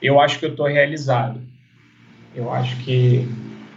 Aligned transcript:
eu 0.00 0.20
acho 0.20 0.38
que 0.38 0.46
eu 0.46 0.50
estou 0.50 0.66
realizado. 0.66 1.40
Eu 2.34 2.52
acho 2.52 2.76
que, 2.84 3.28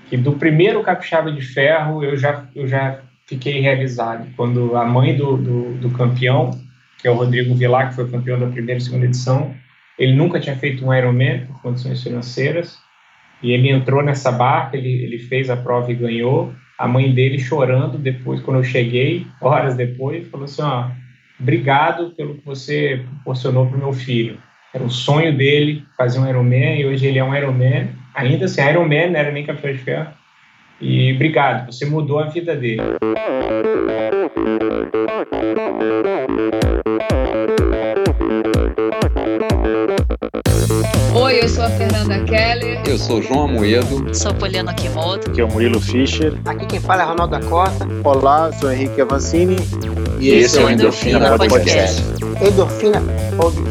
que 0.10 0.18
do 0.18 0.34
primeiro 0.34 0.84
capixaba 0.84 1.32
de 1.32 1.42
ferro 1.42 2.04
eu 2.04 2.18
já, 2.18 2.46
eu 2.56 2.68
já 2.68 3.00
fiquei 3.26 3.60
realizado. 3.60 4.28
Quando 4.36 4.76
a 4.76 4.86
mãe 4.86 5.16
do, 5.16 5.38
do, 5.38 5.74
do 5.76 5.90
campeão, 5.92 6.52
que 7.00 7.08
é 7.08 7.12
o 7.12 7.16
Rodrigo 7.16 7.56
Vilar, 7.56 7.90
que 7.90 7.96
foi 7.96 8.10
campeão 8.10 8.40
da 8.40 8.48
primeira 8.48 8.80
e 8.80 8.84
segunda 8.84 9.06
edição, 9.06 9.56
ele 9.98 10.14
nunca 10.14 10.40
tinha 10.40 10.56
feito 10.56 10.86
um 10.86 10.94
Ironman 10.94 11.46
por 11.46 11.62
condições 11.62 12.04
financeiras, 12.04 12.78
e 13.42 13.52
ele 13.52 13.70
entrou 13.70 14.04
nessa 14.04 14.32
barca, 14.32 14.78
ele, 14.78 14.90
ele 14.90 15.18
fez 15.18 15.50
a 15.50 15.58
prova 15.58 15.92
e 15.92 15.96
ganhou. 15.96 16.54
A 16.78 16.88
mãe 16.88 17.12
dele 17.14 17.40
chorando 17.40 17.98
depois, 17.98 18.42
quando 18.42 18.58
eu 18.58 18.64
cheguei, 18.64 19.26
horas 19.40 19.76
depois, 19.76 20.28
falou 20.28 20.46
assim: 20.46 20.62
ó, 20.62 20.90
obrigado 21.40 22.12
pelo 22.12 22.36
que 22.36 22.46
você 22.46 23.04
proporcionou 23.16 23.66
para 23.68 23.78
o 23.78 23.80
meu 23.80 23.94
filho. 23.94 24.38
Era 24.74 24.86
o 24.86 24.90
sonho 24.90 25.36
dele 25.36 25.84
fazer 25.98 26.18
um 26.18 26.28
Ironman 26.28 26.80
e 26.80 26.86
hoje 26.86 27.06
ele 27.06 27.20
é 27.20 27.24
um 27.24 27.36
Ironman. 27.36 27.90
Ainda 28.16 28.46
assim, 28.46 28.62
Ironman 28.62 29.12
não 29.12 29.20
era 29.20 29.32
nem 29.32 29.46
café 29.46 29.74
de 29.74 29.80
ferro. 29.80 30.08
E 30.80 31.14
obrigado, 31.14 31.72
você 31.72 31.86
mudou 31.86 32.20
a 32.20 32.28
vida 32.28 32.56
dele. 32.56 32.82
Oi, 41.14 41.44
eu 41.44 41.50
sou 41.50 41.66
a 41.66 41.70
Fernanda 41.70 42.24
Keller. 42.24 42.82
Eu 42.88 42.98
sou 42.98 43.20
o 43.20 43.22
João 43.22 43.44
Amoedo. 43.44 44.16
Sou 44.16 44.34
Poliana 44.34 44.74
Kimoto. 44.74 45.30
Aqui 45.30 45.42
é 45.42 45.44
o 45.44 45.52
Murilo 45.52 45.82
Fischer. 45.82 46.34
Aqui 46.46 46.66
quem 46.66 46.80
fala 46.80 47.04
é 47.04 47.06
Ronaldo 47.06 47.38
da 47.38 47.46
Costa. 47.46 47.86
Olá, 48.06 48.52
sou 48.54 48.72
Henrique 48.72 49.02
Avancini. 49.02 49.58
E, 50.20 50.30
e 50.30 50.34
esse 50.36 50.58
é 50.58 50.64
o 50.64 50.70
Endorfina, 50.70 51.18
Endorfina 51.18 51.50
Podcast. 51.50 52.02
Podcast. 52.04 52.48
Endorfina 52.48 53.02
Podcast. 53.38 53.71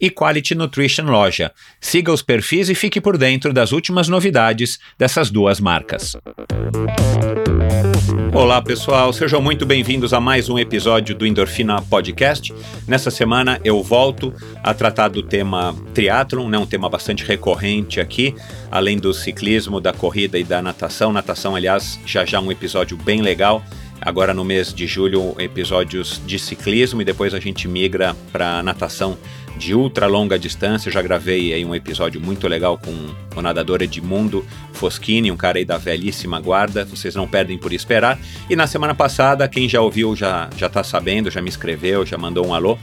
e 0.00 0.10
Quality 0.10 0.54
Nutrition 0.54 1.04
Loja. 1.04 1.52
Siga 1.80 2.12
os 2.12 2.22
perfis 2.22 2.68
e 2.68 2.74
fique 2.74 3.00
por 3.00 3.16
dentro 3.18 3.52
das 3.52 3.72
últimas 3.72 4.08
novidades 4.08 4.78
dessas 4.98 5.30
duas 5.30 5.60
marcas. 5.60 6.16
Olá 8.32 8.62
pessoal, 8.62 9.12
sejam 9.12 9.40
muito 9.40 9.66
bem-vindos 9.66 10.12
a 10.12 10.20
mais 10.20 10.48
um 10.48 10.58
episódio 10.58 11.14
do 11.14 11.26
Endorfina 11.26 11.82
Podcast. 11.82 12.54
Nessa 12.86 13.10
semana 13.10 13.60
eu 13.64 13.82
volto 13.82 14.32
a 14.62 14.72
tratar 14.72 15.08
do 15.08 15.22
tema 15.22 15.74
triatlon, 15.94 16.48
né, 16.48 16.58
um 16.58 16.66
tema 16.66 16.88
bastante 16.88 17.24
recorrente 17.24 18.00
aqui, 18.00 18.34
além 18.70 18.98
do 18.98 19.12
ciclismo, 19.12 19.80
da 19.80 19.92
corrida 19.92 20.38
e 20.38 20.44
da 20.44 20.62
natação. 20.62 21.12
Natação, 21.12 21.56
aliás, 21.56 21.98
já 22.06 22.24
já 22.24 22.38
um 22.40 22.52
episódio 22.52 22.96
bem 22.96 23.22
legal. 23.22 23.62
Agora 24.00 24.32
no 24.32 24.44
mês 24.44 24.72
de 24.72 24.86
julho, 24.86 25.34
episódios 25.38 26.20
de 26.24 26.38
ciclismo 26.38 27.02
e 27.02 27.04
depois 27.04 27.34
a 27.34 27.40
gente 27.40 27.66
migra 27.66 28.14
para 28.30 28.62
natação 28.62 29.18
de 29.58 29.74
ultra 29.74 30.06
longa 30.06 30.38
distância. 30.38 30.88
Eu 30.88 30.92
já 30.92 31.02
gravei 31.02 31.52
aí 31.52 31.64
um 31.64 31.74
episódio 31.74 32.20
muito 32.20 32.46
legal 32.46 32.78
com 32.78 33.38
o 33.38 33.42
nadador 33.42 33.82
Edmundo 33.82 34.46
Foschini, 34.72 35.30
um 35.30 35.36
cara 35.36 35.58
aí 35.58 35.64
da 35.64 35.76
velhíssima 35.76 36.40
guarda. 36.40 36.84
Vocês 36.84 37.14
não 37.14 37.26
perdem 37.26 37.58
por 37.58 37.72
esperar. 37.72 38.18
E 38.48 38.56
na 38.56 38.66
semana 38.66 38.94
passada, 38.94 39.48
quem 39.48 39.68
já 39.68 39.80
ouviu 39.80 40.14
já 40.14 40.48
já 40.56 40.68
tá 40.68 40.82
sabendo, 40.82 41.30
já 41.30 41.42
me 41.42 41.48
escreveu, 41.48 42.06
já 42.06 42.16
mandou 42.16 42.46
um 42.46 42.54
alô 42.54 42.78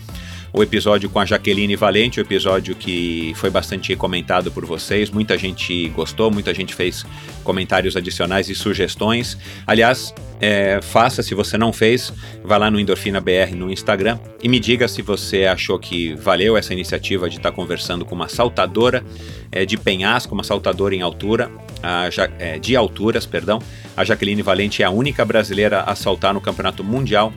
o 0.55 0.63
episódio 0.63 1.09
com 1.09 1.19
a 1.19 1.25
Jaqueline 1.25 1.75
Valente, 1.75 2.17
o 2.17 2.21
episódio 2.21 2.75
que 2.75 3.33
foi 3.35 3.49
bastante 3.49 3.93
comentado 3.93 4.49
por 4.49 4.65
vocês. 4.65 5.09
Muita 5.09 5.37
gente 5.37 5.89
gostou, 5.89 6.31
muita 6.31 6.53
gente 6.53 6.73
fez 6.73 7.05
comentários 7.43 7.97
adicionais 7.97 8.47
e 8.49 8.55
sugestões. 8.55 9.37
Aliás, 9.67 10.15
é, 10.39 10.79
faça 10.81 11.21
se 11.21 11.35
você 11.35 11.57
não 11.57 11.73
fez, 11.73 12.13
vá 12.41 12.55
lá 12.55 12.71
no 12.71 12.79
Endorfina 12.79 13.19
BR 13.19 13.53
no 13.53 13.69
Instagram 13.69 14.17
e 14.41 14.47
me 14.47 14.57
diga 14.57 14.87
se 14.87 15.01
você 15.01 15.45
achou 15.45 15.77
que 15.77 16.15
valeu 16.15 16.55
essa 16.55 16.71
iniciativa 16.71 17.29
de 17.29 17.35
estar 17.35 17.51
tá 17.51 17.55
conversando 17.55 18.05
com 18.05 18.15
uma 18.15 18.29
saltadora 18.29 19.03
é, 19.51 19.65
de 19.65 19.75
penhasco, 19.75 20.33
uma 20.33 20.43
saltadora 20.43 20.95
em 20.95 21.01
altura, 21.01 21.51
a, 21.83 22.07
é, 22.39 22.57
de 22.59 22.77
alturas, 22.77 23.25
perdão. 23.25 23.59
A 23.95 24.05
Jaqueline 24.05 24.41
Valente 24.41 24.81
é 24.81 24.85
a 24.85 24.89
única 24.89 25.25
brasileira 25.25 25.81
a 25.81 25.95
saltar 25.95 26.33
no 26.33 26.39
Campeonato 26.39 26.81
Mundial 26.81 27.33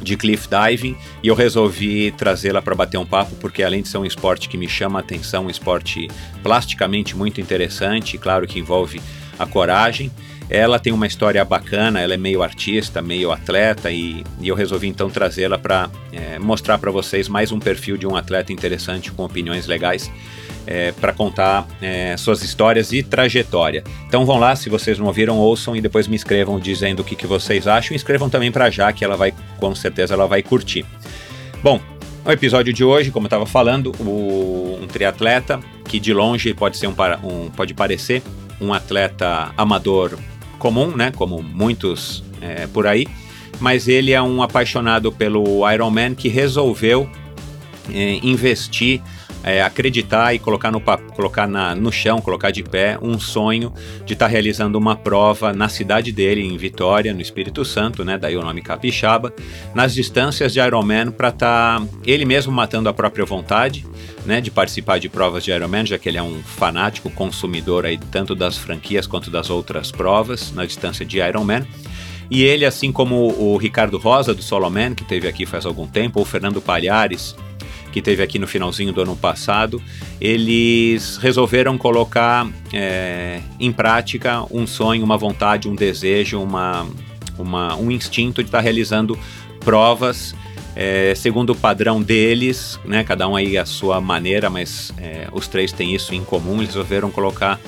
de 0.00 0.16
cliff 0.16 0.48
diving 0.48 0.96
e 1.22 1.28
eu 1.28 1.34
resolvi 1.34 2.10
trazê-la 2.12 2.62
para 2.62 2.74
bater 2.74 2.98
um 2.98 3.06
papo 3.06 3.34
porque 3.36 3.62
além 3.62 3.82
de 3.82 3.88
ser 3.88 3.98
um 3.98 4.04
esporte 4.04 4.48
que 4.48 4.56
me 4.56 4.68
chama 4.68 4.98
a 4.98 5.02
atenção, 5.02 5.46
um 5.46 5.50
esporte 5.50 6.08
plasticamente 6.42 7.16
muito 7.16 7.40
interessante, 7.40 8.16
claro 8.18 8.46
que 8.46 8.58
envolve 8.58 9.00
a 9.38 9.46
coragem, 9.46 10.10
Ela 10.50 10.78
tem 10.78 10.92
uma 10.94 11.06
história 11.06 11.44
bacana, 11.44 12.00
ela 12.00 12.14
é 12.14 12.16
meio 12.16 12.42
artista, 12.42 13.02
meio 13.02 13.30
atleta 13.30 13.90
e, 13.90 14.24
e 14.40 14.48
eu 14.48 14.54
resolvi 14.54 14.88
então 14.88 15.10
trazê-la 15.10 15.58
para 15.58 15.90
é, 16.10 16.38
mostrar 16.38 16.78
para 16.78 16.90
vocês 16.90 17.28
mais 17.28 17.52
um 17.52 17.58
perfil 17.58 17.98
de 17.98 18.06
um 18.06 18.16
atleta 18.16 18.50
interessante 18.50 19.12
com 19.12 19.24
opiniões 19.24 19.66
legais 19.66 20.10
é, 20.70 20.92
para 20.92 21.14
contar 21.14 21.66
é, 21.80 22.14
suas 22.18 22.42
histórias 22.42 22.92
e 22.92 23.02
trajetória. 23.02 23.82
Então 24.06 24.26
vão 24.26 24.38
lá, 24.38 24.54
se 24.54 24.68
vocês 24.68 24.98
não 24.98 25.06
ouviram, 25.06 25.38
ouçam 25.38 25.74
e 25.74 25.80
depois 25.80 26.06
me 26.06 26.14
escrevam 26.14 26.60
dizendo 26.60 27.00
o 27.00 27.04
que, 27.04 27.16
que 27.16 27.26
vocês 27.26 27.66
acham. 27.66 27.94
E 27.94 27.96
escrevam 27.96 28.28
também 28.28 28.52
para 28.52 28.68
já, 28.68 28.92
que 28.92 29.02
ela 29.02 29.16
vai, 29.16 29.32
com 29.58 29.74
certeza, 29.74 30.12
ela 30.12 30.26
vai 30.26 30.42
curtir. 30.42 30.84
Bom, 31.62 31.80
o 32.22 32.30
episódio 32.30 32.70
de 32.70 32.84
hoje, 32.84 33.10
como 33.10 33.24
eu 33.24 33.28
estava 33.28 33.46
falando, 33.46 33.94
o, 33.98 34.78
um 34.82 34.86
triatleta 34.86 35.58
que 35.86 35.98
de 35.98 36.12
longe 36.12 36.52
pode 36.52 36.76
ser 36.76 36.86
um, 36.86 36.94
um, 37.24 37.50
pode 37.50 37.72
parecer 37.72 38.22
um 38.60 38.74
atleta 38.74 39.50
amador 39.56 40.18
comum, 40.58 40.94
né, 40.94 41.10
como 41.16 41.42
muitos 41.42 42.22
é, 42.42 42.66
por 42.66 42.86
aí, 42.86 43.06
mas 43.58 43.88
ele 43.88 44.12
é 44.12 44.20
um 44.20 44.42
apaixonado 44.42 45.10
pelo 45.10 45.68
Ironman 45.70 46.14
que 46.14 46.28
resolveu 46.28 47.08
é, 47.90 48.18
investir 48.22 49.00
é, 49.42 49.62
acreditar 49.62 50.34
e 50.34 50.38
colocar, 50.38 50.70
no, 50.70 50.80
colocar 50.80 51.46
na, 51.46 51.74
no 51.74 51.92
chão, 51.92 52.20
colocar 52.20 52.50
de 52.50 52.62
pé 52.62 52.98
um 53.00 53.18
sonho 53.18 53.72
de 54.04 54.12
estar 54.12 54.26
tá 54.26 54.30
realizando 54.30 54.76
uma 54.76 54.96
prova 54.96 55.52
na 55.52 55.68
cidade 55.68 56.12
dele, 56.12 56.42
em 56.42 56.56
Vitória, 56.56 57.14
no 57.14 57.20
Espírito 57.20 57.64
Santo, 57.64 58.04
né, 58.04 58.18
daí 58.18 58.36
o 58.36 58.42
nome 58.42 58.62
Capixaba, 58.62 59.32
nas 59.74 59.94
distâncias 59.94 60.52
de 60.52 60.60
Ironman 60.60 61.10
para 61.10 61.28
estar 61.28 61.80
tá 61.80 61.86
ele 62.04 62.24
mesmo 62.24 62.52
matando 62.52 62.88
a 62.88 62.92
própria 62.92 63.24
vontade, 63.24 63.86
né, 64.26 64.40
de 64.40 64.50
participar 64.50 64.98
de 64.98 65.08
provas 65.08 65.44
de 65.44 65.50
Ironman, 65.50 65.86
já 65.86 65.98
que 65.98 66.08
ele 66.08 66.18
é 66.18 66.22
um 66.22 66.42
fanático 66.42 67.08
consumidor 67.10 67.86
aí 67.86 67.98
tanto 68.10 68.34
das 68.34 68.56
franquias 68.56 69.06
quanto 69.06 69.30
das 69.30 69.50
outras 69.50 69.90
provas 69.90 70.52
na 70.52 70.64
distância 70.64 71.04
de 71.04 71.18
Ironman. 71.18 71.66
E 72.30 72.42
ele, 72.42 72.66
assim 72.66 72.92
como 72.92 73.28
o 73.38 73.56
Ricardo 73.56 73.96
Rosa 73.96 74.34
do 74.34 74.42
Soloman, 74.42 74.94
que 74.94 75.04
teve 75.04 75.26
aqui 75.26 75.46
faz 75.46 75.64
algum 75.64 75.86
tempo, 75.86 76.18
ou 76.18 76.24
o 76.24 76.28
Fernando 76.28 76.60
Palhares, 76.60 77.34
que 77.92 78.02
teve 78.02 78.22
aqui 78.22 78.38
no 78.38 78.46
finalzinho 78.46 78.92
do 78.92 79.00
ano 79.00 79.16
passado, 79.16 79.82
eles 80.20 81.16
resolveram 81.16 81.76
colocar 81.76 82.48
é, 82.72 83.40
em 83.58 83.72
prática 83.72 84.44
um 84.50 84.66
sonho, 84.66 85.04
uma 85.04 85.16
vontade, 85.16 85.68
um 85.68 85.74
desejo, 85.74 86.40
uma, 86.40 86.86
uma 87.38 87.76
um 87.76 87.90
instinto 87.90 88.42
de 88.42 88.48
estar 88.48 88.60
realizando 88.60 89.18
provas 89.60 90.34
é, 90.80 91.12
segundo 91.16 91.50
o 91.50 91.56
padrão 91.56 92.00
deles, 92.00 92.78
né, 92.84 93.02
cada 93.02 93.28
um 93.28 93.34
aí 93.34 93.58
a 93.58 93.66
sua 93.66 94.00
maneira, 94.00 94.48
mas 94.48 94.92
é, 94.96 95.26
os 95.32 95.48
três 95.48 95.72
têm 95.72 95.92
isso 95.92 96.14
em 96.14 96.22
comum, 96.22 96.58
eles 96.58 96.68
resolveram 96.68 97.10
colocar 97.10 97.58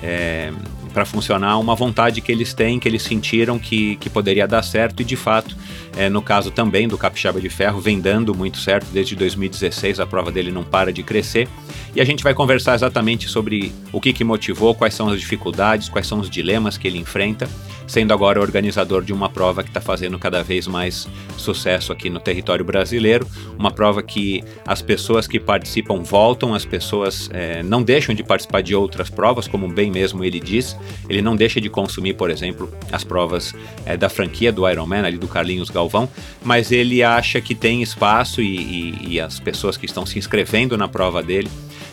é, 0.00 0.52
para 0.94 1.04
funcionar 1.04 1.58
uma 1.58 1.74
vontade 1.74 2.20
que 2.20 2.30
eles 2.30 2.54
têm, 2.54 2.78
que 2.78 2.86
eles 2.88 3.02
sentiram 3.02 3.58
que, 3.58 3.96
que 3.96 4.08
poderia 4.08 4.46
dar 4.46 4.62
certo 4.62 5.02
e 5.02 5.04
de 5.04 5.16
fato, 5.16 5.56
é, 5.96 6.08
no 6.08 6.22
caso 6.22 6.50
também 6.50 6.86
do 6.86 6.96
Capixaba 6.96 7.40
de 7.40 7.48
Ferro, 7.48 7.80
vem 7.80 8.00
dando 8.00 8.34
muito 8.34 8.58
certo 8.58 8.86
desde 8.92 9.16
2016, 9.16 10.00
a 10.00 10.06
prova 10.06 10.30
dele 10.30 10.50
não 10.50 10.64
para 10.64 10.92
de 10.92 11.02
crescer. 11.02 11.48
E 11.94 12.00
a 12.00 12.04
gente 12.04 12.22
vai 12.22 12.32
conversar 12.32 12.74
exatamente 12.74 13.28
sobre 13.28 13.72
o 13.92 14.00
que, 14.00 14.12
que 14.12 14.22
motivou, 14.22 14.74
quais 14.74 14.94
são 14.94 15.08
as 15.08 15.20
dificuldades, 15.20 15.88
quais 15.88 16.06
são 16.06 16.20
os 16.20 16.30
dilemas 16.30 16.76
que 16.76 16.86
ele 16.86 16.98
enfrenta, 16.98 17.48
sendo 17.86 18.12
agora 18.12 18.40
organizador 18.40 19.02
de 19.02 19.12
uma 19.12 19.28
prova 19.28 19.64
que 19.64 19.70
está 19.70 19.80
fazendo 19.80 20.16
cada 20.16 20.42
vez 20.42 20.68
mais 20.68 21.08
sucesso 21.36 21.92
aqui 21.92 22.08
no 22.08 22.20
território 22.20 22.64
brasileiro. 22.64 23.26
Uma 23.58 23.72
prova 23.72 24.00
que 24.02 24.44
as 24.64 24.80
pessoas 24.80 25.26
que 25.26 25.40
participam 25.40 26.00
voltam, 26.00 26.54
as 26.54 26.64
pessoas 26.64 27.28
é, 27.32 27.64
não 27.64 27.82
deixam 27.82 28.14
de 28.14 28.22
participar 28.22 28.62
de 28.62 28.74
outras 28.76 29.10
provas, 29.10 29.48
como 29.48 29.66
bem 29.66 29.90
mesmo 29.90 30.22
ele 30.22 30.38
diz. 30.38 30.76
Ele 31.08 31.20
não 31.20 31.34
deixa 31.34 31.60
de 31.60 31.68
consumir, 31.68 32.14
por 32.14 32.30
exemplo, 32.30 32.72
as 32.92 33.02
provas 33.02 33.52
é, 33.84 33.96
da 33.96 34.08
franquia 34.08 34.52
do 34.52 34.68
Ironman, 34.68 35.04
ali 35.04 35.18
do 35.18 35.26
Carlinhos 35.26 35.68
Galvão, 35.80 36.08
mas 36.44 36.70
ele 36.70 37.02
acha 37.02 37.40
que 37.40 37.54
tem 37.54 37.82
espaço 37.82 38.42
e, 38.42 38.56
e, 38.56 39.12
e 39.14 39.20
as 39.20 39.40
pessoas 39.40 39.76
que 39.76 39.86
estão 39.86 40.04
se 40.04 40.18
inscrevendo 40.18 40.76
na 40.76 40.86
prova 40.86 41.22
dele 41.22 41.50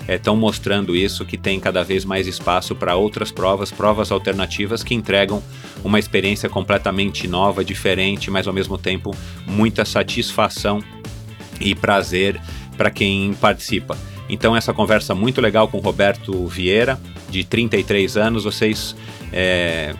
estão 0.07 0.35
é, 0.35 0.37
mostrando 0.37 0.95
isso, 0.95 1.25
que 1.25 1.37
tem 1.37 1.59
cada 1.59 1.83
vez 1.83 2.05
mais 2.05 2.27
espaço 2.27 2.75
para 2.75 2.95
outras 2.95 3.31
provas, 3.31 3.71
provas 3.71 4.11
alternativas 4.11 4.83
que 4.83 4.93
entregam 4.93 5.41
uma 5.83 5.99
experiência 5.99 6.49
completamente 6.49 7.27
nova, 7.27 7.63
diferente, 7.63 8.31
mas 8.31 8.47
ao 8.47 8.53
mesmo 8.53 8.77
tempo 8.77 9.15
muita 9.45 9.83
satisfação 9.83 10.81
e 11.59 11.75
prazer 11.75 12.39
para 12.77 12.89
quem 12.89 13.33
participa. 13.33 13.97
Então, 14.29 14.55
essa 14.55 14.73
conversa 14.73 15.15
muito 15.15 15.41
legal 15.41 15.67
com 15.67 15.79
Roberto 15.79 16.45
Vieira, 16.47 16.99
de 17.29 17.43
33 17.43 18.17
anos, 18.17 18.43
vocês 18.43 18.95
é, 19.31 19.93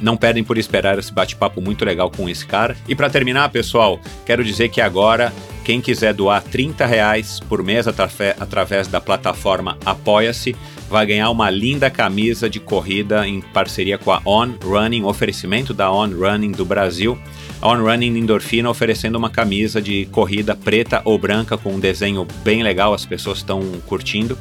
não 0.00 0.16
perdem 0.16 0.44
por 0.44 0.58
esperar 0.58 0.98
esse 0.98 1.12
bate-papo 1.12 1.60
muito 1.60 1.84
legal 1.84 2.10
com 2.10 2.28
esse 2.28 2.46
cara. 2.46 2.76
E 2.88 2.94
para 2.94 3.10
terminar, 3.10 3.48
pessoal, 3.50 4.00
quero 4.26 4.44
dizer 4.44 4.68
que 4.68 4.80
agora 4.80 5.32
quem 5.64 5.80
quiser 5.80 6.12
doar 6.12 6.42
30 6.42 6.84
reais 6.84 7.40
por 7.40 7.62
mês 7.62 7.86
através 7.88 8.86
da 8.86 9.00
plataforma 9.00 9.78
Apoia-se 9.84 10.54
vai 10.90 11.06
ganhar 11.06 11.30
uma 11.30 11.48
linda 11.50 11.90
camisa 11.90 12.48
de 12.48 12.60
corrida 12.60 13.26
em 13.26 13.40
parceria 13.40 13.96
com 13.96 14.12
a 14.12 14.20
On 14.26 14.52
Running, 14.62 15.04
oferecimento 15.04 15.72
da 15.72 15.90
On 15.90 16.08
Running 16.08 16.52
do 16.52 16.64
Brasil. 16.64 17.18
A 17.60 17.68
On 17.68 17.82
Running 17.82 18.18
Endorfina 18.18 18.68
oferecendo 18.68 19.16
uma 19.16 19.30
camisa 19.30 19.80
de 19.80 20.04
corrida 20.12 20.54
preta 20.54 21.00
ou 21.04 21.18
branca 21.18 21.56
com 21.56 21.72
um 21.74 21.80
desenho 21.80 22.26
bem 22.44 22.62
legal, 22.62 22.92
as 22.92 23.06
pessoas 23.06 23.38
estão 23.38 23.60
curtindo. 23.86 24.38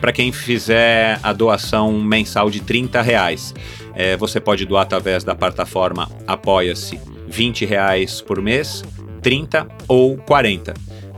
Para 0.00 0.12
quem 0.12 0.30
fizer 0.32 1.18
a 1.22 1.32
doação 1.32 1.98
mensal 2.02 2.50
de 2.50 2.60
30 2.60 3.00
reais, 3.00 3.54
é, 3.96 4.16
você 4.16 4.38
pode 4.38 4.64
doar 4.66 4.82
através 4.82 5.24
da 5.24 5.34
plataforma 5.34 6.08
Apoia-se 6.26 7.00
20 7.26 7.64
reais 7.64 8.20
por 8.20 8.40
mês 8.40 8.84
30 9.22 9.66
ou 9.88 10.16
40. 10.18 10.74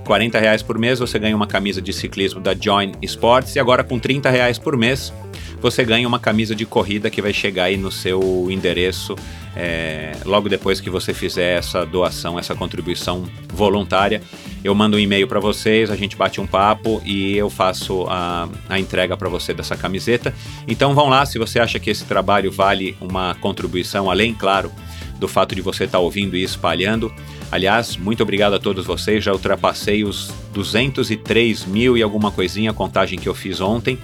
40 0.07 0.39
reais 0.39 0.63
por 0.63 0.79
mês 0.79 0.99
você 0.99 1.19
ganha 1.19 1.37
uma 1.37 1.47
camisa 1.47 1.83
de 1.83 1.93
ciclismo 1.93 2.41
da 2.41 2.55
Join 2.55 2.93
Sports 3.03 3.55
e 3.57 3.59
agora 3.59 3.85
com 3.85 3.99
30 3.99 4.31
reais 4.31 4.59
por 4.59 4.77
mês 4.77 5.13
você 5.61 5.85
ganha 5.85 6.07
uma 6.07 6.19
camisa 6.19 6.55
de 6.55 6.65
corrida 6.65 7.11
que 7.11 7.21
vai 7.21 7.33
chegar 7.33 7.65
aí 7.65 7.77
no 7.77 7.91
seu 7.91 8.49
endereço 8.51 9.17
é, 9.57 10.13
logo 10.25 10.49
depois 10.49 10.81
que 10.81 10.89
você 10.89 11.13
fizer 11.13 11.59
essa 11.59 11.85
doação, 11.85 12.39
essa 12.39 12.55
contribuição 12.55 13.25
voluntária. 13.53 14.23
Eu 14.63 14.75
mando 14.75 14.97
um 14.97 15.01
e-mail 15.01 15.27
para 15.27 15.41
vocês, 15.41 15.91
a 15.91 15.97
gente 15.97 16.17
bate 16.17 16.41
um 16.41 16.47
papo 16.47 17.03
e 17.05 17.37
eu 17.37 17.51
faço 17.51 18.07
a, 18.09 18.49
a 18.69 18.79
entrega 18.79 19.17
para 19.17 19.29
você 19.29 19.53
dessa 19.53 19.77
camiseta. 19.77 20.33
Então 20.67 20.95
vão 20.95 21.09
lá, 21.09 21.27
se 21.27 21.39
você 21.39 21.59
acha 21.59 21.79
que 21.79 21.91
esse 21.91 22.05
trabalho 22.05 22.53
vale 22.53 22.97
uma 23.01 23.35
contribuição, 23.37 24.09
além, 24.09 24.33
claro, 24.33 24.71
do 25.19 25.27
fato 25.27 25.55
de 25.55 25.61
você 25.61 25.85
estar 25.85 25.99
tá 25.99 26.05
ouvindo 26.05 26.37
e 26.37 26.43
espalhando. 26.43 27.13
Aliás, 27.51 27.97
muito 27.97 28.23
obrigado 28.23 28.55
a 28.55 28.59
todos 28.59 28.87
vocês. 28.87 29.25
Já 29.25 29.33
ultrapassei 29.33 30.05
os 30.05 30.33
203 30.53 31.65
mil 31.65 31.97
e 31.97 32.03
alguma 32.03 32.31
coisinha, 32.31 32.71
a 32.71 32.75
contagem 32.75 33.19
que 33.19 33.29
eu 33.29 33.35
fiz 33.35 33.61
ontem. 33.61 33.99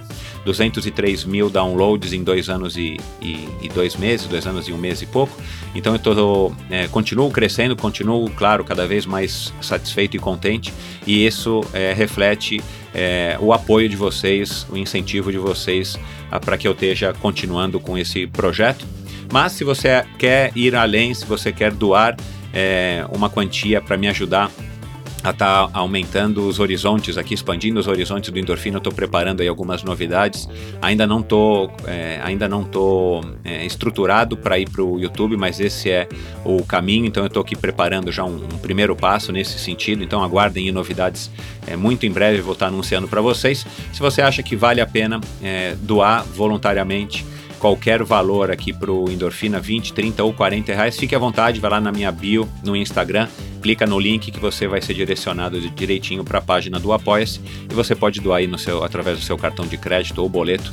203 0.45 1.25
mil 1.25 1.49
downloads 1.49 2.13
em 2.13 2.23
dois 2.23 2.49
anos 2.49 2.77
e, 2.77 2.97
e, 3.21 3.49
e, 3.61 3.69
dois 3.69 3.95
meses, 3.95 4.27
dois 4.27 4.45
anos 4.45 4.67
e 4.67 4.71
um 4.71 4.77
mês 4.77 5.01
e 5.01 5.05
pouco. 5.05 5.35
Então 5.73 5.93
eu 5.93 5.99
tô, 5.99 6.53
é, 6.69 6.87
continuo 6.87 7.29
crescendo, 7.31 7.75
continuo, 7.75 8.29
claro, 8.29 8.63
cada 8.63 8.85
vez 8.85 9.05
mais 9.05 9.51
satisfeito 9.59 10.15
e 10.15 10.19
contente. 10.19 10.71
E 11.05 11.25
isso 11.25 11.61
é, 11.73 11.91
reflete 11.93 12.61
é, 12.93 13.37
o 13.41 13.51
apoio 13.51 13.89
de 13.89 13.95
vocês, 13.95 14.65
o 14.69 14.77
incentivo 14.77 15.31
de 15.31 15.37
vocês 15.37 15.97
para 16.43 16.57
que 16.57 16.67
eu 16.67 16.73
esteja 16.73 17.13
continuando 17.13 17.79
com 17.79 17.97
esse 17.97 18.27
projeto. 18.27 18.85
Mas 19.31 19.53
se 19.53 19.63
você 19.63 20.05
quer 20.19 20.51
ir 20.55 20.75
além, 20.75 21.13
se 21.13 21.25
você 21.25 21.51
quer 21.51 21.71
doar 21.73 22.15
é, 22.53 23.05
uma 23.11 23.29
quantia 23.29 23.81
para 23.81 23.97
me 23.97 24.07
ajudar 24.07 24.51
a 25.29 25.31
estar 25.31 25.67
tá 25.67 25.69
aumentando 25.73 26.47
os 26.47 26.59
horizontes 26.59 27.17
aqui, 27.17 27.33
expandindo 27.33 27.79
os 27.79 27.87
horizontes 27.87 28.29
do 28.29 28.37
endorfina. 28.37 28.77
Estou 28.77 28.93
preparando 28.93 29.41
aí 29.41 29.47
algumas 29.47 29.83
novidades. 29.83 30.47
Ainda 30.81 31.07
não 31.07 31.21
tô, 31.21 31.69
é, 31.85 32.19
ainda 32.23 32.47
não 32.47 32.63
tô 32.63 33.23
é, 33.43 33.65
estruturado 33.65 34.37
para 34.37 34.59
ir 34.59 34.69
para 34.69 34.83
o 34.83 34.99
YouTube, 34.99 35.35
mas 35.35 35.59
esse 35.59 35.89
é 35.89 36.07
o 36.43 36.63
caminho. 36.63 37.05
Então 37.05 37.23
eu 37.23 37.27
estou 37.27 37.41
aqui 37.41 37.55
preparando 37.55 38.11
já 38.11 38.23
um, 38.23 38.35
um, 38.35 38.57
primeiro 38.57 38.95
passo 38.95 39.31
nesse 39.31 39.57
sentido. 39.57 40.03
Então 40.03 40.23
aguardem 40.23 40.71
novidades. 40.71 41.31
É, 41.65 41.75
muito 41.75 42.05
em 42.05 42.11
breve 42.11 42.41
vou 42.41 42.53
estar 42.53 42.67
tá 42.67 42.71
anunciando 42.71 43.07
para 43.07 43.21
vocês. 43.21 43.65
Se 43.91 43.99
você 43.99 44.21
acha 44.21 44.43
que 44.43 44.55
vale 44.55 44.81
a 44.81 44.85
pena 44.85 45.19
é, 45.41 45.75
doar 45.81 46.23
voluntariamente 46.23 47.25
qualquer 47.59 48.03
valor 48.03 48.51
aqui 48.51 48.73
para 48.73 48.91
o 48.91 49.09
Endorfina, 49.09 49.59
20, 49.59 49.93
30 49.93 50.23
ou 50.23 50.33
40 50.33 50.73
reais, 50.73 50.97
fique 50.97 51.15
à 51.15 51.19
vontade, 51.19 51.59
vai 51.59 51.71
lá 51.71 51.81
na 51.81 51.91
minha 51.91 52.11
bio 52.11 52.47
no 52.63 52.75
Instagram, 52.75 53.27
clica 53.61 53.85
no 53.85 53.99
link 53.99 54.31
que 54.31 54.39
você 54.39 54.67
vai 54.67 54.81
ser 54.81 54.93
direcionado 54.93 55.59
direitinho 55.71 56.23
para 56.23 56.39
a 56.39 56.41
página 56.41 56.79
do 56.79 56.93
Apoia-se 56.93 57.39
e 57.69 57.73
você 57.73 57.95
pode 57.95 58.21
doar 58.21 58.39
aí 58.39 58.47
no 58.47 58.57
seu, 58.57 58.83
através 58.83 59.17
do 59.17 59.23
seu 59.23 59.37
cartão 59.37 59.65
de 59.65 59.77
crédito 59.77 60.21
ou 60.21 60.29
boleto, 60.29 60.71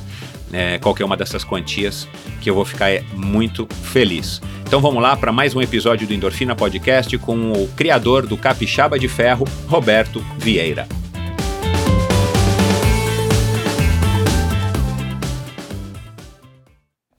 é, 0.51 0.77
qualquer 0.77 1.03
uma 1.03 1.17
dessas 1.17 1.43
quantias, 1.43 2.07
que 2.39 2.49
eu 2.49 2.55
vou 2.55 2.65
ficar 2.65 2.91
é, 2.91 3.03
muito 3.15 3.67
feliz. 3.83 4.41
Então 4.65 4.79
vamos 4.79 5.01
lá 5.01 5.15
para 5.17 5.31
mais 5.31 5.55
um 5.55 5.61
episódio 5.61 6.07
do 6.07 6.13
Endorfina 6.13 6.55
Podcast 6.55 7.17
com 7.17 7.51
o 7.51 7.67
criador 7.69 8.27
do 8.27 8.37
Capixaba 8.37 8.99
de 8.99 9.07
Ferro, 9.07 9.45
Roberto 9.67 10.23
Vieira. 10.37 10.87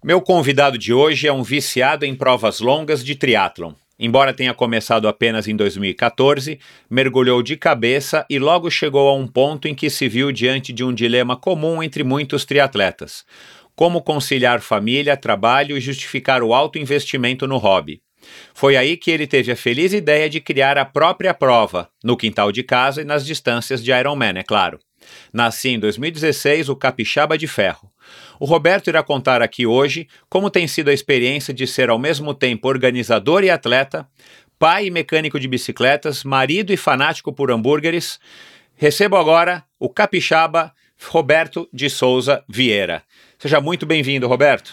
Meu 0.07 0.21
convidado 0.21 0.77
de 0.77 0.93
hoje 0.93 1.27
é 1.27 1.33
um 1.33 1.43
viciado 1.43 2.05
em 2.05 2.15
provas 2.15 2.61
longas 2.61 3.03
de 3.03 3.15
triatlon. 3.15 3.73
Embora 3.99 4.35
tenha 4.35 4.53
começado 4.53 5.09
apenas 5.09 5.49
em 5.49 5.57
2014, 5.57 6.61
mergulhou 6.91 7.43
de 7.43 7.57
cabeça 7.57 8.27
e 8.29 8.39
logo 8.39 8.71
chegou 8.71 9.09
a 9.09 9.15
um 9.15 9.27
ponto 9.27 9.67
em 9.67 9.75
que 9.75 9.89
se 9.89 10.07
viu 10.07 10.31
diante 10.31 10.75
de 10.75 10.85
um 10.85 10.93
dilema 10.93 11.39
comum 11.39 11.83
entre 11.83 12.05
muitos 12.05 12.45
triatletas: 12.45 13.25
como 13.75 14.03
conciliar 14.03 14.61
família, 14.61 15.17
trabalho 15.17 15.75
e 15.75 15.81
justificar 15.81 16.43
o 16.43 16.53
alto 16.53 16.79
investimento 16.79 17.47
no 17.47 17.57
hobby. 17.57 18.03
Foi 18.53 18.77
aí 18.77 18.99
que 18.99 19.11
ele 19.11 19.27
teve 19.27 19.53
a 19.53 19.57
feliz 19.57 19.95
ideia 19.95 20.29
de 20.29 20.39
criar 20.39 20.77
a 20.77 20.85
própria 20.85 21.33
prova, 21.33 21.89
no 22.05 22.15
quintal 22.15 22.53
de 22.53 22.63
casa 22.63 23.01
e 23.01 23.07
nas 23.07 23.25
distâncias 23.25 23.83
de 23.83 23.91
Ironman, 23.91 24.37
é 24.37 24.43
claro. 24.43 24.79
Nasci 25.33 25.71
em 25.71 25.79
2016 25.79 26.69
o 26.69 26.77
Capixaba 26.77 27.39
de 27.39 27.47
Ferro. 27.47 27.91
O 28.39 28.45
Roberto 28.45 28.89
irá 28.89 29.03
contar 29.03 29.43
aqui 29.43 29.67
hoje 29.67 30.09
como 30.29 30.51
tem 30.51 30.67
sido 30.67 30.91
a 30.91 30.93
experiência 30.93 31.55
de 31.55 31.67
ser 31.67 31.91
ao 31.91 31.99
mesmo 31.99 32.35
tempo 32.35 32.69
organizador 32.69 33.45
e 33.45 33.51
atleta, 33.51 34.07
pai 34.59 34.87
e 34.87 34.91
mecânico 34.91 35.39
de 35.39 35.49
bicicletas, 35.49 36.25
marido 36.25 36.73
e 36.73 36.77
fanático 36.77 37.33
por 37.33 37.51
hambúrgueres. 37.51 38.19
Recebo 38.77 39.17
agora 39.17 39.63
o 39.79 39.89
Capixaba 39.89 40.73
Roberto 41.09 41.69
de 41.73 41.91
Souza 41.91 42.43
Vieira. 42.49 43.03
Seja 43.39 43.61
muito 43.61 43.87
bem-vindo, 43.87 44.27
Roberto. 44.27 44.73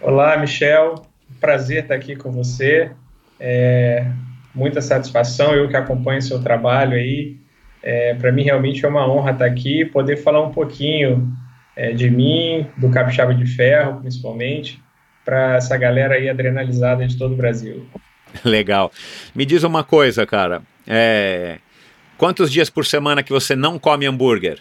Olá, 0.00 0.36
Michel. 0.36 1.06
Prazer 1.40 1.82
estar 1.82 1.94
aqui 1.94 2.16
com 2.16 2.32
você. 2.32 2.90
É, 3.38 4.06
muita 4.54 4.80
satisfação, 4.80 5.54
eu 5.54 5.68
que 5.68 5.76
acompanho 5.76 6.22
seu 6.22 6.42
trabalho 6.42 6.94
aí. 6.94 7.36
É, 7.82 8.14
Para 8.14 8.30
mim, 8.32 8.42
realmente 8.42 8.84
é 8.84 8.88
uma 8.88 9.10
honra 9.10 9.32
estar 9.32 9.44
aqui 9.44 9.84
poder 9.84 10.16
falar 10.16 10.40
um 10.40 10.52
pouquinho 10.52 11.32
é, 11.76 11.92
de 11.92 12.10
mim, 12.10 12.66
do 12.76 12.90
Capixaba 12.90 13.34
de 13.34 13.46
Ferro, 13.46 14.00
principalmente, 14.00 14.82
para 15.24 15.56
essa 15.56 15.76
galera 15.76 16.14
aí 16.14 16.28
adrenalizada 16.28 17.06
de 17.06 17.16
todo 17.16 17.32
o 17.32 17.36
Brasil. 17.36 17.86
Legal. 18.44 18.90
Me 19.34 19.44
diz 19.44 19.62
uma 19.62 19.84
coisa, 19.84 20.26
cara. 20.26 20.62
É... 20.86 21.58
Quantos 22.16 22.50
dias 22.50 22.70
por 22.70 22.86
semana 22.86 23.22
que 23.22 23.32
você 23.32 23.56
não 23.56 23.78
come 23.78 24.06
hambúrguer? 24.06 24.60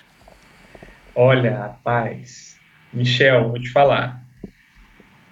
Olha, 1.13 1.57
rapaz, 1.57 2.57
Michel, 2.93 3.49
vou 3.49 3.59
te 3.59 3.69
falar. 3.69 4.21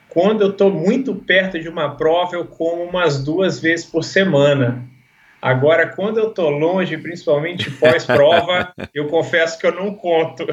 Quando 0.09 0.41
eu 0.41 0.49
estou 0.49 0.71
muito 0.71 1.15
perto 1.15 1.59
de 1.59 1.69
uma 1.69 1.95
prova, 1.95 2.35
eu 2.35 2.45
como 2.45 2.83
umas 2.83 3.23
duas 3.23 3.59
vezes 3.59 3.85
por 3.85 4.03
semana. 4.03 4.83
Agora, 5.41 5.87
quando 5.87 6.17
eu 6.17 6.31
tô 6.31 6.49
longe, 6.49 6.97
principalmente 6.97 7.71
pós-prova, 7.71 8.73
eu 8.93 9.07
confesso 9.07 9.57
que 9.57 9.65
eu 9.65 9.73
não 9.73 9.93
conto. 9.93 10.45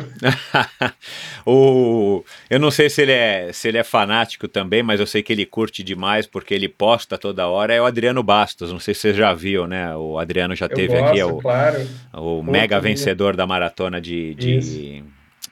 o, 1.44 2.24
eu 2.48 2.60
não 2.60 2.70
sei 2.70 2.88
se 2.88 3.02
ele, 3.02 3.12
é, 3.12 3.52
se 3.52 3.68
ele 3.68 3.78
é 3.78 3.84
fanático 3.84 4.46
também, 4.46 4.82
mas 4.82 5.00
eu 5.00 5.06
sei 5.06 5.22
que 5.22 5.32
ele 5.32 5.44
curte 5.44 5.82
demais 5.82 6.26
porque 6.26 6.54
ele 6.54 6.68
posta 6.68 7.18
toda 7.18 7.48
hora. 7.48 7.74
É 7.74 7.80
o 7.80 7.86
Adriano 7.86 8.22
Bastos, 8.22 8.72
não 8.72 8.78
sei 8.78 8.94
se 8.94 9.00
você 9.00 9.14
já 9.14 9.34
viu, 9.34 9.66
né? 9.66 9.96
O 9.96 10.18
Adriano 10.18 10.54
já 10.54 10.66
eu 10.66 10.74
teve 10.74 10.94
gosto, 10.94 11.08
aqui, 11.08 11.20
é 11.20 11.24
o, 11.24 11.38
claro. 11.38 11.88
o 12.12 12.42
mega 12.42 12.78
vencedor 12.78 13.36
da 13.36 13.46
maratona 13.46 14.00
de, 14.00 14.34
de 14.34 15.02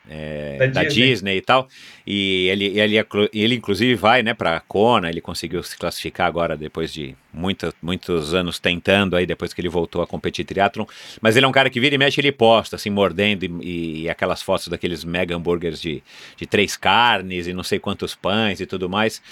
é, 0.08 0.58
da, 0.58 0.66
da 0.66 0.84
Disney. 0.84 1.08
Disney. 1.08 1.36
e 1.36 1.40
tal. 1.40 1.68
E 2.06 2.48
ele, 2.48 2.78
ele, 2.78 3.06
ele 3.32 3.54
inclusive 3.54 3.94
vai 3.94 4.22
né, 4.22 4.34
para 4.34 4.56
a 4.56 4.60
Kona, 4.60 5.08
ele 5.08 5.20
conseguiu 5.20 5.62
se 5.62 5.76
classificar 5.76 6.26
agora 6.26 6.56
depois 6.56 6.92
de 6.92 7.14
muita, 7.32 7.72
muitos 7.82 8.34
anos 8.34 8.58
tentando 8.58 9.16
aí, 9.16 9.24
depois 9.24 9.54
que 9.54 9.60
ele 9.60 9.68
voltou 9.68 10.02
a 10.02 10.06
competir 10.06 10.44
triatlon. 10.44 10.84
Mas 11.20 11.36
ele 11.36 11.46
é 11.46 11.48
um 11.48 11.52
cara 11.52 11.70
que 11.70 11.80
vira 11.80 11.94
e 11.94 11.98
mexe, 11.98 12.20
ele 12.20 12.32
posta, 12.32 12.76
assim, 12.76 12.90
mordendo 12.90 13.44
e, 13.44 14.02
e 14.02 14.10
aquelas 14.10 14.42
fotos 14.42 14.68
daqueles 14.68 15.04
mega 15.04 15.34
hambúrgueres 15.34 15.80
de, 15.80 16.02
de 16.36 16.46
três 16.46 16.76
carnes 16.76 17.46
e 17.46 17.54
não 17.54 17.62
sei 17.62 17.78
quantos 17.78 18.14
pães 18.14 18.60
e 18.60 18.66
tudo 18.66 18.88
mais. 18.88 19.22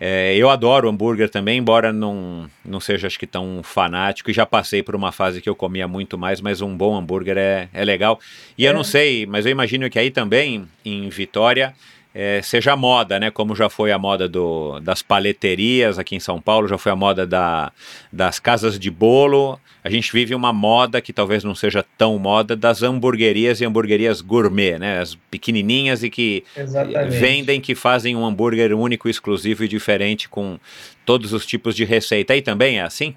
É, 0.00 0.36
eu 0.36 0.50
adoro 0.50 0.88
hambúrguer 0.88 1.30
também, 1.30 1.58
embora 1.58 1.92
não, 1.92 2.50
não 2.64 2.80
seja 2.80 3.06
acho 3.06 3.18
que 3.18 3.26
tão 3.26 3.62
fanático, 3.62 4.30
e 4.30 4.34
já 4.34 4.44
passei 4.44 4.82
por 4.82 4.94
uma 4.94 5.10
fase 5.10 5.40
que 5.40 5.48
eu 5.48 5.54
comia 5.54 5.88
muito 5.88 6.18
mais, 6.18 6.40
mas 6.40 6.60
um 6.60 6.76
bom 6.76 6.96
hambúrguer 6.96 7.38
é, 7.38 7.68
é 7.72 7.84
legal. 7.84 8.20
E 8.58 8.66
é. 8.66 8.68
eu 8.68 8.74
não 8.74 8.84
sei, 8.84 9.26
mas 9.26 9.46
eu 9.46 9.52
imagino 9.52 9.88
que 9.88 9.98
aí 9.98 10.10
também, 10.10 10.66
em 10.84 11.08
Vitória, 11.08 11.74
é, 12.18 12.40
seja 12.40 12.74
moda, 12.74 13.20
né? 13.20 13.30
Como 13.30 13.54
já 13.54 13.68
foi 13.68 13.92
a 13.92 13.98
moda 13.98 14.26
do, 14.26 14.80
das 14.80 15.02
paleterias 15.02 15.98
aqui 15.98 16.16
em 16.16 16.20
São 16.20 16.40
Paulo, 16.40 16.66
já 16.66 16.78
foi 16.78 16.90
a 16.90 16.96
moda 16.96 17.26
da, 17.26 17.70
das 18.10 18.38
casas 18.38 18.78
de 18.78 18.90
bolo. 18.90 19.60
A 19.84 19.90
gente 19.90 20.10
vive 20.10 20.34
uma 20.34 20.50
moda 20.50 20.98
que 21.02 21.12
talvez 21.12 21.44
não 21.44 21.54
seja 21.54 21.84
tão 21.98 22.18
moda 22.18 22.56
das 22.56 22.82
hamburguerias 22.82 23.60
e 23.60 23.66
hamburguerias 23.66 24.22
gourmet, 24.22 24.78
né? 24.78 24.98
As 24.98 25.14
pequenininhas 25.30 26.02
e 26.02 26.08
que 26.08 26.42
Exatamente. 26.56 27.18
vendem, 27.18 27.60
que 27.60 27.74
fazem 27.74 28.16
um 28.16 28.24
hambúrguer 28.24 28.72
único, 28.72 29.10
exclusivo 29.10 29.64
e 29.64 29.68
diferente 29.68 30.26
com 30.26 30.58
todos 31.04 31.34
os 31.34 31.44
tipos 31.44 31.76
de 31.76 31.84
receita. 31.84 32.32
Aí 32.32 32.40
também 32.40 32.78
é 32.78 32.82
assim? 32.82 33.14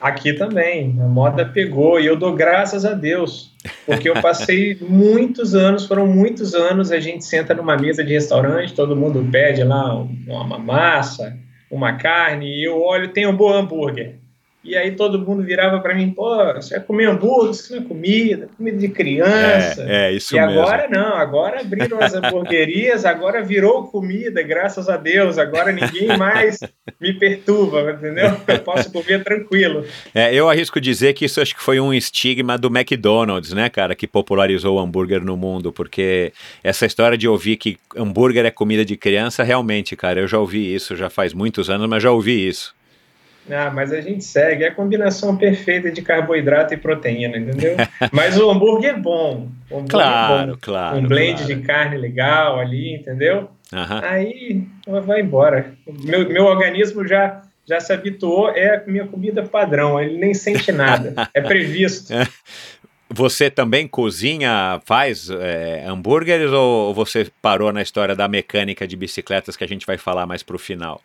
Aqui 0.00 0.32
também, 0.32 0.96
a 1.00 1.08
moda 1.08 1.44
pegou 1.44 1.98
e 1.98 2.06
eu 2.06 2.16
dou 2.16 2.34
graças 2.34 2.84
a 2.84 2.94
Deus, 2.94 3.52
porque 3.84 4.08
eu 4.08 4.14
passei 4.20 4.78
muitos 4.88 5.54
anos, 5.54 5.86
foram 5.86 6.06
muitos 6.06 6.54
anos, 6.54 6.92
a 6.92 7.00
gente 7.00 7.24
senta 7.24 7.52
numa 7.52 7.76
mesa 7.76 8.04
de 8.04 8.12
restaurante, 8.12 8.74
todo 8.74 8.94
mundo 8.94 9.26
pede 9.30 9.64
lá 9.64 9.94
uma 10.26 10.58
massa, 10.58 11.36
uma 11.70 11.94
carne, 11.94 12.46
e 12.46 12.64
eu 12.64 12.80
olho, 12.80 13.08
tem 13.08 13.26
um 13.26 13.36
bom 13.36 13.52
hambúrguer. 13.52 14.20
E 14.64 14.76
aí 14.76 14.96
todo 14.96 15.20
mundo 15.20 15.42
virava 15.42 15.78
para 15.78 15.94
mim, 15.94 16.10
pô, 16.10 16.36
você 16.52 16.76
vai 16.76 16.84
comer 16.84 17.08
hambúrguer, 17.08 17.52
isso 17.52 17.72
não 17.72 17.80
é 17.80 17.84
comida, 17.84 18.48
comida 18.56 18.76
de 18.76 18.88
criança. 18.88 19.84
É, 19.88 20.08
é 20.08 20.12
isso 20.12 20.36
e 20.36 20.40
mesmo. 20.40 20.60
agora 20.60 20.88
não, 20.88 21.14
agora 21.14 21.60
abriram 21.60 21.98
as 22.00 22.12
hamburguerias, 22.12 23.04
agora 23.04 23.42
virou 23.42 23.84
comida, 23.84 24.42
graças 24.42 24.88
a 24.88 24.96
Deus. 24.96 25.38
Agora 25.38 25.70
ninguém 25.70 26.08
mais 26.18 26.58
me 27.00 27.14
perturba, 27.14 27.92
entendeu? 27.92 28.36
Eu 28.48 28.58
posso 28.60 28.90
comer 28.92 29.22
tranquilo. 29.22 29.84
É, 30.12 30.34
eu 30.34 30.50
arrisco 30.50 30.80
dizer 30.80 31.14
que 31.14 31.24
isso 31.24 31.40
acho 31.40 31.54
que 31.54 31.62
foi 31.62 31.78
um 31.78 31.94
estigma 31.94 32.58
do 32.58 32.66
McDonald's, 32.68 33.52
né, 33.52 33.68
cara, 33.68 33.94
que 33.94 34.08
popularizou 34.08 34.76
o 34.76 34.80
hambúrguer 34.80 35.24
no 35.24 35.36
mundo, 35.36 35.72
porque 35.72 36.32
essa 36.64 36.84
história 36.84 37.16
de 37.16 37.28
ouvir 37.28 37.56
que 37.56 37.78
hambúrguer 37.96 38.44
é 38.44 38.50
comida 38.50 38.84
de 38.84 38.96
criança, 38.96 39.44
realmente, 39.44 39.94
cara, 39.94 40.20
eu 40.20 40.26
já 40.26 40.38
ouvi 40.38 40.74
isso, 40.74 40.96
já 40.96 41.08
faz 41.08 41.32
muitos 41.32 41.70
anos, 41.70 41.88
mas 41.88 42.02
já 42.02 42.10
ouvi 42.10 42.48
isso. 42.48 42.76
Ah, 43.50 43.70
mas 43.70 43.92
a 43.92 44.00
gente 44.00 44.24
segue. 44.24 44.64
É 44.64 44.68
a 44.68 44.74
combinação 44.74 45.36
perfeita 45.36 45.90
de 45.90 46.02
carboidrato 46.02 46.74
e 46.74 46.76
proteína, 46.76 47.36
entendeu? 47.36 47.76
mas 48.12 48.38
o 48.38 48.50
hambúrguer 48.50 48.90
é 48.90 48.98
bom. 48.98 49.48
O 49.70 49.78
hambúrguer 49.78 49.90
claro, 49.90 50.50
é 50.50 50.52
bom. 50.52 50.58
claro. 50.60 50.96
Um 50.98 51.06
blend 51.06 51.38
claro. 51.38 51.54
de 51.54 51.62
carne 51.62 51.96
legal 51.96 52.58
ali, 52.58 52.94
entendeu? 52.94 53.50
Aham. 53.72 54.00
Aí 54.04 54.66
vai 54.86 55.20
embora. 55.20 55.74
Meu, 55.86 56.28
meu 56.28 56.44
organismo 56.44 57.06
já, 57.06 57.42
já 57.66 57.80
se 57.80 57.92
habituou, 57.92 58.50
é 58.50 58.76
a 58.76 58.82
minha 58.86 59.06
comida 59.06 59.42
padrão, 59.42 60.00
ele 60.00 60.18
nem 60.18 60.34
sente 60.34 60.72
nada. 60.72 61.14
É 61.34 61.40
previsto. 61.40 62.12
Você 63.10 63.50
também 63.50 63.88
cozinha, 63.88 64.80
faz 64.84 65.30
é, 65.30 65.84
hambúrgueres 65.86 66.50
ou 66.52 66.92
você 66.92 67.30
parou 67.40 67.72
na 67.72 67.80
história 67.80 68.14
da 68.14 68.28
mecânica 68.28 68.86
de 68.86 68.96
bicicletas 68.96 69.56
que 69.56 69.64
a 69.64 69.68
gente 69.68 69.86
vai 69.86 69.96
falar 69.96 70.26
mais 70.26 70.42
pro 70.42 70.58
final? 70.58 71.00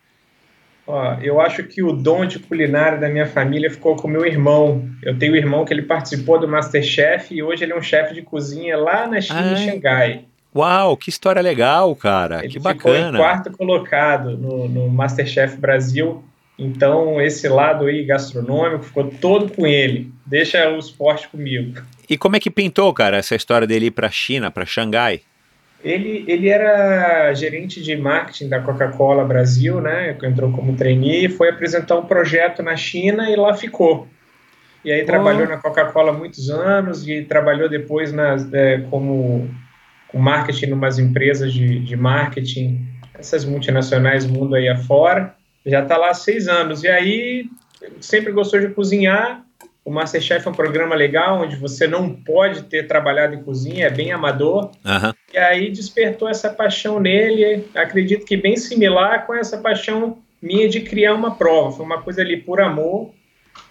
Ó, 0.86 1.16
eu 1.22 1.40
acho 1.40 1.63
que 1.63 1.82
o 1.82 1.94
dom 1.94 2.25
de 2.25 2.40
culinária 2.40 2.98
da 2.98 3.08
minha 3.08 3.25
família 3.25 3.70
ficou 3.70 3.96
com 3.96 4.08
meu 4.08 4.25
irmão. 4.25 4.88
Eu 5.02 5.18
tenho 5.18 5.34
um 5.34 5.38
irmão 5.38 5.63
que 5.63 5.74
ele 5.74 5.84
participou 5.84 6.40
do 6.40 6.48
Masterchef 6.48 7.34
e 7.34 7.42
hoje 7.42 7.63
ele 7.63 7.72
é 7.72 7.78
um 7.78 7.82
chefe 7.82 8.13
de 8.13 8.22
cozinha 8.22 8.78
lá 8.78 9.08
na 9.08 9.22
China, 9.22 9.52
em 9.52 9.56
Ai. 9.56 9.66
Xangai. 9.66 10.25
Uau, 10.56 10.96
que 10.98 11.10
história 11.10 11.42
legal, 11.42 11.96
cara. 11.96 12.40
Ele 12.40 12.50
que 12.50 12.54
ficou 12.60 12.74
bacana. 12.74 13.18
em 13.18 13.22
quarto 13.22 13.52
colocado 13.52 14.38
no, 14.38 14.68
no 14.68 14.90
Masterchef 14.90 15.58
Brasil. 15.58 16.24
Então, 16.60 17.20
esse 17.20 17.48
lado 17.48 17.86
aí 17.86 18.06
gastronômico 18.06 18.84
ficou 18.84 19.10
todo 19.10 19.52
com 19.52 19.66
ele. 19.66 20.12
Deixa 20.25 20.70
o 20.70 20.78
esporte 20.78 21.28
comigo. 21.28 21.82
E 22.08 22.18
como 22.18 22.36
é 22.36 22.40
que 22.40 22.52
pintou, 22.52 22.94
cara, 22.94 23.18
essa 23.18 23.36
história 23.36 23.66
dele 23.66 23.88
ir 23.88 23.92
pra 23.92 24.12
China, 24.12 24.52
pra 24.52 24.66
Xangai? 24.66 25.22
Ele, 25.84 26.24
ele 26.28 26.48
era 26.48 27.34
gerente 27.34 27.82
de 27.82 27.96
marketing 27.98 28.48
da 28.48 28.62
Coca-Cola 28.62 29.25
Brasil, 29.25 29.82
né? 29.82 30.18
Entrou 30.24 30.52
como 30.52 30.78
trainee 30.78 31.25
e 31.25 31.30
foi 31.30 31.50
apresentar 31.50 31.98
um 31.98 32.06
projeto 32.06 32.63
na 32.63 32.75
China 32.75 33.30
e 33.30 33.36
lá 33.36 33.54
ficou. 33.54 34.08
E 34.86 34.92
aí 34.92 35.04
trabalhou 35.04 35.48
na 35.48 35.58
Coca-Cola 35.58 36.12
há 36.12 36.13
muitos 36.13 36.50
anos 36.50 37.08
e 37.08 37.22
trabalhou 37.24 37.70
depois 37.70 38.13
nas, 38.13 38.52
é, 38.54 38.80
como 38.90 39.50
com 40.08 40.20
marketing 40.20 40.68
em 40.68 40.74
umas 40.74 41.00
empresas 41.00 41.52
de, 41.52 41.80
de 41.80 41.96
marketing, 41.96 42.86
essas 43.13 43.44
multinacionais 43.44 44.25
mundo 44.25 44.56
aí 44.56 44.70
afora. 44.70 45.36
Já 45.66 45.82
está 45.82 45.98
lá 45.98 46.12
há 46.12 46.13
seis 46.13 46.48
anos. 46.48 46.84
E 46.84 46.88
aí 46.88 47.46
sempre 48.00 48.32
gostou 48.32 48.60
de 48.60 48.70
cozinhar. 48.70 49.44
O 49.84 49.92
Masterchef 49.92 50.48
é 50.48 50.50
um 50.50 50.54
programa 50.54 50.96
legal, 50.96 51.42
onde 51.42 51.58
você 51.58 51.88
não 51.88 52.10
pode 52.10 52.63
ter 52.63 52.88
trabalhado 52.88 53.36
em 53.36 53.44
cozinha, 53.44 53.88
é 53.88 53.90
bem 53.90 54.13
amador. 54.13 54.72
Aham. 54.86 55.13
E 55.34 55.38
aí 55.38 55.72
despertou 55.72 56.30
essa 56.30 56.50
paixão 56.50 57.00
nele, 57.00 57.66
acredito 57.74 58.24
que 58.24 58.38
bem 58.38 58.56
similar 58.56 59.25
com 59.25 59.34
essa 59.34 59.58
paixão 59.58 60.20
minha 60.40 60.70
de 60.70 60.82
criar 60.82 61.16
uma 61.16 61.36
prova. 61.36 61.78
Foi 61.78 61.86
uma 61.86 62.02
coisa 62.02 62.22
ali 62.22 62.38
por 62.38 62.62
amor. 62.62 63.12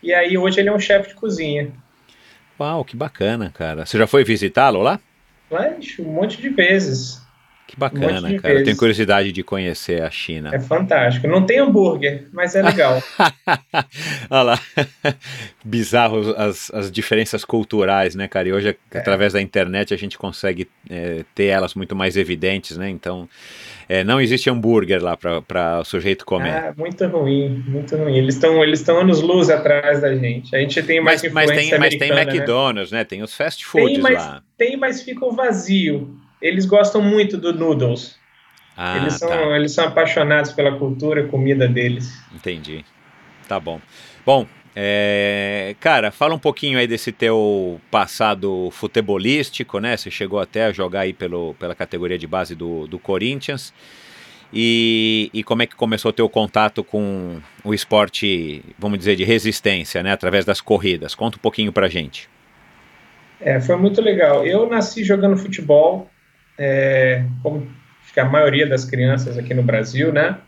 E 0.03 0.13
aí 0.13 0.37
hoje 0.37 0.59
ele 0.59 0.69
é 0.69 0.75
um 0.75 0.81
chefe 0.81 1.11
de 1.11 1.15
cozinha. 1.15 1.71
Uau, 2.59 2.85
que 2.85 2.97
bacana, 2.97 3.53
cara. 3.55 3.87
Você 3.87 3.97
já 3.97 4.09
foi 4.09 4.25
visitá-lo 4.25 4.83
lá? 4.83 4.99
Mas 5.49 5.97
um 6.01 6.05
monte 6.05 6.41
de 6.41 6.49
vezes. 6.49 7.22
Que 7.73 7.79
bacana, 7.79 8.29
Um 8.29 8.33
de 8.33 8.39
cara. 8.39 8.55
Eu 8.55 8.65
tenho 8.65 8.77
curiosidade 8.77 9.33
de 9.33 9.43
conhecer 9.43 10.03
a 10.03 10.11
China. 10.11 10.51
É 10.53 10.61
fantástico. 10.61 11.27
Não 11.27 11.47
tem 11.47 11.59
hambúrguer, 11.59 12.29
mas 12.31 12.55
é 12.55 12.61
legal. 12.61 13.03
Olha 14.29 14.43
lá. 14.43 14.61
Bizarro 15.65 16.35
as, 16.37 16.71
as 16.75 16.91
diferenças 16.91 17.47
culturais, 17.47 18.15
né, 18.15 18.29
cara? 18.29 18.47
E 18.47 18.53
hoje, 18.53 18.77
através 18.95 19.33
da 19.33 19.41
internet, 19.41 19.95
a 19.95 19.97
gente 19.97 20.19
consegue 20.19 20.69
é, 20.91 21.25
ter 21.35 21.47
elas 21.47 21.73
muito 21.75 21.97
mais 21.97 22.19
evidentes, 22.19 22.77
né? 22.77 22.91
Então, 22.91 23.27
é, 23.89 24.05
não 24.05 24.21
existe 24.21 24.51
hambúrguer 24.51 25.03
lá 25.03 25.17
para 25.17 25.81
o 25.81 25.85
sujeito 25.85 26.27
comer. 26.27 26.51
Ah, 26.51 26.75
muito 26.77 27.07
ruim, 27.07 27.65
muito 27.67 27.97
ruim. 27.97 28.19
Eles 28.19 28.35
estão 28.35 28.63
eles 28.63 28.87
anos 28.87 29.23
luz 29.23 29.49
atrás 29.49 30.03
da 30.03 30.15
gente. 30.15 30.55
A 30.55 30.59
gente 30.59 30.83
tem 30.83 31.01
mais 31.01 31.23
mas, 31.23 31.33
mas 31.33 31.51
tem, 31.51 31.79
mas 31.79 31.97
tem 31.97 32.11
né? 32.11 32.23
McDonald's, 32.23 32.93
né? 32.93 33.03
Tem 33.03 33.23
os 33.23 33.35
fast 33.35 33.65
foods 33.65 33.95
Tem, 33.95 34.03
mas, 34.03 34.19
lá. 34.19 34.43
tem, 34.59 34.77
mas 34.77 35.01
ficam 35.01 35.33
vazio. 35.33 36.21
Eles 36.43 36.67
gostam 36.67 37.01
muito 37.01 37.39
do 37.39 37.55
noodles. 37.55 38.21
Ah, 38.77 38.97
eles, 38.97 39.15
são, 39.15 39.29
tá. 39.29 39.57
eles 39.57 39.73
são 39.73 39.87
apaixonados 39.87 40.53
pela 40.53 40.77
cultura 40.77 41.21
e 41.21 41.29
comida 41.29 41.69
deles. 41.69 42.13
Entendi. 42.35 42.85
Tá 43.47 43.61
bom. 43.61 43.81
Bom, 44.27 44.47
é, 44.75 45.77
cara, 45.79 46.11
fala 46.11 46.35
um 46.35 46.39
pouquinho 46.39 46.79
aí 46.79 46.87
desse 46.87 47.13
teu 47.13 47.81
passado 47.91 48.71
futebolístico, 48.73 49.79
né? 49.79 49.97
Você 49.97 50.11
chegou 50.11 50.41
até 50.41 50.65
a 50.65 50.73
jogar 50.73 51.01
aí 51.01 51.13
pelo, 51.13 51.55
pela 51.55 51.75
categoria 51.75 52.19
de 52.19 52.27
base 52.27 52.55
do, 52.55 52.87
do 52.87 52.99
Corinthians. 52.99 53.73
E, 54.53 55.31
e 55.33 55.43
como 55.43 55.63
é 55.63 55.67
que 55.67 55.75
começou 55.75 56.11
o 56.11 56.13
teu 56.13 56.29
contato 56.29 56.85
com 56.85 57.41
o 57.65 57.73
esporte, 57.73 58.63
vamos 58.79 58.99
dizer, 58.99 59.17
de 59.17 59.25
resistência, 59.25 60.03
né? 60.03 60.13
Através 60.13 60.45
das 60.45 60.61
corridas. 60.61 61.15
Conta 61.15 61.37
um 61.37 61.41
pouquinho 61.41 61.73
pra 61.73 61.89
gente. 61.89 62.29
É, 63.41 63.61
foi 63.61 63.77
muito 63.77 64.01
legal. 64.01 64.47
Eu 64.47 64.69
nasci 64.69 65.05
jogando 65.05 65.37
futebol, 65.37 66.09
é, 66.59 67.25
como 67.43 67.69
acho 68.03 68.13
que 68.13 68.21
a 68.21 68.25
maioria 68.25 68.67
das 68.67 68.85
crianças 68.85 69.39
aqui 69.39 69.55
no 69.55 69.63
Brasil, 69.63 70.13
né? 70.13 70.39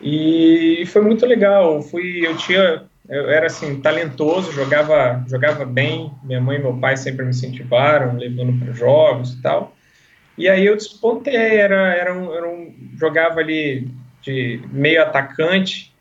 E 0.00 0.84
foi 0.86 1.02
muito 1.02 1.26
legal. 1.26 1.76
Eu 1.76 1.82
fui, 1.82 2.26
eu 2.26 2.36
tinha, 2.36 2.84
eu 3.08 3.30
era 3.30 3.46
assim 3.46 3.80
talentoso, 3.80 4.52
jogava, 4.52 5.24
jogava 5.28 5.64
bem. 5.64 6.12
Minha 6.22 6.40
mãe 6.40 6.58
e 6.58 6.62
meu 6.62 6.76
pai 6.78 6.96
sempre 6.96 7.24
me 7.24 7.30
incentivaram, 7.30 8.16
levando 8.16 8.58
para 8.58 8.72
jogos 8.72 9.34
e 9.34 9.42
tal. 9.42 9.74
E 10.38 10.48
aí 10.48 10.66
eu 10.66 10.76
despontei, 10.76 11.34
era, 11.34 11.94
era, 11.94 12.14
um, 12.14 12.34
era 12.34 12.48
um, 12.48 12.74
jogava 12.98 13.40
ali 13.40 13.88
de 14.20 14.60
meio 14.70 15.02
atacante. 15.02 15.94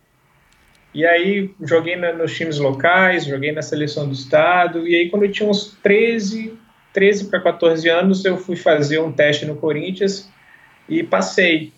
E 0.94 1.06
aí 1.06 1.54
joguei 1.62 1.96
na, 1.96 2.14
nos 2.14 2.36
times 2.36 2.58
locais, 2.58 3.26
joguei 3.26 3.52
na 3.52 3.62
seleção 3.62 4.08
do 4.08 4.14
estado. 4.14 4.88
E 4.88 4.96
aí 4.96 5.10
quando 5.10 5.24
eu 5.24 5.32
tinha 5.32 5.50
uns 5.50 5.78
13, 5.82 6.58
13 6.96 7.26
para 7.26 7.42
14 7.42 7.90
anos, 7.90 8.24
eu 8.24 8.38
fui 8.38 8.56
fazer 8.56 9.00
um 9.00 9.12
teste 9.12 9.46
no 9.46 9.58
Corinthians 9.58 10.32
e 10.88 11.04
passei. 11.04 11.74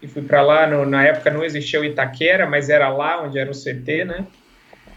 E 0.00 0.06
fui 0.06 0.22
para 0.22 0.42
lá, 0.42 0.64
no, 0.64 0.86
na 0.86 1.04
época 1.04 1.30
não 1.30 1.44
existia 1.44 1.80
o 1.80 1.84
Itaquera, 1.84 2.46
mas 2.46 2.70
era 2.70 2.88
lá 2.88 3.20
onde 3.22 3.36
era 3.36 3.50
o 3.50 3.54
CT, 3.54 4.04
né? 4.04 4.24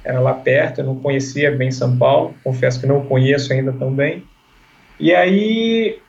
Era 0.04 0.20
lá 0.20 0.34
perto, 0.36 0.82
eu 0.82 0.86
não 0.86 1.00
conhecia 1.00 1.50
bem 1.50 1.72
São 1.72 1.98
Paulo, 1.98 2.36
confesso 2.44 2.80
que 2.80 2.86
não 2.86 3.04
conheço 3.08 3.52
ainda 3.52 3.74
tão 3.74 3.92
bem. 3.92 4.24
E 5.00 5.14
aí, 5.14 6.00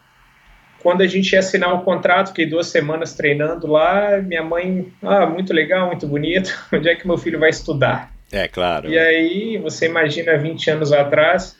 quando 0.82 1.00
a 1.00 1.06
gente 1.06 1.32
ia 1.32 1.38
assinar 1.38 1.74
o 1.74 1.82
contrato, 1.82 2.28
fiquei 2.28 2.44
duas 2.44 2.66
semanas 2.66 3.14
treinando 3.14 3.66
lá, 3.66 4.18
minha 4.18 4.42
mãe, 4.42 4.92
ah, 5.02 5.26
muito 5.26 5.54
legal, 5.54 5.86
muito 5.86 6.06
bonito, 6.06 6.52
onde 6.70 6.88
é 6.88 6.94
que 6.94 7.06
meu 7.06 7.16
filho 7.16 7.38
vai 7.38 7.48
estudar? 7.48 8.12
É, 8.30 8.46
claro. 8.46 8.90
E 8.90 8.98
aí, 8.98 9.56
você 9.56 9.86
imagina 9.86 10.36
20 10.36 10.70
anos 10.70 10.92
atrás, 10.92 11.56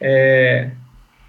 é, 0.00 0.70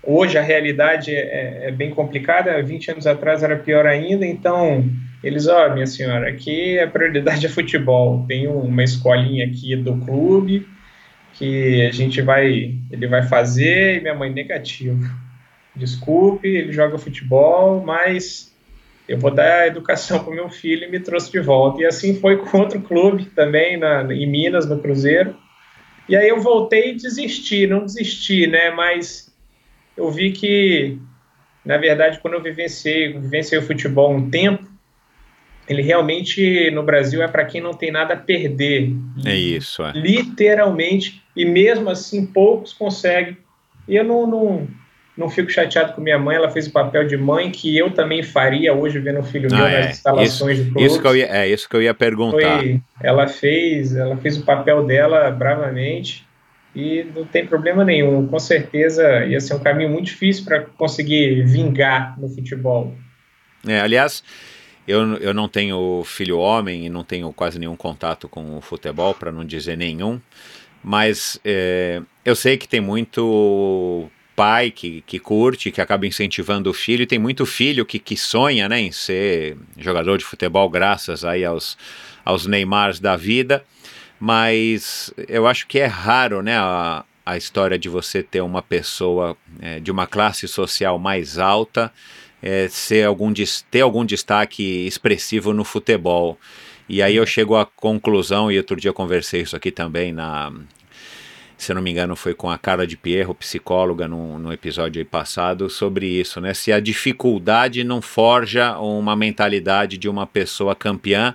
hoje 0.06 0.38
a 0.38 0.42
realidade 0.42 1.14
é, 1.14 1.68
é, 1.68 1.72
bem 1.72 1.90
complicada, 1.90 2.62
20 2.62 2.92
anos 2.92 3.08
atrás 3.08 3.44
era 3.44 3.58
pior 3.58 3.86
ainda, 3.86 4.26
então 4.26 4.84
eles, 5.24 5.48
ó, 5.48 5.68
oh, 5.68 5.74
minha 5.74 5.88
senhora, 5.88 6.30
aqui 6.30 6.80
a 6.80 6.88
prioridade 6.88 7.46
é 7.46 7.50
futebol, 7.50 8.26
tem 8.28 8.48
uma 8.48 8.84
escolinha 8.84 9.46
aqui 9.46 9.76
do 9.76 9.98
clube 9.98 10.68
que 11.34 11.86
a 11.86 11.92
gente 11.92 12.22
vai, 12.22 12.76
ele 12.90 13.08
vai 13.08 13.24
fazer, 13.24 13.98
e 13.98 14.02
minha 14.02 14.16
mãe, 14.16 14.32
negativo. 14.32 15.04
Desculpe, 15.76 16.48
ele 16.48 16.72
joga 16.72 16.98
futebol, 16.98 17.84
mas 17.84 18.56
eu 19.08 19.18
vou 19.18 19.32
dar 19.32 19.68
educação 19.68 20.24
para 20.24 20.34
meu 20.34 20.50
filho 20.50 20.86
e 20.86 20.92
me 20.92 21.00
trouxe 21.00 21.32
de 21.32 21.40
volta. 21.40 21.82
E 21.82 21.86
assim 21.86 22.20
foi 22.20 22.38
com 22.38 22.58
outro 22.58 22.80
clube 22.80 23.26
também, 23.26 23.78
na, 23.78 24.02
em 24.14 24.26
Minas, 24.26 24.66
no 24.66 24.80
Cruzeiro. 24.80 25.36
E 26.08 26.16
aí 26.16 26.30
eu 26.30 26.40
voltei 26.40 26.92
e 26.92 26.96
desisti, 26.96 27.68
não 27.68 27.86
desisti, 27.86 28.48
né? 28.48 28.72
Mas 28.72 29.35
eu 29.98 30.12
vi 30.12 30.32
que, 30.32 30.98
na 31.64 31.78
verdade, 31.78 32.20
quando 32.20 32.36
eu 32.36 32.42
vivenciei, 32.42 33.14
vivenciei 33.14 33.60
o 33.60 33.64
futebol 33.64 34.14
um 34.14 34.30
tempo, 34.30 34.68
ele 35.68 35.82
realmente 35.82 36.70
no 36.72 36.84
Brasil 36.84 37.24
é 37.24 37.28
para 37.28 37.46
quem 37.46 37.60
não 37.62 37.74
tem 37.74 37.92
nada 37.92 38.14
a 38.14 38.18
perder. 38.18 38.94
É 39.26 39.36
isso, 39.36 39.84
é. 39.84 39.92
Literalmente, 39.94 41.24
e 41.36 41.44
mesmo 41.46 41.90
assim 41.90 42.26
poucos 42.26 42.72
conseguem. 42.72 43.38
E 43.88 43.96
eu 43.96 44.04
não, 44.04 44.28
não, 44.28 44.68
não 45.18 45.30
fico 45.30 45.50
chateado 45.50 45.94
com 45.94 46.02
minha 46.02 46.20
mãe, 46.20 46.36
ela 46.36 46.52
fez 46.52 46.68
o 46.68 46.72
papel 46.72 47.08
de 47.08 47.18
mãe 47.18 47.50
que 47.50 47.76
eu 47.76 47.90
também 47.92 48.22
faria 48.22 48.74
hoje 48.74 49.00
vendo 49.00 49.20
o 49.20 49.24
filho 49.24 49.48
Ah, 49.54 49.56
meu 49.58 49.66
é. 49.66 49.80
nas 49.82 49.92
instalações 49.98 50.58
Isso, 50.60 50.66
de 50.66 50.72
clubes. 50.72 50.92
isso 50.92 51.02
que 51.02 51.08
eu 51.08 51.16
ia, 51.16 51.26
é 51.26 51.48
isso 51.48 51.70
que 51.70 51.76
eu 51.76 51.82
ia 51.82 51.94
perguntar. 51.96 52.60
Foi, 52.60 52.82
ela 53.02 53.28
fez, 53.28 53.96
ela 53.96 54.18
fez 54.18 54.38
o 54.38 54.44
papel 54.46 54.84
dela 54.86 55.32
bravamente 55.32 56.26
e 56.76 57.06
não 57.16 57.26
tem 57.26 57.46
problema 57.46 57.84
nenhum. 57.84 58.28
Com 58.28 58.40
certeza 58.40 59.26
ia 59.26 59.40
ser 59.40 59.54
um 59.56 59.60
caminho 59.60 59.90
muito 59.90 60.08
difícil 60.08 60.44
para 60.44 60.62
conseguir 60.62 61.44
vingar 61.46 62.20
no 62.20 62.28
futebol. 62.28 62.94
É, 63.66 63.80
aliás, 63.80 64.24
eu, 64.88 65.16
eu 65.18 65.34
não 65.34 65.48
tenho 65.48 66.04
filho 66.06 66.38
homem 66.38 66.86
e 66.86 66.90
não 66.90 67.04
tenho 67.04 67.32
quase 67.34 67.58
nenhum 67.58 67.76
contato 67.76 68.28
com 68.28 68.58
o 68.58 68.62
futebol, 68.62 69.14
para 69.14 69.32
não 69.32 69.44
dizer 69.44 69.78
nenhum, 69.78 70.20
mas 70.84 71.40
é, 71.44 72.02
eu 72.24 72.36
sei 72.36 72.58
que 72.58 72.68
tem 72.68 72.82
muito 72.82 74.10
pai 74.36 74.70
que, 74.70 75.02
que 75.08 75.18
curte, 75.18 75.72
que 75.72 75.82
acaba 75.82 76.06
incentivando 76.06 76.70
o 76.70 76.74
filho, 76.74 77.04
e 77.04 77.08
tem 77.08 77.18
muito 77.18 77.46
filho 77.46 77.86
que, 77.86 77.98
que 77.98 78.18
sonha 78.18 78.68
né, 78.68 78.82
em 78.82 78.92
ser 78.92 79.58
jogador 79.78 80.18
de 80.18 80.26
futebol 80.26 80.70
graças 80.70 81.24
aí 81.24 81.46
aos, 81.46 81.78
aos 82.24 82.46
Neymars 82.46 83.00
da 83.00 83.16
vida, 83.16 83.64
mas 84.20 85.14
eu 85.28 85.48
acho 85.48 85.68
que 85.68 85.80
é 85.80 85.86
raro 85.86 86.42
né, 86.42 86.58
a, 86.58 87.04
a 87.26 87.38
história 87.38 87.78
de 87.78 87.90
você 87.90 88.22
ter 88.24 88.42
uma 88.42 88.62
pessoa 88.62 89.38
é, 89.60 89.80
de 89.80 89.92
uma 89.92 90.08
classe 90.08 90.48
social 90.48 90.98
mais 91.00 91.38
alta 91.38 91.92
é, 92.46 92.68
ser 92.68 93.06
algum, 93.06 93.34
ter 93.72 93.82
algum 93.82 94.06
destaque 94.06 94.86
expressivo 94.86 95.52
no 95.52 95.64
futebol. 95.64 96.38
E 96.88 97.02
aí 97.02 97.16
eu 97.16 97.26
chego 97.26 97.56
à 97.56 97.66
conclusão, 97.66 98.52
e 98.52 98.58
outro 98.58 98.76
dia 98.76 98.90
eu 98.90 98.94
conversei 98.94 99.42
isso 99.42 99.56
aqui 99.56 99.72
também 99.72 100.14
na. 100.14 100.54
Se 101.58 101.72
eu 101.72 101.76
não 101.76 101.82
me 101.82 101.90
engano, 101.90 102.16
foi 102.18 102.34
com 102.34 102.50
a 102.50 102.58
Carla 102.58 102.86
de 102.86 102.98
Pierro, 102.98 103.34
psicóloga, 103.34 104.08
no, 104.10 104.52
episódio 104.52 105.04
passado, 105.06 105.70
sobre 105.70 106.06
isso, 106.06 106.40
né? 106.42 106.54
Se 106.54 106.72
a 106.72 106.82
dificuldade 106.82 107.84
não 107.84 108.02
forja 108.02 108.78
uma 108.78 109.16
mentalidade 109.16 109.98
de 109.98 110.10
uma 110.10 110.28
pessoa 110.28 110.76
campeã, 110.76 111.34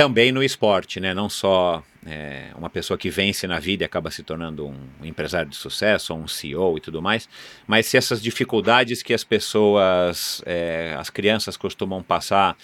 também 0.00 0.32
no 0.32 0.42
esporte, 0.42 0.98
né? 0.98 1.12
Não 1.12 1.28
só 1.28 1.82
é, 2.06 2.44
uma 2.56 2.70
pessoa 2.70 2.96
que 2.96 3.10
vence 3.10 3.46
na 3.46 3.58
vida 3.58 3.84
e 3.84 3.86
acaba 3.86 4.10
se 4.10 4.22
tornando 4.22 4.66
um, 4.66 5.06
empresário 5.06 5.50
de 5.50 5.56
sucesso, 5.56 6.14
ou 6.14 6.20
um 6.20 6.26
CEO 6.26 6.78
e 6.78 6.80
tudo 6.80 7.02
mais, 7.02 7.28
mas 7.66 7.84
se 7.84 7.98
essas 7.98 8.22
dificuldades 8.22 9.02
que 9.02 9.12
as 9.12 9.22
pessoas, 9.24 10.40
é, 10.46 10.96
as 10.98 11.10
crianças 11.10 11.54
costumam 11.54 12.02
passar, 12.02 12.56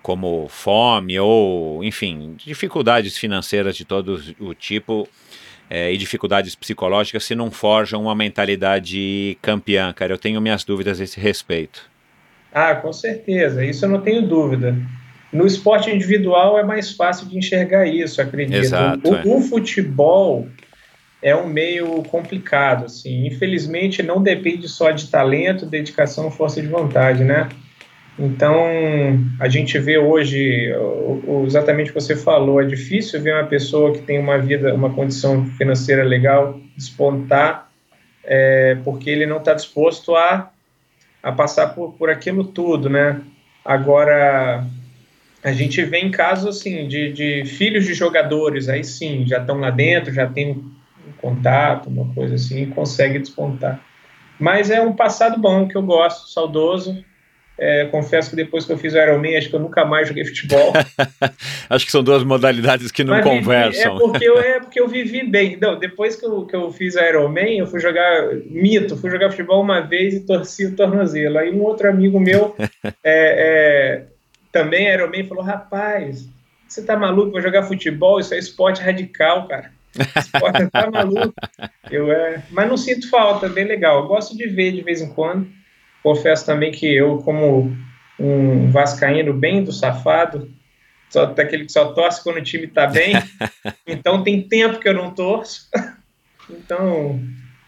como 0.00 0.48
fome 0.48 1.20
ou, 1.20 1.84
enfim, 1.84 2.34
dificuldades 2.42 3.18
financeiras 3.18 3.76
de 3.76 3.84
todo 3.84 4.18
o 4.40 4.54
tipo 4.54 5.06
é, 5.68 5.92
e 5.92 5.98
dificuldades 5.98 6.54
psicológicas, 6.54 7.24
se 7.24 7.34
não 7.34 7.50
forjam 7.50 8.04
uma 8.04 8.14
mentalidade 8.14 9.36
campeã, 9.42 9.92
cara. 9.92 10.14
Eu 10.14 10.18
tenho 10.18 10.40
minhas 10.40 10.64
dúvidas 10.64 10.98
a 10.98 11.04
esse 11.04 11.20
respeito. 11.20 11.90
Ah, 12.50 12.74
com 12.74 12.90
certeza, 12.90 13.62
isso 13.62 13.84
eu 13.84 13.90
não 13.90 14.00
tenho 14.00 14.26
dúvida. 14.26 14.74
No 15.32 15.46
esporte 15.46 15.90
individual 15.90 16.58
é 16.58 16.64
mais 16.64 16.92
fácil 16.92 17.26
de 17.28 17.38
enxergar 17.38 17.86
isso, 17.86 18.20
acredito. 18.20 18.56
Exato, 18.56 19.08
o, 19.08 19.14
é. 19.14 19.22
o 19.24 19.40
futebol 19.40 20.48
é 21.22 21.34
um 21.36 21.46
meio 21.46 22.02
complicado, 22.04 22.86
assim. 22.86 23.26
Infelizmente 23.26 24.02
não 24.02 24.22
depende 24.22 24.68
só 24.68 24.90
de 24.90 25.08
talento, 25.08 25.66
dedicação, 25.66 26.30
força 26.30 26.60
de 26.60 26.68
vontade, 26.68 27.22
né? 27.22 27.48
Então 28.18 28.54
a 29.38 29.48
gente 29.48 29.78
vê 29.78 29.98
hoje 29.98 30.72
o, 30.74 31.22
o, 31.26 31.44
exatamente 31.46 31.90
o 31.90 31.94
que 31.94 32.00
você 32.00 32.16
falou. 32.16 32.60
É 32.60 32.66
difícil 32.66 33.20
ver 33.22 33.34
uma 33.34 33.46
pessoa 33.46 33.92
que 33.92 34.02
tem 34.02 34.18
uma 34.18 34.38
vida, 34.38 34.74
uma 34.74 34.90
condição 34.92 35.46
financeira 35.46 36.02
legal 36.02 36.58
despontar, 36.76 37.70
é, 38.24 38.76
porque 38.84 39.08
ele 39.08 39.26
não 39.26 39.38
está 39.38 39.54
disposto 39.54 40.16
a, 40.16 40.50
a 41.22 41.32
passar 41.32 41.68
por, 41.68 41.92
por 41.94 42.10
aquilo 42.10 42.44
tudo, 42.44 42.90
né? 42.90 43.20
Agora 43.64 44.66
a 45.42 45.52
gente 45.52 45.82
vê 45.84 45.98
em 45.98 46.10
casos 46.10 46.58
assim 46.58 46.86
de, 46.86 47.12
de 47.12 47.44
filhos 47.44 47.84
de 47.86 47.94
jogadores, 47.94 48.68
aí 48.68 48.84
sim, 48.84 49.24
já 49.26 49.38
estão 49.38 49.58
lá 49.58 49.70
dentro, 49.70 50.12
já 50.12 50.26
tem 50.26 50.52
um 50.52 51.12
contato, 51.18 51.88
uma 51.88 52.12
coisa 52.14 52.34
assim, 52.34 52.62
e 52.62 52.66
consegue 52.66 53.18
despontar. 53.18 53.80
Mas 54.38 54.70
é 54.70 54.80
um 54.80 54.92
passado 54.92 55.38
bom 55.38 55.68
que 55.68 55.76
eu 55.76 55.82
gosto, 55.82 56.30
saudoso. 56.30 57.04
É, 57.62 57.84
confesso 57.84 58.30
que 58.30 58.36
depois 58.36 58.64
que 58.64 58.72
eu 58.72 58.78
fiz 58.78 58.94
o 58.94 58.98
Ironman, 58.98 59.36
acho 59.36 59.50
que 59.50 59.54
eu 59.54 59.60
nunca 59.60 59.84
mais 59.84 60.08
joguei 60.08 60.24
futebol. 60.24 60.72
acho 61.68 61.84
que 61.84 61.92
são 61.92 62.02
duas 62.02 62.24
modalidades 62.24 62.90
que 62.90 63.04
não 63.04 63.12
Mas 63.12 63.24
conversam. 63.24 63.98
Vivi, 63.98 64.02
é, 64.02 64.08
porque 64.08 64.24
eu, 64.24 64.38
é 64.38 64.60
porque 64.60 64.80
eu 64.80 64.88
vivi 64.88 65.26
bem. 65.26 65.58
Não, 65.60 65.78
depois 65.78 66.16
que 66.16 66.24
eu, 66.24 66.46
que 66.46 66.56
eu 66.56 66.72
fiz 66.72 66.94
o 66.96 67.00
Ironman, 67.00 67.58
eu 67.58 67.66
fui 67.66 67.78
jogar 67.78 68.34
mito, 68.46 68.96
fui 68.96 69.10
jogar 69.10 69.28
futebol 69.28 69.60
uma 69.60 69.80
vez 69.80 70.14
e 70.14 70.20
torci 70.20 70.64
o 70.64 70.74
tornozelo. 70.74 71.36
Aí 71.36 71.52
um 71.52 71.62
outro 71.62 71.86
amigo 71.86 72.18
meu, 72.18 72.56
é, 73.04 74.04
também 74.52 74.88
Ironman, 74.88 75.26
falou: 75.26 75.44
rapaz, 75.44 76.28
você 76.68 76.84
tá 76.84 76.96
maluco? 76.96 77.32
Vou 77.32 77.40
jogar 77.40 77.64
futebol? 77.64 78.20
Isso 78.20 78.34
é 78.34 78.38
esporte 78.38 78.82
radical, 78.82 79.48
cara. 79.48 79.72
Esporte 80.16 80.66
tá 80.70 80.90
maluco. 80.90 81.34
Eu, 81.90 82.12
é, 82.12 82.42
mas 82.50 82.68
não 82.68 82.76
sinto 82.76 83.10
falta, 83.10 83.48
bem 83.48 83.64
legal. 83.64 84.02
Eu 84.02 84.06
gosto 84.06 84.36
de 84.36 84.46
ver 84.46 84.70
de 84.70 84.80
vez 84.80 85.00
em 85.00 85.12
quando 85.12 85.50
Confesso 86.02 86.46
também 86.46 86.72
que 86.72 86.86
eu, 86.86 87.18
como 87.18 87.76
um 88.18 88.70
vascaíno 88.70 89.34
bem 89.34 89.62
do 89.62 89.72
safado, 89.72 90.50
só 91.10 91.26
daquele 91.26 91.66
que 91.66 91.72
só 91.72 91.92
torce 91.92 92.22
quando 92.22 92.38
o 92.38 92.42
time 92.42 92.64
está 92.64 92.86
bem, 92.86 93.14
então 93.86 94.22
tem 94.22 94.46
tempo 94.46 94.78
que 94.78 94.88
eu 94.88 94.94
não 94.94 95.12
torço. 95.12 95.68
então, 96.48 97.20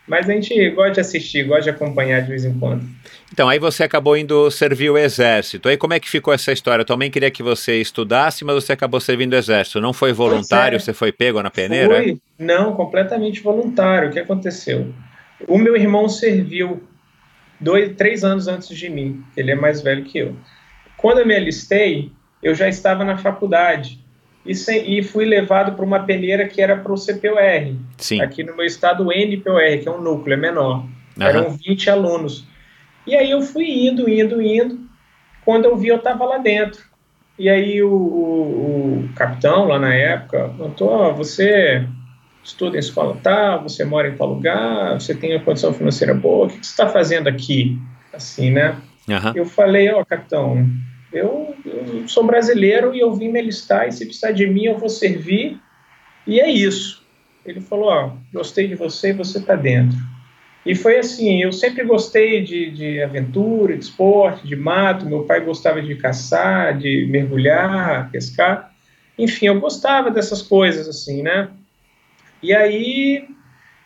mas 0.06 0.28
a 0.28 0.32
gente 0.32 0.70
gosta 0.70 0.92
de 0.92 1.00
assistir, 1.00 1.44
gosta 1.44 1.62
de 1.62 1.70
acompanhar 1.70 2.22
de 2.22 2.28
vez 2.28 2.44
em 2.44 2.58
quando. 2.58 2.84
Então, 3.32 3.48
aí 3.48 3.58
você 3.58 3.84
acabou 3.84 4.16
indo 4.16 4.50
servir 4.50 4.90
o 4.90 4.98
exército. 4.98 5.68
Aí 5.68 5.76
como 5.76 5.94
é 5.94 6.00
que 6.00 6.08
ficou 6.08 6.34
essa 6.34 6.52
história? 6.52 6.82
Eu 6.82 6.86
também 6.86 7.10
queria 7.10 7.30
que 7.30 7.42
você 7.42 7.80
estudasse, 7.80 8.44
mas 8.44 8.54
você 8.56 8.72
acabou 8.72 9.00
servindo 9.00 9.32
o 9.32 9.36
exército. 9.36 9.80
Não 9.80 9.92
foi 9.92 10.12
voluntário? 10.12 10.76
É. 10.76 10.78
Você 10.78 10.92
foi 10.92 11.12
pego 11.12 11.42
na 11.42 11.50
peneira? 11.50 11.88
Foi, 11.88 12.18
não, 12.38 12.74
completamente 12.74 13.40
voluntário. 13.40 14.10
O 14.10 14.12
que 14.12 14.18
aconteceu? 14.18 14.92
O 15.46 15.56
meu 15.56 15.76
irmão 15.76 16.08
serviu 16.08 16.82
dois, 17.58 17.94
três 17.96 18.24
anos 18.24 18.48
antes 18.48 18.76
de 18.76 18.90
mim. 18.90 19.24
Ele 19.36 19.52
é 19.52 19.54
mais 19.54 19.80
velho 19.80 20.04
que 20.04 20.18
eu. 20.18 20.36
Quando 20.96 21.18
eu 21.18 21.26
me 21.26 21.34
alistei, 21.34 22.12
eu 22.42 22.54
já 22.54 22.68
estava 22.68 23.04
na 23.04 23.16
faculdade 23.16 24.01
e, 24.44 24.54
sem, 24.54 24.98
e 24.98 25.02
fui 25.02 25.24
levado 25.24 25.76
para 25.76 25.84
uma 25.84 26.00
peneira 26.00 26.46
que 26.48 26.60
era 26.60 26.76
para 26.76 26.92
o 26.92 26.96
CPUR. 26.96 27.76
Sim. 27.98 28.20
Aqui 28.20 28.42
no 28.42 28.56
meu 28.56 28.66
estado, 28.66 29.06
o 29.06 29.12
NPUR, 29.12 29.78
que 29.80 29.88
é 29.88 29.90
um 29.90 30.00
núcleo, 30.00 30.34
é 30.34 30.36
menor. 30.36 30.84
Uhum. 31.16 31.26
Eram 31.26 31.50
20 31.50 31.90
alunos. 31.90 32.44
E 33.06 33.14
aí 33.14 33.30
eu 33.30 33.42
fui 33.42 33.86
indo, 33.86 34.08
indo, 34.08 34.40
indo. 34.42 34.80
Quando 35.44 35.66
eu 35.66 35.76
vi, 35.76 35.88
eu 35.88 35.96
estava 35.96 36.24
lá 36.24 36.38
dentro. 36.38 36.82
E 37.38 37.48
aí 37.48 37.82
o, 37.82 37.90
o, 37.90 39.04
o 39.04 39.08
capitão, 39.14 39.66
lá 39.66 39.78
na 39.78 39.94
época, 39.94 40.52
perguntou, 40.56 40.88
oh, 40.88 41.14
você 41.14 41.86
estuda 42.44 42.76
em 42.76 42.80
escola 42.80 43.16
tal, 43.22 43.62
você 43.62 43.84
mora 43.84 44.08
em 44.08 44.16
tal 44.16 44.28
lugar, 44.28 45.00
você 45.00 45.14
tem 45.14 45.34
uma 45.34 45.44
condição 45.44 45.72
financeira 45.72 46.12
boa, 46.12 46.46
o 46.46 46.48
que 46.48 46.56
você 46.56 46.70
está 46.70 46.88
fazendo 46.88 47.28
aqui? 47.28 47.78
Assim, 48.12 48.50
né? 48.50 48.76
Uhum. 49.08 49.32
Eu 49.34 49.46
falei, 49.46 49.90
ó, 49.90 50.00
oh, 50.00 50.04
capitão, 50.04 50.68
eu, 51.12 51.54
eu, 51.64 52.08
sou 52.08 52.24
brasileiro 52.24 52.94
e 52.94 53.00
eu 53.00 53.12
vim 53.14 53.28
me 53.28 53.38
alistar 53.38 53.86
e 53.86 53.92
se 53.92 54.04
precisar 54.04 54.32
de 54.32 54.46
mim 54.46 54.64
eu 54.64 54.78
vou 54.78 54.88
servir 54.88 55.60
e 56.26 56.40
é 56.40 56.50
isso. 56.50 57.02
Ele 57.44 57.60
falou, 57.60 57.88
ó, 57.88 58.12
gostei 58.32 58.68
de 58.68 58.74
você 58.74 59.10
e 59.10 59.12
você 59.12 59.38
está 59.38 59.56
dentro. 59.56 59.98
E 60.64 60.76
foi 60.76 60.98
assim, 60.98 61.42
eu 61.42 61.52
sempre 61.52 61.84
gostei 61.84 62.42
de, 62.42 62.70
de 62.70 63.02
aventura, 63.02 63.76
de 63.76 63.84
esporte, 63.84 64.46
de 64.46 64.54
mato, 64.54 65.06
meu 65.06 65.24
pai 65.24 65.40
gostava 65.40 65.82
de 65.82 65.96
caçar, 65.96 66.78
de 66.78 67.06
mergulhar, 67.10 68.10
pescar, 68.12 68.72
enfim, 69.18 69.46
eu 69.46 69.60
gostava 69.60 70.10
dessas 70.10 70.40
coisas 70.40 70.88
assim, 70.88 71.22
né? 71.22 71.48
E 72.42 72.54
aí 72.54 73.28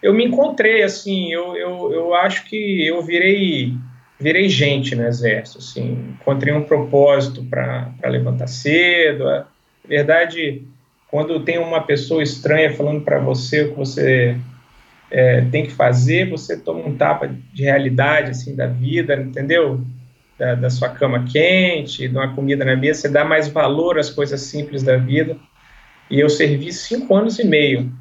eu 0.02 0.14
me 0.14 0.24
encontrei, 0.24 0.82
assim, 0.82 1.32
eu, 1.32 1.56
eu, 1.56 1.92
eu 1.92 2.14
acho 2.14 2.44
que 2.44 2.86
eu 2.86 3.02
virei 3.02 3.74
virei 4.18 4.48
gente 4.48 4.94
no 4.94 5.06
exército, 5.06 5.58
assim, 5.58 6.16
encontrei 6.20 6.52
um 6.52 6.62
propósito 6.62 7.44
para 7.44 7.92
levantar 8.04 8.46
cedo. 8.46 9.24
Na 9.24 9.46
verdade, 9.86 10.62
quando 11.10 11.40
tem 11.40 11.58
uma 11.58 11.82
pessoa 11.82 12.22
estranha 12.22 12.72
falando 12.72 13.02
para 13.02 13.18
você 13.18 13.64
o 13.64 13.70
que 13.70 13.78
você 13.78 14.36
é, 15.10 15.42
tem 15.42 15.66
que 15.66 15.72
fazer, 15.72 16.30
você 16.30 16.56
toma 16.56 16.86
um 16.86 16.96
tapa 16.96 17.28
de 17.52 17.62
realidade, 17.62 18.30
assim, 18.30 18.54
da 18.54 18.66
vida, 18.66 19.14
entendeu? 19.16 19.80
Da, 20.38 20.54
da 20.54 20.70
sua 20.70 20.88
cama 20.88 21.24
quente, 21.24 22.08
de 22.08 22.16
uma 22.16 22.34
comida 22.34 22.64
na 22.64 22.76
mesa, 22.76 23.02
você 23.02 23.08
dá 23.08 23.24
mais 23.24 23.48
valor 23.48 23.98
às 23.98 24.10
coisas 24.10 24.40
simples 24.40 24.82
da 24.82 24.96
vida. 24.96 25.36
E 26.10 26.20
eu 26.20 26.28
servi 26.28 26.72
cinco 26.72 27.14
anos 27.14 27.38
e 27.38 27.44
meio 27.44 27.92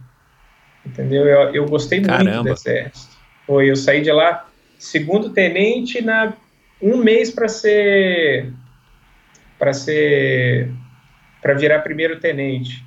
entendeu? 0.85 1.25
Eu, 1.25 1.53
eu 1.53 1.65
gostei 1.65 2.01
Caramba. 2.01 2.31
muito 2.31 2.43
do 2.43 2.49
exército. 2.53 3.15
Foi, 3.45 3.69
eu 3.69 3.75
saí 3.75 4.01
de 4.01 4.11
lá 4.11 4.47
segundo 4.85 5.31
tenente 5.31 6.01
na 6.01 6.33
um 6.81 6.97
mês 6.97 7.31
para 7.31 7.47
ser 7.47 8.51
para 9.57 9.73
ser 9.73 10.71
para 11.41 11.53
virar 11.53 11.79
primeiro 11.79 12.19
tenente. 12.19 12.83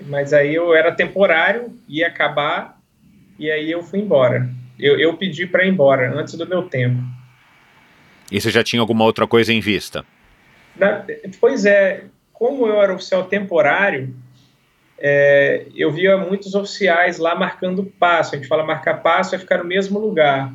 Mas 0.00 0.32
aí 0.32 0.54
eu 0.54 0.74
era 0.74 0.92
temporário, 0.92 1.78
ia 1.88 2.08
acabar 2.08 2.78
e 3.38 3.50
aí 3.50 3.70
eu 3.70 3.82
fui 3.82 4.00
embora. 4.00 4.48
Eu, 4.78 4.98
eu 4.98 5.16
pedi 5.16 5.46
para 5.46 5.64
ir 5.64 5.68
embora 5.68 6.12
antes 6.18 6.34
do 6.34 6.46
meu 6.46 6.64
tempo. 6.64 7.00
E 8.30 8.40
você 8.40 8.50
já 8.50 8.62
tinha 8.62 8.80
alguma 8.80 9.04
outra 9.04 9.26
coisa 9.26 9.52
em 9.52 9.60
vista? 9.60 10.04
Na, 10.76 11.04
pois 11.40 11.64
é, 11.64 12.04
como 12.32 12.66
eu 12.66 12.82
era 12.82 12.92
oficial 12.92 13.24
temporário, 13.24 14.14
é, 14.98 15.66
eu 15.74 15.92
via 15.92 16.16
muitos 16.16 16.54
oficiais 16.54 17.18
lá 17.18 17.34
marcando 17.34 17.84
passo. 17.84 18.34
A 18.34 18.38
gente 18.38 18.48
fala 18.48 18.64
marcar 18.64 19.02
passo 19.02 19.34
é 19.34 19.38
ficar 19.38 19.58
no 19.58 19.64
mesmo 19.64 19.98
lugar, 19.98 20.52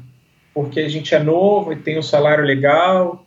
porque 0.59 0.81
a 0.81 0.89
gente 0.89 1.15
é 1.15 1.19
novo 1.23 1.71
e 1.71 1.77
tem 1.77 1.97
um 1.97 2.01
salário 2.01 2.43
legal, 2.43 3.25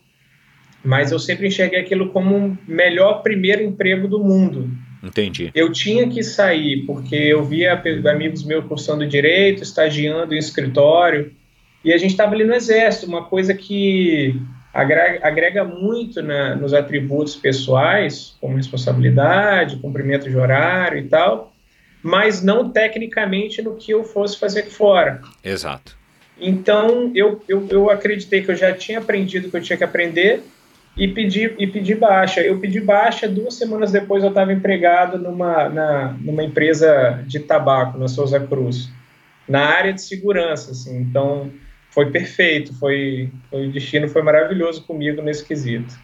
mas 0.84 1.12
eu 1.12 1.18
sempre 1.18 1.46
enxerguei 1.46 1.80
aquilo 1.80 2.10
como 2.10 2.34
o 2.34 2.38
um 2.38 2.58
melhor 2.68 3.22
primeiro 3.22 3.62
emprego 3.62 4.06
do 4.06 4.22
mundo. 4.22 4.70
Entendi. 5.02 5.50
Eu 5.54 5.72
tinha 5.72 6.06
que 6.10 6.22
sair, 6.22 6.84
porque 6.84 7.16
eu 7.16 7.42
via 7.42 7.82
amigos 8.12 8.44
meus 8.44 8.66
cursando 8.66 9.06
direito, 9.06 9.62
estagiando 9.62 10.34
em 10.34 10.38
escritório, 10.38 11.32
e 11.82 11.90
a 11.90 11.96
gente 11.96 12.10
estava 12.10 12.34
ali 12.34 12.44
no 12.44 12.52
exército, 12.52 13.06
uma 13.06 13.24
coisa 13.24 13.54
que 13.54 14.38
agrega, 14.74 15.26
agrega 15.26 15.64
muito 15.64 16.20
na, 16.20 16.54
nos 16.54 16.74
atributos 16.74 17.34
pessoais, 17.34 18.36
como 18.42 18.56
responsabilidade, 18.56 19.76
cumprimento 19.76 20.28
de 20.28 20.36
horário 20.36 20.98
e 20.98 21.08
tal, 21.08 21.50
mas 22.02 22.42
não 22.42 22.68
tecnicamente 22.68 23.62
no 23.62 23.74
que 23.74 23.90
eu 23.90 24.04
fosse 24.04 24.38
fazer 24.38 24.60
aqui 24.60 24.70
fora. 24.70 25.22
Exato. 25.42 26.01
Então, 26.42 27.12
eu, 27.14 27.40
eu, 27.48 27.68
eu 27.70 27.88
acreditei 27.88 28.42
que 28.42 28.50
eu 28.50 28.56
já 28.56 28.74
tinha 28.74 28.98
aprendido 28.98 29.46
o 29.46 29.50
que 29.50 29.56
eu 29.56 29.62
tinha 29.62 29.76
que 29.76 29.84
aprender 29.84 30.42
e 30.96 31.06
pedi, 31.06 31.54
e 31.56 31.66
pedi 31.68 31.94
baixa. 31.94 32.40
Eu 32.40 32.58
pedi 32.58 32.80
baixa, 32.80 33.28
duas 33.28 33.54
semanas 33.54 33.92
depois 33.92 34.24
eu 34.24 34.30
estava 34.30 34.52
empregado 34.52 35.18
numa, 35.18 35.68
na, 35.68 36.16
numa 36.20 36.42
empresa 36.42 37.22
de 37.26 37.38
tabaco, 37.38 37.96
na 37.96 38.08
Souza 38.08 38.40
Cruz, 38.40 38.90
na 39.48 39.64
área 39.66 39.92
de 39.92 40.02
segurança, 40.02 40.72
assim. 40.72 40.98
Então, 40.98 41.50
foi 41.90 42.10
perfeito, 42.10 42.74
foi, 42.74 43.30
foi, 43.48 43.68
o 43.68 43.72
destino 43.72 44.08
foi 44.08 44.22
maravilhoso 44.22 44.82
comigo 44.82 45.22
nesse 45.22 45.44
quesito. 45.44 45.94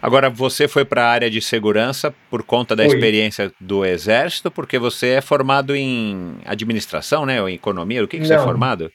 Agora, 0.00 0.28
você 0.28 0.68
foi 0.68 0.84
para 0.84 1.04
a 1.04 1.08
área 1.08 1.30
de 1.30 1.40
segurança 1.40 2.14
por 2.30 2.42
conta 2.42 2.76
da 2.76 2.84
foi. 2.84 2.94
experiência 2.94 3.52
do 3.60 3.84
Exército, 3.84 4.50
porque 4.50 4.78
você 4.78 5.08
é 5.08 5.20
formado 5.20 5.74
em 5.74 6.36
administração, 6.44 7.24
né, 7.24 7.40
ou 7.40 7.48
em 7.48 7.54
economia, 7.54 8.04
o 8.04 8.08
que, 8.08 8.18
que 8.18 8.26
você 8.26 8.34
é 8.34 8.38
formado? 8.38 8.90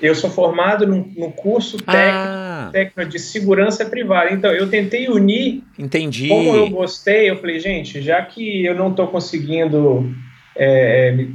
Eu 0.00 0.14
sou 0.14 0.30
formado 0.30 0.86
no, 0.86 1.32
curso 1.32 1.76
técnico, 1.78 1.94
ah. 1.96 2.70
técnico, 2.72 3.10
de 3.10 3.18
segurança 3.18 3.84
privada. 3.84 4.32
Então, 4.32 4.52
eu 4.52 4.70
tentei 4.70 5.08
unir. 5.08 5.64
Entendi. 5.78 6.28
Como 6.28 6.54
eu 6.54 6.70
gostei, 6.70 7.28
eu 7.28 7.36
falei, 7.36 7.58
gente, 7.58 8.00
já 8.00 8.22
que 8.22 8.64
eu 8.64 8.74
não 8.74 8.90
estou 8.90 9.08
conseguindo 9.08 10.14
é, 10.56 11.26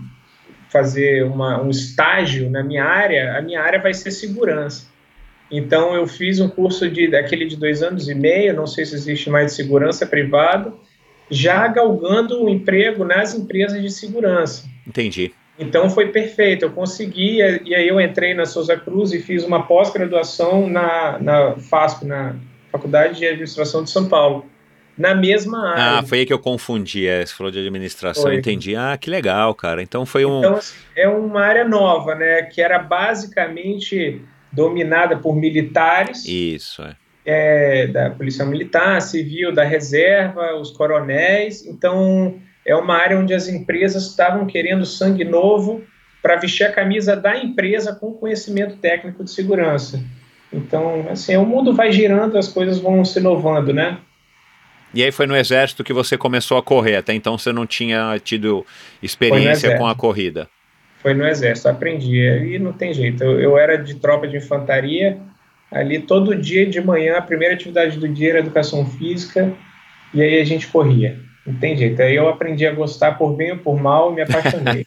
fazer 0.69 1.23
uma, 1.23 1.61
um 1.61 1.69
estágio 1.69 2.49
na 2.49 2.63
minha 2.63 2.83
área, 2.83 3.37
a 3.37 3.41
minha 3.41 3.61
área 3.61 3.79
vai 3.79 3.93
ser 3.93 4.11
segurança. 4.11 4.91
Então 5.51 5.93
eu 5.93 6.07
fiz 6.07 6.39
um 6.39 6.49
curso 6.49 6.89
de 6.89 7.07
daquele 7.07 7.45
de 7.45 7.55
dois 7.55 7.83
anos 7.83 8.09
e 8.09 8.15
meio, 8.15 8.55
não 8.55 8.65
sei 8.65 8.85
se 8.85 8.95
existe 8.95 9.29
mais 9.29 9.47
de 9.47 9.53
segurança 9.53 10.03
privada, 10.03 10.73
já 11.29 11.67
galgando 11.67 12.39
o 12.39 12.45
um 12.45 12.49
emprego 12.49 13.05
nas 13.05 13.35
empresas 13.35 13.79
de 13.79 13.91
segurança. 13.91 14.65
Entendi. 14.87 15.31
Então 15.57 15.89
foi 15.89 16.07
perfeito, 16.07 16.65
eu 16.65 16.71
consegui, 16.71 17.37
e 17.37 17.75
aí 17.75 17.87
eu 17.87 18.01
entrei 18.01 18.33
na 18.33 18.45
Souza 18.45 18.75
Cruz 18.75 19.11
e 19.11 19.19
fiz 19.19 19.43
uma 19.43 19.67
pós-graduação 19.67 20.67
na, 20.67 21.19
na 21.19 21.55
FASP, 21.57 22.05
na 22.05 22.35
Faculdade 22.71 23.19
de 23.19 23.27
Administração 23.27 23.83
de 23.83 23.91
São 23.91 24.09
Paulo 24.09 24.45
na 24.97 25.15
mesma 25.15 25.71
área. 25.71 25.99
Ah, 25.99 26.03
foi 26.03 26.19
aí 26.19 26.25
que 26.25 26.33
eu 26.33 26.39
confundi. 26.39 27.07
É, 27.07 27.25
você 27.25 27.33
falou 27.33 27.51
de 27.51 27.59
administração, 27.59 28.23
foi. 28.23 28.35
entendi. 28.35 28.75
Ah, 28.75 28.97
que 28.97 29.09
legal, 29.09 29.53
cara. 29.55 29.81
Então 29.81 30.05
foi 30.05 30.25
um. 30.25 30.39
Então, 30.39 30.55
assim, 30.55 30.75
é 30.95 31.07
uma 31.07 31.41
área 31.41 31.67
nova, 31.67 32.15
né? 32.15 32.43
Que 32.43 32.61
era 32.61 32.79
basicamente 32.79 34.21
dominada 34.51 35.17
por 35.17 35.35
militares. 35.35 36.25
Isso, 36.25 36.83
é. 36.83 36.95
é 37.25 37.87
da 37.87 38.11
Polícia 38.11 38.45
Militar, 38.45 39.01
Civil, 39.01 39.51
da 39.51 39.63
Reserva, 39.63 40.55
os 40.55 40.71
coronéis. 40.71 41.65
Então, 41.65 42.35
é 42.65 42.75
uma 42.75 42.95
área 42.95 43.19
onde 43.19 43.33
as 43.33 43.47
empresas 43.47 44.07
estavam 44.07 44.45
querendo 44.45 44.85
sangue 44.85 45.23
novo 45.23 45.83
para 46.21 46.37
vestir 46.37 46.63
a 46.63 46.71
camisa 46.71 47.15
da 47.15 47.37
empresa 47.37 47.93
com 47.93 48.13
conhecimento 48.13 48.77
técnico 48.77 49.23
de 49.23 49.31
segurança. 49.31 50.01
Então, 50.51 51.07
assim, 51.09 51.35
o 51.35 51.45
mundo 51.45 51.73
vai 51.73 51.91
girando, 51.91 52.37
as 52.37 52.47
coisas 52.47 52.79
vão 52.79 53.03
se 53.03 53.19
inovando, 53.19 53.73
né? 53.73 53.97
E 54.93 55.03
aí 55.03 55.11
foi 55.11 55.25
no 55.25 55.35
exército 55.35 55.83
que 55.83 55.91
você 55.91 56.17
começou 56.17 56.57
a 56.57 56.63
correr, 56.63 56.95
até 56.95 57.13
então 57.13 57.37
você 57.37 57.51
não 57.51 57.65
tinha 57.65 58.17
tido 58.23 58.65
experiência 59.01 59.75
com 59.77 59.87
a 59.87 59.95
corrida. 59.95 60.47
Foi 61.01 61.13
no 61.13 61.27
exército, 61.27 61.67
aprendi, 61.67 62.21
e 62.21 62.59
não 62.59 62.71
tem 62.71 62.93
jeito. 62.93 63.23
Eu, 63.23 63.39
eu 63.39 63.57
era 63.57 63.75
de 63.75 63.95
tropa 63.95 64.27
de 64.27 64.37
infantaria, 64.37 65.19
ali 65.71 65.99
todo 65.99 66.35
dia 66.35 66.65
de 66.65 66.79
manhã, 66.79 67.17
a 67.17 67.21
primeira 67.21 67.55
atividade 67.55 67.97
do 67.97 68.07
dia 68.07 68.29
era 68.29 68.39
educação 68.39 68.85
física, 68.85 69.51
e 70.13 70.21
aí 70.21 70.39
a 70.39 70.45
gente 70.45 70.67
corria. 70.67 71.19
Não 71.45 71.55
tem 71.55 71.75
jeito. 71.75 72.01
Aí 72.01 72.15
eu 72.15 72.29
aprendi 72.29 72.65
a 72.65 72.71
gostar 72.71 73.13
por 73.13 73.35
bem 73.35 73.51
ou 73.51 73.57
por 73.57 73.81
mal 73.81 74.11
e 74.11 74.15
me 74.15 74.21
apaixonei. 74.21 74.85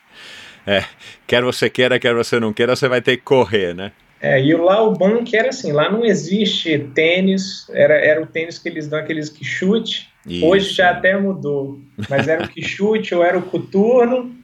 é, 0.66 0.84
quer 1.26 1.42
você 1.42 1.70
queira, 1.70 1.98
quer 1.98 2.14
você 2.14 2.38
não 2.38 2.52
queira, 2.52 2.76
você 2.76 2.88
vai 2.88 3.00
ter 3.00 3.16
que 3.16 3.22
correr, 3.22 3.74
né? 3.74 3.92
É, 4.20 4.42
e 4.42 4.54
lá 4.54 4.82
o 4.82 4.92
bom 4.92 5.22
que 5.22 5.36
era 5.36 5.50
assim, 5.50 5.72
lá 5.72 5.90
não 5.90 6.04
existe 6.04 6.78
tênis, 6.94 7.68
era, 7.70 7.94
era 7.94 8.22
o 8.22 8.26
tênis 8.26 8.58
que 8.58 8.68
eles 8.68 8.88
dão, 8.88 8.98
aqueles 8.98 9.28
que 9.28 9.44
chute. 9.44 10.08
Isso. 10.26 10.46
Hoje 10.46 10.74
já 10.74 10.90
até 10.90 11.16
mudou, 11.16 11.78
mas 12.08 12.26
era 12.26 12.44
o 12.44 12.48
que 12.48 12.62
chute 12.62 13.14
ou 13.14 13.22
era 13.22 13.38
o 13.38 13.42
coturno, 13.42 14.34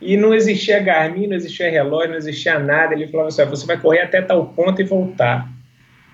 e 0.00 0.16
não 0.16 0.32
existia 0.32 0.80
Garmin, 0.80 1.26
não 1.26 1.36
existia 1.36 1.70
relógio, 1.70 2.10
não 2.10 2.16
existia 2.16 2.58
nada. 2.58 2.94
Ele 2.94 3.08
falava 3.08 3.28
assim: 3.28 3.44
você 3.44 3.66
vai 3.66 3.78
correr 3.78 4.00
até 4.00 4.22
tal 4.22 4.46
ponto 4.46 4.80
e 4.80 4.84
voltar. 4.84 5.48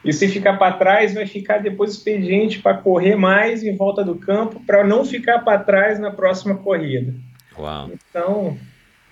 E 0.05 0.13
se 0.13 0.29
ficar 0.29 0.59
para 0.59 0.77
trás, 0.77 1.15
vai 1.15 1.27
ficar 1.27 1.59
depois 1.59 1.93
expediente 1.93 2.61
para 2.61 2.77
correr 2.77 3.17
mais 3.17 3.63
em 3.63 3.75
volta 3.75 4.05
do 4.05 4.17
campo, 4.17 4.61
para 4.67 4.85
não 4.85 5.05
ficar 5.05 5.39
para 5.41 5.59
trás 5.59 5.99
na 5.99 6.11
próxima 6.11 6.57
corrida. 6.57 7.15
Uau. 7.59 7.91
Então, 8.11 8.59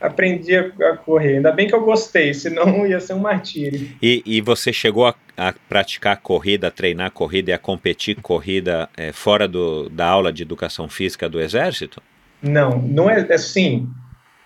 aprendi 0.00 0.56
a, 0.56 0.96
correr. 0.96 1.36
Ainda 1.36 1.52
bem 1.52 1.66
que 1.66 1.74
eu 1.74 1.84
gostei, 1.84 2.34
senão 2.34 2.84
ia 2.86 3.00
ser 3.00 3.14
um 3.14 3.20
martírio. 3.20 3.88
E, 4.02 4.22
e 4.26 4.40
você 4.40 4.72
chegou 4.72 5.06
a, 5.06 5.14
a, 5.36 5.54
praticar 5.68 6.18
corrida, 6.18 6.68
a 6.68 6.70
treinar 6.70 7.10
corrida 7.12 7.50
e 7.50 7.54
a 7.54 7.58
competir 7.58 8.16
corrida 8.20 8.88
é, 8.96 9.12
fora 9.12 9.48
do, 9.48 9.88
da 9.88 10.06
aula 10.06 10.32
de 10.32 10.42
educação 10.42 10.88
física 10.88 11.28
do 11.28 11.40
Exército? 11.40 12.02
Não, 12.42 12.82
não 12.82 13.08
é 13.08 13.20
assim. 13.32 13.88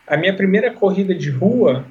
A 0.07 0.17
minha 0.17 0.37
primeira 0.37 0.71
corrida 0.71 1.15
de 1.15 1.31
rua 1.31 1.87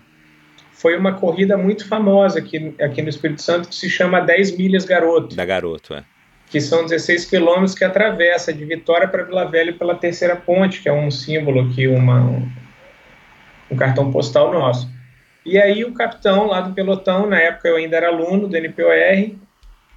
foi 0.75 0.97
uma 0.97 1.13
corrida 1.13 1.57
muito 1.57 1.87
famosa 1.87 2.39
aqui, 2.39 2.75
aqui 2.81 3.01
no 3.01 3.09
Espírito 3.09 3.41
Santo 3.41 3.69
que 3.69 3.75
se 3.75 3.89
chama 3.89 4.19
10 4.19 4.57
Milhas 4.57 4.83
Garoto. 4.83 5.35
Da 5.35 5.45
Garoto, 5.45 5.93
é. 5.93 6.03
Que 6.49 6.59
são 6.59 6.83
16 6.83 7.25
quilômetros 7.25 7.73
que 7.73 7.83
atravessa 7.83 8.53
de 8.53 8.63
Vitória 8.65 9.07
para 9.07 9.23
Vila 9.23 9.45
Velha 9.45 9.73
pela 9.73 9.95
Terceira 9.95 10.35
Ponte, 10.35 10.81
que 10.81 10.89
é 10.89 10.93
um 10.93 11.09
símbolo 11.09 11.61
aqui, 11.61 11.87
uma, 11.87 12.21
um, 12.21 12.47
um 13.71 13.75
cartão 13.75 14.11
postal 14.11 14.51
nosso. 14.51 14.89
E 15.45 15.57
aí 15.57 15.85
o 15.85 15.93
capitão 15.93 16.45
lá 16.45 16.59
do 16.59 16.73
pelotão, 16.73 17.25
na 17.25 17.39
época 17.39 17.69
eu 17.69 17.77
ainda 17.77 17.95
era 17.95 18.09
aluno 18.09 18.47
do 18.47 18.57
NPOR, 18.57 19.37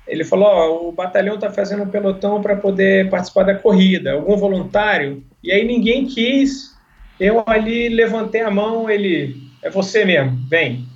ele 0.07 0.25
falou, 0.25 0.47
ó, 0.47 0.89
o 0.89 0.93
batalhão 0.93 1.35
está 1.35 1.51
fazendo 1.51 1.83
um 1.83 1.89
pelotão 1.89 2.41
para 2.41 2.55
poder 2.55 3.11
participar 3.11 3.43
da 3.45 3.55
corrida, 3.55 4.13
algum 4.13 4.37
voluntário? 4.37 5.25
E 5.43 5.51
aí 5.51 5.67
ninguém 5.67 6.07
quis, 6.07 6.77
eu 7.19 7.43
ali 7.47 7.89
levantei 7.89 8.43
a 8.43 8.51
mão, 8.51 8.89
ele, 8.89 9.48
é 9.63 9.71
você 9.71 10.05
mesmo, 10.05 10.39
vem. 10.49 10.87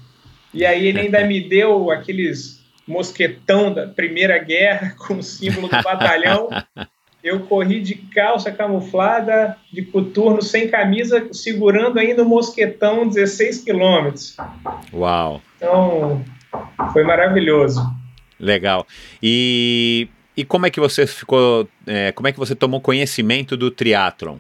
E 0.53 0.65
aí 0.65 0.87
ele 0.87 1.01
ainda 1.01 1.25
me 1.25 1.41
deu 1.41 1.91
aqueles 1.91 2.63
mosquetão 2.87 3.73
da 3.73 3.87
Primeira 3.87 4.39
Guerra 4.39 4.95
com 5.07 5.15
o 5.15 5.23
símbolo 5.23 5.69
do 5.69 5.83
batalhão. 5.83 6.49
Eu 7.23 7.41
corri 7.41 7.81
de 7.81 7.95
calça 7.95 8.51
camuflada, 8.51 9.57
de 9.73 9.83
coturno, 9.83 10.43
sem 10.43 10.69
camisa, 10.69 11.29
segurando 11.33 11.99
ainda 11.99 12.25
o 12.25 12.29
mosquetão 12.29 13.07
16 13.07 13.63
quilômetros. 13.63 14.37
Uau! 14.93 15.41
Então, 15.57 16.25
foi 16.93 17.05
maravilhoso. 17.05 17.81
Legal. 18.41 18.85
E, 19.23 20.09
e 20.37 20.45
como 20.45 20.67
é 20.67 20.71
que 20.71 20.81
você 20.81 21.07
ficou, 21.07 21.69
é, 21.87 22.11
como 22.11 22.27
é 22.27 22.33
que 22.33 22.39
você 22.41 22.57
tomou 22.57 22.81
conhecimento 22.81 23.57
do 23.57 23.71
triatlon? 23.71 24.39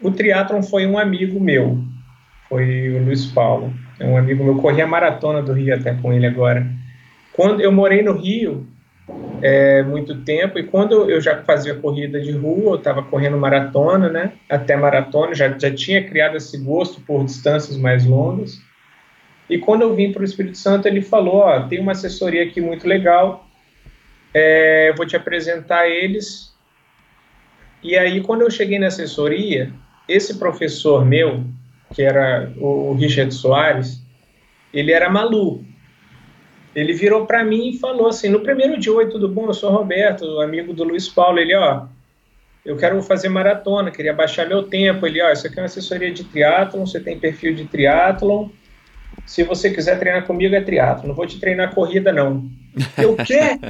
O 0.00 0.10
triatlon 0.10 0.60
foi 0.60 0.86
um 0.86 0.98
amigo 0.98 1.38
meu, 1.38 1.84
foi 2.48 2.90
o 2.90 3.04
Luiz 3.04 3.26
Paulo. 3.26 3.72
É 3.98 4.06
um 4.06 4.16
amigo 4.16 4.44
meu, 4.44 4.56
corri 4.56 4.82
a 4.82 4.86
maratona 4.86 5.42
do 5.42 5.52
Rio 5.52 5.74
até 5.74 5.94
com 5.94 6.12
ele 6.12 6.26
agora. 6.26 6.66
Quando 7.32 7.60
eu 7.60 7.72
morei 7.72 8.02
no 8.02 8.12
Rio 8.12 8.66
é, 9.42 9.82
muito 9.82 10.22
tempo, 10.22 10.58
e 10.58 10.62
quando 10.62 11.10
eu 11.10 11.20
já 11.20 11.42
fazia 11.42 11.74
corrida 11.74 12.20
de 12.20 12.32
rua, 12.32 12.72
eu 12.72 12.76
estava 12.76 13.02
correndo 13.02 13.36
maratona, 13.36 14.08
né? 14.08 14.32
Até 14.48 14.76
maratona, 14.76 15.34
já, 15.34 15.56
já 15.58 15.72
tinha 15.72 16.02
criado 16.02 16.36
esse 16.36 16.56
gosto 16.58 17.00
por 17.00 17.24
distâncias 17.24 17.76
mais 17.76 18.04
longas. 18.06 18.60
E 19.48 19.58
quando 19.58 19.82
eu 19.82 19.94
vim 19.94 20.12
para 20.12 20.22
o 20.22 20.24
Espírito 20.24 20.56
Santo, 20.56 20.88
ele 20.88 21.02
falou: 21.02 21.36
Ó, 21.36 21.60
tem 21.68 21.80
uma 21.80 21.92
assessoria 21.92 22.44
aqui 22.44 22.60
muito 22.60 22.88
legal, 22.88 23.46
é, 24.32 24.88
eu 24.90 24.94
vou 24.94 25.06
te 25.06 25.16
apresentar 25.16 25.88
eles. 25.88 26.54
E 27.82 27.98
aí, 27.98 28.22
quando 28.22 28.40
eu 28.40 28.50
cheguei 28.50 28.78
na 28.78 28.86
assessoria, 28.86 29.70
esse 30.08 30.38
professor 30.38 31.04
meu, 31.04 31.44
que 31.94 32.02
era 32.02 32.52
o 32.58 32.92
Richard 32.94 33.32
Soares, 33.32 34.02
ele 34.72 34.92
era 34.92 35.08
maluco. 35.08 35.64
Ele 36.74 36.92
virou 36.92 37.24
para 37.24 37.44
mim 37.44 37.70
e 37.70 37.78
falou 37.78 38.08
assim: 38.08 38.28
no 38.28 38.40
primeiro 38.40 38.78
dia, 38.78 38.92
oi, 38.92 39.08
tudo 39.08 39.28
bom? 39.28 39.46
Eu 39.46 39.54
sou 39.54 39.70
Roberto, 39.70 40.40
amigo 40.40 40.74
do 40.74 40.82
Luiz 40.82 41.08
Paulo. 41.08 41.38
Ele, 41.38 41.54
ó, 41.54 41.86
eu 42.64 42.76
quero 42.76 43.00
fazer 43.00 43.28
maratona, 43.28 43.92
queria 43.92 44.12
baixar 44.12 44.48
meu 44.48 44.64
tempo. 44.64 45.06
Ele, 45.06 45.22
ó, 45.22 45.30
isso 45.30 45.46
aqui 45.46 45.58
é 45.58 45.62
uma 45.62 45.66
assessoria 45.66 46.12
de 46.12 46.24
triatlon, 46.24 46.84
você 46.84 46.98
tem 46.98 47.18
perfil 47.18 47.54
de 47.54 47.64
triatlon. 47.66 48.48
Se 49.24 49.44
você 49.44 49.70
quiser 49.70 49.98
treinar 49.98 50.26
comigo, 50.26 50.54
é 50.54 50.60
triatlon. 50.60 51.08
Não 51.08 51.14
vou 51.14 51.26
te 51.26 51.38
treinar 51.38 51.72
corrida, 51.72 52.12
não. 52.12 52.50
Eu, 52.98 53.14
quê? 53.14 53.60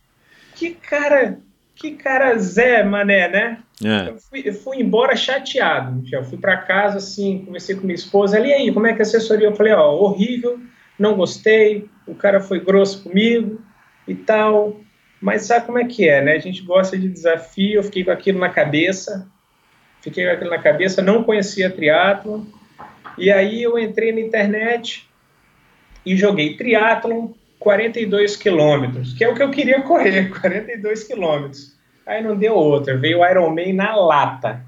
que 0.56 0.70
cara 0.70 1.38
que 1.84 2.02
cara 2.02 2.38
Zé 2.38 2.82
Mané, 2.82 3.28
né? 3.28 3.58
É. 3.84 4.08
Eu, 4.08 4.16
fui, 4.18 4.42
eu, 4.44 4.54
fui, 4.54 4.78
embora 4.78 5.14
chateado. 5.14 6.02
Eu 6.10 6.24
fui 6.24 6.38
para 6.38 6.56
casa, 6.56 6.96
assim, 6.96 7.44
conversei 7.44 7.76
com 7.76 7.82
minha 7.82 7.94
esposa. 7.94 8.38
Ali 8.38 8.52
aí, 8.52 8.72
como 8.72 8.86
é 8.86 8.92
que 8.94 9.00
é 9.00 9.04
a 9.04 9.06
assessoria? 9.06 9.48
Eu 9.48 9.54
falei, 9.54 9.74
ó, 9.74 9.92
horrível, 9.92 10.58
não 10.98 11.14
gostei, 11.14 11.88
o 12.06 12.14
cara 12.14 12.40
foi 12.40 12.60
grosso 12.60 13.02
comigo 13.02 13.60
e 14.08 14.14
tal. 14.14 14.80
Mas 15.20 15.42
sabe 15.42 15.66
como 15.66 15.78
é 15.78 15.84
que 15.84 16.08
é, 16.08 16.22
né? 16.22 16.32
A 16.32 16.38
gente 16.38 16.62
gosta 16.62 16.96
de 16.96 17.08
desafio, 17.08 17.74
eu 17.74 17.84
fiquei 17.84 18.04
com 18.04 18.10
aquilo 18.10 18.38
na 18.38 18.48
cabeça, 18.48 19.28
fiquei 20.00 20.24
com 20.24 20.32
aquilo 20.32 20.50
na 20.50 20.58
cabeça, 20.58 21.02
não 21.02 21.22
conhecia 21.22 21.70
triatlon. 21.70 22.44
E 23.18 23.30
aí 23.30 23.62
eu 23.62 23.78
entrei 23.78 24.10
na 24.12 24.20
internet 24.20 25.08
e 26.04 26.16
joguei 26.16 26.56
triatlon 26.56 27.32
42 27.58 28.36
quilômetros, 28.36 29.14
que 29.14 29.24
é 29.24 29.28
o 29.28 29.34
que 29.34 29.42
eu 29.42 29.50
queria 29.50 29.80
correr, 29.84 30.30
42 30.30 31.04
quilômetros. 31.04 31.73
Aí 32.06 32.22
não 32.22 32.36
deu 32.36 32.54
outra, 32.54 32.96
veio 32.96 33.20
o 33.20 33.26
Ironman 33.26 33.72
na 33.72 33.94
lata. 33.96 34.64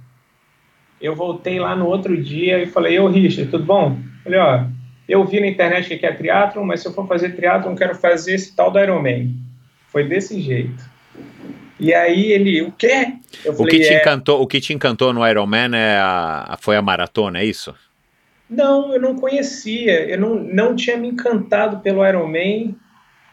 Eu 1.01 1.14
voltei 1.14 1.61
lá 1.61 1.77
no 1.77 1.87
outro 1.87 2.20
dia 2.20 2.62
e 2.62 2.66
falei, 2.66 2.99
ô 2.99 3.07
Richard, 3.07 3.51
tudo 3.51 3.64
bom? 3.64 3.99
Falei, 4.25 4.38
ó, 4.38 4.64
eu 5.09 5.25
vi 5.25 5.40
na 5.40 5.46
internet 5.46 5.96
que 5.96 6.07
é 6.07 6.12
triatlon, 6.12 6.64
mas 6.64 6.81
se 6.81 6.88
eu 6.88 6.92
for 6.92 7.07
fazer 7.07 7.37
triatlon, 7.37 7.75
quero 7.75 7.94
fazer 7.94 8.35
esse 8.35 8.55
tal 8.57 8.70
do 8.70 8.79
Ironman. 8.79 9.35
Foi 9.88 10.05
desse 10.05 10.40
jeito. 10.40 10.83
E 11.79 11.92
aí 11.92 12.33
ele, 12.33 12.62
o 12.62 12.72
quê? 12.72 13.12
Eu 13.44 13.53
o, 13.53 13.57
falei, 13.57 13.79
que 13.79 13.87
te 13.87 13.92
é... 13.92 14.01
encantou, 14.01 14.42
o 14.42 14.46
que 14.46 14.61
te 14.61 14.72
encantou 14.72 15.12
no 15.12 15.27
Ironman 15.27 15.77
é 15.77 15.99
a, 15.99 16.57
foi 16.61 16.77
a 16.77 16.83
maratona, 16.83 17.40
é 17.40 17.44
isso? 17.44 17.75
Não, 18.49 18.94
eu 18.94 19.01
não 19.01 19.16
conhecia, 19.16 20.09
eu 20.09 20.18
não, 20.18 20.35
não 20.37 20.77
tinha 20.77 20.96
me 20.96 21.09
encantado 21.09 21.81
pelo 21.81 22.07
Ironman 22.07 22.75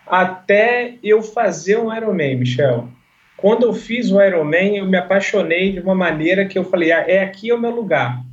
até 0.06 0.96
eu 1.02 1.22
fazer 1.22 1.78
um 1.78 1.96
Ironman, 1.96 2.38
Michel. 2.38 2.90
Quando 3.44 3.64
eu 3.64 3.74
fiz 3.74 4.10
o 4.10 4.22
Ironman, 4.22 4.78
eu 4.78 4.86
me 4.86 4.96
apaixonei 4.96 5.74
de 5.74 5.82
uma 5.82 5.94
maneira 5.94 6.46
que 6.46 6.58
eu 6.58 6.64
falei, 6.64 6.94
ah, 6.94 7.04
é 7.06 7.22
aqui 7.22 7.52
o 7.52 7.60
meu 7.60 7.72
lugar. 7.72 8.24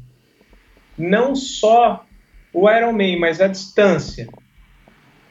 Não 0.96 1.34
só 1.34 2.06
o 2.54 2.70
Ironman, 2.70 3.18
mas 3.18 3.40
a 3.40 3.48
distância. 3.48 4.28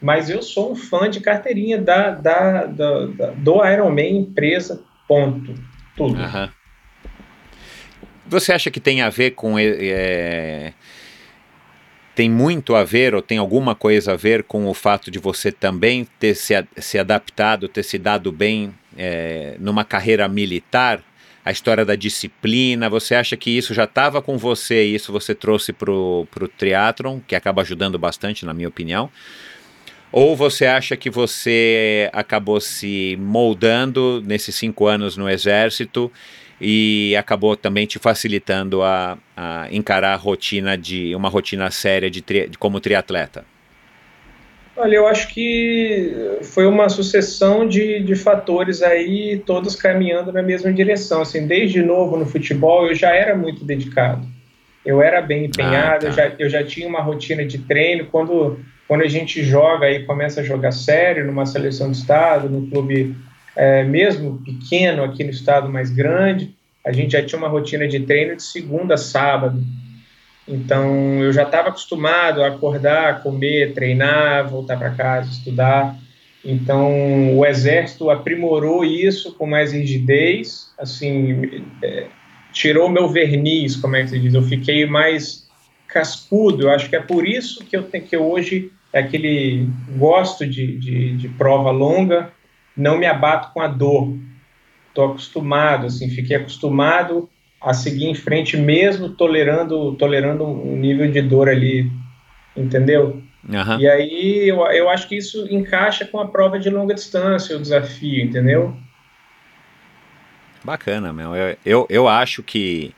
Mas 0.01 0.29
eu 0.29 0.41
sou 0.41 0.73
um 0.73 0.75
fã 0.75 1.09
de 1.09 1.21
carteirinha 1.21 1.77
da, 1.77 2.11
da, 2.11 2.65
da, 2.65 3.05
da 3.05 3.27
do 3.31 3.65
Ironman 3.65 4.17
empresa, 4.17 4.83
ponto. 5.07 5.55
Tudo. 5.95 6.19
Uhum. 6.19 6.49
Você 8.27 8.51
acha 8.51 8.69
que 8.69 8.81
tem 8.81 9.01
a 9.01 9.09
ver 9.09 9.31
com... 9.31 9.57
É 9.57 10.73
tem 12.19 12.29
muito 12.29 12.75
a 12.75 12.83
ver, 12.83 13.15
ou 13.15 13.21
tem 13.21 13.37
alguma 13.37 13.73
coisa 13.73 14.11
a 14.11 14.15
ver 14.17 14.43
com 14.43 14.67
o 14.67 14.73
fato 14.73 15.09
de 15.09 15.17
você 15.17 15.53
também 15.53 16.05
ter 16.19 16.35
se, 16.35 16.53
se 16.75 16.99
adaptado, 16.99 17.69
ter 17.69 17.81
se 17.81 17.97
dado 17.97 18.29
bem 18.29 18.73
é, 18.99 19.55
numa 19.59 19.85
carreira 19.85 20.27
militar? 20.27 21.01
A 21.45 21.51
história 21.51 21.85
da 21.85 21.95
disciplina, 21.95 22.89
você 22.89 23.15
acha 23.15 23.35
que 23.37 23.49
isso 23.49 23.73
já 23.73 23.85
estava 23.85 24.21
com 24.21 24.37
você 24.37 24.85
e 24.85 24.93
isso 24.93 25.11
você 25.11 25.33
trouxe 25.33 25.71
para 25.71 25.89
o 25.89 26.27
triatlon, 26.57 27.19
que 27.25 27.33
acaba 27.33 27.61
ajudando 27.61 27.97
bastante, 27.97 28.45
na 28.45 28.53
minha 28.53 28.67
opinião? 28.67 29.09
Ou 30.11 30.35
você 30.35 30.65
acha 30.65 30.97
que 30.97 31.09
você 31.09 32.09
acabou 32.11 32.59
se 32.59 33.17
moldando 33.21 34.21
nesses 34.25 34.53
cinco 34.55 34.85
anos 34.85 35.15
no 35.15 35.29
exército 35.29 36.11
e 36.59 37.15
acabou 37.15 37.55
também 37.55 37.85
te 37.85 37.97
facilitando 37.97 38.83
a, 38.83 39.17
a 39.37 39.67
encarar 39.71 40.13
a 40.13 40.17
rotina 40.17 40.77
de 40.77 41.15
uma 41.15 41.29
rotina 41.29 41.71
séria 41.71 42.09
de, 42.09 42.21
tri, 42.21 42.49
de 42.49 42.57
como 42.57 42.79
triatleta? 42.79 43.45
Olha, 44.81 44.95
eu 44.95 45.07
acho 45.07 45.27
que 45.33 46.39
foi 46.41 46.65
uma 46.65 46.87
sucessão 46.87 47.67
de, 47.67 48.01
de 48.01 48.15
fatores 48.15 48.81
aí, 48.81 49.43
todos 49.45 49.75
caminhando 49.75 50.31
na 50.31 50.41
mesma 50.41 50.71
direção. 50.71 51.21
Assim, 51.21 51.45
desde 51.45 51.81
novo 51.81 52.15
no 52.15 52.25
futebol, 52.25 52.87
eu 52.87 52.95
já 52.95 53.13
era 53.13 53.35
muito 53.35 53.65
dedicado. 53.65 54.25
Eu 54.85 55.01
era 55.01 55.21
bem 55.21 55.47
empenhado, 55.47 55.95
ah, 55.95 55.99
tá. 55.99 56.07
eu, 56.07 56.11
já, 56.13 56.35
eu 56.39 56.49
já 56.49 56.63
tinha 56.63 56.87
uma 56.87 57.01
rotina 57.01 57.45
de 57.45 57.57
treino. 57.57 58.05
Quando, 58.05 58.57
quando 58.87 59.01
a 59.01 59.07
gente 59.09 59.43
joga 59.43 59.91
e 59.91 60.05
começa 60.05 60.39
a 60.39 60.45
jogar 60.45 60.71
sério 60.71 61.25
numa 61.25 61.45
seleção 61.45 61.91
de 61.91 61.97
estado, 61.97 62.47
no 62.47 62.65
clube 62.69 63.17
é, 63.57 63.83
mesmo 63.83 64.41
pequeno 64.45 65.03
aqui 65.03 65.25
no 65.25 65.29
estado 65.29 65.67
mais 65.67 65.89
grande, 65.89 66.55
a 66.85 66.93
gente 66.93 67.11
já 67.11 67.21
tinha 67.21 67.37
uma 67.37 67.49
rotina 67.49 67.85
de 67.85 67.99
treino 67.99 68.33
de 68.33 68.43
segunda 68.43 68.93
a 68.93 68.97
sábado. 68.97 69.61
Então 70.49 71.23
eu 71.23 71.31
já 71.31 71.43
estava 71.43 71.69
acostumado 71.69 72.43
a 72.43 72.47
acordar, 72.47 73.21
comer, 73.21 73.73
treinar, 73.73 74.49
voltar 74.49 74.77
para 74.77 74.89
casa, 74.89 75.29
estudar. 75.29 75.95
Então 76.43 77.37
o 77.37 77.45
exército 77.45 78.09
aprimorou 78.09 78.83
isso 78.83 79.35
com 79.35 79.45
mais 79.45 79.73
rigidez, 79.73 80.73
assim, 80.79 81.63
é, 81.83 82.07
tirou 82.51 82.89
meu 82.89 83.07
verniz, 83.07 83.75
como 83.75 83.95
é 83.95 84.01
que 84.01 84.09
se 84.09 84.19
diz. 84.19 84.33
Eu 84.33 84.41
fiquei 84.41 84.87
mais 84.87 85.47
cascudo. 85.87 86.63
Eu 86.63 86.71
acho 86.71 86.89
que 86.89 86.95
é 86.95 87.01
por 87.01 87.27
isso 87.27 87.63
que 87.63 87.77
eu 87.77 87.83
tenho 87.83 88.05
que 88.05 88.17
hoje 88.17 88.71
é 88.91 88.99
aquele 88.99 89.69
gosto 89.97 90.47
de, 90.47 90.77
de, 90.77 91.15
de 91.15 91.29
prova 91.29 91.69
longa, 91.69 92.31
não 92.75 92.97
me 92.97 93.05
abato 93.05 93.53
com 93.53 93.61
a 93.61 93.67
dor. 93.67 94.17
Estou 94.87 95.11
acostumado, 95.11 95.85
assim, 95.85 96.09
fiquei 96.09 96.37
acostumado 96.37 97.29
a 97.61 97.73
seguir 97.73 98.05
em 98.05 98.15
frente 98.15 98.55
mesmo 98.55 99.09
tolerando 99.09 99.93
tolerando 99.95 100.45
um 100.45 100.75
nível 100.77 101.11
de 101.11 101.21
dor 101.21 101.49
ali, 101.49 101.91
entendeu? 102.55 103.21
Uhum. 103.47 103.79
E 103.79 103.87
aí 103.87 104.49
eu, 104.49 104.65
eu 104.67 104.89
acho 104.89 105.07
que 105.07 105.15
isso 105.17 105.47
encaixa 105.49 106.05
com 106.05 106.19
a 106.19 106.27
prova 106.27 106.59
de 106.59 106.69
longa 106.69 106.93
distância, 106.93 107.55
o 107.55 107.61
desafio, 107.61 108.23
entendeu? 108.23 108.75
Bacana, 110.63 111.13
meu. 111.13 111.35
Eu, 111.35 111.57
eu, 111.65 111.87
eu 111.89 112.07
acho 112.07 112.43
que 112.43 112.93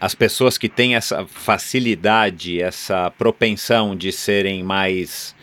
as 0.00 0.14
pessoas 0.14 0.56
que 0.56 0.68
têm 0.68 0.94
essa 0.94 1.26
facilidade, 1.26 2.60
essa 2.60 3.10
propensão 3.10 3.94
de 3.94 4.10
serem 4.10 4.62
mais 4.62 5.36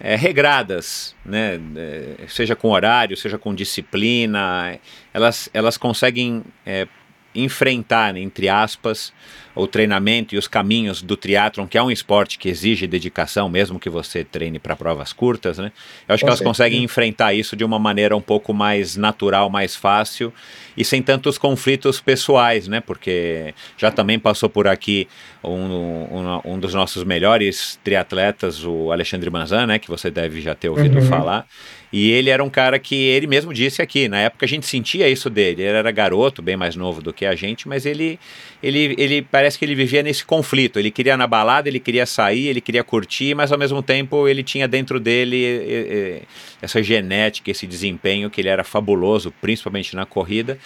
é, 0.00 0.16
regradas, 0.16 1.14
né? 1.24 1.60
É, 1.76 2.26
seja 2.26 2.56
com 2.56 2.70
horário, 2.70 3.16
seja 3.16 3.38
com 3.38 3.54
disciplina, 3.54 4.78
elas, 5.14 5.48
elas 5.54 5.76
conseguem 5.76 6.42
é, 6.66 6.88
enfrentar, 7.34 8.16
entre 8.16 8.48
aspas, 8.48 9.12
o 9.54 9.66
treinamento 9.66 10.34
e 10.34 10.38
os 10.38 10.48
caminhos 10.48 11.02
do 11.02 11.16
triatlon, 11.16 11.66
que 11.66 11.76
é 11.76 11.82
um 11.82 11.90
esporte 11.90 12.38
que 12.38 12.48
exige 12.48 12.86
dedicação, 12.86 13.48
mesmo 13.48 13.78
que 13.78 13.90
você 13.90 14.24
treine 14.24 14.58
para 14.58 14.76
provas 14.76 15.12
curtas, 15.12 15.58
né? 15.58 15.72
Eu 16.08 16.14
acho 16.14 16.22
Com 16.22 16.26
que 16.26 16.30
elas 16.30 16.40
conseguem 16.40 16.82
enfrentar 16.82 17.34
isso 17.34 17.56
de 17.56 17.64
uma 17.64 17.78
maneira 17.78 18.16
um 18.16 18.20
pouco 18.20 18.52
mais 18.54 18.96
natural, 18.96 19.50
mais 19.50 19.76
fácil 19.76 20.32
e 20.76 20.84
sem 20.84 21.02
tantos 21.02 21.36
conflitos 21.36 22.00
pessoais, 22.00 22.68
né? 22.68 22.80
Porque 22.80 23.54
já 23.76 23.90
também 23.90 24.18
passou 24.18 24.48
por 24.48 24.66
aqui 24.66 25.08
um, 25.42 25.50
um, 25.50 26.40
um 26.44 26.58
dos 26.58 26.74
nossos 26.74 27.04
melhores 27.04 27.78
triatletas, 27.82 28.64
o 28.64 28.92
Alexandre 28.92 29.30
Manzan, 29.30 29.66
né? 29.66 29.78
Que 29.78 29.88
você 29.88 30.10
deve 30.10 30.40
já 30.40 30.54
ter 30.54 30.68
ouvido 30.68 30.98
uhum. 30.98 31.06
falar. 31.06 31.46
E 31.92 32.10
ele 32.12 32.30
era 32.30 32.42
um 32.42 32.48
cara 32.48 32.78
que 32.78 32.94
ele 32.94 33.26
mesmo 33.26 33.52
disse 33.52 33.82
aqui, 33.82 34.08
na 34.08 34.18
época 34.18 34.46
a 34.46 34.48
gente 34.48 34.64
sentia 34.64 35.08
isso 35.08 35.28
dele. 35.28 35.62
Ele 35.62 35.76
era 35.76 35.90
garoto, 35.90 36.40
bem 36.40 36.56
mais 36.56 36.76
novo 36.76 37.02
do 37.02 37.12
que 37.12 37.26
a 37.26 37.34
gente, 37.34 37.66
mas 37.66 37.84
ele, 37.84 38.18
ele, 38.62 38.94
ele 38.96 39.22
parece 39.22 39.58
que 39.58 39.64
ele 39.64 39.74
vivia 39.74 40.02
nesse 40.02 40.24
conflito. 40.24 40.78
Ele 40.78 40.90
queria 40.90 41.16
na 41.16 41.26
balada, 41.26 41.68
ele 41.68 41.80
queria 41.80 42.06
sair, 42.06 42.46
ele 42.46 42.60
queria 42.60 42.84
curtir, 42.84 43.34
mas 43.34 43.50
ao 43.50 43.58
mesmo 43.58 43.82
tempo 43.82 44.28
ele 44.28 44.44
tinha 44.44 44.68
dentro 44.68 45.00
dele 45.00 46.22
essa 46.62 46.80
genética, 46.80 47.50
esse 47.50 47.66
desempenho 47.66 48.30
que 48.30 48.40
ele 48.40 48.48
era 48.48 48.62
fabuloso, 48.62 49.32
principalmente 49.40 49.96
na 49.96 50.06
corrida. 50.06 50.58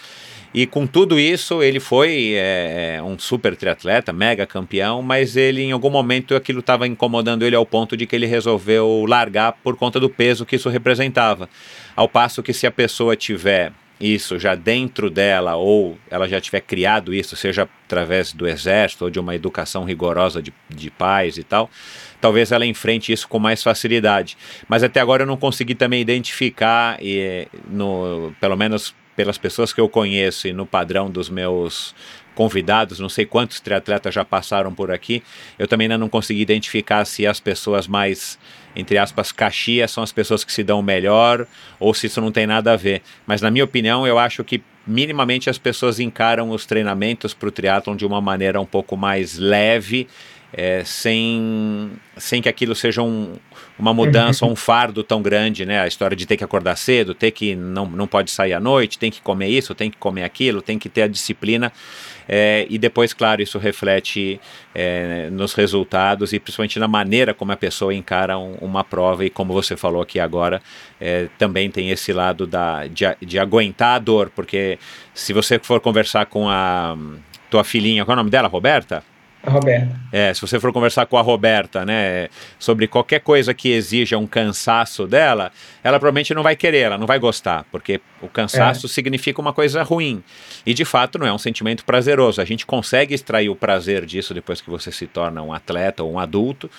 E 0.57 0.65
com 0.65 0.87
tudo 0.87 1.19
isso, 1.19 1.61
ele 1.61 1.81
foi 1.81 2.35
é, 2.37 3.01
um 3.03 3.19
super 3.19 3.57
triatleta, 3.57 4.13
mega 4.13 4.47
campeão, 4.47 5.01
mas 5.01 5.35
ele 5.35 5.61
em 5.61 5.73
algum 5.73 5.89
momento 5.89 6.33
aquilo 6.33 6.61
estava 6.61 6.87
incomodando 6.87 7.43
ele 7.43 7.57
ao 7.57 7.65
ponto 7.65 7.97
de 7.97 8.05
que 8.05 8.15
ele 8.15 8.25
resolveu 8.25 9.03
largar 9.05 9.51
por 9.61 9.75
conta 9.75 9.99
do 9.99 10.09
peso 10.09 10.45
que 10.45 10.55
isso 10.55 10.69
representava. 10.69 11.49
Ao 11.93 12.07
passo 12.07 12.41
que 12.41 12.53
se 12.53 12.65
a 12.65 12.71
pessoa 12.71 13.17
tiver 13.17 13.73
isso 13.99 14.39
já 14.39 14.55
dentro 14.55 15.09
dela 15.09 15.55
ou 15.55 15.97
ela 16.09 16.25
já 16.25 16.39
tiver 16.39 16.61
criado 16.61 17.13
isso, 17.13 17.35
seja 17.35 17.67
através 17.85 18.31
do 18.31 18.47
exército 18.47 19.03
ou 19.03 19.09
de 19.11 19.19
uma 19.19 19.35
educação 19.35 19.83
rigorosa 19.83 20.41
de, 20.41 20.53
de 20.69 20.89
pais 20.89 21.37
e 21.37 21.43
tal, 21.43 21.69
talvez 22.21 22.53
ela 22.53 22.65
enfrente 22.65 23.11
isso 23.11 23.27
com 23.27 23.39
mais 23.39 23.61
facilidade. 23.61 24.37
Mas 24.69 24.83
até 24.83 25.01
agora 25.01 25.23
eu 25.23 25.27
não 25.27 25.35
consegui 25.35 25.75
também 25.75 25.99
identificar, 25.99 26.97
e, 27.01 27.45
no, 27.69 28.33
pelo 28.39 28.55
menos 28.55 28.95
pelas 29.15 29.37
pessoas 29.37 29.71
que 29.71 29.79
eu 29.79 29.87
conheço 29.87 30.47
e 30.47 30.53
no 30.53 30.65
padrão 30.65 31.09
dos 31.09 31.29
meus 31.29 31.95
convidados, 32.35 32.99
não 32.99 33.07
sei 33.07 33.25
quantos 33.25 33.61
triatletas 33.61 34.13
já 34.13 34.25
passaram 34.25 34.73
por 34.73 34.91
aqui, 34.91 35.23
eu 35.57 35.67
também 35.67 35.85
ainda 35.85 35.97
não 35.97 36.09
consegui 36.09 36.41
identificar 36.41 37.05
se 37.05 37.25
as 37.25 37.39
pessoas 37.39 37.87
mais, 37.87 38.37
entre 38.75 38.97
aspas, 38.97 39.31
caxias 39.31 39.89
são 39.91 40.03
as 40.03 40.11
pessoas 40.11 40.43
que 40.43 40.51
se 40.51 40.61
dão 40.61 40.81
melhor 40.81 41.47
ou 41.79 41.93
se 41.93 42.07
isso 42.07 42.19
não 42.19 42.31
tem 42.31 42.45
nada 42.45 42.73
a 42.73 42.75
ver. 42.75 43.01
Mas 43.25 43.41
na 43.41 43.49
minha 43.49 43.63
opinião, 43.63 44.05
eu 44.05 44.19
acho 44.19 44.43
que 44.43 44.61
minimamente 44.85 45.49
as 45.49 45.57
pessoas 45.57 45.99
encaram 45.99 46.49
os 46.51 46.65
treinamentos 46.65 47.33
para 47.33 47.47
o 47.47 47.51
triatlon 47.51 47.95
de 47.95 48.05
uma 48.05 48.19
maneira 48.19 48.59
um 48.59 48.65
pouco 48.65 48.97
mais 48.97 49.37
leve 49.37 50.07
é, 50.53 50.83
sem, 50.85 51.91
sem 52.17 52.41
que 52.41 52.47
aquilo 52.47 52.75
seja 52.75 53.01
um, 53.01 53.33
uma 53.77 53.93
mudança 53.93 54.45
um 54.45 54.55
fardo 54.55 55.03
tão 55.03 55.21
grande, 55.21 55.65
né? 55.65 55.81
A 55.81 55.87
história 55.87 56.15
de 56.15 56.25
ter 56.25 56.37
que 56.37 56.43
acordar 56.43 56.77
cedo, 56.77 57.13
ter 57.13 57.31
que 57.31 57.55
não, 57.55 57.85
não 57.85 58.07
pode 58.07 58.31
sair 58.31 58.53
à 58.53 58.59
noite, 58.59 58.97
tem 58.97 59.11
que 59.11 59.21
comer 59.21 59.49
isso, 59.49 59.75
tem 59.75 59.91
que 59.91 59.97
comer 59.97 60.23
aquilo, 60.23 60.61
tem 60.61 60.79
que 60.79 60.87
ter 60.87 61.03
a 61.03 61.07
disciplina. 61.07 61.71
É, 62.27 62.65
e 62.69 62.77
depois, 62.77 63.13
claro, 63.13 63.41
isso 63.41 63.59
reflete 63.59 64.39
é, 64.73 65.29
nos 65.29 65.53
resultados 65.53 66.33
e 66.33 66.39
principalmente 66.39 66.79
na 66.79 66.87
maneira 66.87 67.33
como 67.33 67.51
a 67.51 67.57
pessoa 67.57 67.93
encara 67.93 68.37
um, 68.37 68.53
uma 68.61 68.83
prova. 68.83 69.25
E 69.25 69.29
como 69.29 69.53
você 69.53 69.75
falou 69.75 70.01
aqui 70.01 70.19
agora, 70.19 70.61
é, 70.99 71.27
também 71.37 71.69
tem 71.69 71.91
esse 71.91 72.13
lado 72.13 72.47
da, 72.47 72.87
de, 72.87 73.05
de 73.21 73.37
aguentar 73.37 73.95
a 73.95 73.99
dor, 73.99 74.31
porque 74.33 74.79
se 75.13 75.33
você 75.33 75.59
for 75.59 75.79
conversar 75.81 76.25
com 76.27 76.49
a 76.49 76.97
tua 77.49 77.63
filhinha, 77.63 78.05
qual 78.05 78.13
é 78.13 78.15
o 78.15 78.17
nome 78.17 78.29
dela? 78.29 78.47
Roberta? 78.47 79.03
A 79.45 79.51
Roberta. 79.51 79.95
É, 80.11 80.33
se 80.33 80.41
você 80.41 80.59
for 80.59 80.73
conversar 80.73 81.05
com 81.05 81.17
a 81.17 81.21
Roberta, 81.21 81.85
né, 81.85 82.29
sobre 82.57 82.87
qualquer 82.87 83.19
coisa 83.19 83.53
que 83.53 83.69
exija 83.69 84.17
um 84.17 84.25
cansaço 84.25 85.05
dela, 85.05 85.51
ela 85.83 85.99
provavelmente 85.99 86.33
não 86.33 86.41
vai 86.41 86.55
querer, 86.55 86.79
ela 86.79 86.97
não 86.97 87.05
vai 87.05 87.19
gostar, 87.19 87.65
porque 87.71 88.01
o 88.21 88.27
cansaço 88.27 88.87
é. 88.87 88.89
significa 88.89 89.39
uma 89.39 89.53
coisa 89.53 89.83
ruim. 89.83 90.23
E 90.65 90.73
de 90.73 90.83
fato 90.83 91.19
não 91.19 91.27
é 91.27 91.33
um 91.33 91.37
sentimento 91.37 91.85
prazeroso. 91.85 92.41
A 92.41 92.45
gente 92.45 92.65
consegue 92.65 93.13
extrair 93.13 93.49
o 93.49 93.55
prazer 93.55 94.05
disso 94.05 94.33
depois 94.33 94.61
que 94.61 94.69
você 94.69 94.91
se 94.91 95.05
torna 95.05 95.43
um 95.43 95.53
atleta 95.53 96.03
ou 96.03 96.13
um 96.13 96.19
adulto, 96.19 96.69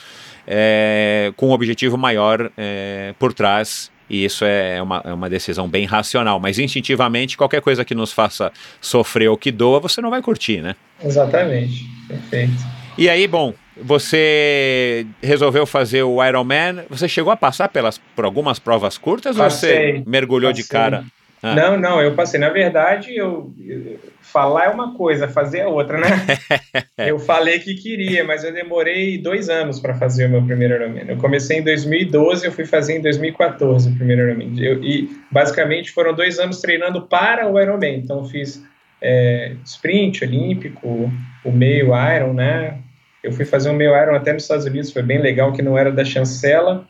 é, 0.46 1.32
com 1.36 1.48
um 1.48 1.52
objetivo 1.52 1.96
maior 1.96 2.50
é, 2.56 3.14
por 3.18 3.32
trás 3.32 3.90
e 4.08 4.24
isso 4.24 4.44
é 4.44 4.80
uma, 4.80 5.02
é 5.04 5.12
uma 5.12 5.28
decisão 5.28 5.68
bem 5.68 5.84
racional, 5.84 6.38
mas 6.38 6.58
instintivamente, 6.58 7.36
qualquer 7.36 7.60
coisa 7.60 7.84
que 7.84 7.94
nos 7.94 8.12
faça 8.12 8.52
sofrer 8.80 9.28
ou 9.28 9.36
que 9.36 9.50
doa, 9.50 9.80
você 9.80 10.00
não 10.00 10.10
vai 10.10 10.22
curtir, 10.22 10.60
né? 10.60 10.76
Exatamente, 11.02 11.84
perfeito. 12.08 12.54
E 12.96 13.10
aí, 13.10 13.26
bom, 13.26 13.52
você 13.76 15.06
resolveu 15.22 15.66
fazer 15.66 16.02
o 16.02 16.24
Ironman, 16.24 16.84
você 16.88 17.06
chegou 17.06 17.30
a 17.30 17.36
passar 17.36 17.68
pelas, 17.68 17.98
por 18.14 18.24
algumas 18.24 18.58
provas 18.58 18.96
curtas 18.96 19.36
passei, 19.36 19.70
ou 19.70 19.98
você 19.98 20.04
mergulhou 20.06 20.50
passei. 20.50 20.62
de 20.64 20.68
cara? 20.68 21.04
Ah. 21.42 21.54
Não, 21.54 21.76
não, 21.78 22.00
eu 22.00 22.14
passei. 22.14 22.40
Na 22.40 22.48
verdade, 22.48 23.14
eu, 23.14 23.52
eu, 23.60 23.98
falar 24.36 24.66
é 24.66 24.68
uma 24.68 24.94
coisa, 24.94 25.26
fazer 25.26 25.60
é 25.60 25.66
outra, 25.66 25.98
né? 25.98 26.08
eu 27.08 27.18
falei 27.18 27.58
que 27.58 27.74
queria, 27.74 28.22
mas 28.22 28.44
eu 28.44 28.52
demorei 28.52 29.16
dois 29.16 29.48
anos 29.48 29.80
para 29.80 29.94
fazer 29.94 30.26
o 30.26 30.28
meu 30.28 30.44
primeiro 30.44 30.74
Ironman. 30.74 31.06
Eu 31.08 31.16
comecei 31.16 31.60
em 31.60 31.62
2012, 31.62 32.44
eu 32.44 32.52
fui 32.52 32.66
fazer 32.66 32.98
em 32.98 33.00
2014 33.00 33.88
o 33.88 33.96
primeiro 33.96 34.28
Ironman. 34.28 34.52
Eu, 34.62 34.84
e 34.84 35.08
basicamente 35.30 35.90
foram 35.90 36.12
dois 36.12 36.38
anos 36.38 36.60
treinando 36.60 37.00
para 37.00 37.50
o 37.50 37.58
Ironman. 37.58 37.96
Então 37.96 38.26
fiz 38.26 38.62
é, 39.00 39.54
sprint 39.64 40.22
olímpico, 40.22 41.10
o 41.42 41.50
meio 41.50 41.92
Iron, 42.14 42.34
né? 42.34 42.76
Eu 43.24 43.32
fui 43.32 43.46
fazer 43.46 43.70
um 43.70 43.74
meio 43.74 43.96
Iron 43.96 44.16
até 44.16 44.34
nos 44.34 44.42
Estados 44.42 44.66
Unidos, 44.66 44.92
foi 44.92 45.02
bem 45.02 45.18
legal, 45.18 45.50
que 45.54 45.62
não 45.62 45.78
era 45.78 45.90
da 45.90 46.04
chancela 46.04 46.86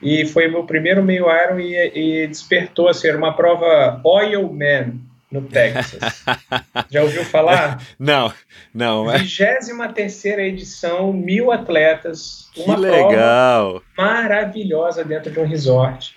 e 0.00 0.24
foi 0.24 0.48
meu 0.48 0.64
primeiro 0.64 1.02
meio 1.02 1.26
Iron 1.26 1.60
e, 1.60 2.22
e 2.22 2.26
despertou 2.26 2.88
a 2.88 2.92
assim, 2.92 3.02
ser 3.02 3.16
uma 3.16 3.36
prova 3.36 4.00
Oil 4.02 4.50
Man 4.50 4.94
no 5.40 5.48
Texas. 5.48 6.24
Já 6.90 7.02
ouviu 7.02 7.24
falar? 7.24 7.82
Não, 7.98 8.32
não. 8.72 9.06
23 9.08 10.38
edição, 10.38 11.12
mil 11.12 11.52
atletas, 11.52 12.50
uma 12.56 12.74
que 12.74 12.80
legal. 12.80 13.82
maravilhosa 13.96 15.04
dentro 15.04 15.30
de 15.30 15.38
um 15.38 15.46
resort. 15.46 16.16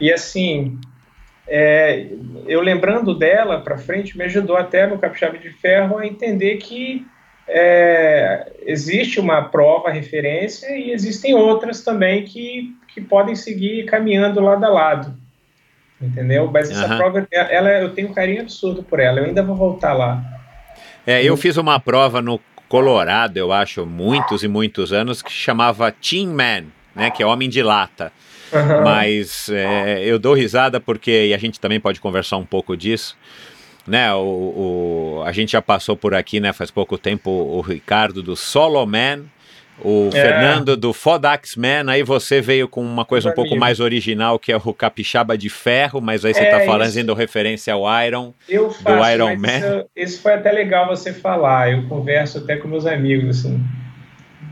E 0.00 0.12
assim, 0.12 0.78
é, 1.46 2.06
eu 2.46 2.60
lembrando 2.60 3.14
dela 3.14 3.60
para 3.60 3.76
frente, 3.76 4.16
me 4.16 4.24
ajudou 4.24 4.56
até 4.56 4.86
no 4.86 4.98
Capixaba 4.98 5.36
de 5.36 5.50
Ferro 5.50 5.98
a 5.98 6.06
entender 6.06 6.56
que 6.58 7.06
é, 7.48 8.52
existe 8.64 9.18
uma 9.18 9.42
prova 9.42 9.90
referência 9.90 10.68
e 10.76 10.92
existem 10.92 11.34
outras 11.34 11.82
também 11.82 12.24
que, 12.24 12.74
que 12.86 13.00
podem 13.00 13.34
seguir 13.34 13.84
caminhando 13.86 14.40
lado 14.40 14.64
a 14.64 14.68
lado. 14.68 15.19
Entendeu? 16.00 16.50
Mas 16.50 16.70
essa 16.70 16.86
Aham. 16.86 16.96
prova, 16.96 17.28
ela, 17.30 17.68
eu 17.80 17.92
tenho 17.94 18.08
um 18.08 18.14
carinho 18.14 18.40
absurdo 18.42 18.82
por 18.82 18.98
ela. 19.00 19.18
Eu 19.20 19.26
ainda 19.26 19.42
vou 19.42 19.54
voltar 19.54 19.92
lá. 19.92 20.22
É, 21.06 21.22
eu 21.22 21.36
fiz 21.36 21.56
uma 21.56 21.78
prova 21.78 22.22
no 22.22 22.40
Colorado, 22.68 23.36
eu 23.36 23.52
acho, 23.52 23.84
muitos 23.84 24.42
e 24.42 24.48
muitos 24.48 24.92
anos, 24.92 25.20
que 25.22 25.30
chamava 25.30 25.90
Team 25.92 26.28
Man, 26.32 26.64
né? 26.94 27.10
Que 27.10 27.22
é 27.22 27.26
homem 27.26 27.48
de 27.48 27.62
lata. 27.62 28.12
Aham. 28.52 28.82
Mas 28.84 29.48
é, 29.50 30.02
eu 30.04 30.18
dou 30.18 30.34
risada 30.34 30.80
porque, 30.80 31.26
e 31.26 31.34
a 31.34 31.38
gente 31.38 31.60
também 31.60 31.78
pode 31.80 32.00
conversar 32.00 32.36
um 32.36 32.46
pouco 32.46 32.76
disso, 32.76 33.16
né? 33.86 34.12
O, 34.14 35.18
o- 35.18 35.22
a 35.26 35.32
gente 35.32 35.52
já 35.52 35.60
passou 35.62 35.96
por 35.96 36.14
aqui, 36.14 36.40
né? 36.40 36.52
Faz 36.52 36.70
pouco 36.70 36.96
tempo, 36.96 37.30
o 37.30 37.60
Ricardo 37.60 38.22
do 38.22 38.36
Solo 38.36 38.86
Man, 38.86 39.24
o 39.84 40.08
É. 40.08 40.20
Fernando 40.22 40.76
do 40.76 40.92
Fodax 40.92 41.56
Man, 41.56 41.84
aí 41.90 42.02
você 42.02 42.40
veio 42.40 42.68
com 42.68 42.82
uma 42.82 43.04
coisa 43.04 43.30
um 43.30 43.32
pouco 43.32 43.56
mais 43.56 43.80
original, 43.80 44.38
que 44.38 44.52
é 44.52 44.56
o 44.56 44.74
Capixaba 44.74 45.36
de 45.36 45.48
Ferro, 45.48 46.00
mas 46.00 46.24
aí 46.24 46.34
você 46.34 46.40
É 46.42 46.50
tá 46.50 46.60
falando, 46.60 46.82
isso. 46.82 46.90
fazendo 46.92 47.14
referência 47.14 47.72
ao 47.74 47.84
Iron. 48.04 48.32
Eu 48.48 48.70
faço, 48.70 49.10
Iron 49.12 49.36
mas 49.36 49.40
Man. 49.40 49.58
Isso, 49.58 49.86
isso 49.96 50.22
foi 50.22 50.34
até 50.34 50.50
legal 50.52 50.86
você 50.88 51.12
falar. 51.12 51.72
Eu 51.72 51.86
converso 51.88 52.38
até 52.38 52.56
com 52.56 52.68
meus 52.68 52.86
amigos, 52.86 53.38
assim. 53.40 53.60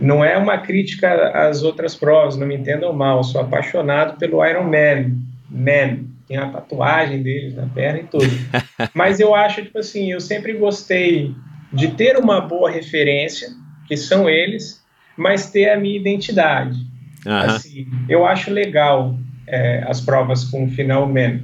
Não 0.00 0.24
é 0.24 0.36
uma 0.36 0.58
crítica 0.58 1.30
às 1.48 1.62
outras 1.62 1.94
provas, 1.96 2.36
não 2.36 2.46
me 2.46 2.56
entendam 2.56 2.92
mal. 2.92 3.18
Eu 3.18 3.24
sou 3.24 3.40
apaixonado 3.40 4.16
pelo 4.18 4.44
Iron 4.46 4.64
Man. 4.64 5.16
Man. 5.50 6.04
Tem 6.28 6.36
a 6.36 6.46
tatuagem 6.50 7.22
deles 7.22 7.54
na 7.56 7.66
perna 7.66 8.00
e 8.00 8.04
tudo. 8.04 8.26
Mas 8.94 9.18
eu 9.18 9.34
acho, 9.34 9.62
tipo 9.62 9.78
assim, 9.78 10.12
eu 10.12 10.20
sempre 10.20 10.52
gostei 10.52 11.34
de 11.72 11.88
ter 11.88 12.16
uma 12.16 12.40
boa 12.40 12.70
referência, 12.70 13.48
que 13.86 13.96
são 13.96 14.28
eles, 14.28 14.82
mas 15.18 15.50
ter 15.50 15.70
a 15.70 15.78
minha 15.78 15.96
identidade. 15.96 16.78
Assim, 17.26 17.86
eu 18.08 18.24
acho 18.24 18.50
legal 18.50 19.18
é, 19.46 19.84
as 19.86 20.00
provas 20.00 20.44
com 20.44 20.70
final 20.70 21.06
man, 21.06 21.40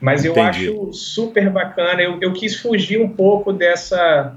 mas 0.00 0.24
eu 0.24 0.32
Entendi. 0.32 0.48
acho 0.68 0.92
super 0.92 1.50
bacana. 1.50 2.02
Eu, 2.02 2.18
eu 2.20 2.32
quis 2.32 2.60
fugir 2.60 3.00
um 3.00 3.08
pouco 3.08 3.52
dessa, 3.52 4.36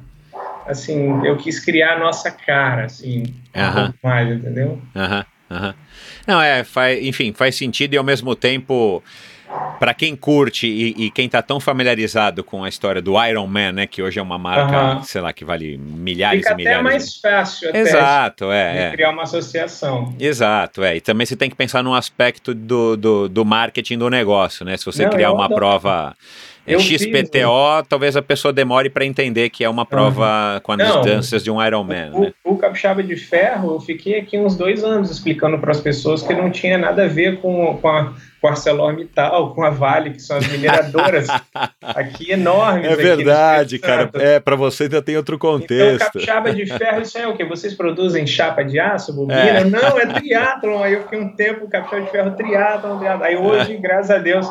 assim, 0.65 1.25
eu 1.25 1.37
quis 1.37 1.59
criar 1.59 1.95
a 1.95 1.99
nossa 1.99 2.31
cara, 2.31 2.85
assim, 2.85 3.23
um 3.55 3.61
Aham. 3.61 3.83
pouco 3.85 3.99
mais, 4.03 4.29
entendeu? 4.37 4.81
Aham, 4.95 5.25
aham. 5.51 5.75
Não, 6.25 6.41
é, 6.41 6.63
faz, 6.63 7.03
enfim, 7.05 7.33
faz 7.33 7.55
sentido 7.55 7.93
e 7.93 7.97
ao 7.97 8.03
mesmo 8.03 8.35
tempo, 8.35 9.03
para 9.79 9.93
quem 9.93 10.15
curte 10.15 10.67
e, 10.67 11.05
e 11.05 11.11
quem 11.11 11.29
tá 11.29 11.41
tão 11.41 11.59
familiarizado 11.59 12.43
com 12.43 12.63
a 12.63 12.69
história 12.69 13.01
do 13.01 13.23
Iron 13.25 13.47
Man, 13.47 13.71
né, 13.71 13.87
que 13.87 14.01
hoje 14.01 14.19
é 14.19 14.21
uma 14.21 14.37
marca, 14.37 15.01
sei 15.03 15.21
lá, 15.21 15.31
que 15.31 15.45
vale 15.45 15.77
milhares 15.77 16.41
Fica 16.41 16.49
e 16.49 16.53
até 16.53 16.63
milhares. 16.63 16.83
mais 16.83 17.17
fácil 17.17 17.69
até 17.69 17.79
Exato, 17.79 18.45
de 18.45 18.51
é, 18.51 18.87
é. 18.87 18.91
criar 18.91 19.11
uma 19.11 19.23
associação. 19.23 20.15
Exato, 20.19 20.83
é. 20.83 20.97
E 20.97 21.01
também 21.01 21.25
você 21.25 21.35
tem 21.35 21.49
que 21.49 21.55
pensar 21.55 21.83
num 21.83 21.93
aspecto 21.93 22.53
do, 22.53 22.97
do, 22.97 23.29
do 23.29 23.45
marketing 23.45 23.97
do 23.97 24.09
negócio, 24.09 24.65
né? 24.65 24.75
Se 24.77 24.85
você 24.85 25.03
Não, 25.03 25.11
criar 25.11 25.31
uma 25.31 25.45
adoro. 25.45 25.59
prova 25.59 26.15
é, 26.67 26.75
Eu 26.75 26.79
fiz, 26.79 27.01
XPTO, 27.01 27.83
talvez 27.87 28.15
a 28.17 28.21
pessoa 28.21 28.53
demore 28.53 28.89
para 28.89 29.05
entender 29.05 29.49
que 29.49 29.63
é 29.63 29.69
uma 29.69 29.85
prova 29.85 30.59
com 30.63 30.73
as 30.73 30.77
Não. 30.77 31.01
distâncias 31.01 31.43
de 31.43 31.49
um 31.49 31.63
Ironman, 31.65 32.09
né? 32.11 32.33
O, 32.43 32.53
o 32.53 32.57
Capixaba 32.57 33.01
de 33.01 33.15
Ferro, 33.15 33.75
eu 33.75 33.79
fiquei 33.79 34.19
aqui 34.19 34.37
uns 34.37 34.55
dois 34.55 34.83
anos 34.83 35.09
explicando 35.09 35.57
para 35.57 35.71
as 35.71 35.79
pessoas 35.79 36.21
que 36.21 36.33
não 36.33 36.51
tinha 36.51 36.77
nada 36.77 37.05
a 37.05 37.07
ver 37.07 37.39
com, 37.39 37.77
com 37.81 37.89
a 37.89 38.13
com 38.39 38.47
ArcelorMittal, 38.47 39.53
com 39.53 39.63
a 39.63 39.69
Vale, 39.69 40.11
que 40.11 40.19
são 40.21 40.37
as 40.37 40.47
mineradoras 40.47 41.27
aqui 41.81 42.31
enormes. 42.31 42.87
É 42.91 42.95
verdade, 42.95 43.79
cara. 43.79 44.09
É, 44.13 44.39
para 44.39 44.55
você 44.55 44.83
ainda 44.83 45.01
tem 45.01 45.17
outro 45.17 45.35
Então, 45.37 45.51
contexto. 45.59 46.05
capixaba 46.05 46.53
de 46.53 46.65
ferro, 46.65 47.01
isso 47.01 47.17
é 47.17 47.27
o 47.27 47.35
quê? 47.35 47.43
Vocês 47.43 47.73
produzem 47.73 48.27
chapa 48.27 48.63
de 48.63 48.79
aço, 48.79 49.13
bobina? 49.13 49.39
É. 49.39 49.63
Não, 49.63 49.99
é 49.99 50.05
triatlon. 50.05 50.83
Aí 50.83 50.93
eu 50.93 51.03
fiquei 51.03 51.19
um 51.19 51.35
tempo, 51.35 51.67
capixaba 51.67 52.01
de 52.03 52.11
ferro, 52.11 52.31
triatlon, 52.31 52.99
triatlon. 52.99 53.23
Aí 53.25 53.35
hoje, 53.37 53.75
graças 53.77 54.11
a 54.11 54.19
Deus, 54.19 54.47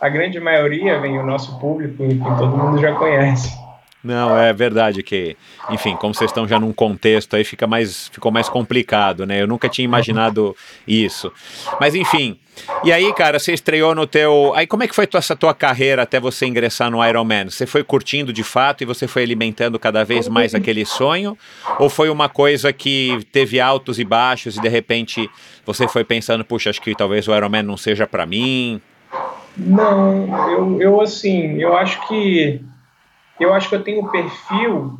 a 0.00 0.08
grande 0.08 0.38
maioria 0.40 0.98
vem 1.00 1.18
o 1.18 1.24
nosso 1.26 1.58
público, 1.58 2.04
enfim, 2.04 2.18
todo 2.38 2.56
mundo 2.56 2.80
já 2.80 2.92
conhece. 2.94 3.56
Não, 4.02 4.38
é 4.38 4.52
verdade 4.52 5.02
que, 5.02 5.36
enfim, 5.70 5.96
como 5.96 6.14
vocês 6.14 6.30
estão 6.30 6.46
já 6.46 6.58
num 6.58 6.72
contexto 6.72 7.34
aí, 7.34 7.42
fica 7.42 7.66
mais, 7.66 8.06
ficou 8.08 8.30
mais 8.30 8.48
complicado, 8.48 9.26
né? 9.26 9.42
Eu 9.42 9.46
nunca 9.48 9.68
tinha 9.68 9.84
imaginado 9.84 10.56
isso. 10.86 11.32
Mas 11.80 11.96
enfim, 11.96 12.38
e 12.84 12.92
aí, 12.92 13.12
cara, 13.12 13.40
você 13.40 13.52
estreou 13.52 13.96
no 13.96 14.06
teu. 14.06 14.52
Aí 14.54 14.68
como 14.68 14.84
é 14.84 14.88
que 14.88 14.94
foi 14.94 15.04
tua- 15.04 15.18
essa 15.18 15.34
tua 15.34 15.52
carreira 15.52 16.02
até 16.02 16.20
você 16.20 16.46
ingressar 16.46 16.92
no 16.92 17.04
Ironman? 17.04 17.50
Você 17.50 17.66
foi 17.66 17.82
curtindo 17.82 18.32
de 18.32 18.44
fato 18.44 18.82
e 18.82 18.86
você 18.86 19.08
foi 19.08 19.24
alimentando 19.24 19.80
cada 19.80 20.04
vez 20.04 20.28
mais 20.28 20.54
aquele 20.54 20.84
sonho? 20.86 21.36
Ou 21.80 21.90
foi 21.90 22.08
uma 22.08 22.28
coisa 22.28 22.72
que 22.72 23.18
teve 23.32 23.58
altos 23.60 23.98
e 23.98 24.04
baixos 24.04 24.56
e 24.56 24.60
de 24.60 24.68
repente 24.68 25.28
você 25.66 25.88
foi 25.88 26.04
pensando, 26.04 26.44
puxa, 26.44 26.70
acho 26.70 26.80
que 26.80 26.94
talvez 26.94 27.26
o 27.26 27.34
Ironman 27.34 27.64
não 27.64 27.76
seja 27.76 28.06
pra 28.06 28.24
mim? 28.24 28.80
Não, 29.58 30.50
eu, 30.50 30.80
eu 30.80 31.00
assim, 31.00 31.60
eu 31.60 31.76
acho 31.76 32.06
que 32.06 32.64
eu 33.40 33.52
acho 33.52 33.68
que 33.68 33.74
eu 33.74 33.82
tenho 33.82 34.04
o 34.04 34.10
perfil 34.10 34.98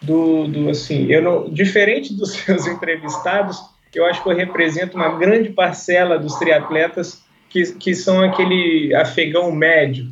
do, 0.00 0.46
do 0.46 0.70
assim, 0.70 1.06
eu 1.10 1.22
não, 1.22 1.50
diferente 1.50 2.14
dos 2.14 2.32
seus 2.36 2.66
entrevistados, 2.66 3.60
eu 3.94 4.06
acho 4.06 4.22
que 4.22 4.28
eu 4.28 4.36
represento 4.36 4.96
uma 4.96 5.18
grande 5.18 5.50
parcela 5.50 6.18
dos 6.18 6.34
triatletas 6.36 7.22
que, 7.48 7.72
que 7.74 7.94
são 7.94 8.22
aquele 8.22 8.94
afegão 8.94 9.50
médio. 9.52 10.10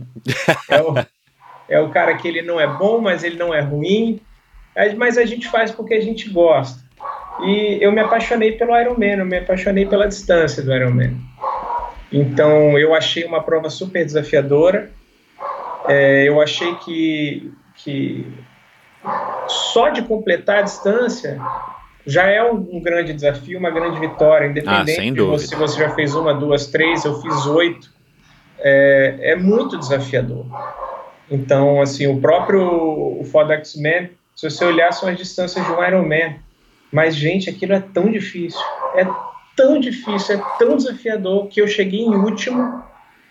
É 0.68 0.82
o, 0.82 0.94
é 1.68 1.80
o 1.80 1.88
cara 1.90 2.16
que 2.16 2.26
ele 2.26 2.42
não 2.42 2.60
é 2.60 2.66
bom, 2.66 3.00
mas 3.00 3.22
ele 3.22 3.36
não 3.36 3.54
é 3.54 3.60
ruim, 3.60 4.20
mas 4.96 5.16
a 5.16 5.24
gente 5.24 5.48
faz 5.48 5.70
porque 5.70 5.94
a 5.94 6.00
gente 6.00 6.28
gosta. 6.28 6.86
E 7.40 7.78
eu 7.80 7.92
me 7.92 8.00
apaixonei 8.00 8.52
pelo 8.52 8.76
Ironman, 8.78 9.18
eu 9.18 9.26
me 9.26 9.38
apaixonei 9.38 9.86
pela 9.86 10.08
distância 10.08 10.62
do 10.62 10.74
Ironman. 10.74 11.16
Então 12.12 12.78
eu 12.78 12.94
achei 12.94 13.24
uma 13.24 13.42
prova 13.42 13.68
super 13.70 14.04
desafiadora. 14.04 14.90
É, 15.86 16.28
eu 16.28 16.40
achei 16.40 16.74
que, 16.76 17.52
que 17.76 18.26
só 19.46 19.88
de 19.88 20.02
completar 20.02 20.58
a 20.58 20.62
distância 20.62 21.38
já 22.06 22.26
é 22.26 22.42
um, 22.42 22.56
um 22.72 22.80
grande 22.80 23.12
desafio, 23.12 23.58
uma 23.58 23.70
grande 23.70 24.00
vitória, 24.00 24.46
independente 24.46 25.00
Ah, 25.34 25.38
se 25.38 25.54
você 25.54 25.78
já 25.78 25.90
fez 25.90 26.14
uma, 26.14 26.32
duas, 26.32 26.66
três, 26.66 27.04
eu 27.04 27.20
fiz 27.20 27.46
oito. 27.46 27.90
É, 28.58 29.32
é 29.32 29.36
muito 29.36 29.78
desafiador. 29.78 30.46
Então, 31.30 31.82
assim, 31.82 32.06
o 32.06 32.18
próprio 32.18 32.62
o 33.20 33.24
Fodex 33.24 33.76
Man, 33.76 34.08
se 34.34 34.48
você 34.48 34.64
olhar, 34.64 34.92
são 34.92 35.08
as 35.08 35.18
distâncias 35.18 35.64
de 35.64 35.70
um 35.70 35.84
Ironman. 35.84 36.36
Mas, 36.90 37.14
gente, 37.14 37.50
aquilo 37.50 37.74
é 37.74 37.80
tão 37.80 38.10
difícil. 38.10 38.60
É 38.94 39.04
tão 39.58 39.80
difícil, 39.80 40.36
é 40.36 40.42
tão 40.56 40.76
desafiador 40.76 41.48
que 41.48 41.60
eu 41.60 41.66
cheguei 41.66 42.00
em 42.00 42.14
último 42.14 42.80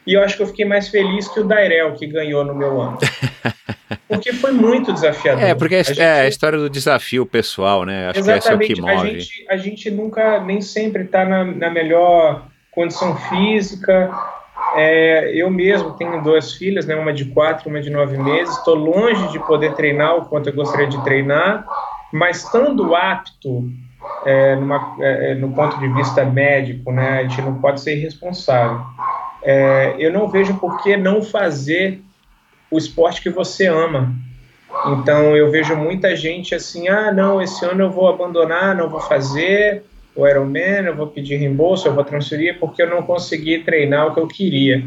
e 0.05 0.13
eu 0.13 0.21
acho 0.21 0.35
que 0.35 0.43
eu 0.43 0.47
fiquei 0.47 0.65
mais 0.65 0.89
feliz 0.89 1.27
que 1.29 1.39
o 1.39 1.45
Dairel, 1.45 1.93
que 1.93 2.05
ganhou 2.05 2.43
no 2.43 2.53
meu 2.53 2.81
ano. 2.81 2.97
Porque 4.07 4.33
foi 4.33 4.51
muito 4.51 4.91
desafiador. 4.93 5.43
É, 5.43 5.53
porque 5.53 5.75
é, 5.75 5.79
A 5.79 5.83
gente- 5.83 6.01
é 6.01 6.21
a 6.21 6.27
história 6.27 6.57
do 6.57 6.69
desafio 6.69 7.25
pessoal, 7.25 7.83
né? 7.85 8.09
Acho 8.09 8.23
que 8.23 8.31
esse 8.31 8.49
é 8.49 8.55
o 8.55 8.59
que 8.59 8.73
Exatamente. 8.73 8.81
A 8.89 8.95
move. 8.95 9.19
gente, 9.19 9.45
a 9.49 9.57
gente 9.57 9.91
nunca, 9.91 10.39
nem 10.41 10.61
sempre 10.61 11.03
está 11.03 11.25
na, 11.25 11.43
na 11.43 11.69
melhor 11.69 12.47
condição 12.71 13.15
física. 13.17 14.09
É, 14.75 15.31
eu 15.33 15.49
mesmo 15.49 15.91
tenho 15.97 16.21
duas 16.23 16.53
filhas, 16.53 16.85
né, 16.85 16.95
uma 16.95 17.13
de 17.13 17.25
quatro, 17.25 17.69
uma 17.69 17.81
de 17.81 17.89
nove 17.89 18.17
meses. 18.17 18.57
Estou 18.57 18.75
longe 18.75 19.27
de 19.31 19.39
poder 19.39 19.73
treinar 19.73 20.15
o 20.15 20.25
quanto 20.25 20.49
eu 20.49 20.53
gostaria 20.53 20.87
de 20.87 21.01
treinar, 21.03 21.65
mas 22.11 22.43
estando 22.43 22.95
apto 22.95 23.69
é, 24.25 24.55
numa, 24.55 24.95
é, 24.99 25.35
no 25.35 25.51
ponto 25.51 25.79
de 25.79 25.87
vista 25.89 26.25
médico, 26.25 26.91
né, 26.91 27.19
a 27.19 27.23
gente 27.23 27.41
não 27.41 27.55
pode 27.55 27.81
ser 27.81 27.97
irresponsável. 27.97 28.81
É, 29.43 29.95
eu 29.97 30.11
não 30.11 30.27
vejo 30.27 30.55
por 30.55 30.81
que 30.81 30.97
não 30.97 31.21
fazer 31.21 32.01
o 32.69 32.77
esporte 32.77 33.21
que 33.21 33.29
você 33.29 33.67
ama. 33.67 34.13
Então 34.87 35.35
eu 35.35 35.49
vejo 35.49 35.75
muita 35.75 36.15
gente 36.15 36.53
assim, 36.53 36.87
ah, 36.87 37.11
não, 37.11 37.41
esse 37.41 37.63
ano 37.65 37.83
eu 37.83 37.89
vou 37.89 38.09
abandonar, 38.09 38.75
não 38.75 38.89
vou 38.89 38.99
fazer 38.99 39.83
o 40.15 40.27
Ironman, 40.27 40.85
eu 40.85 40.95
vou 40.95 41.07
pedir 41.07 41.37
reembolso, 41.37 41.87
eu 41.87 41.93
vou 41.93 42.03
transferir 42.03 42.59
porque 42.59 42.81
eu 42.81 42.89
não 42.89 43.03
consegui 43.03 43.59
treinar 43.59 44.07
o 44.07 44.13
que 44.13 44.19
eu 44.19 44.27
queria. 44.27 44.83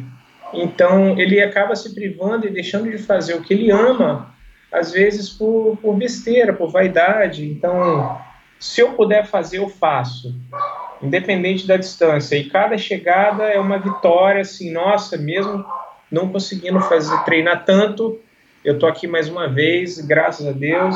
Então 0.52 1.18
ele 1.18 1.40
acaba 1.40 1.74
se 1.76 1.94
privando 1.94 2.46
e 2.46 2.50
deixando 2.50 2.90
de 2.90 2.98
fazer 2.98 3.34
o 3.34 3.42
que 3.42 3.54
ele 3.54 3.70
ama, 3.70 4.34
às 4.72 4.92
vezes 4.92 5.30
por, 5.30 5.78
por 5.80 5.96
besteira, 5.96 6.52
por 6.52 6.70
vaidade. 6.70 7.48
Então, 7.48 8.20
se 8.60 8.82
eu 8.82 8.92
puder 8.92 9.26
fazer, 9.26 9.58
eu 9.58 9.68
faço, 9.68 10.34
independente 11.02 11.66
da 11.66 11.78
distância. 11.78 12.36
E 12.36 12.50
cada 12.50 12.76
chegada 12.76 13.44
é 13.44 13.58
uma 13.58 13.78
vitória, 13.78 14.42
assim, 14.42 14.70
nossa, 14.70 15.16
mesmo 15.16 15.64
não 16.12 16.28
conseguindo 16.28 16.78
fazer 16.80 17.16
treinar 17.24 17.64
tanto, 17.64 18.20
eu 18.62 18.78
tô 18.78 18.86
aqui 18.86 19.06
mais 19.06 19.28
uma 19.28 19.48
vez, 19.48 19.98
graças 20.00 20.46
a 20.46 20.52
Deus, 20.52 20.94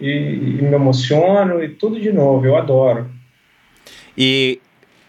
e, 0.00 0.08
e 0.08 0.62
me 0.62 0.72
emociono 0.72 1.62
e 1.62 1.68
tudo 1.68 2.00
de 2.00 2.10
novo, 2.10 2.46
eu 2.46 2.56
adoro. 2.56 3.10
E 4.16 4.58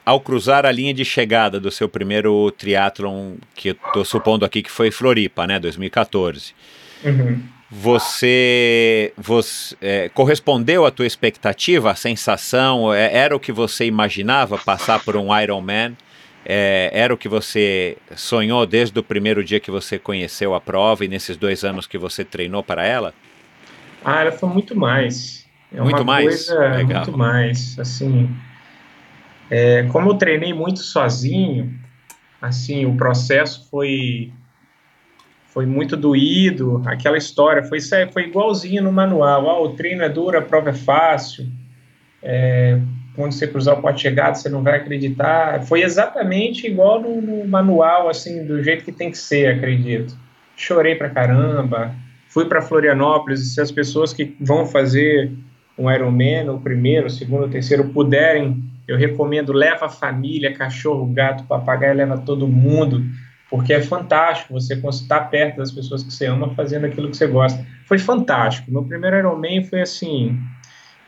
ao 0.06 0.20
cruzar 0.20 0.66
a 0.66 0.72
linha 0.72 0.94
de 0.94 1.06
chegada 1.06 1.60
do 1.60 1.72
seu 1.72 1.88
primeiro 1.88 2.52
triatlon, 2.52 3.36
que 3.56 3.70
eu 3.70 3.76
tô 3.94 4.04
supondo 4.04 4.44
aqui 4.44 4.62
que 4.62 4.72
foi 4.72 4.92
Floripa, 4.92 5.48
né, 5.48 5.58
2014, 5.60 6.54
Uhum. 7.04 7.42
Você, 7.76 9.12
você 9.18 9.76
é, 9.82 10.10
correspondeu 10.10 10.86
à 10.86 10.92
tua 10.92 11.08
expectativa, 11.08 11.90
a 11.90 11.96
sensação? 11.96 12.94
É, 12.94 13.12
era 13.16 13.36
o 13.36 13.40
que 13.40 13.52
você 13.52 13.86
imaginava 13.86 14.60
passar 14.60 15.04
por 15.04 15.18
um 15.18 15.36
Ironman? 15.36 15.98
É, 16.46 16.92
era 16.94 17.12
o 17.12 17.18
que 17.18 17.28
você 17.28 17.98
sonhou 18.16 18.68
desde 18.68 19.00
o 19.00 19.02
primeiro 19.02 19.44
dia 19.44 19.60
que 19.60 19.72
você 19.72 19.98
conheceu 19.98 20.54
a 20.54 20.62
prova 20.62 21.04
e 21.04 21.08
nesses 21.08 21.36
dois 21.36 21.64
anos 21.64 21.88
que 21.88 21.98
você 21.98 22.24
treinou 22.24 22.62
para 22.62 22.86
ela? 22.86 23.12
Ah, 24.06 24.22
ela 24.22 24.32
foi 24.32 24.50
muito 24.50 24.76
mais. 24.76 25.48
É 25.74 25.82
muito 25.82 25.98
uma 25.98 26.04
mais? 26.04 26.46
Coisa, 26.46 26.68
Legal. 26.76 27.06
Muito 27.06 27.18
mais. 27.18 27.80
Assim, 27.80 28.30
é, 29.50 29.82
como 29.92 30.12
eu 30.12 30.14
treinei 30.14 30.54
muito 30.54 30.80
sozinho, 30.80 31.74
assim, 32.40 32.86
o 32.86 32.96
processo 32.96 33.68
foi 33.72 34.32
foi 35.54 35.68
muito 35.68 35.96
doído. 35.96 36.82
Aquela 36.86 37.18
história 37.18 37.64
foi 37.64 37.78
foi 38.12 38.24
igualzinho 38.24 38.82
no 38.82 38.92
manual. 38.92 39.48
Ah, 39.48 39.62
o 39.62 39.70
treino 39.76 40.02
é 40.02 40.10
duro, 40.10 40.38
a 40.38 40.42
prova 40.42 40.72
é 40.72 40.74
fácil. 40.74 41.46
É, 42.24 42.80
quando 43.16 43.34
você 43.34 43.46
cruzar 43.46 43.78
o 43.78 43.82
ponto 43.82 43.94
de 43.94 44.02
chegada, 44.02 44.34
você 44.34 44.50
não 44.50 44.64
vai 44.64 44.78
acreditar. 44.78 45.62
Foi 45.66 45.84
exatamente 45.84 46.66
igual 46.66 47.00
no, 47.00 47.22
no, 47.22 47.48
manual, 47.48 48.10
assim, 48.10 48.44
do 48.44 48.64
jeito 48.64 48.84
que 48.84 48.92
tem 48.92 49.12
que 49.12 49.18
ser, 49.18 49.56
acredito. 49.56 50.18
Chorei 50.58 50.96
pra 50.96 51.10
caramba. 51.10 51.94
Fui 52.30 52.46
para 52.46 52.60
Florianópolis 52.60 53.54
se 53.54 53.62
as 53.62 53.72
pessoas 53.72 54.12
que 54.12 54.36
vão 54.42 54.66
fazer 54.66 55.32
um 55.78 55.92
Ironman, 55.92 56.50
o 56.50 56.60
primeiro, 56.60 57.06
o 57.06 57.12
segundo, 57.12 57.46
o 57.46 57.50
terceiro, 57.50 57.90
puderem, 57.90 58.64
eu 58.88 58.98
recomendo, 58.98 59.54
leva 59.54 59.86
a 59.86 59.90
família, 59.90 60.54
cachorro, 60.54 61.06
gato, 61.06 61.44
papagaio, 61.44 61.96
leva 61.96 62.18
todo 62.18 62.48
mundo, 62.48 63.04
porque 63.54 63.72
é 63.72 63.84
fantástico 63.84 64.52
você 64.52 64.74
estar 64.74 65.30
perto 65.30 65.58
das 65.58 65.72
pessoas 65.72 66.02
que 66.02 66.12
você 66.12 66.26
ama 66.26 66.56
fazendo 66.56 66.88
aquilo 66.88 67.08
que 67.12 67.16
você 67.16 67.28
gosta. 67.28 67.64
Foi 67.86 68.00
fantástico. 68.00 68.72
Meu 68.72 68.84
primeiro 68.84 69.16
Ironman 69.16 69.64
foi 69.64 69.82
assim, 69.82 70.40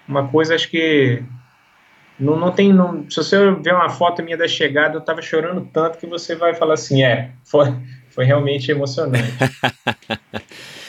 uma 0.08 0.28
coisa, 0.28 0.54
acho 0.54 0.70
que 0.70 1.24
não, 2.20 2.38
não 2.40 2.52
tem. 2.52 2.72
Não, 2.72 3.10
se 3.10 3.16
você 3.16 3.50
ver 3.50 3.74
uma 3.74 3.90
foto 3.90 4.22
minha 4.22 4.38
da 4.38 4.48
chegada, 4.48 4.96
eu 4.96 5.02
tava 5.02 5.24
chorando 5.24 5.68
tanto 5.74 5.98
que 5.98 6.06
você 6.06 6.36
vai 6.36 6.54
falar 6.54 6.76
assim: 6.76 7.02
é, 7.02 7.32
foi, 7.44 7.66
foi 8.10 8.26
realmente 8.26 8.70
emocionante. 8.70 9.34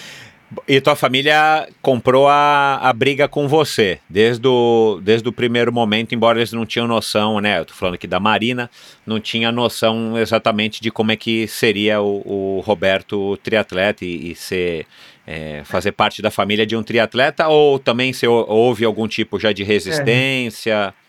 E 0.69 0.81
tua 0.81 0.95
família 0.95 1.69
comprou 1.83 2.29
a, 2.29 2.79
a 2.81 2.93
briga 2.93 3.27
com 3.27 3.49
você, 3.49 3.99
desde 4.09 4.47
o, 4.47 5.01
desde 5.03 5.29
o 5.29 5.33
primeiro 5.33 5.73
momento, 5.73 6.15
embora 6.15 6.39
eles 6.39 6.53
não 6.53 6.65
tinham 6.65 6.87
noção, 6.87 7.41
né? 7.41 7.59
Eu 7.59 7.65
tô 7.65 7.75
falando 7.75 7.95
aqui 7.95 8.07
da 8.07 8.21
Marina, 8.21 8.71
não 9.05 9.19
tinha 9.19 9.51
noção 9.51 10.17
exatamente 10.17 10.81
de 10.81 10.91
como 10.91 11.11
é 11.11 11.17
que 11.17 11.49
seria 11.49 12.01
o, 12.01 12.23
o 12.59 12.61
Roberto 12.61 13.37
triatleta 13.39 14.05
e, 14.05 14.31
e 14.31 14.35
ser, 14.37 14.87
é, 15.27 15.63
fazer 15.65 15.93
parte 15.93 16.23
da 16.23 16.31
família 16.31 16.65
de 16.65 16.77
um 16.77 16.83
triatleta, 16.83 17.49
ou 17.49 17.81
também 17.81 18.13
se 18.13 18.27
houve 18.27 18.85
algum 18.85 19.09
tipo 19.09 19.41
já 19.41 19.53
de 19.53 19.65
resistência? 19.65 20.95
É. 21.03 21.07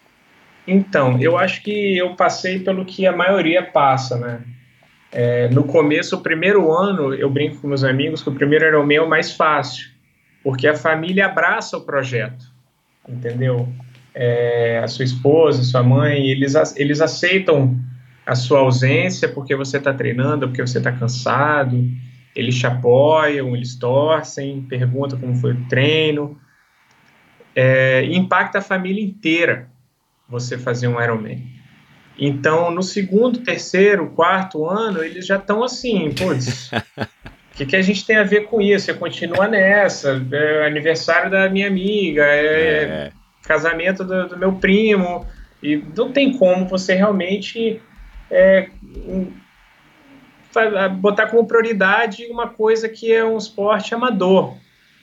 Então, 0.68 1.22
eu 1.22 1.38
acho 1.38 1.62
que 1.62 1.96
eu 1.96 2.16
passei 2.16 2.60
pelo 2.60 2.84
que 2.84 3.06
a 3.06 3.16
maioria 3.16 3.62
passa, 3.64 4.18
né? 4.18 4.42
É, 5.20 5.50
no 5.50 5.64
começo, 5.64 6.16
o 6.16 6.22
primeiro 6.22 6.72
ano, 6.72 7.12
eu 7.12 7.28
brinco 7.28 7.60
com 7.60 7.68
meus 7.68 7.84
amigos 7.84 8.22
que 8.22 8.30
o 8.30 8.36
primeiro 8.36 8.64
era 8.64 8.80
o 8.80 8.86
meu 8.86 9.10
mais 9.10 9.32
fácil, 9.32 9.90
porque 10.44 10.68
a 10.68 10.76
família 10.76 11.26
abraça 11.26 11.76
o 11.76 11.82
projeto, 11.82 12.46
entendeu? 13.10 13.68
É, 14.14 14.80
a 14.84 14.88
sua 14.88 15.04
esposa, 15.04 15.64
sua 15.64 15.82
mãe, 15.82 16.30
eles, 16.30 16.54
eles 16.76 17.02
aceitam 17.02 17.76
a 18.28 18.36
sua 18.36 18.60
ausência 18.60 19.28
porque 19.28 19.56
você 19.56 19.78
está 19.78 19.92
treinando, 19.92 20.50
porque 20.50 20.62
você 20.62 20.78
está 20.78 20.92
cansado, 20.92 21.84
eles 22.36 22.56
te 22.56 22.68
apoiam, 22.68 23.56
eles 23.56 23.74
torcem, 23.74 24.68
perguntam 24.70 25.20
como 25.20 25.34
foi 25.34 25.54
o 25.54 25.66
treino, 25.68 26.40
é, 27.56 28.06
impacta 28.06 28.60
a 28.60 28.62
família 28.62 29.04
inteira 29.04 29.68
você 30.30 30.60
fazer 30.60 30.88
um 30.88 31.02
Ironman. 31.02 31.57
Então, 32.20 32.72
no 32.72 32.82
segundo, 32.82 33.40
terceiro, 33.40 34.10
quarto 34.10 34.66
ano, 34.66 35.04
eles 35.04 35.26
já 35.26 35.36
estão 35.36 35.64
assim, 35.64 36.12
putz, 36.12 36.72
o 36.72 36.78
que, 37.56 37.66
que 37.66 37.76
a 37.76 37.82
gente 37.82 38.06
tem 38.06 38.18
a 38.18 38.24
ver 38.24 38.46
com 38.46 38.60
isso? 38.60 38.86
Você 38.86 38.94
continua 38.96 39.48
nessa, 39.48 40.20
é 40.32 40.66
aniversário 40.66 41.30
da 41.30 41.48
minha 41.48 41.68
amiga, 41.68 42.24
é, 42.24 42.84
é. 42.84 43.12
casamento 43.44 44.04
do, 44.04 44.30
do, 44.30 44.38
meu 44.38 44.54
primo, 44.54 45.28
e 45.62 45.84
não 45.96 46.12
tem 46.12 46.36
como 46.36 46.68
você 46.68 46.96
realmente 46.96 47.80
é, 48.32 48.70
botar 51.00 51.28
como 51.28 51.48
prioridade 51.48 52.26
uma 52.32 52.48
coisa 52.48 52.90
que 52.90 53.14
é 53.14 53.24
um 53.24 53.38
esporte 53.38 53.94
amador. 53.94 54.56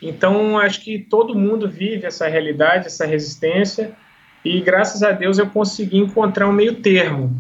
Então, 0.03 0.59
acho 0.59 0.83
que 0.83 0.99
todo 0.99 1.39
mundo 1.39 1.69
vive 1.69 2.07
essa 2.07 2.27
realidade, 2.27 2.87
essa 2.87 3.07
resistência, 3.07 3.97
e 4.45 4.61
graças 4.61 5.03
a 5.03 5.13
Deus 5.13 5.39
eu 5.39 5.49
consegui 5.49 5.99
encontrar 5.99 6.49
um 6.49 6.53
meio 6.53 6.75
termo, 6.75 7.31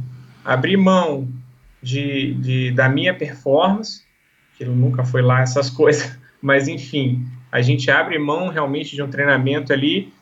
abrir 0.44 0.76
mão 0.76 1.28
de, 1.82 2.34
de, 2.34 2.70
da 2.72 2.88
minha 2.88 3.12
performance, 3.12 4.02
que 4.56 4.64
nunca 4.64 5.04
foi 5.04 5.20
lá 5.20 5.42
essas 5.42 5.68
coisas, 5.70 6.18
mas 6.40 6.66
enfim, 6.68 7.26
a 7.52 7.60
gente 7.60 7.90
abre 7.90 8.18
mão 8.18 8.48
realmente 8.48 8.96
de 8.96 9.02
um 9.02 9.08
treinamento 9.08 9.72
ali 9.72 10.12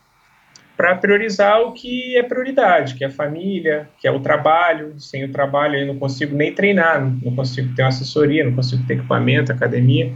para 0.77 0.97
priorizar 0.97 1.61
o 1.61 1.73
que 1.73 2.17
é 2.17 2.23
prioridade, 2.23 2.95
que 2.95 3.05
é 3.05 3.07
a 3.07 3.11
família, 3.11 3.89
que 3.99 4.09
é 4.09 4.11
o 4.11 4.21
trabalho. 4.21 4.99
Sem 4.99 5.25
o 5.25 5.31
trabalho 5.31 5.77
eu 5.77 5.87
não 5.87 5.99
consigo 5.99 6.35
nem 6.35 6.53
treinar, 6.53 7.01
não, 7.01 7.35
consigo 7.35 7.75
ter 7.75 7.83
uma 7.83 7.89
assessoria, 7.89 8.45
não 8.45 8.55
consigo 8.55 8.85
ter 8.87 8.95
equipamento, 8.95 9.53
academia. 9.53 10.13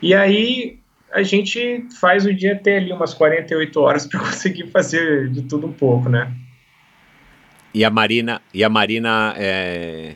E 0.00 0.14
aí 0.14 0.81
a 1.12 1.22
gente 1.22 1.84
faz 2.00 2.24
o 2.24 2.32
dia 2.32 2.56
ter 2.56 2.78
ali 2.78 2.92
umas 2.92 3.12
48 3.14 3.80
horas 3.80 4.06
para 4.08 4.20
conseguir 4.20 4.68
fazer 4.68 5.28
de 5.30 5.42
tudo 5.42 5.66
um 5.66 5.72
pouco, 5.72 6.08
né? 6.08 6.32
E 7.74 7.84
a 7.84 7.90
Marina, 7.90 8.42
e 8.52 8.62
a 8.62 8.68
Marina 8.68 9.34
é... 9.36 10.14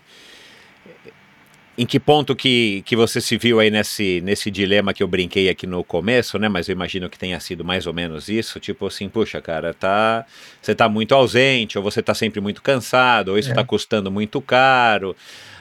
em 1.79 1.85
que 1.85 2.01
ponto 2.01 2.35
que, 2.35 2.83
que 2.87 2.97
você 2.97 3.21
se 3.21 3.37
viu 3.37 3.61
aí 3.61 3.71
nesse, 3.71 4.21
nesse 4.23 4.51
dilema 4.51 4.95
que 4.95 5.03
eu 5.03 5.09
brinquei 5.09 5.49
aqui 5.49 5.67
no 5.67 5.85
começo, 5.85 6.39
né? 6.39 6.49
Mas 6.49 6.69
eu 6.69 6.73
imagino 6.73 7.09
que 7.11 7.19
tenha 7.19 7.39
sido 7.39 7.65
mais 7.65 7.87
ou 7.87 7.93
menos 7.93 8.29
isso, 8.29 8.59
tipo 8.59 8.87
assim, 8.87 9.09
puxa, 9.09 9.41
cara, 9.41 9.75
tá, 9.75 10.25
você 10.61 10.75
tá 10.75 10.89
muito 10.89 11.15
ausente, 11.15 11.77
ou 11.77 11.85
você 11.85 12.03
tá 12.03 12.15
sempre 12.15 12.41
muito 12.41 12.63
cansado, 12.63 13.31
ou 13.31 13.39
isso 13.39 13.51
é. 13.51 13.55
tá 13.55 13.65
custando 13.65 14.11
muito 14.11 14.41
caro 14.41 15.15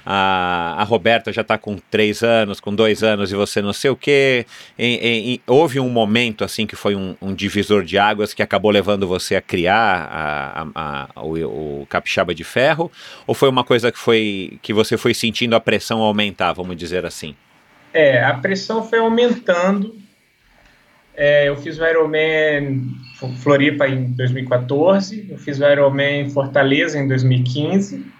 a, 0.05 0.75
a 0.77 0.83
Roberta 0.83 1.33
já 1.33 1.41
está 1.41 1.57
com 1.57 1.77
três 1.89 2.21
anos, 2.21 2.59
com 2.59 2.73
dois 2.73 3.01
anos 3.01 3.31
e 3.31 3.35
você 3.35 3.61
não 3.61 3.73
sei 3.73 3.89
o 3.89 3.95
quê. 3.95 4.45
E, 4.77 5.33
e, 5.33 5.41
houve 5.51 5.79
um 5.79 5.89
momento 5.89 6.43
assim 6.43 6.67
que 6.67 6.75
foi 6.75 6.95
um, 6.95 7.15
um, 7.19 7.33
divisor 7.33 7.83
de 7.83 7.97
águas 7.97 8.33
que 8.33 8.43
acabou 8.43 8.69
levando 8.69 9.07
você 9.07 9.35
a 9.35 9.41
criar 9.41 10.07
a, 10.11 10.67
a, 10.75 11.21
o, 11.21 11.81
o, 11.81 11.87
capixaba 11.89 12.35
de 12.35 12.43
ferro? 12.43 12.91
Ou 13.25 13.33
foi 13.33 13.49
uma 13.49 13.63
coisa 13.63 13.91
que 13.91 13.97
foi 13.97 14.59
que 14.61 14.73
você 14.73 14.95
foi 14.95 15.13
sentindo 15.15 15.55
a 15.55 15.59
pressão 15.59 15.99
aumentar, 16.05 16.53
vamos 16.53 16.75
dizer 16.77 17.05
assim? 17.05 17.35
É, 17.93 18.23
a 18.23 18.33
pressão 18.33 18.83
foi 18.83 18.99
aumentando. 18.99 19.95
É, 21.15 21.47
eu 21.47 21.55
fiz 21.55 21.79
o 21.79 21.85
Ironman 21.85 22.83
Floripa 23.41 23.87
em 23.87 24.11
2014, 24.11 25.27
eu 25.29 25.37
fiz 25.37 25.59
o 25.59 25.65
Ironman 25.65 26.29
Fortaleza 26.29 26.99
em 26.99 27.07
2015 27.07 28.15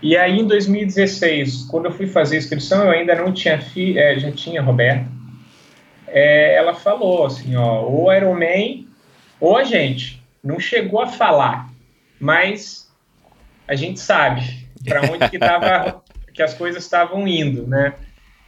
e 0.00 0.16
aí, 0.16 0.38
em 0.38 0.46
2016, 0.46 1.66
quando 1.68 1.86
eu 1.86 1.92
fui 1.92 2.06
fazer 2.06 2.36
a 2.36 2.38
inscrição, 2.38 2.84
eu 2.84 2.90
ainda 2.90 3.16
não 3.16 3.32
tinha 3.32 3.60
fi, 3.60 3.98
é, 3.98 4.16
já 4.18 4.30
tinha 4.30 4.62
Roberta. 4.62 5.08
É, 6.06 6.54
ela 6.54 6.72
falou 6.72 7.26
assim, 7.26 7.56
ó, 7.56 7.84
o 7.84 8.12
Ironman 8.12 8.86
ou 9.40 9.56
a 9.56 9.64
gente 9.64 10.22
não 10.42 10.60
chegou 10.60 11.02
a 11.02 11.08
falar, 11.08 11.68
mas 12.20 12.88
a 13.66 13.74
gente 13.74 13.98
sabe 13.98 14.42
para 14.84 15.02
onde 15.02 15.28
que 15.28 15.38
tava, 15.38 16.02
que 16.38 16.42
as 16.44 16.54
coisas 16.54 16.84
estavam 16.84 17.26
indo, 17.26 17.66
né? 17.66 17.94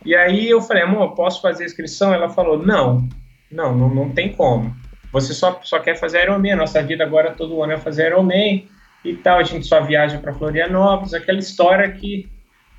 E 0.04 0.14
aí 0.14 0.48
eu 0.48 0.62
falei, 0.62 0.84
amor, 0.84 1.12
posso 1.16 1.42
fazer 1.42 1.64
a 1.64 1.66
inscrição? 1.66 2.14
Ela 2.14 2.28
falou, 2.28 2.64
não, 2.64 3.08
não, 3.50 3.76
não, 3.76 3.92
não 3.92 4.10
tem 4.10 4.32
como. 4.32 4.72
Você 5.12 5.34
só, 5.34 5.60
só 5.64 5.80
quer 5.80 5.96
fazer 5.96 6.22
Ironman, 6.22 6.54
nossa 6.54 6.80
vida 6.84 7.02
agora 7.02 7.32
todo 7.32 7.60
ano 7.60 7.72
é 7.72 7.78
fazer 7.78 8.06
Ironman 8.06 8.68
e 9.04 9.14
tal, 9.16 9.40
a 9.40 9.42
gente 9.42 9.66
só 9.66 9.80
viaja 9.80 10.18
para 10.18 10.32
Florianópolis, 10.32 11.12
aquela 11.12 11.40
história 11.40 11.90
que 11.90 12.28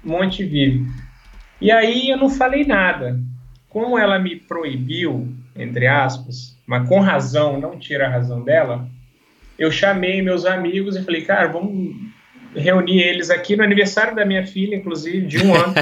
um 0.03 0.12
monte 0.12 0.45
vive. 0.45 0.86
E 1.59 1.70
aí 1.70 2.09
eu 2.09 2.18
não 2.18 2.30
falei 2.30 2.64
nada. 2.64 3.20
Como 3.68 3.99
ela 3.99 4.18
me 4.18 4.38
proibiu, 4.38 5.28
entre 5.57 5.88
aspas, 5.88 6.57
mas 6.66 6.88
com 6.88 7.01
razão, 7.01 7.59
não 7.59 7.78
tira 7.78 8.07
a 8.07 8.09
razão 8.09 8.41
dela, 8.41 8.88
eu 9.59 9.70
chamei 9.70 10.22
meus 10.22 10.45
amigos 10.45 10.95
e 10.95 11.03
falei, 11.03 11.26
cara, 11.26 11.49
vamos 11.49 11.95
reunir 12.56 13.02
eles 13.02 13.30
aqui 13.30 13.56
no 13.56 13.64
aniversário 13.64 14.16
da 14.16 14.26
minha 14.26 14.45
filha, 14.45 14.76
inclusive, 14.76 15.26
de 15.26 15.45
um 15.45 15.56
ano. 15.56 15.74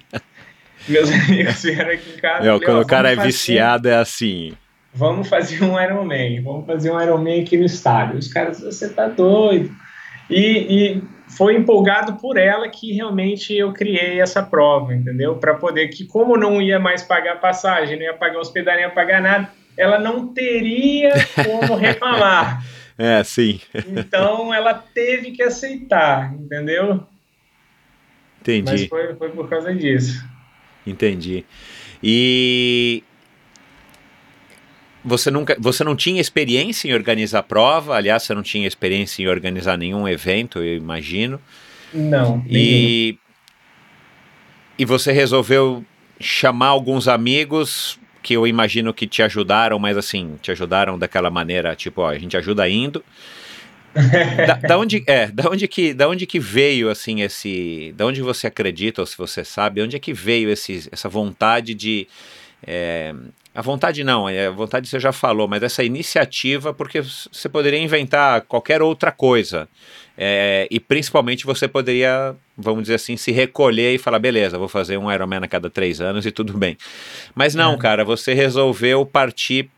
meus 0.88 1.10
amigos 1.10 1.62
vieram 1.62 1.92
aqui 1.92 2.10
em 2.16 2.20
casa. 2.20 2.42
Meu, 2.42 2.52
falei, 2.54 2.66
quando 2.66 2.80
o 2.82 2.86
cara 2.86 3.12
é 3.12 3.16
viciado, 3.16 3.88
é 3.88 3.96
assim 3.96 4.54
vamos 4.92 5.28
fazer 5.28 5.62
um 5.62 5.80
Ironman, 5.80 6.42
vamos 6.42 6.66
fazer 6.66 6.90
um 6.90 7.00
Ironman 7.00 7.42
aqui 7.42 7.56
no 7.56 7.64
estádio. 7.64 8.18
Os 8.18 8.28
caras, 8.28 8.60
você 8.60 8.88
tá 8.88 9.08
doido. 9.08 9.70
E, 10.28 10.42
e 10.68 11.02
foi 11.36 11.56
empolgado 11.56 12.14
por 12.14 12.36
ela 12.36 12.68
que 12.68 12.92
realmente 12.92 13.56
eu 13.56 13.72
criei 13.72 14.20
essa 14.20 14.42
prova, 14.42 14.94
entendeu? 14.94 15.36
Para 15.36 15.54
poder 15.54 15.88
que, 15.88 16.04
como 16.04 16.36
não 16.36 16.60
ia 16.60 16.78
mais 16.78 17.02
pagar 17.02 17.40
passagem, 17.40 17.96
não 17.96 18.04
ia 18.04 18.14
pagar 18.14 18.38
hospedagem, 18.38 18.82
não 18.82 18.88
ia 18.88 18.94
pagar 18.94 19.20
nada, 19.20 19.50
ela 19.76 19.98
não 19.98 20.28
teria 20.28 21.12
como 21.34 21.74
reclamar. 21.78 22.62
É, 23.00 23.24
sim. 23.24 23.60
então 23.74 24.52
ela 24.52 24.74
teve 24.74 25.30
que 25.30 25.42
aceitar, 25.42 26.34
entendeu? 26.34 27.06
Entendi. 28.40 28.70
Mas 28.70 28.86
foi, 28.86 29.14
foi 29.14 29.30
por 29.30 29.48
causa 29.48 29.74
disso. 29.74 30.22
Entendi. 30.86 31.44
E 32.02 33.02
você 35.04 35.30
nunca, 35.30 35.56
você 35.58 35.84
não 35.84 35.94
tinha 35.96 36.20
experiência 36.20 36.88
em 36.88 36.94
organizar 36.94 37.42
prova? 37.42 37.96
Aliás, 37.96 38.22
você 38.22 38.34
não 38.34 38.42
tinha 38.42 38.66
experiência 38.66 39.22
em 39.22 39.28
organizar 39.28 39.76
nenhum 39.76 40.06
evento, 40.08 40.58
eu 40.58 40.76
imagino. 40.76 41.40
Não. 41.92 42.44
E 42.48 43.18
e 44.78 44.84
você 44.86 45.12
resolveu 45.12 45.84
chamar 46.18 46.68
alguns 46.68 47.06
amigos 47.06 47.99
que 48.22 48.34
eu 48.34 48.46
imagino 48.46 48.92
que 48.92 49.06
te 49.06 49.22
ajudaram, 49.22 49.78
mas 49.78 49.96
assim, 49.96 50.36
te 50.42 50.50
ajudaram 50.50 50.98
daquela 50.98 51.30
maneira, 51.30 51.74
tipo, 51.74 52.02
ó, 52.02 52.08
a 52.08 52.18
gente 52.18 52.36
ajuda 52.36 52.68
indo. 52.68 53.04
da, 54.46 54.54
da, 54.54 54.78
onde 54.78 55.02
é, 55.06 55.26
da 55.26 55.50
onde 55.50 55.66
que, 55.66 55.92
da 55.92 56.08
onde 56.08 56.24
que 56.24 56.38
veio 56.38 56.88
assim 56.88 57.22
esse, 57.22 57.92
da 57.96 58.06
onde 58.06 58.22
você 58.22 58.46
acredita 58.46 59.02
ou 59.02 59.06
se 59.06 59.18
você 59.18 59.44
sabe, 59.44 59.82
onde 59.82 59.96
é 59.96 59.98
que 59.98 60.12
veio 60.12 60.48
esse, 60.48 60.88
essa 60.92 61.08
vontade 61.08 61.74
de 61.74 62.06
é, 62.64 63.12
a 63.54 63.62
vontade 63.62 64.04
não, 64.04 64.28
é, 64.28 64.46
a 64.46 64.50
vontade 64.50 64.88
você 64.88 65.00
já 65.00 65.12
falou, 65.12 65.48
mas 65.48 65.62
essa 65.62 65.82
iniciativa, 65.82 66.72
porque 66.72 67.00
você 67.00 67.48
poderia 67.48 67.78
inventar 67.78 68.42
qualquer 68.42 68.80
outra 68.80 69.10
coisa. 69.10 69.68
É, 70.22 70.68
e 70.70 70.78
principalmente 70.78 71.46
você 71.46 71.66
poderia, 71.66 72.36
vamos 72.54 72.82
dizer 72.82 72.96
assim, 72.96 73.16
se 73.16 73.32
recolher 73.32 73.94
e 73.94 73.98
falar, 73.98 74.18
beleza, 74.18 74.58
vou 74.58 74.68
fazer 74.68 74.98
um 74.98 75.10
Ironman 75.10 75.40
a 75.42 75.48
cada 75.48 75.70
três 75.70 75.98
anos 75.98 76.26
e 76.26 76.30
tudo 76.30 76.58
bem. 76.58 76.76
Mas 77.34 77.54
não, 77.54 77.72
é. 77.72 77.78
cara, 77.78 78.04
você 78.04 78.34
resolveu 78.34 79.06
partir 79.06 79.70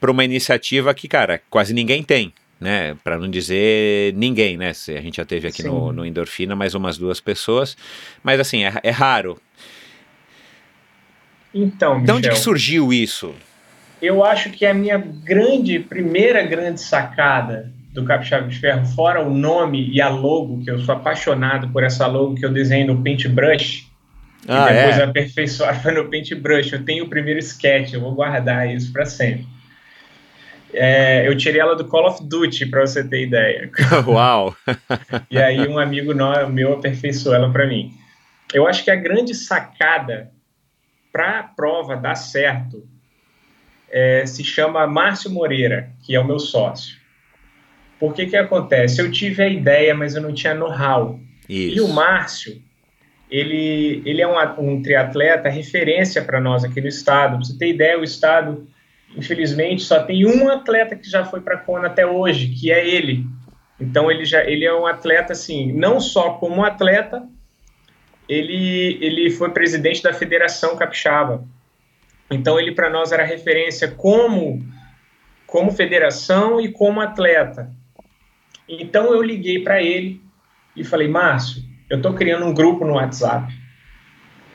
para 0.00 0.10
uma 0.10 0.24
iniciativa 0.24 0.92
que, 0.92 1.06
cara, 1.06 1.40
quase 1.48 1.72
ninguém 1.72 2.02
tem 2.02 2.34
né? 2.60 2.96
Para 3.04 3.18
não 3.18 3.30
dizer 3.30 4.14
ninguém, 4.14 4.56
né? 4.56 4.70
A 4.70 5.00
gente 5.00 5.18
já 5.18 5.24
teve 5.24 5.46
aqui 5.46 5.62
no, 5.62 5.92
no, 5.92 6.06
Endorfina 6.06 6.56
mais 6.56 6.74
umas 6.74 6.96
duas 6.96 7.20
pessoas, 7.20 7.76
mas 8.22 8.40
assim, 8.40 8.64
é, 8.64 8.72
é 8.82 8.90
raro. 8.90 9.38
Então, 11.54 12.00
Michel, 12.00 12.06
De 12.06 12.12
onde 12.12 12.30
que 12.30 12.42
surgiu 12.42 12.92
isso? 12.92 13.34
Eu 14.00 14.24
acho 14.24 14.50
que 14.50 14.66
a 14.66 14.74
minha 14.74 14.98
grande, 14.98 15.78
primeira 15.78 16.42
grande 16.42 16.80
sacada 16.80 17.72
do 17.96 18.04
Capixaba 18.04 18.46
de 18.46 18.58
Ferro, 18.58 18.84
fora 18.84 19.22
o 19.22 19.32
nome 19.32 19.90
e 19.90 20.02
a 20.02 20.10
logo, 20.10 20.62
que 20.62 20.70
eu 20.70 20.78
sou 20.80 20.94
apaixonado 20.94 21.70
por 21.70 21.82
essa 21.82 22.06
logo 22.06 22.34
que 22.34 22.44
eu 22.44 22.52
desenhei 22.52 22.86
no 22.86 23.02
Paintbrush, 23.02 23.90
ah, 24.46 24.70
e 24.70 24.74
depois 24.74 24.98
é? 24.98 25.02
aperfeiçoar 25.02 25.82
foi 25.82 25.92
no 25.92 26.10
Paintbrush. 26.10 26.74
Eu 26.74 26.84
tenho 26.84 27.06
o 27.06 27.08
primeiro 27.08 27.40
sketch, 27.40 27.94
eu 27.94 28.00
vou 28.02 28.14
guardar 28.14 28.70
isso 28.70 28.92
para 28.92 29.06
sempre. 29.06 29.46
É, 30.74 31.26
eu 31.26 31.34
tirei 31.34 31.58
ela 31.58 31.74
do 31.74 31.86
Call 31.86 32.06
of 32.06 32.22
Duty, 32.22 32.66
para 32.66 32.86
você 32.86 33.02
ter 33.02 33.22
ideia. 33.22 33.70
Uau! 34.06 34.54
e 35.30 35.38
aí 35.38 35.66
um 35.66 35.78
amigo 35.78 36.12
meu 36.50 36.74
aperfeiçoou 36.74 37.34
ela 37.34 37.50
para 37.50 37.66
mim. 37.66 37.94
Eu 38.52 38.68
acho 38.68 38.84
que 38.84 38.90
a 38.90 38.96
grande 38.96 39.34
sacada 39.34 40.30
para 41.10 41.40
a 41.40 41.42
prova 41.42 41.96
dar 41.96 42.14
certo 42.14 42.86
é, 43.90 44.26
se 44.26 44.44
chama 44.44 44.86
Márcio 44.86 45.30
Moreira, 45.30 45.90
que 46.04 46.14
é 46.14 46.20
o 46.20 46.26
meu 46.26 46.38
sócio. 46.38 47.05
Por 47.98 48.14
que 48.14 48.26
que 48.26 48.36
acontece? 48.36 49.00
Eu 49.00 49.10
tive 49.10 49.42
a 49.42 49.48
ideia, 49.48 49.94
mas 49.94 50.14
eu 50.14 50.22
não 50.22 50.32
tinha 50.32 50.54
know-how. 50.54 51.18
E 51.76 51.80
o 51.80 51.88
Márcio, 51.88 52.60
ele, 53.30 54.02
ele 54.04 54.20
é 54.20 54.28
um, 54.28 54.36
um 54.58 54.82
triatleta 54.82 55.48
referência 55.48 56.22
para 56.22 56.40
nós 56.40 56.64
aqui 56.64 56.80
no 56.80 56.88
estado. 56.88 57.36
Pra 57.36 57.44
você 57.44 57.56
ter 57.56 57.68
ideia, 57.68 57.98
o 57.98 58.04
estado, 58.04 58.66
infelizmente, 59.16 59.82
só 59.82 60.02
tem 60.02 60.26
um 60.26 60.48
atleta 60.50 60.94
que 60.94 61.08
já 61.08 61.24
foi 61.24 61.40
para 61.40 61.54
a 61.54 61.58
Kona 61.58 61.86
até 61.86 62.06
hoje, 62.06 62.48
que 62.48 62.70
é 62.70 62.86
ele. 62.86 63.24
Então 63.80 64.10
ele 64.10 64.24
já 64.24 64.42
ele 64.44 64.64
é 64.64 64.74
um 64.74 64.86
atleta 64.86 65.32
assim, 65.32 65.72
não 65.72 66.00
só 66.00 66.30
como 66.34 66.64
atleta, 66.64 67.22
ele, 68.28 68.98
ele 69.00 69.30
foi 69.30 69.50
presidente 69.50 70.02
da 70.02 70.12
Federação 70.12 70.76
Capixaba. 70.76 71.44
Então 72.30 72.58
ele 72.58 72.72
para 72.72 72.90
nós 72.90 73.12
era 73.12 73.24
referência 73.24 73.88
como 73.88 74.64
como 75.46 75.70
federação 75.70 76.60
e 76.60 76.72
como 76.72 77.00
atleta. 77.00 77.70
Então 78.68 79.12
eu 79.12 79.22
liguei 79.22 79.62
para 79.62 79.82
ele 79.82 80.20
e 80.74 80.84
falei: 80.84 81.08
"Márcio, 81.08 81.62
eu 81.88 81.98
estou 81.98 82.14
criando 82.14 82.46
um 82.46 82.54
grupo 82.54 82.84
no 82.84 82.94
WhatsApp 82.94 83.52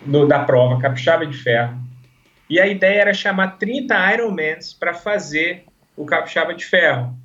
do, 0.05 0.27
da 0.27 0.39
prova 0.39 0.81
Capixaba 0.81 1.25
de 1.25 1.37
Ferro. 1.37 1.79
E 2.49 2.59
a 2.59 2.67
ideia 2.67 3.01
era 3.01 3.13
chamar 3.13 3.57
30 3.57 4.13
Ironmans 4.13 4.73
para 4.73 4.93
fazer 4.93 5.63
o 5.95 6.05
Capixaba 6.05 6.53
de 6.53 6.65
Ferro 6.65 7.15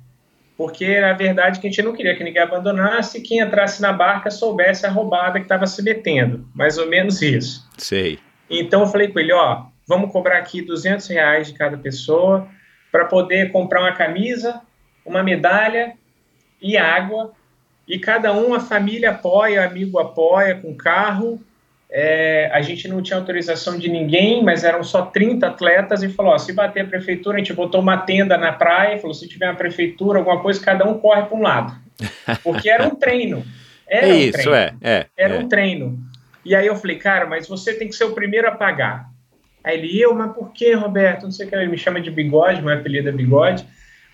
porque 0.57 0.83
era 0.83 1.11
a 1.11 1.13
verdade 1.13 1.59
que 1.59 1.67
a 1.67 1.69
gente 1.69 1.83
não 1.83 1.93
queria 1.93 2.15
que 2.15 2.23
ninguém 2.23 2.41
abandonasse 2.41 3.19
e 3.19 3.21
quem 3.21 3.39
entrasse 3.39 3.79
na 3.79 3.93
barca 3.93 4.31
soubesse 4.31 4.87
a 4.87 4.89
roubada 4.89 5.39
que 5.39 5.45
estava 5.45 5.67
se 5.67 5.83
metendo, 5.83 6.49
mais 6.53 6.79
ou 6.79 6.87
menos 6.87 7.21
isso. 7.21 7.69
Sei. 7.77 8.17
Então 8.49 8.81
eu 8.81 8.87
falei 8.87 9.09
com 9.09 9.19
ele, 9.19 9.31
ó, 9.31 9.65
vamos 9.87 10.11
cobrar 10.11 10.39
aqui 10.39 10.63
200 10.63 11.07
reais 11.07 11.47
de 11.47 11.53
cada 11.53 11.77
pessoa 11.77 12.47
para 12.91 13.05
poder 13.05 13.51
comprar 13.51 13.81
uma 13.81 13.91
camisa, 13.91 14.59
uma 15.05 15.21
medalha 15.21 15.93
e 16.61 16.77
água, 16.77 17.31
e 17.87 17.99
cada 17.99 18.33
um, 18.33 18.53
a 18.53 18.59
família 18.59 19.11
apoia, 19.11 19.65
amigo 19.65 19.97
apoia 19.99 20.55
com 20.55 20.75
carro, 20.75 21.41
é, 21.89 22.49
a 22.51 22.61
gente 22.61 22.87
não 22.87 23.01
tinha 23.01 23.17
autorização 23.17 23.77
de 23.77 23.89
ninguém, 23.89 24.43
mas 24.43 24.65
eram 24.65 24.83
só 24.83 25.05
30 25.05 25.47
atletas 25.47 26.03
e 26.03 26.09
falou: 26.09 26.33
ó, 26.33 26.37
se 26.37 26.51
bater 26.51 26.81
a 26.81 26.87
prefeitura, 26.87 27.37
a 27.37 27.39
gente 27.39 27.53
botou 27.53 27.79
uma 27.79 27.97
tenda 27.97 28.37
na 28.37 28.51
praia, 28.51 28.97
falou: 28.97 29.13
se 29.13 29.27
tiver 29.27 29.47
uma 29.47 29.55
prefeitura, 29.55 30.19
alguma 30.19 30.41
coisa, 30.41 30.63
cada 30.63 30.85
um 30.85 30.99
corre 30.99 31.23
para 31.23 31.37
um 31.37 31.41
lado. 31.41 31.73
Porque 32.43 32.69
era 32.69 32.85
um 32.85 32.95
treino. 32.95 33.45
Era 33.87 34.07
é 34.07 34.13
um 34.13 34.17
isso, 34.17 34.31
treino. 34.33 34.53
é, 34.53 34.73
é. 34.81 35.05
Era 35.15 35.35
é. 35.35 35.39
um 35.39 35.47
treino. 35.47 35.97
E 36.43 36.53
aí 36.53 36.67
eu 36.67 36.75
falei, 36.75 36.97
cara, 36.97 37.25
mas 37.25 37.47
você 37.47 37.73
tem 37.73 37.87
que 37.87 37.95
ser 37.95 38.03
o 38.03 38.13
primeiro 38.13 38.47
a 38.47 38.51
pagar. 38.51 39.09
Aí 39.63 39.77
ele, 39.77 39.99
eu, 39.99 40.13
mas 40.13 40.33
por 40.33 40.51
que, 40.53 40.73
Roberto? 40.73 41.23
Não 41.23 41.31
sei 41.31 41.45
o 41.45 41.49
que, 41.49 41.55
ele 41.55 41.67
me 41.67 41.77
chama 41.77 41.99
de 41.99 42.11
bigode, 42.11 42.61
meu 42.61 42.73
apelido 42.73 43.09
é 43.09 43.11
bigode. 43.11 43.65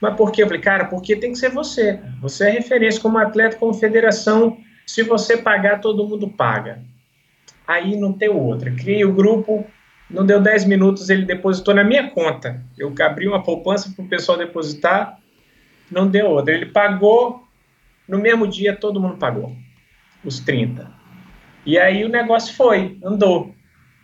Mas 0.04 0.16
por 0.16 0.32
quê? 0.32 0.44
Eu 0.44 0.48
falei, 0.48 0.62
cara, 0.62 0.86
porque 0.86 1.16
tem 1.16 1.32
que 1.32 1.38
ser 1.38 1.50
você. 1.50 2.00
Você 2.22 2.48
é 2.48 2.52
referência 2.52 3.02
como 3.02 3.18
atleta, 3.18 3.58
como 3.58 3.74
federação. 3.74 4.58
Se 4.86 5.02
você 5.02 5.38
pagar, 5.38 5.80
todo 5.80 6.08
mundo 6.08 6.28
paga 6.28 6.82
aí 7.68 7.96
não 7.96 8.14
tem 8.14 8.30
outra. 8.30 8.72
Criei 8.72 9.04
o 9.06 9.14
grupo, 9.14 9.66
não 10.10 10.26
deu 10.26 10.42
10 10.42 10.66
minutos, 10.66 11.10
ele 11.10 11.26
depositou 11.26 11.74
na 11.74 11.84
minha 11.84 12.10
conta. 12.10 12.62
Eu 12.78 12.94
abri 13.02 13.28
uma 13.28 13.44
poupança 13.44 13.92
para 13.96 14.06
o 14.06 14.08
pessoal 14.08 14.38
depositar, 14.38 15.18
não 15.90 16.08
deu 16.08 16.28
outra. 16.28 16.54
Ele 16.54 16.68
pagou, 16.68 17.44
no 18.08 18.20
mesmo 18.20 18.48
dia 18.48 18.76
todo 18.76 19.00
mundo 19.00 19.18
pagou, 19.18 19.56
os 20.24 20.40
30. 20.40 20.92
E 21.66 21.78
aí 21.78 22.04
o 22.04 22.10
negócio 22.10 22.56
foi, 22.56 22.98
andou. 23.04 23.54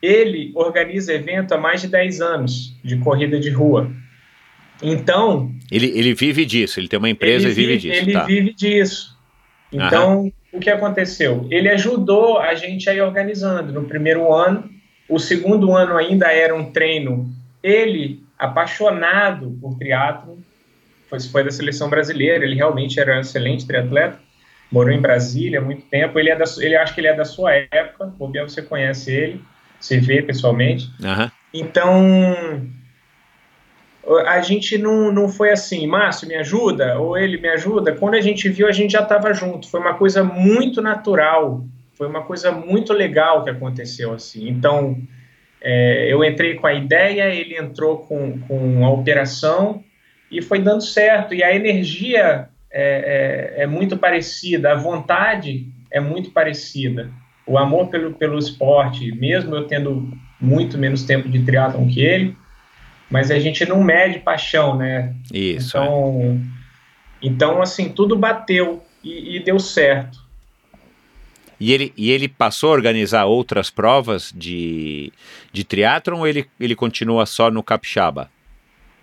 Ele 0.02 0.54
organiza 0.56 1.14
evento 1.14 1.54
há 1.54 1.58
mais 1.58 1.82
de 1.82 1.89
10 1.89 2.22
anos 2.22 2.80
de 2.84 2.97
corrida 2.97 3.38
de 3.38 3.50
rua. 3.50 3.91
Então. 4.82 5.51
Ele, 5.71 5.88
ele 5.88 6.13
vive 6.13 6.45
disso, 6.45 6.80
ele 6.80 6.88
tem 6.88 6.97
uma 6.99 7.09
empresa 7.09 7.47
e 7.47 7.51
vive, 7.51 7.77
vive 7.77 7.80
disso. 7.80 8.01
Ele 8.01 8.13
tá. 8.13 8.23
vive 8.23 8.53
disso. 8.53 9.19
Então, 9.71 10.32
o 10.51 10.59
que 10.59 10.69
aconteceu? 10.69 11.47
Ele 11.51 11.69
ajudou 11.69 12.39
a 12.39 12.55
gente 12.55 12.89
a 12.89 12.93
ir 12.93 13.01
organizando. 13.01 13.71
No 13.71 13.84
primeiro 13.84 14.34
ano, 14.34 14.69
o 15.07 15.19
segundo 15.19 15.73
ano 15.73 15.95
ainda 15.95 16.32
era 16.32 16.55
um 16.55 16.71
treino. 16.71 17.30
Ele, 17.61 18.23
apaixonado 18.38 19.57
por 19.61 19.77
triatlo, 19.77 20.39
foi, 21.09 21.19
foi 21.19 21.43
da 21.43 21.51
seleção 21.51 21.89
brasileira, 21.89 22.45
ele 22.45 22.55
realmente 22.55 22.99
era 22.99 23.17
um 23.17 23.19
excelente 23.19 23.65
triatleta, 23.65 24.19
morou 24.71 24.93
em 24.93 25.01
Brasília 25.01 25.59
há 25.59 25.61
muito 25.61 25.84
tempo. 25.84 26.19
Ele, 26.19 26.30
é 26.30 26.36
da, 26.36 26.45
ele 26.59 26.75
acho 26.75 26.93
que 26.93 27.01
ele 27.01 27.07
é 27.07 27.15
da 27.15 27.25
sua 27.25 27.53
época, 27.53 28.13
ou 28.17 28.27
bem 28.30 28.43
você 28.43 28.61
conhece 28.61 29.11
ele, 29.11 29.41
se 29.80 29.99
vê 29.99 30.21
pessoalmente. 30.21 30.89
Uhum. 30.99 31.30
Então, 31.53 32.67
a 34.18 34.41
gente 34.41 34.78
não, 34.78 35.12
não 35.12 35.30
foi 35.30 35.51
assim, 35.51 35.86
Márcio, 35.86 36.28
me 36.28 36.36
ajuda, 36.36 36.99
ou 36.99 37.18
ele 37.18 37.38
me 37.38 37.47
ajuda. 37.49 37.93
Quando 37.93 38.16
a 38.16 38.22
gente 38.22 38.49
viu, 38.49 38.68
a 38.68 38.72
gente 38.72 38.91
já 38.91 39.01
estava 39.01 39.34
junto. 39.34 39.70
Foi 39.70 39.80
uma 39.80 39.93
coisa 39.93 40.24
muito 40.24 40.82
natural, 40.82 41.64
foi 41.93 42.07
uma 42.07 42.24
coisa 42.24 42.51
muito 42.51 42.93
legal 42.93 43.43
que 43.43 43.49
aconteceu 43.49 44.14
assim. 44.14 44.47
Então, 44.49 44.97
é, 45.62 46.12
eu 46.12 46.24
entrei 46.24 46.55
com 46.55 46.66
a 46.66 46.74
ideia, 46.74 47.34
ele 47.34 47.57
entrou 47.57 47.99
com, 47.99 48.39
com 48.39 48.86
a 48.86 48.89
operação 48.89 49.84
e 50.32 50.41
foi 50.41 50.60
dando 50.60 50.82
certo. 50.82 51.34
E 51.34 51.43
a 51.43 51.53
energia 51.53 52.49
é, 52.72 53.55
é, 53.60 53.64
é 53.64 53.68
muito 53.68 53.97
parecida, 53.97 54.72
a 54.72 54.76
vontade 54.76 55.68
é 55.91 55.99
muito 55.99 56.32
parecida. 56.32 57.12
O 57.45 57.57
amor 57.57 57.88
pelo, 57.89 58.14
pelo 58.14 58.38
esporte, 58.38 59.12
mesmo 59.12 59.55
eu 59.55 59.68
tendo 59.68 60.12
muito 60.39 60.78
menos 60.78 61.03
tempo 61.03 61.28
de 61.28 61.43
triatlon 61.43 61.88
que 61.88 61.99
ele, 61.99 62.36
mas 63.10 63.32
a 63.32 63.39
gente 63.39 63.66
não 63.66 63.84
mede 63.84 64.20
paixão, 64.20 64.76
né? 64.78 65.14
Isso. 65.34 65.78
Então, 65.78 66.22
é. 66.22 67.28
então 67.28 67.62
assim, 67.62 67.89
tudo 67.89 68.16
bateu. 68.16 68.84
e, 69.03 69.38
e 69.38 69.39
deu 69.43 69.60
certo. 69.60 70.30
E 71.60 71.74
ele, 71.74 71.93
e 71.97 72.10
ele 72.10 72.28
passou 72.28 72.70
a 72.70 72.74
organizar 72.74 73.26
outras 73.26 73.70
provas 73.70 74.32
de, 74.34 75.12
de 75.51 75.64
triatlon 75.64 76.20
ou 76.20 76.28
ele, 76.28 76.45
ele 76.60 76.76
continua 76.76 77.26
só 77.26 77.51
no 77.51 77.62
capixaba? 77.62 78.30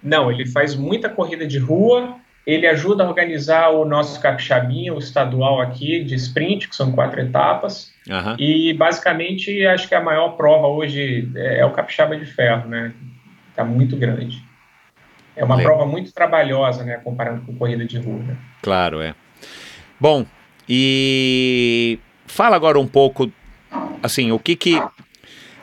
Não, 0.03 0.31
ele 0.31 0.47
faz 0.47 0.75
muita 0.75 1.09
corrida 1.09 1.47
de 1.47 1.59
rua, 1.59 2.17
ele 2.47 2.67
ajuda 2.67 3.05
a 3.05 3.09
organizar 3.09 3.71
o 3.71 3.85
nosso 3.85 4.21
capixabinho, 4.21 4.95
o 4.95 4.99
estadual 4.99 5.61
aqui, 5.61 6.03
de 6.03 6.15
sprint, 6.15 6.69
que 6.69 6.77
são 6.77 6.93
quatro 6.93 7.21
etapas. 7.21 7.93
Aham. 8.09 8.37
E 8.39 8.73
basicamente 8.73 9.67
acho 9.67 9.89
que 9.89 9.95
a 9.95 10.01
maior 10.01 10.31
prova 10.31 10.67
hoje 10.67 11.29
é, 11.35 11.59
é 11.61 11.67
o 11.67 11.73
capixaba 11.73 12.17
de 12.17 12.25
ferro, 12.25 12.69
né? 12.69 12.93
Tá 13.57 13.65
muito 13.65 13.97
grande. 13.97 14.45
É 15.35 15.45
uma 15.45 15.57
Legal. 15.57 15.75
prova 15.75 15.91
muito 15.91 16.13
trabalhosa, 16.13 16.85
né? 16.85 16.99
Comparando 17.03 17.43
com 17.43 17.57
corrida 17.57 17.85
de 17.85 17.99
rua. 17.99 18.19
Né? 18.19 18.37
Claro, 18.63 19.01
é. 19.01 19.15
Bom, 19.99 20.27
e 20.69 21.99
fala 22.27 22.55
agora 22.55 22.79
um 22.79 22.87
pouco, 22.87 23.33
assim, 24.03 24.31
o 24.31 24.39
que 24.39 24.55
que, 24.55 24.83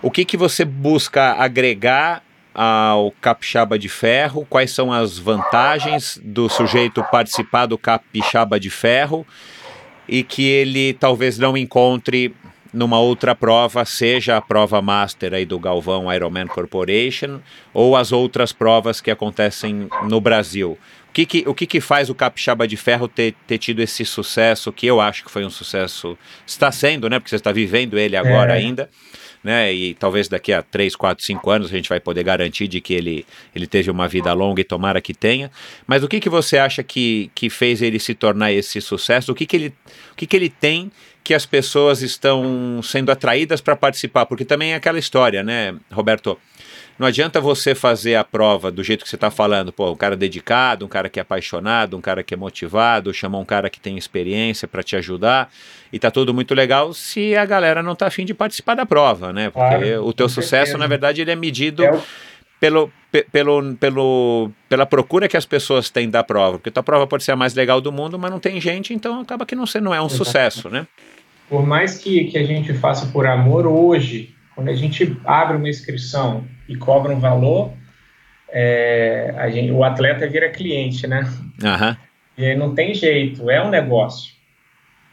o 0.02 0.10
que, 0.10 0.26
que 0.26 0.36
você 0.36 0.66
busca 0.66 1.34
agregar 1.34 2.24
ao 2.54 3.12
capixaba 3.22 3.78
de 3.78 3.90
ferro? 3.90 4.46
Quais 4.50 4.72
são 4.72 4.92
as 4.92 5.18
vantagens 5.18 6.20
do 6.24 6.50
sujeito 6.50 7.04
participar 7.12 7.66
do 7.68 7.78
capixaba 7.78 8.60
de 8.60 8.70
ferro 8.70 9.26
e 10.08 10.24
que 10.24 10.44
ele 10.44 10.94
talvez 10.94 11.38
não 11.38 11.56
encontre 11.56 12.36
numa 12.74 13.00
outra 13.00 13.36
prova, 13.36 13.86
seja 13.86 14.38
a 14.38 14.42
prova 14.42 14.82
master 14.82 15.34
aí 15.34 15.46
do 15.46 15.60
Galvão 15.60 16.12
Ironman 16.12 16.48
Corporation 16.48 17.40
ou 17.74 17.96
as 17.96 18.12
outras 18.12 18.52
provas 18.52 19.00
que 19.00 19.12
acontecem 19.12 19.88
no 20.10 20.20
Brasil. 20.20 20.78
O 21.10 21.14
que, 21.14 21.28
que, 21.28 21.44
o 21.46 21.54
que, 21.54 21.68
que 21.68 21.80
faz 21.80 22.10
o 22.10 22.16
Capixaba 22.16 22.68
de 22.68 22.76
Ferro 22.76 23.08
ter, 23.08 23.36
ter 23.46 23.60
tido 23.60 23.82
esse 23.82 24.04
sucesso, 24.04 24.74
que 24.74 24.88
eu 24.88 25.00
acho 25.00 25.24
que 25.24 25.30
foi 25.30 25.46
um 25.46 25.50
sucesso, 25.50 26.18
está 26.48 26.72
sendo, 26.72 27.08
né? 27.08 27.20
Porque 27.20 27.30
você 27.30 27.36
está 27.36 27.52
vivendo 27.52 28.00
ele 28.00 28.18
agora 28.18 28.54
É. 28.54 28.58
ainda, 28.58 28.90
né? 29.44 29.72
E 29.72 29.94
talvez 29.94 30.28
daqui 30.28 30.52
a 30.52 30.64
3, 30.64 30.96
4, 30.96 31.24
5 31.24 31.50
anos 31.52 31.68
a 31.68 31.76
gente 31.76 31.88
vai 31.88 32.00
poder 32.00 32.24
garantir 32.24 32.68
de 32.68 32.82
que 32.82 32.96
ele, 32.96 33.28
ele 33.54 33.68
teve 33.68 33.92
uma 33.92 34.08
vida 34.08 34.34
longa 34.34 34.62
e 34.62 34.64
tomara 34.64 35.00
que 35.00 35.14
tenha. 35.14 35.52
Mas 35.86 36.02
o 36.02 36.08
que, 36.08 36.20
que 36.20 36.30
você 36.30 36.58
acha 36.58 36.82
que, 36.82 37.30
que 37.36 37.48
fez 37.48 37.84
ele 37.84 38.00
se 38.00 38.16
tornar 38.16 38.52
esse 38.52 38.82
sucesso? 38.82 39.34
O 39.34 39.36
que, 39.36 39.46
que, 39.46 39.56
ele, 39.56 39.68
o 40.14 40.16
que, 40.16 40.26
que 40.26 40.36
ele 40.36 40.50
tem 40.50 40.92
que 41.24 41.34
as 41.34 41.46
pessoas 41.46 42.02
estão 42.02 42.82
sendo 42.84 43.12
atraídas 43.12 43.62
para 43.62 43.76
participar? 43.76 44.26
Porque 44.26 44.44
também 44.46 44.74
é 44.74 44.76
aquela 44.76 45.00
história, 45.00 45.44
né, 45.44 45.76
Roberto? 45.92 46.38
Não 47.00 47.08
adianta 47.08 47.42
você 47.42 47.74
fazer 47.74 48.14
a 48.16 48.24
prova 48.24 48.70
do 48.72 48.84
jeito 48.84 49.04
que 49.04 49.10
você 49.10 49.16
está 49.16 49.32
falando, 49.32 49.74
pô, 49.74 49.92
um 49.92 49.96
cara 49.96 50.16
dedicado, 50.16 50.86
um 50.86 50.88
cara 50.88 51.10
que 51.10 51.20
é 51.20 51.24
apaixonado, 51.24 51.98
um 51.98 52.02
cara 52.02 52.22
que 52.22 52.36
é 52.36 52.38
motivado, 52.38 53.12
chamar 53.12 53.40
um 53.40 53.46
cara 53.46 53.68
que 53.68 53.80
tem 53.80 53.98
experiência 53.98 54.68
para 54.68 54.84
te 54.84 54.96
ajudar, 54.96 55.52
e 55.92 55.98
tá 55.98 56.12
tudo 56.12 56.36
muito 56.36 56.54
legal 56.54 56.94
se 56.94 57.36
a 57.36 57.46
galera 57.46 57.82
não 57.82 57.96
tá 57.96 58.06
afim 58.06 58.26
de 58.26 58.34
participar 58.36 58.76
da 58.76 58.86
prova, 58.86 59.34
né? 59.34 59.50
Porque 59.50 59.76
Claro, 59.76 60.06
o 60.06 60.14
teu 60.14 60.30
sucesso, 60.30 60.50
certeza. 60.50 60.78
na 60.78 60.86
verdade, 60.86 61.22
ele 61.22 61.32
é 61.32 61.36
medido 61.36 61.84
É 61.84 61.92
o- 61.94 62.04
pelo, 62.64 62.90
pe- 63.12 63.26
pelo, 63.30 63.76
pelo, 63.76 64.50
pela 64.70 64.86
procura 64.86 65.28
que 65.28 65.36
as 65.36 65.46
pessoas 65.46 65.90
têm 65.90 66.10
da 66.10 66.24
prova. 66.24 66.58
Porque 66.58 66.72
tua 66.72 66.82
prova 66.82 67.06
pode 67.06 67.22
ser 67.26 67.34
a 67.34 67.36
mais 67.36 67.54
legal 67.54 67.82
do 67.82 67.92
mundo, 67.92 68.18
mas 68.18 68.32
não 68.32 68.40
tem 68.40 68.62
gente, 68.62 68.94
então 68.94 69.20
acaba 69.20 69.46
que 69.46 69.54
não, 69.54 69.66
não 69.82 69.94
é 69.94 70.02
um 70.02 70.06
Exato. 70.06 70.24
sucesso, 70.24 70.70
né? 70.70 70.88
Por 71.50 71.66
mais 71.68 71.98
que, 71.98 72.24
que 72.24 72.38
a 72.38 72.46
gente 72.46 72.74
faça 72.74 73.08
por 73.08 73.28
amor, 73.28 73.68
hoje, 73.68 74.34
quando 74.56 74.70
a 74.70 74.74
gente 74.76 75.14
abre 75.26 75.58
uma 75.58 75.68
inscrição 75.68 76.46
e 76.70 76.78
cobra 76.78 77.12
um 77.14 77.20
valor, 77.20 77.74
é, 78.50 79.34
a 79.38 79.50
gente, 79.50 79.70
o 79.70 79.84
atleta 79.84 80.26
vira 80.26 80.50
cliente, 80.50 81.06
né? 81.06 81.30
Aham, 81.62 81.98
E 82.38 82.46
aí 82.46 82.56
não 82.56 82.74
tem 82.74 82.94
jeito, 82.94 83.50
é 83.50 83.62
um 83.62 83.70
negócio. 83.70 84.32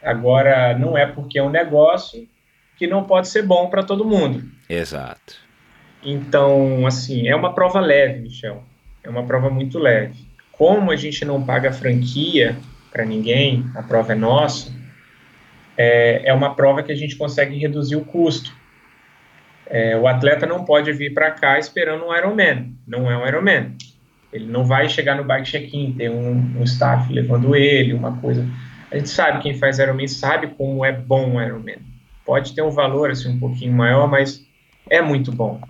Agora, 0.01 0.79
não 0.79 0.97
é 0.97 1.05
porque 1.05 1.37
é 1.37 1.43
um 1.43 1.51
negócio 1.51 2.29
que 2.77 2.87
não 2.87 3.03
pode 3.03 3.27
ser 3.27 3.43
bom 3.43 3.69
para 3.69 3.83
todo 3.83 4.05
mundo. 4.05 4.45
exato. 4.69 5.50
Então, 6.03 6.87
assim, 6.87 7.29
é 7.29 7.37
uma 7.37 7.53
prova 7.55 7.81
leve, 7.81 8.21
Michel. 8.21 8.63
É 9.03 9.09
uma 9.09 9.25
prova 9.25 9.51
muito 9.51 9.79
leve. 9.79 10.15
Como 10.53 10.91
a 10.91 10.97
gente 10.97 11.25
não 11.25 11.43
paga 11.43 11.73
franquia 11.73 12.57
para 12.91 13.05
ninguém, 13.05 13.65
a 13.75 13.83
prova 13.83 14.13
é 14.13 14.15
nossa, 14.15 14.73
é, 15.77 16.23
é 16.25 16.35
uma 16.35 16.55
prova 16.55 16.83
que 16.83 16.93
a 16.93 16.95
gente 16.95 17.17
consegue 17.17 17.57
reduzir 17.57 17.97
o 17.97 18.05
custo. 18.05 18.53
É, 19.67 19.97
o 19.97 20.07
atleta 20.09 20.47
não 20.47 20.65
pode 20.65 20.93
vir 20.93 21.15
para 21.15 21.31
cá 21.31 21.59
esperando 21.59 22.05
um 22.05 22.15
Ironman. 22.15 22.75
Não 22.87 23.11
é 23.11 23.17
um 23.17 23.27
Ironman. 23.27 23.77
Ele 24.33 24.47
não 24.47 24.65
vai 24.65 24.89
chegar 24.89 25.17
no 25.17 25.25
bike 25.25 25.51
check-in, 25.51 25.93
ter 25.93 26.11
um, 26.11 26.59
um 26.59 26.65
staff 26.65 27.13
levando 27.13 27.55
ele, 27.55 27.93
uma 27.93 28.17
coisa. 28.17 28.47
A 28.91 28.97
gente 28.97 29.09
sabe, 29.09 29.43
quem 29.43 29.55
faz 29.55 29.79
Ironman 29.79 30.09
sabe 30.09 30.49
como 30.49 30.85
é 30.85 30.93
bom 30.93 31.31
um 31.31 31.43
Ironman. 31.43 31.79
Pode 32.25 32.55
ter 32.55 32.63
um 32.63 32.71
valor 32.71 33.11
assim, 33.11 33.31
um 33.31 33.39
pouquinho 33.39 33.73
maior, 33.73 34.09
mas 34.09 34.45
é 34.89 35.01
muito 35.01 35.33
bom. 35.33 35.61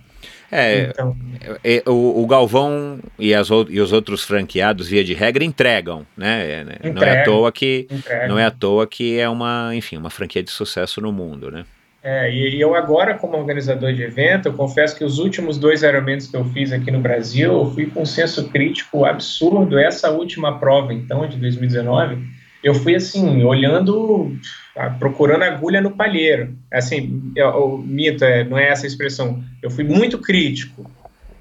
É, 0.51 0.91
Então, 0.91 1.17
É, 1.63 1.83
o, 1.87 2.23
o 2.23 2.27
Galvão 2.27 2.99
e, 3.19 3.35
as, 3.35 3.49
e 3.69 3.81
os 3.81 3.93
outros 3.93 4.25
franqueados, 4.25 4.89
via 4.89 5.05
de 5.05 5.15
regra, 5.15 5.45
entregam, 5.45 6.07
né? 6.17 6.61
É, 6.61 6.65
né? 6.65 6.75
Não 6.93 7.03
é 7.03 7.21
à 7.21 7.25
toa 7.25 7.53
que 7.53 7.87
entrega. 7.91 8.29
não 8.29 8.39
é 8.39 8.45
à 8.45 8.51
toa 8.51 8.87
que 8.87 9.19
é 9.19 9.29
uma, 9.29 9.71
enfim, 9.75 9.97
uma 9.97 10.11
franquia 10.11 10.43
de 10.43 10.51
sucesso 10.51 11.01
no 11.01 11.13
mundo, 11.13 11.51
né? 11.51 11.65
É, 12.03 12.33
e 12.33 12.59
eu 12.59 12.75
agora, 12.75 13.15
como 13.15 13.37
organizador 13.37 13.93
de 13.93 14.03
evento, 14.03 14.49
eu 14.49 14.55
confesso 14.55 14.97
que 14.97 15.05
os 15.05 15.19
últimos 15.19 15.59
dois 15.59 15.83
Ironmans 15.83 16.27
que 16.27 16.37
eu 16.37 16.45
fiz 16.47 16.73
aqui 16.73 16.91
no 16.91 16.99
Brasil, 16.99 17.53
eu 17.53 17.71
fui 17.73 17.87
com 17.87 18.03
um 18.03 18.07
senso 18.07 18.49
crítico 18.49 19.05
absurdo. 19.05 19.79
Essa 19.79 20.11
última 20.11 20.59
prova, 20.59 20.95
então, 20.95 21.29
de 21.29 21.37
2019, 21.37 22.19
eu 22.63 22.75
fui 22.75 22.95
assim, 22.95 23.43
olhando, 23.43 24.37
ah, 24.77 24.91
procurando 24.91 25.43
agulha 25.43 25.81
no 25.81 25.93
palheiro. 25.93 26.55
Assim, 26.73 27.33
eu, 27.35 27.49
eu, 27.49 27.79
mito, 27.79 28.25
é, 28.25 28.45
não 28.45 28.59
é 28.59 28.69
essa 28.69 28.87
a 28.87 28.89
expressão. 28.89 29.43
Eu 29.63 29.71
fui 29.71 29.85
muito 29.85 30.19
crítico. 30.19 30.91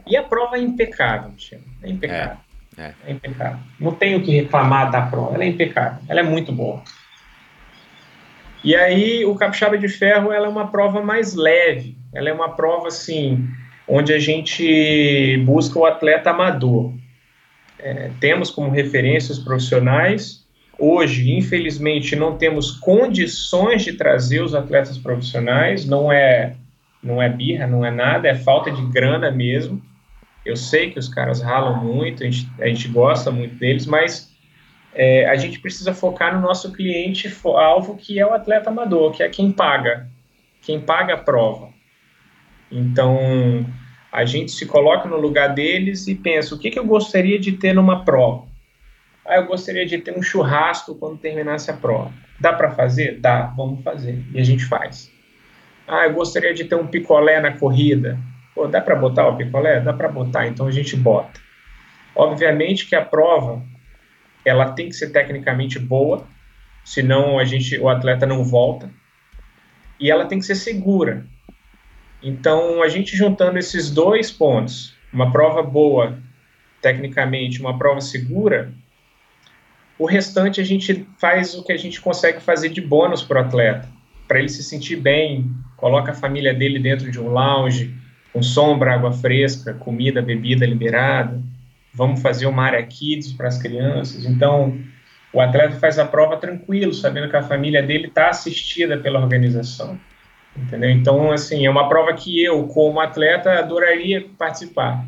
E 0.08 0.16
a 0.16 0.24
prova 0.24 0.58
é 0.58 0.62
impecável, 0.62 1.32
Michel. 1.32 1.60
É 1.84 1.90
impecável. 1.90 2.38
É, 2.78 2.94
é 3.06 3.12
impecável. 3.12 3.60
Não 3.80 3.94
tenho 3.94 4.20
o 4.20 4.24
que 4.24 4.32
reclamar 4.32 4.90
da 4.92 5.02
prova. 5.02 5.36
Ela 5.36 5.44
é 5.44 5.48
impecável. 5.48 6.00
Ela 6.08 6.22
é 6.22 6.24
muito 6.24 6.52
boa. 6.52 6.82
E 8.64 8.76
aí, 8.76 9.26
o 9.26 9.36
Capixaba 9.36 9.78
de 9.78 9.88
Ferro 9.88 10.32
ela 10.32 10.48
é 10.48 10.50
uma 10.50 10.68
prova 10.68 11.02
mais 11.02 11.36
leve. 11.36 11.98
Ela 12.14 12.30
é 12.30 12.34
uma 12.34 12.50
prova, 12.56 12.88
assim, 12.88 13.48
onde 13.88 14.14
a 14.14 14.20
gente 14.20 15.38
busca 15.46 15.78
o 15.78 15.86
atleta 15.86 16.32
amador. 16.32 16.94
É, 17.78 18.12
temos 18.20 18.50
como 18.50 18.70
referência 18.70 19.32
os 19.32 19.40
profissionais. 19.40 20.46
Hoje, 20.80 21.32
infelizmente, 21.34 22.16
não 22.16 22.38
temos 22.38 22.72
condições 22.72 23.84
de 23.84 23.94
trazer 23.94 24.42
os 24.42 24.56
atletas 24.56 24.98
profissionais. 24.98 25.86
Não 25.86 26.10
é, 26.10 26.56
não 27.04 27.22
é 27.22 27.28
birra, 27.28 27.68
não 27.68 27.86
é 27.86 27.92
nada, 27.92 28.30
é 28.30 28.36
falta 28.36 28.72
de 28.72 28.82
grana 28.86 29.30
mesmo. 29.30 29.82
Eu 30.46 30.56
sei 30.56 30.90
que 30.90 30.98
os 30.98 31.10
caras 31.10 31.42
ralam 31.42 31.84
muito, 31.84 32.24
a 32.24 32.26
gente, 32.26 32.50
a 32.62 32.68
gente 32.68 32.88
gosta 32.88 33.30
muito 33.30 33.56
deles, 33.56 33.86
mas 33.86 34.34
é, 34.94 35.30
a 35.30 35.36
gente 35.36 35.60
precisa 35.60 35.94
focar 35.94 36.34
no 36.34 36.42
nosso 36.42 36.72
cliente 36.72 37.32
alvo, 37.44 37.98
que 37.98 38.20
é 38.20 38.26
o 38.26 38.34
atleta 38.34 38.70
amador, 38.70 39.12
que 39.12 39.22
é 39.22 39.30
quem 39.30 39.52
paga, 39.52 40.08
quem 40.62 40.80
paga 40.80 41.16
a 41.16 41.18
prova. 41.18 41.70
Então, 42.72 43.66
a 44.12 44.26
gente 44.26 44.52
se 44.52 44.66
coloca 44.66 45.08
no 45.08 45.18
lugar 45.18 45.54
deles 45.54 46.08
e 46.08 46.16
pensa: 46.16 46.56
o 46.56 46.58
que, 46.58 46.72
que 46.72 46.80
eu 46.80 46.86
gostaria 46.86 47.38
de 47.38 47.52
ter 47.52 47.74
numa 47.74 48.06
prova? 48.06 48.49
Ah, 49.30 49.36
eu 49.36 49.46
gostaria 49.46 49.86
de 49.86 50.00
ter 50.00 50.18
um 50.18 50.24
churrasco 50.24 50.96
quando 50.96 51.20
terminasse 51.20 51.70
a 51.70 51.76
prova. 51.76 52.12
Dá 52.40 52.52
para 52.52 52.72
fazer? 52.72 53.20
Dá, 53.20 53.44
vamos 53.56 53.84
fazer. 53.84 54.24
E 54.34 54.40
a 54.40 54.44
gente 54.44 54.66
faz. 54.66 55.12
Ah, 55.88 56.08
eu 56.08 56.14
gostaria 56.14 56.52
de 56.52 56.64
ter 56.64 56.74
um 56.74 56.88
picolé 56.88 57.40
na 57.40 57.56
corrida. 57.56 58.18
Pô, 58.56 58.66
dá 58.66 58.82
para 58.82 58.96
botar 58.96 59.28
o 59.28 59.38
picolé? 59.38 59.82
Dá 59.82 59.94
para 59.94 60.10
botar, 60.10 60.48
então 60.48 60.66
a 60.66 60.72
gente 60.72 60.96
bota. 60.96 61.40
Obviamente 62.16 62.88
que 62.88 62.96
a 62.96 63.06
prova 63.06 63.62
ela 64.44 64.72
tem 64.72 64.90
que 64.90 64.96
ser 64.96 65.12
tecnicamente 65.12 65.78
boa, 65.78 66.28
senão 66.84 67.38
a 67.38 67.46
gente, 67.46 67.78
o 67.78 67.88
atleta 67.88 68.26
não 68.26 68.44
volta. 68.44 68.90
E 70.00 70.10
ela 70.10 70.26
tem 70.26 70.40
que 70.40 70.46
ser 70.46 70.56
segura. 70.56 71.24
Então, 72.24 72.82
a 72.82 72.88
gente 72.88 73.16
juntando 73.16 73.60
esses 73.60 73.92
dois 73.92 74.32
pontos, 74.32 74.98
uma 75.14 75.32
prova 75.32 75.62
boa 75.62 76.18
tecnicamente, 76.82 77.62
uma 77.62 77.78
prova 77.78 78.02
segura, 78.02 78.74
o 80.00 80.06
restante 80.06 80.62
a 80.62 80.64
gente 80.64 81.06
faz 81.20 81.54
o 81.54 81.64
que 81.64 81.74
a 81.74 81.78
gente 81.78 82.00
consegue 82.00 82.40
fazer 82.40 82.70
de 82.70 82.80
bônus 82.80 83.22
para 83.22 83.42
o 83.42 83.46
atleta, 83.46 83.88
para 84.28 84.40
ele 84.40 84.48
se 84.48 84.64
sentir 84.64 84.96
bem, 84.96 85.52
coloca 85.76 86.12
a 86.12 86.16
família 86.16 86.54
dele 86.54 86.80
dentro 86.80 87.12
de 87.12 87.20
um 87.20 87.28
lounge, 87.28 87.94
com 88.32 88.42
sombra, 88.42 88.94
água 88.94 89.12
fresca, 89.12 89.74
comida, 89.74 90.22
bebida 90.22 90.66
liberada. 90.66 91.42
Vamos 91.94 92.22
fazer 92.22 92.46
uma 92.46 92.64
área 92.64 92.82
kids 92.86 93.34
para 93.34 93.50
as 93.50 93.58
crianças. 93.58 94.26
Então, 94.26 94.78
o 95.34 95.42
atleta 95.42 95.76
faz 95.76 96.00
a 96.00 96.06
prova 96.06 96.38
tranquilo, 96.38 96.94
sabendo 96.94 97.30
que 97.30 97.36
a 97.36 97.44
família 97.44 97.84
dele 97.84 98.08
está 98.08 98.30
assistida 98.30 98.98
pela 98.98 99.20
organização. 99.20 100.00
Entendeu? 100.56 100.90
Então, 100.92 101.32
assim, 101.32 101.66
é 101.66 101.70
uma 101.70 101.90
prova 101.90 102.14
que 102.14 102.42
eu, 102.42 102.68
como 102.68 103.00
atleta, 103.02 103.60
adoraria 103.60 104.26
participar. 104.38 105.06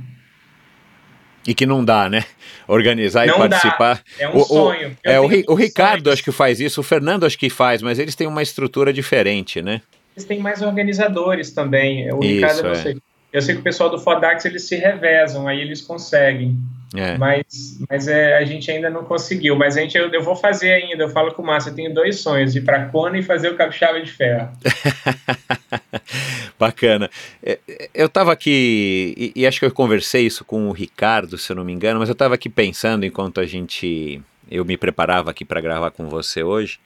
E 1.47 1.53
que 1.55 1.65
não 1.65 1.83
dá, 1.83 2.07
né? 2.09 2.23
Organizar 2.67 3.25
Não 3.25 3.35
e 3.35 3.49
dá. 3.49 3.49
participar. 3.49 4.03
É 4.19 4.27
um 4.29 4.35
O- 4.35 4.41
o- 4.41 4.45
sonho. 4.45 4.97
Eu 5.03 5.11
É, 5.13 5.19
o, 5.19 5.23
o 5.47 5.55
Ricardo 5.55 6.03
sonhos. 6.03 6.13
acho 6.13 6.23
que 6.23 6.31
faz 6.31 6.59
isso, 6.59 6.81
o 6.81 6.83
Fernando 6.83 7.25
acho 7.25 7.37
que 7.37 7.49
faz, 7.49 7.81
mas 7.81 7.97
eles 7.99 8.15
têm 8.15 8.27
uma 8.27 8.43
estrutura 8.43 8.93
diferente, 8.93 9.61
né? 9.61 9.81
Eles 10.15 10.25
têm 10.27 10.39
mais 10.39 10.61
organizadores 10.61 11.51
também. 11.51 12.11
O 12.13 12.23
Isso, 12.23 12.33
Ricardo, 12.35 12.67
é. 12.67 12.93
Eu 13.33 13.41
sei 13.41 13.55
que 13.55 13.61
o 13.61 13.63
pessoal 13.63 13.89
do 13.89 13.97
Fodax 13.97 14.43
eles 14.45 14.67
se 14.67 14.75
revezam, 14.75 15.47
aí 15.47 15.59
eles 15.61 15.81
conseguem. 15.81 16.57
É. 16.95 17.17
Mas, 17.17 17.79
mas 17.89 18.07
é, 18.07 18.37
a 18.37 18.43
gente 18.43 18.69
ainda 18.69 18.89
não 18.89 19.03
conseguiu. 19.03 19.55
Mas 19.55 19.77
a 19.77 19.81
gente, 19.81 19.97
eu, 19.97 20.11
eu 20.11 20.21
vou 20.21 20.35
fazer 20.35 20.71
ainda. 20.71 21.03
Eu 21.03 21.09
falo 21.09 21.33
com 21.33 21.41
o 21.41 21.45
Márcio, 21.45 21.69
eu 21.69 21.75
tenho 21.75 21.93
dois 21.93 22.19
sonhos: 22.19 22.55
ir 22.55 22.61
para 22.61 22.85
Kona 22.85 23.17
e 23.17 23.23
fazer 23.23 23.49
o 23.49 23.55
Capixaba 23.55 24.01
de 24.01 24.11
Ferro. 24.11 24.49
Bacana. 26.59 27.09
É, 27.41 27.59
Eu 27.93 28.07
estava 28.07 28.31
aqui, 28.31 29.13
e, 29.17 29.41
e 29.41 29.47
acho 29.47 29.59
que 29.59 29.65
eu 29.65 29.71
conversei 29.71 30.25
isso 30.25 30.45
com 30.45 30.67
o 30.67 30.71
Ricardo, 30.71 31.37
se 31.37 31.51
eu 31.51 31.55
não 31.55 31.63
me 31.63 31.73
engano, 31.73 31.99
mas 31.99 32.09
eu 32.09 32.13
estava 32.13 32.35
aqui 32.35 32.49
pensando 32.49 33.05
enquanto 33.05 33.39
a 33.39 33.45
gente, 33.45 34.21
eu 34.49 34.63
me 34.63 34.77
preparava 34.77 35.31
aqui 35.31 35.43
para 35.43 35.61
gravar 35.61 35.91
com 35.91 36.07
você 36.07 36.43
hoje, 36.43 36.79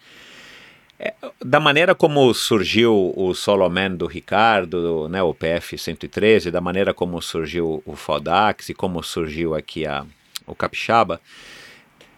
da 1.43 1.59
maneira 1.59 1.93
como 1.93 2.33
surgiu 2.33 3.13
o 3.15 3.33
Solo 3.33 3.69
Man 3.69 3.91
do 3.91 4.07
Ricardo, 4.07 5.09
né, 5.09 5.21
o 5.21 5.33
PF 5.33 5.77
113, 5.77 6.49
da 6.49 6.61
maneira 6.61 6.93
como 6.93 7.21
surgiu 7.21 7.83
o 7.85 7.95
Fodax 7.95 8.69
e 8.69 8.73
como 8.73 9.03
surgiu 9.03 9.53
aqui 9.53 9.85
a, 9.85 10.05
o 10.47 10.55
Capixaba, 10.55 11.19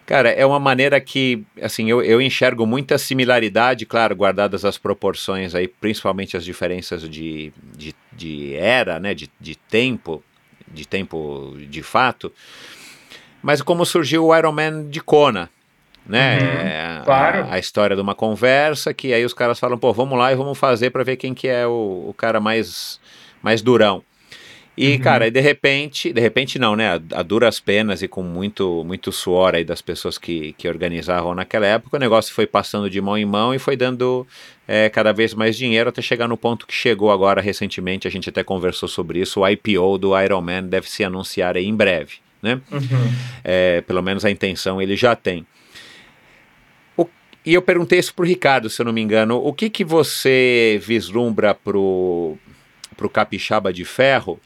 Cara, 0.08 0.30
é 0.30 0.46
uma 0.46 0.58
maneira 0.58 1.02
que, 1.02 1.44
assim, 1.62 1.90
eu, 1.90 2.02
eu 2.02 2.22
enxergo 2.22 2.66
muita 2.66 2.98
similaridade, 2.98 3.86
claro, 3.86 4.16
guardadas 4.16 4.64
as 4.64 4.78
proporções 4.78 5.54
aí, 5.54 5.68
principalmente 5.68 6.38
as 6.38 6.46
diferenças 6.46 7.02
de, 7.10 7.52
de, 7.76 7.94
de 8.14 8.56
era, 8.56 9.02
né, 9.02 9.14
de, 9.14 9.30
de 9.38 9.58
tempo, 9.58 10.24
de 10.66 10.88
tempo 10.88 11.58
de 11.70 11.84
fato, 11.84 12.32
mas 13.44 13.62
como 13.62 13.86
surgiu 13.86 14.28
o 14.28 14.34
Iron 14.38 14.54
Man 14.54 14.88
de 14.90 15.02
Kona, 15.02 15.50
né? 16.08 16.38
Uhum, 16.40 16.68
É, 16.68 17.02
claro. 17.06 17.44
A, 17.50 17.54
a 17.56 17.60
história 17.60 17.96
de 17.96 18.02
uma 18.02 18.16
conversa 18.16 18.94
que 18.94 19.14
aí 19.14 19.24
os 19.26 19.34
caras 19.34 19.60
falam, 19.60 19.78
pô, 19.78 19.92
vamos 19.94 20.18
lá 20.18 20.32
e 20.32 20.36
vamos 20.36 20.58
fazer 20.58 20.90
para 20.90 21.04
ver 21.04 21.18
quem 21.18 21.34
que 21.34 21.48
é 21.48 21.66
o, 21.68 22.06
o 22.10 22.14
cara 22.18 22.40
mais, 22.40 23.00
mais 23.42 23.62
durão. 23.62 24.04
E, 24.80 24.92
Uhum. 24.94 25.00
cara, 25.00 25.26
e 25.28 25.32
de 25.32 25.40
repente, 25.42 26.14
de 26.14 26.22
repente 26.22 26.60
não, 26.60 26.76
né? 26.76 26.90
A, 26.90 27.20
a 27.20 27.24
duras 27.24 27.60
penas 27.60 28.04
e 28.04 28.08
com 28.08 28.22
muito, 28.22 28.84
muito 28.86 29.12
suor 29.12 29.56
aí 29.56 29.64
das 29.64 29.82
pessoas 29.82 30.20
que, 30.20 30.54
que 30.54 30.68
organizavam 30.68 31.34
naquela 31.34 31.66
época, 31.66 31.98
o 31.98 32.00
negócio 32.00 32.32
foi 32.32 32.46
passando 32.46 32.88
de 32.88 33.02
mão 33.02 33.18
em 33.18 33.26
mão 33.26 33.56
e 33.56 33.58
foi 33.60 33.76
dando 33.76 34.26
é, 34.68 34.88
cada 34.88 35.12
vez 35.12 35.34
mais 35.34 35.58
dinheiro 35.58 35.90
até 35.90 36.00
chegar 36.00 36.28
no 36.28 36.38
ponto 36.38 36.68
que 36.68 36.76
chegou 36.76 37.12
agora 37.12 37.42
recentemente. 37.42 38.08
A 38.08 38.12
gente 38.12 38.30
até 38.30 38.44
conversou 38.44 38.88
sobre 38.88 39.18
isso. 39.20 39.40
O 39.40 39.50
IPO 39.50 39.98
do 39.98 40.20
Iron 40.22 40.42
Man 40.42 40.66
deve 40.66 40.88
se 40.88 41.04
anunciar 41.04 41.58
aí 41.58 41.66
em 41.66 41.76
breve, 41.76 42.18
né? 42.40 42.62
Uhum. 42.72 43.12
É, 43.44 43.82
pelo 43.82 44.04
menos 44.04 44.24
a 44.26 44.30
intenção 44.30 44.80
ele 44.80 44.96
já 44.96 45.16
tem. 45.16 45.44
O- 47.48 47.50
e 47.50 47.54
eu 47.54 47.62
perguntei 47.62 48.00
isso 48.00 48.14
pro 48.14 48.26
Ricardo, 48.26 48.70
se 48.70 48.82
eu 48.82 48.86
não 48.86 48.94
me 48.94 49.02
engano. 49.02 49.38
O 49.38 49.54
que 49.54 49.70
que 49.70 49.84
você 49.84 50.80
vislumbra 50.84 51.54
pro, 51.54 52.38
pro 52.96 53.10
Capixaba 53.10 53.72
de 53.72 53.86
Ferro, 53.86 54.40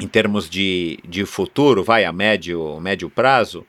em 0.00 0.08
termos 0.08 0.48
de, 0.48 0.98
de 1.06 1.24
futuro, 1.24 1.82
vai 1.84 2.04
a 2.04 2.12
médio, 2.12 2.80
médio 2.80 3.10
prazo, 3.10 3.66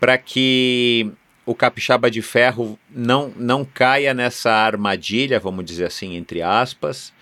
para 0.00 0.18
que 0.18 1.10
o 1.44 1.54
Capixaba 1.54 2.10
de 2.10 2.22
Ferro 2.22 2.78
não, 2.90 3.32
não 3.36 3.64
caia 3.64 4.14
nessa 4.14 4.52
armadilha, 4.52 5.40
vamos 5.40 5.64
dizer 5.64 5.86
assim, 5.86 6.14
entre 6.16 6.42
aspas, 6.42 7.12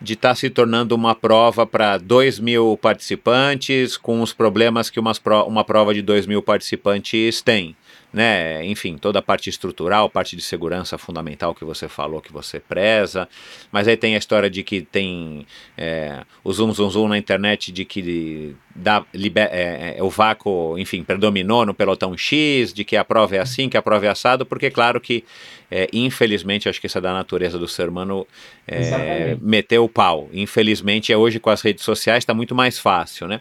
de 0.00 0.12
estar 0.12 0.34
se 0.36 0.48
tornando 0.48 0.94
uma 0.94 1.14
prova 1.14 1.66
para 1.66 1.98
2 1.98 2.38
mil 2.38 2.78
participantes, 2.80 3.96
com 3.96 4.22
os 4.22 4.32
problemas 4.32 4.90
que 4.90 5.00
umas 5.00 5.18
pro, 5.18 5.42
uma 5.44 5.64
prova 5.64 5.92
de 5.92 6.02
2 6.02 6.26
mil 6.26 6.40
participantes 6.42 7.42
tem. 7.42 7.76
Né? 8.10 8.64
Enfim, 8.64 8.96
toda 8.96 9.18
a 9.18 9.22
parte 9.22 9.50
estrutural, 9.50 10.08
parte 10.08 10.34
de 10.34 10.40
segurança 10.40 10.96
fundamental 10.96 11.54
que 11.54 11.62
você 11.62 11.88
falou 11.88 12.22
que 12.22 12.32
você 12.32 12.58
preza, 12.58 13.28
mas 13.70 13.86
aí 13.86 13.98
tem 13.98 14.14
a 14.14 14.18
história 14.18 14.48
de 14.48 14.62
que 14.62 14.80
tem 14.80 15.46
é, 15.76 16.24
o 16.42 16.50
zoom 16.50 16.72
zoom 16.72 16.88
zoom 16.88 17.08
na 17.08 17.18
internet 17.18 17.70
de 17.70 17.84
que 17.84 18.56
dá, 18.74 19.04
liber, 19.12 19.48
é, 19.52 19.96
é, 19.98 20.02
o 20.02 20.08
vácuo, 20.08 20.78
enfim, 20.78 21.02
predominou 21.02 21.66
no 21.66 21.74
pelotão 21.74 22.16
X, 22.16 22.72
de 22.72 22.82
que 22.82 22.96
a 22.96 23.04
prova 23.04 23.36
é 23.36 23.40
assim, 23.40 23.68
que 23.68 23.76
a 23.76 23.82
prova 23.82 24.06
é 24.06 24.08
assado, 24.08 24.46
porque 24.46 24.70
claro 24.70 25.00
que, 25.00 25.24
é, 25.70 25.86
infelizmente, 25.92 26.68
acho 26.68 26.80
que 26.80 26.86
isso 26.86 26.96
é 26.96 27.00
da 27.00 27.12
natureza 27.12 27.58
do 27.58 27.68
ser 27.68 27.90
humano, 27.90 28.26
é, 28.66 29.36
meter 29.40 29.78
o 29.80 29.88
pau. 29.88 30.30
Infelizmente, 30.32 31.12
é 31.12 31.16
hoje 31.16 31.38
com 31.38 31.50
as 31.50 31.60
redes 31.60 31.84
sociais 31.84 32.22
está 32.22 32.32
muito 32.32 32.54
mais 32.54 32.78
fácil, 32.78 33.26
né? 33.26 33.40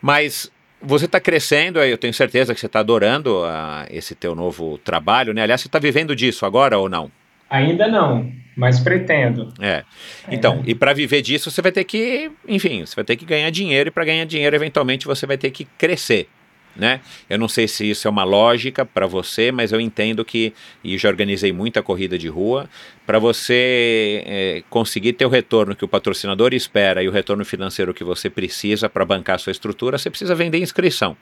Mas 0.00 0.50
você 0.82 1.06
está 1.06 1.20
crescendo, 1.20 1.78
eu 1.80 1.96
tenho 1.96 2.12
certeza 2.12 2.52
que 2.54 2.60
você 2.60 2.66
está 2.66 2.80
adorando 2.80 3.44
ah, 3.44 3.86
esse 3.90 4.14
teu 4.14 4.34
novo 4.34 4.78
trabalho, 4.78 5.32
né? 5.32 5.42
Aliás, 5.42 5.60
você 5.60 5.68
está 5.68 5.78
vivendo 5.78 6.14
disso 6.14 6.44
agora 6.44 6.78
ou 6.78 6.88
não? 6.88 7.10
Ainda 7.48 7.86
não, 7.86 8.32
mas 8.56 8.80
pretendo. 8.80 9.52
É. 9.60 9.84
Então, 10.30 10.62
e 10.66 10.74
para 10.74 10.92
viver 10.92 11.20
disso, 11.20 11.50
você 11.50 11.60
vai 11.60 11.70
ter 11.70 11.84
que, 11.84 12.30
enfim, 12.48 12.84
você 12.84 12.96
vai 12.96 13.04
ter 13.04 13.16
que 13.16 13.26
ganhar 13.26 13.50
dinheiro 13.50 13.88
e 13.88 13.90
para 13.90 14.04
ganhar 14.04 14.24
dinheiro, 14.24 14.56
eventualmente, 14.56 15.06
você 15.06 15.26
vai 15.26 15.36
ter 15.36 15.50
que 15.50 15.66
crescer. 15.76 16.28
Né? 16.74 17.00
Eu 17.28 17.38
não 17.38 17.48
sei 17.48 17.68
se 17.68 17.90
isso 17.90 18.08
é 18.08 18.10
uma 18.10 18.24
lógica 18.24 18.82
para 18.84 19.06
você, 19.06 19.52
mas 19.52 19.72
eu 19.72 19.80
entendo 19.80 20.24
que, 20.24 20.54
e 20.82 20.96
já 20.96 21.08
organizei 21.10 21.52
muita 21.52 21.82
corrida 21.82 22.16
de 22.16 22.28
rua, 22.28 22.66
para 23.06 23.18
você 23.18 24.22
é, 24.24 24.62
conseguir 24.70 25.12
ter 25.12 25.26
o 25.26 25.28
retorno 25.28 25.76
que 25.76 25.84
o 25.84 25.88
patrocinador 25.88 26.54
espera 26.54 27.02
e 27.02 27.08
o 27.08 27.12
retorno 27.12 27.44
financeiro 27.44 27.92
que 27.92 28.02
você 28.02 28.30
precisa 28.30 28.88
para 28.88 29.04
bancar 29.04 29.36
a 29.36 29.38
sua 29.38 29.50
estrutura, 29.50 29.98
você 29.98 30.08
precisa 30.08 30.34
vender 30.34 30.58
inscrição. 30.58 31.14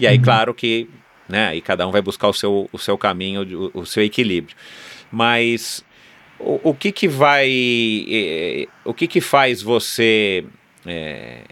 E 0.00 0.06
aí, 0.06 0.16
Uhum. 0.16 0.22
claro 0.24 0.52
que, 0.52 0.88
né, 1.28 1.46
aí 1.46 1.60
cada 1.60 1.86
um 1.86 1.92
vai 1.92 2.02
buscar 2.02 2.26
o 2.26 2.32
seu, 2.32 2.68
o 2.72 2.78
seu 2.78 2.98
caminho, 2.98 3.70
o, 3.74 3.80
o 3.82 3.86
seu 3.86 4.02
equilíbrio. 4.02 4.56
Mas 5.12 5.84
o, 6.40 6.70
o 6.70 6.74
que 6.74 6.90
que 6.90 7.06
vai, 7.06 7.48
eh, 7.48 8.66
o 8.84 8.92
que 8.92 9.06
que 9.06 9.20
faz 9.20 9.62
você, 9.62 10.44
eh, 10.86 11.42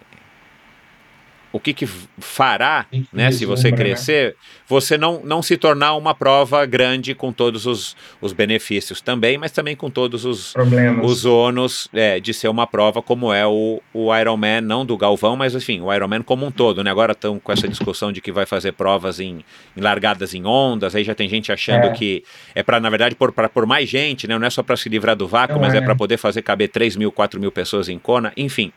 o 1.56 1.60
que 1.60 1.72
que 1.72 1.86
fará, 2.18 2.86
né, 3.12 3.30
se 3.32 3.44
você 3.46 3.70
né? 3.70 3.76
crescer, 3.76 4.36
você 4.68 4.98
não, 4.98 5.20
não 5.24 5.42
se 5.42 5.56
tornar 5.56 5.94
uma 5.94 6.14
prova 6.14 6.64
grande 6.66 7.14
com 7.14 7.32
todos 7.32 7.66
os, 7.66 7.96
os 8.20 8.32
benefícios 8.32 9.00
também, 9.00 9.38
mas 9.38 9.52
também 9.52 9.74
com 9.74 9.88
todos 9.90 10.24
os, 10.24 10.52
Problemas. 10.52 11.08
os 11.10 11.24
ônus 11.24 11.88
é, 11.94 12.20
de 12.20 12.34
ser 12.34 12.48
uma 12.48 12.66
prova 12.66 13.00
como 13.00 13.32
é 13.32 13.46
o, 13.46 13.80
o 13.94 14.14
Ironman, 14.14 14.60
não 14.60 14.84
do 14.84 14.96
Galvão, 14.96 15.36
mas 15.36 15.54
enfim, 15.54 15.80
o 15.80 15.92
Ironman 15.92 16.22
como 16.22 16.44
um 16.46 16.50
todo, 16.50 16.84
né? 16.84 16.90
Agora 16.90 17.12
estão 17.12 17.38
com 17.38 17.52
essa 17.52 17.66
discussão 17.68 18.12
de 18.12 18.20
que 18.20 18.30
vai 18.30 18.44
fazer 18.46 18.72
provas 18.72 19.18
em, 19.20 19.44
em 19.76 19.80
largadas 19.80 20.34
em 20.34 20.44
ondas, 20.44 20.94
aí 20.94 21.04
já 21.04 21.14
tem 21.14 21.28
gente 21.28 21.50
achando 21.50 21.86
É. 21.86 21.90
que 21.90 22.22
é 22.54 22.62
para, 22.62 22.78
na 22.78 22.90
verdade, 22.90 23.14
por, 23.14 23.32
pra, 23.32 23.48
por 23.48 23.66
mais 23.66 23.88
gente, 23.88 24.28
né? 24.28 24.38
Não 24.38 24.46
é 24.46 24.50
só 24.50 24.62
para 24.62 24.76
se 24.76 24.88
livrar 24.88 25.16
do 25.16 25.26
vácuo, 25.26 25.54
Não 25.54 25.62
mas 25.62 25.74
é, 25.74 25.78
é. 25.78 25.80
para 25.80 25.94
poder 25.94 26.16
fazer 26.16 26.42
caber 26.42 26.68
3 26.68 26.96
mil, 26.96 27.10
4 27.10 27.40
mil 27.40 27.50
pessoas 27.50 27.88
em 27.88 27.98
Kona, 27.98 28.32
enfim. 28.36 28.72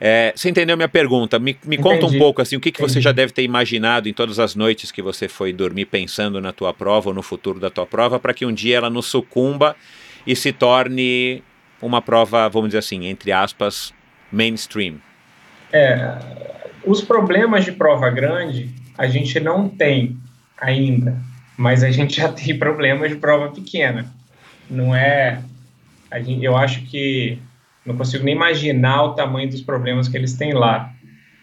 É, 0.00 0.32
você 0.34 0.50
entendeu 0.50 0.76
minha 0.76 0.88
pergunta? 0.88 1.38
Me, 1.38 1.56
me 1.64 1.78
conta 1.78 2.06
um 2.06 2.18
pouco 2.18 2.42
assim, 2.42 2.56
o 2.56 2.60
que, 2.60 2.72
que 2.72 2.80
você 2.80 3.00
já 3.00 3.12
deve 3.12 3.32
ter 3.32 3.42
imaginado 3.42 4.08
em 4.08 4.12
todas 4.12 4.38
as 4.38 4.54
noites 4.54 4.90
que 4.90 5.02
você 5.02 5.28
foi 5.28 5.52
dormir 5.52 5.86
pensando 5.86 6.40
na 6.40 6.52
tua 6.52 6.72
prova 6.74 7.10
ou 7.10 7.14
no 7.14 7.22
futuro 7.22 7.60
da 7.60 7.70
tua 7.70 7.86
prova, 7.86 8.18
para 8.18 8.34
que 8.34 8.44
um 8.44 8.52
dia 8.52 8.76
ela 8.76 8.90
não 8.90 9.02
sucumba 9.02 9.76
e 10.26 10.34
se 10.34 10.52
torne 10.52 11.42
uma 11.80 12.00
prova, 12.00 12.48
vamos 12.48 12.68
dizer 12.68 12.78
assim, 12.78 13.06
entre 13.06 13.30
aspas, 13.30 13.92
mainstream. 14.32 14.96
É, 15.72 16.18
os 16.84 17.02
problemas 17.02 17.64
de 17.64 17.72
prova 17.72 18.08
grande 18.10 18.70
a 18.96 19.06
gente 19.06 19.38
não 19.40 19.68
tem 19.68 20.16
ainda, 20.56 21.16
mas 21.56 21.82
a 21.82 21.90
gente 21.90 22.16
já 22.20 22.32
tem 22.32 22.58
problemas 22.58 23.10
de 23.10 23.16
prova 23.16 23.52
pequena. 23.52 24.06
Não 24.68 24.94
é. 24.94 25.40
Gente, 26.22 26.44
eu 26.44 26.56
acho 26.56 26.82
que 26.82 27.38
não 27.84 27.96
consigo 27.96 28.24
nem 28.24 28.34
imaginar 28.34 29.02
o 29.04 29.14
tamanho 29.14 29.48
dos 29.48 29.60
problemas 29.60 30.08
que 30.08 30.16
eles 30.16 30.34
têm 30.34 30.52
lá. 30.52 30.92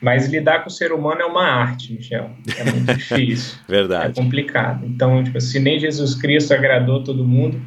Mas 0.01 0.27
lidar 0.27 0.63
com 0.63 0.69
o 0.69 0.71
ser 0.71 0.91
humano 0.91 1.21
é 1.21 1.25
uma 1.25 1.45
arte, 1.45 1.93
Michel. 1.93 2.31
É 2.57 2.63
muito 2.63 2.93
difícil. 2.97 3.59
É 3.67 3.71
Verdade. 3.71 4.15
complicado. 4.15 4.85
Então, 4.85 5.23
tipo, 5.23 5.39
se 5.39 5.59
nem 5.59 5.79
Jesus 5.79 6.15
Cristo 6.15 6.53
agradou 6.53 7.03
todo 7.03 7.23
mundo, 7.23 7.61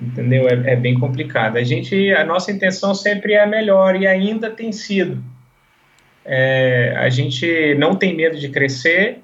entendeu? 0.00 0.48
É, 0.48 0.72
é 0.72 0.76
bem 0.76 0.98
complicado. 0.98 1.56
A 1.56 1.64
gente, 1.64 2.12
a 2.12 2.24
nossa 2.24 2.52
intenção 2.52 2.94
sempre 2.94 3.32
é 3.32 3.42
a 3.42 3.46
melhor 3.46 3.96
e 3.96 4.06
ainda 4.06 4.50
tem 4.50 4.70
sido. 4.70 5.22
É, 6.24 6.94
a 6.96 7.08
gente 7.08 7.74
não 7.74 7.96
tem 7.96 8.14
medo 8.14 8.38
de 8.38 8.48
crescer, 8.50 9.22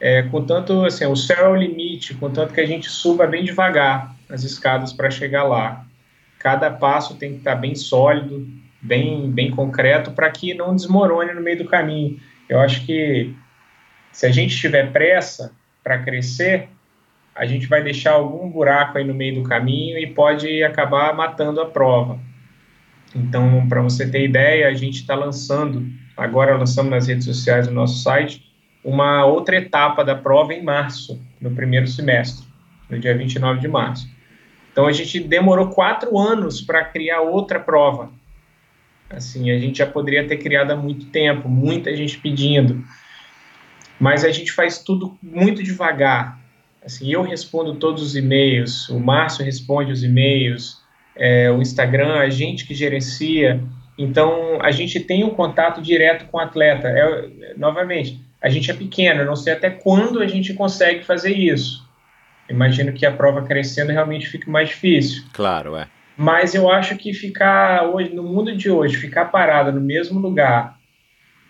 é, 0.00 0.22
contanto, 0.22 0.84
assim, 0.84 1.06
o 1.06 1.16
céu 1.16 1.46
é 1.46 1.48
o 1.48 1.56
limite, 1.56 2.14
contanto 2.14 2.52
que 2.52 2.60
a 2.60 2.66
gente 2.66 2.90
suba 2.90 3.26
bem 3.26 3.44
devagar 3.44 4.14
as 4.28 4.42
escadas 4.44 4.92
para 4.92 5.10
chegar 5.10 5.44
lá. 5.44 5.85
Cada 6.46 6.70
passo 6.70 7.16
tem 7.16 7.32
que 7.32 7.38
estar 7.38 7.56
bem 7.56 7.74
sólido, 7.74 8.46
bem, 8.80 9.28
bem 9.32 9.50
concreto, 9.50 10.12
para 10.12 10.30
que 10.30 10.54
não 10.54 10.76
desmorone 10.76 11.34
no 11.34 11.40
meio 11.40 11.58
do 11.58 11.64
caminho. 11.64 12.20
Eu 12.48 12.60
acho 12.60 12.86
que 12.86 13.34
se 14.12 14.26
a 14.26 14.30
gente 14.30 14.56
tiver 14.56 14.92
pressa 14.92 15.50
para 15.82 15.98
crescer, 15.98 16.68
a 17.34 17.44
gente 17.46 17.66
vai 17.66 17.82
deixar 17.82 18.12
algum 18.12 18.48
buraco 18.48 18.96
aí 18.96 19.02
no 19.02 19.12
meio 19.12 19.34
do 19.34 19.42
caminho 19.42 19.98
e 19.98 20.06
pode 20.06 20.62
acabar 20.62 21.12
matando 21.16 21.60
a 21.60 21.66
prova. 21.66 22.16
Então, 23.12 23.66
para 23.68 23.82
você 23.82 24.08
ter 24.08 24.22
ideia, 24.22 24.68
a 24.68 24.72
gente 24.72 25.00
está 25.00 25.16
lançando, 25.16 25.84
agora 26.16 26.56
lançamos 26.56 26.92
nas 26.92 27.08
redes 27.08 27.24
sociais 27.24 27.66
do 27.66 27.74
nosso 27.74 28.04
site, 28.04 28.40
uma 28.84 29.24
outra 29.24 29.56
etapa 29.56 30.04
da 30.04 30.14
prova 30.14 30.54
em 30.54 30.62
março, 30.62 31.20
no 31.40 31.50
primeiro 31.50 31.88
semestre, 31.88 32.46
no 32.88 33.00
dia 33.00 33.18
29 33.18 33.58
de 33.58 33.66
março. 33.66 34.15
Então, 34.76 34.86
a 34.86 34.92
gente 34.92 35.18
demorou 35.18 35.70
quatro 35.70 36.18
anos 36.18 36.60
para 36.60 36.84
criar 36.84 37.22
outra 37.22 37.58
prova. 37.58 38.10
Assim, 39.08 39.50
a 39.50 39.58
gente 39.58 39.78
já 39.78 39.86
poderia 39.86 40.28
ter 40.28 40.36
criado 40.36 40.70
há 40.70 40.76
muito 40.76 41.06
tempo, 41.06 41.48
muita 41.48 41.96
gente 41.96 42.18
pedindo. 42.18 42.84
Mas 43.98 44.22
a 44.22 44.30
gente 44.30 44.52
faz 44.52 44.76
tudo 44.76 45.16
muito 45.22 45.62
devagar. 45.62 46.38
Assim, 46.84 47.10
eu 47.10 47.22
respondo 47.22 47.76
todos 47.76 48.02
os 48.02 48.16
e-mails, 48.16 48.90
o 48.90 49.00
Márcio 49.00 49.46
responde 49.46 49.92
os 49.92 50.04
e-mails, 50.04 50.82
é, 51.16 51.50
o 51.50 51.62
Instagram, 51.62 52.18
a 52.18 52.28
gente 52.28 52.66
que 52.66 52.74
gerencia. 52.74 53.64
Então, 53.96 54.58
a 54.60 54.70
gente 54.70 55.00
tem 55.00 55.24
um 55.24 55.30
contato 55.30 55.80
direto 55.80 56.26
com 56.26 56.36
o 56.36 56.40
atleta. 56.40 56.88
É, 56.88 57.54
novamente, 57.56 58.20
a 58.42 58.50
gente 58.50 58.70
é 58.70 58.74
pequeno, 58.74 59.22
eu 59.22 59.26
não 59.26 59.36
sei 59.36 59.54
até 59.54 59.70
quando 59.70 60.20
a 60.20 60.26
gente 60.26 60.52
consegue 60.52 61.02
fazer 61.02 61.32
isso. 61.32 61.85
Imagino 62.48 62.92
que 62.92 63.04
a 63.04 63.12
prova 63.12 63.42
crescendo 63.42 63.92
realmente 63.92 64.28
fique 64.28 64.48
mais 64.48 64.68
difícil. 64.68 65.24
Claro, 65.32 65.76
é. 65.76 65.88
Mas 66.16 66.54
eu 66.54 66.70
acho 66.70 66.96
que 66.96 67.12
ficar 67.12 67.84
hoje, 67.88 68.14
no 68.14 68.22
mundo 68.22 68.56
de 68.56 68.70
hoje, 68.70 68.96
ficar 68.96 69.26
parada 69.26 69.70
no 69.70 69.80
mesmo 69.80 70.18
lugar, 70.18 70.76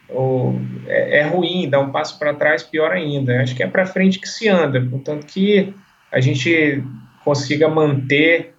ou, 0.09 0.59
é, 0.87 1.19
é 1.19 1.23
ruim, 1.23 1.71
dar 1.71 1.81
um 1.81 1.93
passo 1.93 2.19
para 2.19 2.35
trás, 2.35 2.63
pior 2.63 2.91
ainda. 2.91 3.41
Acho 3.41 3.55
que 3.55 3.63
é 3.63 3.67
para 3.67 3.87
frente 3.87 4.19
que 4.19 4.29
se 4.29 4.49
anda, 4.49 4.81
portanto 4.81 5.27
que 5.27 5.73
a 6.11 6.21
gente 6.21 6.83
consiga 7.25 7.69
manter 7.69 8.56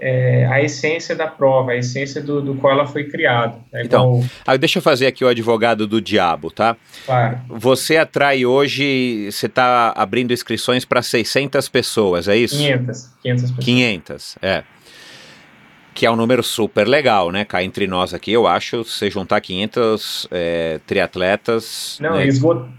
é, 0.00 0.46
a 0.46 0.62
essência 0.62 1.14
da 1.14 1.26
prova, 1.26 1.72
a 1.72 1.76
essência 1.76 2.22
do, 2.22 2.40
do 2.40 2.54
qual 2.54 2.72
ela 2.72 2.86
foi 2.86 3.04
criada. 3.04 3.58
É 3.72 3.84
então, 3.84 4.16
igual... 4.16 4.24
ah, 4.46 4.56
deixa 4.56 4.78
eu 4.78 4.82
fazer 4.82 5.06
aqui 5.06 5.22
o 5.22 5.28
advogado 5.28 5.86
do 5.86 6.00
diabo, 6.00 6.50
tá? 6.50 6.76
Claro. 7.04 7.38
Você 7.48 7.98
atrai 7.98 8.46
hoje, 8.46 9.30
você 9.30 9.46
está 9.46 9.92
abrindo 9.94 10.32
inscrições 10.32 10.84
para 10.84 11.02
600 11.02 11.68
pessoas, 11.68 12.28
é 12.28 12.36
isso? 12.36 12.56
500, 12.56 13.10
500 13.22 13.42
pessoas. 13.42 13.64
500, 13.64 14.38
é. 14.40 14.64
Que 15.92 16.06
é 16.06 16.10
um 16.10 16.16
número 16.16 16.42
super 16.42 16.88
legal, 16.88 17.30
né? 17.30 17.44
Cá 17.44 17.62
entre 17.62 17.86
nós 17.86 18.14
aqui, 18.14 18.32
eu 18.32 18.46
acho, 18.46 18.84
você 18.84 19.10
juntar 19.10 19.40
500 19.40 20.28
é, 20.30 20.80
triatletas... 20.86 21.98
Não, 22.00 22.14
né? 22.14 22.26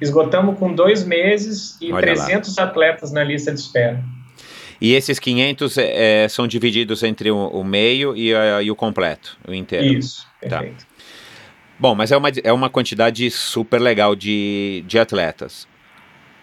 esgotamos 0.01 0.57
com 0.57 0.73
dois 0.73 1.03
meses 1.03 1.77
e 1.79 1.93
Olha 1.93 2.01
300 2.01 2.57
lá. 2.57 2.63
atletas 2.63 3.11
na 3.11 3.23
lista 3.23 3.53
de 3.53 3.59
espera. 3.59 4.03
E 4.81 4.93
esses 4.93 5.19
500 5.19 5.77
é, 5.77 6.27
são 6.27 6.47
divididos 6.47 7.03
entre 7.03 7.29
o, 7.29 7.47
o 7.49 7.63
meio 7.63 8.17
e, 8.17 8.33
a, 8.33 8.63
e, 8.63 8.71
o 8.71 8.75
completo, 8.75 9.37
o 9.47 9.53
inteiro. 9.53 9.99
Isso, 9.99 10.25
tá. 10.41 10.57
perfeito. 10.57 10.79
Tá. 10.79 10.91
Bom, 11.77 11.93
mas 11.93 12.11
é 12.11 12.17
uma, 12.17 12.29
é 12.43 12.51
uma 12.51 12.69
quantidade 12.69 13.29
super 13.29 13.79
legal 13.79 14.15
de, 14.15 14.83
de 14.87 14.97
atletas. 14.97 15.67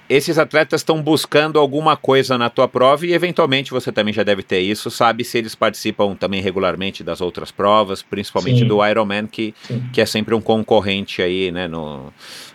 Esses 0.09 0.39
atletas 0.39 0.81
estão 0.81 1.03
buscando 1.03 1.59
alguma 1.59 1.97
coisa 1.97 2.39
na 2.39 2.49
tua 2.49 2.67
prova 2.67 3.05
e 3.05 3.13
eventualmente 3.13 3.73
você 3.73 3.93
também 3.93 4.15
já 4.15 4.23
deve 4.23 4.43
ter 4.43 4.61
isso, 4.61 4.91
sabe 4.91 5.23
se 5.23 5.37
eles 5.37 5.55
participam 5.55 6.15
também 6.15 6.41
regularmente 6.41 7.05
das 7.05 7.21
outras 7.21 7.51
provas, 7.51 8.03
principalmente 8.03 8.61
Sim. 8.61 8.67
do 8.67 8.85
Ironman, 8.85 9.27
que, 9.27 9.55
que 9.93 10.01
é 10.01 10.07
sempre 10.07 10.35
um 10.35 10.41
concorrente 10.41 11.21
aí, 11.21 11.53
né, 11.53 11.69
no, 11.69 12.11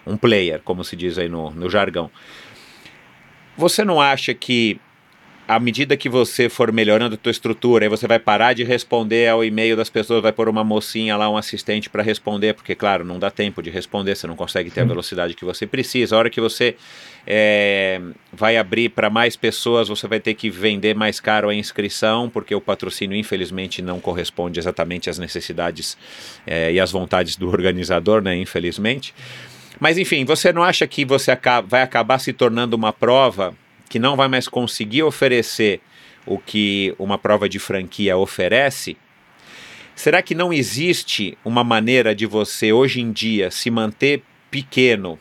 um 0.05 0.17
player, 0.17 0.61
como 0.63 0.83
se 0.83 0.95
diz 0.95 1.19
aí 1.19 1.29
no, 1.29 1.51
no 1.51 1.69
jargão. 1.69 2.09
Você 3.55 3.85
não 3.85 4.01
acha 4.01 4.33
que 4.33 4.79
à 5.47 5.59
medida 5.59 5.97
que 5.97 6.07
você 6.07 6.47
for 6.47 6.71
melhorando 6.71 7.15
a 7.15 7.17
tua 7.17 7.31
estrutura, 7.31 7.85
aí 7.85 7.89
você 7.89 8.07
vai 8.07 8.17
parar 8.17 8.53
de 8.53 8.63
responder 8.63 9.27
ao 9.27 9.43
e-mail 9.43 9.75
das 9.75 9.89
pessoas, 9.89 10.21
vai 10.21 10.31
pôr 10.31 10.47
uma 10.47 10.63
mocinha 10.63 11.17
lá, 11.17 11.29
um 11.29 11.35
assistente 11.35 11.89
para 11.89 12.01
responder, 12.01 12.53
porque, 12.53 12.73
claro, 12.73 13.03
não 13.03 13.19
dá 13.19 13.29
tempo 13.29 13.61
de 13.61 13.69
responder, 13.69 14.15
você 14.15 14.25
não 14.25 14.35
consegue 14.35 14.71
ter 14.71 14.81
a 14.81 14.85
velocidade 14.85 15.33
que 15.33 15.43
você 15.43 15.67
precisa. 15.67 16.15
A 16.15 16.19
hora 16.19 16.29
que 16.29 16.39
você 16.39 16.75
é, 17.27 18.01
vai 18.31 18.55
abrir 18.55 18.89
para 18.89 19.09
mais 19.09 19.35
pessoas, 19.35 19.89
você 19.89 20.07
vai 20.07 20.19
ter 20.19 20.33
que 20.33 20.49
vender 20.49 20.95
mais 20.95 21.19
caro 21.19 21.49
a 21.49 21.55
inscrição, 21.55 22.29
porque 22.29 22.55
o 22.55 22.61
patrocínio, 22.61 23.17
infelizmente, 23.17 23.81
não 23.81 23.99
corresponde 23.99 24.59
exatamente 24.59 25.09
às 25.09 25.19
necessidades 25.19 25.97
é, 26.47 26.71
e 26.71 26.79
às 26.79 26.91
vontades 26.91 27.35
do 27.35 27.49
organizador, 27.49 28.21
né? 28.21 28.35
Infelizmente. 28.37 29.13
Mas, 29.79 29.97
enfim, 29.97 30.23
você 30.23 30.53
não 30.53 30.63
acha 30.63 30.87
que 30.87 31.03
você 31.03 31.37
vai 31.67 31.81
acabar 31.81 32.17
se 32.19 32.31
tornando 32.31 32.75
uma 32.75 32.93
prova 32.93 33.53
que 33.93 33.99
não 33.99 34.15
vai 34.15 34.27
mais 34.27 34.47
conseguir 34.47 35.03
oferecer 35.03 35.79
o 36.25 36.39
que 36.39 36.95
uma 36.97 37.15
prova 37.15 37.47
de 37.47 37.59
franquia 37.59 38.17
oferece, 38.17 38.97
será 39.95 40.19
que 40.23 40.33
não 40.33 40.51
existe 40.51 41.37
uma 41.45 41.63
maneira 41.63 42.15
de 42.15 42.25
você 42.25 42.73
hoje 42.73 43.01
em 43.01 43.11
dia 43.11 43.51
se 43.51 43.69
manter 43.69 44.23
pequeno, 44.49 45.19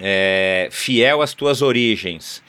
é, 0.00 0.68
fiel 0.70 1.20
às 1.20 1.34
tuas 1.34 1.60
origens? 1.60 2.42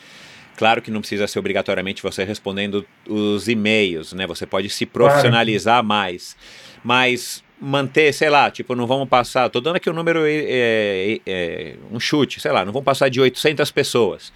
Claro 0.56 0.82
que 0.82 0.90
não 0.90 1.02
precisa 1.02 1.28
ser 1.28 1.40
obrigatoriamente 1.40 2.02
você 2.02 2.24
respondendo 2.24 2.86
os 3.06 3.50
e-mails, 3.50 4.14
né? 4.14 4.26
Você 4.26 4.46
pode 4.46 4.70
se 4.70 4.86
profissionalizar 4.86 5.84
claro. 5.84 5.88
mais, 5.88 6.38
mas 6.82 7.44
manter, 7.60 8.14
sei 8.14 8.30
lá, 8.30 8.50
tipo, 8.50 8.74
não 8.76 8.88
vamos 8.88 9.10
passar, 9.10 9.50
tô 9.50 9.60
dando 9.60 9.76
aqui 9.76 9.90
um 9.90 9.94
número, 9.94 10.26
é, 10.26 10.32
é, 10.38 11.20
é, 11.26 11.76
um 11.92 12.00
chute, 12.00 12.40
sei 12.40 12.54
lá, 12.54 12.64
não 12.64 12.72
vamos 12.72 12.86
passar 12.86 13.10
de 13.10 13.20
800 13.20 13.70
pessoas 13.72 14.32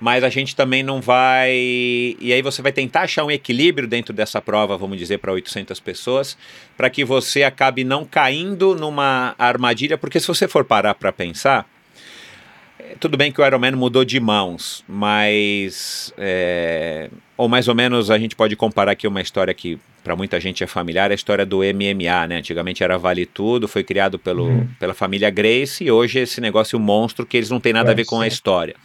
mas 0.00 0.22
a 0.22 0.28
gente 0.28 0.54
também 0.54 0.82
não 0.82 1.00
vai. 1.00 1.50
E 2.20 2.32
aí 2.32 2.42
você 2.42 2.62
vai 2.62 2.72
tentar 2.72 3.02
achar 3.02 3.24
um 3.24 3.30
equilíbrio 3.30 3.88
dentro 3.88 4.12
dessa 4.12 4.40
prova, 4.40 4.76
vamos 4.76 4.98
dizer, 4.98 5.18
para 5.18 5.32
800 5.32 5.80
pessoas, 5.80 6.36
para 6.76 6.88
que 6.88 7.04
você 7.04 7.42
acabe 7.42 7.84
não 7.84 8.04
caindo 8.04 8.74
numa 8.74 9.34
armadilha, 9.38 9.98
porque 9.98 10.20
se 10.20 10.28
você 10.28 10.46
for 10.46 10.64
parar 10.64 10.94
para 10.94 11.12
pensar. 11.12 11.68
É, 12.78 12.94
tudo 13.00 13.16
bem 13.16 13.32
que 13.32 13.40
o 13.40 13.46
Ironman 13.46 13.72
mudou 13.72 14.04
de 14.04 14.20
mãos, 14.20 14.84
mas. 14.86 16.12
É, 16.16 17.10
ou 17.36 17.48
mais 17.48 17.66
ou 17.66 17.74
menos 17.74 18.10
a 18.10 18.18
gente 18.18 18.36
pode 18.36 18.54
comparar 18.54 18.92
aqui 18.92 19.06
uma 19.06 19.20
história 19.20 19.52
que 19.52 19.78
para 20.02 20.14
muita 20.14 20.40
gente 20.40 20.62
é 20.62 20.66
familiar, 20.66 21.10
a 21.10 21.14
história 21.14 21.44
do 21.44 21.58
MMA, 21.58 22.28
né? 22.28 22.36
Antigamente 22.36 22.84
era 22.84 22.96
Vale 22.96 23.26
Tudo, 23.26 23.66
foi 23.66 23.82
criado 23.82 24.18
pelo, 24.18 24.46
uhum. 24.46 24.68
pela 24.78 24.94
família 24.94 25.28
Grace 25.28 25.84
e 25.84 25.90
hoje 25.90 26.20
esse 26.20 26.40
negócio 26.40 26.78
monstro 26.78 27.26
que 27.26 27.36
eles 27.36 27.50
não 27.50 27.60
têm 27.60 27.72
nada 27.72 27.90
a 27.90 27.94
ver 27.94 28.06
com 28.06 28.20
a 28.20 28.26
história 28.26 28.76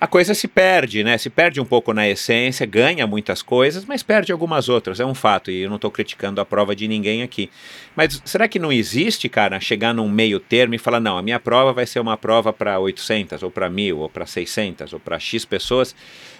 a 0.00 0.06
coisa 0.06 0.32
se 0.32 0.46
perde, 0.46 1.02
né? 1.02 1.18
Se 1.18 1.28
perde 1.28 1.60
um 1.60 1.64
pouco 1.64 1.92
na 1.92 2.08
essência, 2.08 2.64
ganha 2.64 3.06
muitas 3.06 3.42
coisas, 3.42 3.84
mas 3.84 4.02
perde 4.02 4.30
algumas 4.30 4.68
outras, 4.68 5.00
é 5.00 5.04
um 5.04 5.14
fato, 5.14 5.50
e 5.50 5.62
eu 5.62 5.68
não 5.68 5.76
estou 5.76 5.90
criticando 5.90 6.40
a 6.40 6.44
prova 6.44 6.74
de 6.74 6.86
ninguém 6.86 7.22
aqui. 7.22 7.50
Mas 7.96 8.22
será 8.24 8.46
que 8.46 8.60
não 8.60 8.72
existe, 8.72 9.28
cara, 9.28 9.58
chegar 9.58 9.92
num 9.92 10.08
meio 10.08 10.38
termo 10.38 10.74
e 10.74 10.78
falar, 10.78 11.00
não, 11.00 11.18
a 11.18 11.22
minha 11.22 11.40
prova 11.40 11.72
vai 11.72 11.84
ser 11.84 11.98
uma 11.98 12.16
prova 12.16 12.52
para 12.52 12.78
800, 12.78 13.42
ou 13.42 13.50
para 13.50 13.68
1000, 13.68 13.98
ou 13.98 14.08
para 14.08 14.24
600, 14.24 14.92
ou 14.92 15.00
para 15.00 15.18
X 15.18 15.44
pessoas, 15.44 15.96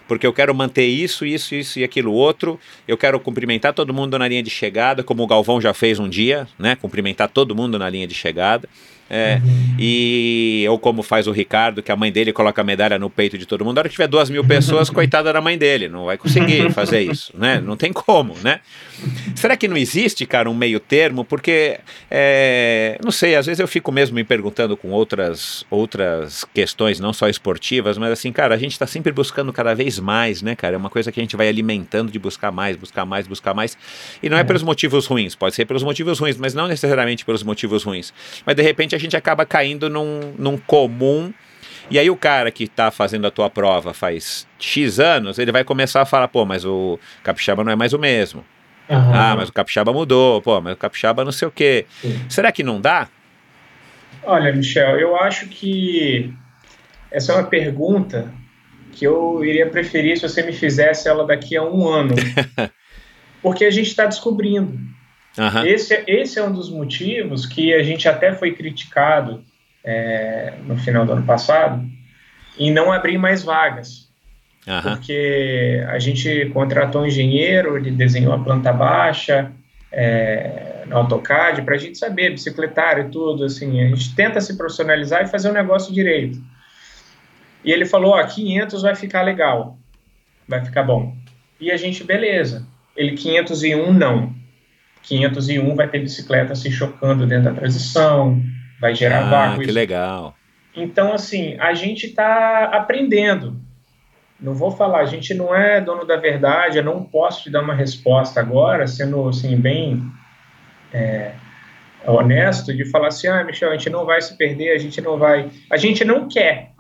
porque 0.07 0.27
eu 0.27 0.33
quero 0.33 0.55
manter 0.55 0.87
isso, 0.87 1.27
isso, 1.27 1.55
isso 1.55 1.81
e 1.81 1.85
aquilo 1.85 2.13
outro. 2.13 2.59
Eu 2.87 2.97
quero 2.97 3.21
cumprimentar 3.21 3.75
todo 3.75 3.93
mundo 3.93 4.19
na 4.19 4.27
linha 4.27 4.43
de 4.43 4.51
chegada, 4.51 5.03
como 5.03 5.23
o 5.23 5.27
Galvão 5.27 5.61
já 5.61 5.75
fez 5.75 5.99
um 5.99 6.09
dia, 6.09 6.49
né? 6.59 6.75
Cumprimentar 6.77 7.29
todo 7.29 7.55
mundo 7.55 7.79
na 7.79 7.91
linha 7.91 8.07
de 8.07 8.15
chegada. 8.15 8.69
É, 9.11 9.41
uhum. 9.43 9.77
e 9.79 10.67
ou 10.69 10.79
como 10.79 11.03
faz 11.03 11.27
o 11.27 11.33
Ricardo, 11.33 11.83
que 11.83 11.91
a 11.91 11.97
mãe 11.97 12.13
dele 12.13 12.33
coloca 12.33 12.61
a 12.61 12.65
medalha 12.65 12.99
no 12.99 13.09
peito 13.09 13.39
de 13.39 13.47
todo 13.47 13.65
mundo. 13.65 13.77
Na 13.77 13.81
hora 13.81 13.89
que 13.89 13.95
tiver 13.95 14.07
duas 14.07 14.29
mil 14.29 14.45
pessoas, 14.45 14.91
coitada 14.91 15.33
da 15.33 15.41
mãe 15.41 15.57
dele, 15.57 15.89
não 15.89 16.05
vai 16.05 16.19
conseguir 16.19 16.71
fazer 16.75 17.01
isso, 17.01 17.33
né? 17.37 17.61
Não 17.61 17.77
tem 17.77 17.93
como, 17.93 18.35
né? 18.43 18.61
Será 19.35 19.57
que 19.57 19.69
não 19.69 19.77
existe, 19.77 20.27
cara, 20.27 20.51
um 20.51 20.55
meio 20.55 20.81
termo? 20.81 21.25
Porque, 21.25 21.79
é, 22.11 22.99
não 23.03 23.11
sei, 23.11 23.37
às 23.37 23.47
vezes 23.47 23.61
eu 23.61 23.69
fico 23.69 23.93
mesmo 23.93 24.17
me 24.17 24.25
perguntando 24.25 24.77
com 24.77 24.91
outras, 24.91 25.65
outras 25.71 26.45
questões, 26.53 26.99
não 26.99 27.13
só 27.13 27.29
esportivas, 27.29 27.97
mas 27.97 28.11
assim, 28.11 28.33
cara, 28.33 28.55
a 28.55 28.59
gente 28.59 28.73
está 28.73 28.87
sempre 28.87 29.13
buscando 29.13 29.53
cada 29.53 29.75
vez 29.75 29.99
mais, 30.01 30.43
né, 30.43 30.57
cara? 30.57 30.75
É 30.75 30.79
uma 30.79 30.91
coisa 30.91 31.13
que 31.13 31.21
a 31.21 31.23
gente 31.23 31.37
vai 31.37 31.49
alimentando 31.49 32.11
de 32.11 32.19
buscar 32.19 32.51
mais, 32.51 32.77
buscar 32.77 33.05
mais, 33.05 33.27
buscar 33.27 33.55
mais. 33.55 33.79
E 34.23 34.29
não 34.29 34.37
é, 34.37 34.41
é 34.41 34.45
pelos 34.45 34.63
motivos 34.63 35.07
ruins, 35.07 35.35
pode 35.35 35.55
ser 35.55 35.65
pelos 35.65 35.83
motivos 35.83 36.19
ruins, 36.19 36.37
mas 36.37 36.53
não 36.53 36.67
necessariamente 36.67 37.25
pelos 37.25 37.43
motivos 37.43 37.85
ruins. 37.85 38.13
Mas 38.45 38.57
de 38.57 38.63
repente 38.63 38.97
a 38.97 38.98
gente 38.99 39.17
acaba 39.17 39.47
caindo 39.47 39.89
num, 39.89 40.35
num 40.39 40.57
comum. 40.57 41.33
E 41.91 41.99
aí 41.99 42.11
o 42.11 42.17
cara 42.17 42.51
que 42.51 42.65
está 42.65 42.91
fazendo 42.91 43.27
a 43.27 43.31
tua 43.31 43.49
prova 43.49 43.95
faz 43.95 44.47
X 44.59 45.01
anos, 45.01 45.39
ele 45.39 45.51
vai 45.51 45.65
começar 45.65 46.03
a 46.03 46.05
falar, 46.05 46.29
pô, 46.29 46.45
mas 46.45 46.65
o 46.65 46.99
capixaba 47.23 47.65
não 47.65 47.73
é 47.73 47.77
mais 47.77 47.93
o 47.93 47.99
mesmo. 47.99 48.45
Uhum. 48.89 49.15
Ah, 49.15 49.35
mas 49.37 49.49
o 49.49 49.53
capixaba 49.53 49.93
mudou, 49.93 50.43
pô, 50.43 50.61
mas 50.61 50.75
o 50.75 50.77
capixaba 50.77 51.25
não 51.25 51.33
sei 51.33 51.49
o 51.49 51.51
quê. 51.51 51.87
Sim. 52.01 52.21
Será 52.29 52.53
que 52.53 52.63
não 52.63 52.81
dá? 52.81 53.09
Olha, 54.23 54.53
Michel, 54.53 54.99
eu 54.99 55.17
acho 55.17 55.49
que 55.49 56.33
essa 57.11 57.33
é 57.33 57.37
uma 57.37 57.45
pergunta 57.45 58.31
que 58.93 59.07
eu 59.07 59.45
iria 59.45 59.69
preferir 59.69 60.17
se 60.19 60.29
você 60.29 60.43
me 60.43 60.53
fizesse 60.53 61.09
ela 61.09 61.27
daqui 61.27 61.57
a 61.57 61.63
um 61.63 61.87
ano. 61.89 62.15
Porque 63.41 63.65
a 63.65 63.71
gente 63.71 63.87
está 63.87 64.05
descobrindo. 64.05 64.79
Uhum. 65.39 65.65
Esse, 65.65 66.03
esse 66.07 66.39
é 66.39 66.43
um 66.43 66.53
dos 66.53 66.69
motivos 66.69 67.47
que 67.47 67.73
a 67.73 67.83
gente 67.83 68.09
até 68.09 68.35
foi 68.35 68.53
criticado 68.53 69.45
é, 69.85 70.55
no 70.65 70.77
final 70.77 71.07
do 71.07 71.13
ano 71.13 71.25
passado 71.25 71.87
em 72.59 72.73
não 72.73 72.93
abrir 72.93 73.19
mais 73.19 73.43
vagas. 73.45 74.09
Uhum. 74.67 74.83
Porque 74.83 75.83
a 75.89 75.99
gente 75.99 76.51
contratou 76.53 77.03
um 77.03 77.07
engenheiro, 77.07 77.77
ele 77.77 77.91
desenhou 77.91 78.33
a 78.33 78.39
planta 78.39 78.73
baixa, 78.73 79.53
é, 79.91 80.85
no 80.87 80.97
AutoCAD 80.97 81.63
para 81.63 81.77
a 81.77 81.79
gente 81.79 81.97
saber, 81.97 82.31
bicicletário 82.31 83.07
e 83.07 83.11
tudo, 83.11 83.45
assim, 83.45 83.81
a 83.83 83.89
gente 83.89 84.15
tenta 84.15 84.41
se 84.41 84.57
profissionalizar 84.57 85.23
e 85.23 85.29
fazer 85.29 85.49
o 85.49 85.55
negócio 85.55 85.95
direito. 85.95 86.39
E 87.65 87.73
ele 87.73 87.85
falou, 87.85 88.13
ó, 88.13 88.23
500 88.25 88.83
vai 88.83 88.95
ficar 88.95 89.23
legal, 89.23 89.79
vai 90.47 90.65
ficar 90.65 90.83
bom. 90.83 91.15
E 91.61 91.71
a 91.71 91.77
gente, 91.77 92.05
beleza. 92.05 92.67
Ele, 92.97 93.17
501 93.17 93.93
não. 93.93 94.35
501 95.03 95.75
vai 95.75 95.89
ter 95.89 96.01
bicicleta 96.01 96.55
se 96.55 96.71
chocando 96.71 97.27
dentro 97.27 97.45
da 97.45 97.55
transição, 97.55 98.43
vai 98.81 98.95
gerar 98.95 99.27
ah, 99.27 99.31
vácuo. 99.31 99.65
que 99.65 99.71
legal. 99.71 100.35
Então, 100.75 101.13
assim, 101.13 101.57
a 101.59 101.75
gente 101.75 102.07
está 102.07 102.65
aprendendo. 102.65 103.61
Não 104.41 104.55
vou 104.55 104.71
falar, 104.71 105.01
a 105.01 105.07
gente 105.07 105.35
não 105.35 105.55
é 105.55 105.81
dono 105.81 106.05
da 106.05 106.17
verdade, 106.17 106.79
eu 106.79 106.85
não 106.85 107.03
posso 107.03 107.43
te 107.43 107.51
dar 107.51 107.63
uma 107.63 107.75
resposta 107.75 108.39
agora, 108.39 108.87
sendo 108.87 109.29
assim, 109.29 109.57
bem 109.57 110.01
é, 110.93 111.33
honesto, 112.07 112.73
de 112.73 112.85
falar 112.85 113.09
assim, 113.09 113.27
ah, 113.27 113.43
Michel, 113.43 113.71
a 113.71 113.73
gente 113.73 113.91
não 113.91 114.05
vai 114.05 114.21
se 114.21 114.37
perder, 114.37 114.73
a 114.73 114.79
gente 114.79 115.01
não 115.01 115.19
vai. 115.19 115.51
A 115.71 115.77
gente 115.77 116.05
não 116.05 116.29
quer. 116.29 116.71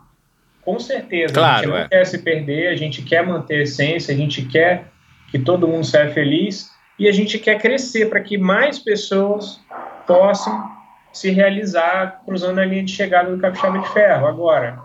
Com 0.62 0.78
certeza, 0.78 1.34
Claro, 1.34 1.52
a 1.52 1.58
gente 1.58 1.68
não 1.70 1.78
é. 1.78 1.88
quer 1.88 2.04
se 2.04 2.18
perder, 2.18 2.68
a 2.68 2.76
gente 2.76 3.02
quer 3.02 3.26
manter 3.26 3.56
a 3.56 3.62
essência, 3.62 4.14
a 4.14 4.16
gente 4.16 4.42
quer 4.42 4.84
que 5.30 5.38
todo 5.38 5.66
mundo 5.66 5.84
saia 5.84 6.10
feliz 6.10 6.70
e 6.98 7.08
a 7.08 7.12
gente 7.12 7.38
quer 7.38 7.58
crescer 7.60 8.08
para 8.10 8.20
que 8.20 8.36
mais 8.36 8.78
pessoas 8.78 9.60
possam 10.06 10.70
se 11.12 11.30
realizar 11.30 12.22
cruzando 12.24 12.58
a 12.58 12.64
linha 12.64 12.82
de 12.82 12.92
chegada 12.92 13.30
do 13.30 13.40
Capixaba 13.40 13.78
de 13.78 13.88
Ferro. 13.90 14.26
Agora, 14.26 14.80